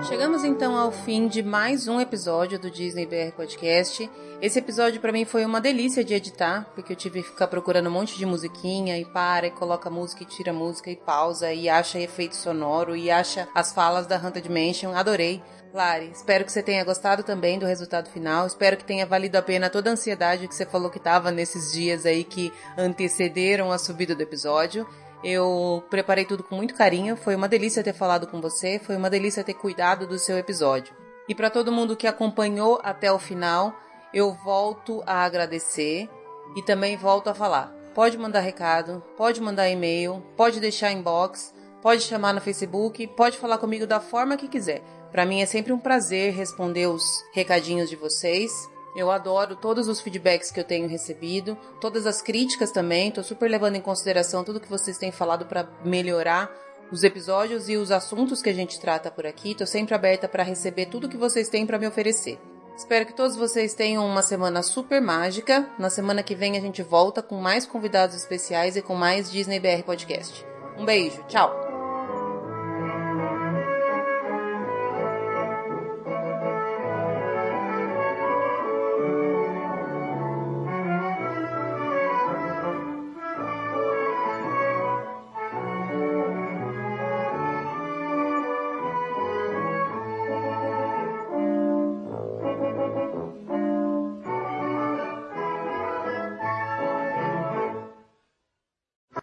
Chegamos 0.06 0.44
então 0.44 0.76
ao 0.76 0.92
fim 0.92 1.26
de 1.26 1.42
mais 1.42 1.88
um 1.88 1.98
episódio 1.98 2.58
do 2.58 2.70
Disney 2.70 3.06
BR 3.06 3.34
Podcast. 3.34 4.08
Esse 4.40 4.58
episódio 4.58 5.00
para 5.00 5.10
mim 5.10 5.24
foi 5.24 5.44
uma 5.44 5.60
delícia 5.60 6.04
de 6.04 6.12
editar, 6.12 6.70
porque 6.74 6.92
eu 6.92 6.96
tive 6.96 7.22
que 7.22 7.30
ficar 7.30 7.46
procurando 7.46 7.88
um 7.88 7.92
monte 7.92 8.16
de 8.16 8.26
musiquinha 8.26 8.98
e 8.98 9.04
para 9.04 9.46
e 9.46 9.50
coloca 9.50 9.88
música 9.88 10.22
e 10.22 10.26
tira 10.26 10.52
música 10.52 10.90
e 10.90 10.96
pausa 10.96 11.52
e 11.52 11.68
acha 11.68 11.98
efeito 11.98 12.36
sonoro 12.36 12.94
e 12.94 13.10
acha 13.10 13.48
as 13.54 13.72
falas 13.72 14.06
da 14.06 14.16
Haunted 14.16 14.48
Mansion. 14.50 14.94
Adorei. 14.94 15.42
Lari, 15.74 16.08
espero 16.12 16.44
que 16.44 16.52
você 16.52 16.62
tenha 16.62 16.84
gostado 16.84 17.24
também 17.24 17.58
do 17.58 17.66
resultado 17.66 18.08
final. 18.08 18.46
Espero 18.46 18.76
que 18.76 18.84
tenha 18.84 19.04
valido 19.04 19.36
a 19.36 19.42
pena 19.42 19.68
toda 19.68 19.90
a 19.90 19.94
ansiedade 19.94 20.46
que 20.46 20.54
você 20.54 20.64
falou 20.64 20.88
que 20.88 20.98
estava 20.98 21.32
nesses 21.32 21.72
dias 21.72 22.06
aí 22.06 22.22
que 22.22 22.52
antecederam 22.78 23.72
a 23.72 23.78
subida 23.78 24.14
do 24.14 24.22
episódio. 24.22 24.86
Eu 25.24 25.82
preparei 25.90 26.24
tudo 26.24 26.44
com 26.44 26.54
muito 26.54 26.76
carinho, 26.76 27.16
foi 27.16 27.34
uma 27.34 27.48
delícia 27.48 27.82
ter 27.82 27.92
falado 27.92 28.28
com 28.28 28.40
você, 28.40 28.78
foi 28.78 28.94
uma 28.96 29.10
delícia 29.10 29.42
ter 29.42 29.54
cuidado 29.54 30.06
do 30.06 30.16
seu 30.16 30.38
episódio. 30.38 30.94
E 31.28 31.34
para 31.34 31.50
todo 31.50 31.72
mundo 31.72 31.96
que 31.96 32.06
acompanhou 32.06 32.78
até 32.84 33.10
o 33.10 33.18
final, 33.18 33.74
eu 34.12 34.32
volto 34.32 35.02
a 35.04 35.24
agradecer 35.24 36.08
e 36.54 36.62
também 36.62 36.96
volto 36.96 37.28
a 37.28 37.34
falar. 37.34 37.74
Pode 37.92 38.16
mandar 38.16 38.40
recado, 38.40 39.02
pode 39.16 39.40
mandar 39.40 39.68
e-mail, 39.68 40.22
pode 40.36 40.60
deixar 40.60 40.92
inbox, 40.92 41.52
pode 41.82 42.02
chamar 42.02 42.32
no 42.32 42.40
Facebook, 42.40 43.08
pode 43.08 43.38
falar 43.38 43.58
comigo 43.58 43.88
da 43.88 43.98
forma 43.98 44.36
que 44.36 44.46
quiser. 44.46 44.80
Para 45.14 45.24
mim 45.24 45.40
é 45.40 45.46
sempre 45.46 45.72
um 45.72 45.78
prazer 45.78 46.34
responder 46.34 46.88
os 46.88 47.24
recadinhos 47.32 47.88
de 47.88 47.94
vocês. 47.94 48.68
Eu 48.96 49.12
adoro 49.12 49.54
todos 49.54 49.86
os 49.86 50.00
feedbacks 50.00 50.50
que 50.50 50.58
eu 50.58 50.64
tenho 50.64 50.88
recebido, 50.88 51.56
todas 51.80 52.04
as 52.04 52.20
críticas 52.20 52.72
também. 52.72 53.12
Tô 53.12 53.22
super 53.22 53.48
levando 53.48 53.76
em 53.76 53.80
consideração 53.80 54.42
tudo 54.42 54.58
que 54.58 54.68
vocês 54.68 54.98
têm 54.98 55.12
falado 55.12 55.46
para 55.46 55.68
melhorar 55.84 56.50
os 56.90 57.04
episódios 57.04 57.68
e 57.68 57.76
os 57.76 57.92
assuntos 57.92 58.42
que 58.42 58.50
a 58.50 58.52
gente 58.52 58.80
trata 58.80 59.08
por 59.08 59.24
aqui. 59.24 59.54
Tô 59.54 59.64
sempre 59.64 59.94
aberta 59.94 60.26
para 60.26 60.42
receber 60.42 60.86
tudo 60.86 61.08
que 61.08 61.16
vocês 61.16 61.48
têm 61.48 61.64
para 61.64 61.78
me 61.78 61.86
oferecer. 61.86 62.36
Espero 62.76 63.06
que 63.06 63.14
todos 63.14 63.36
vocês 63.36 63.72
tenham 63.72 64.04
uma 64.04 64.20
semana 64.20 64.64
super 64.64 65.00
mágica. 65.00 65.70
Na 65.78 65.90
semana 65.90 66.24
que 66.24 66.34
vem 66.34 66.56
a 66.56 66.60
gente 66.60 66.82
volta 66.82 67.22
com 67.22 67.36
mais 67.36 67.64
convidados 67.64 68.16
especiais 68.16 68.76
e 68.76 68.82
com 68.82 68.96
mais 68.96 69.30
Disney 69.30 69.60
BR 69.60 69.84
Podcast. 69.84 70.44
Um 70.76 70.84
beijo, 70.84 71.22
tchau! 71.28 71.63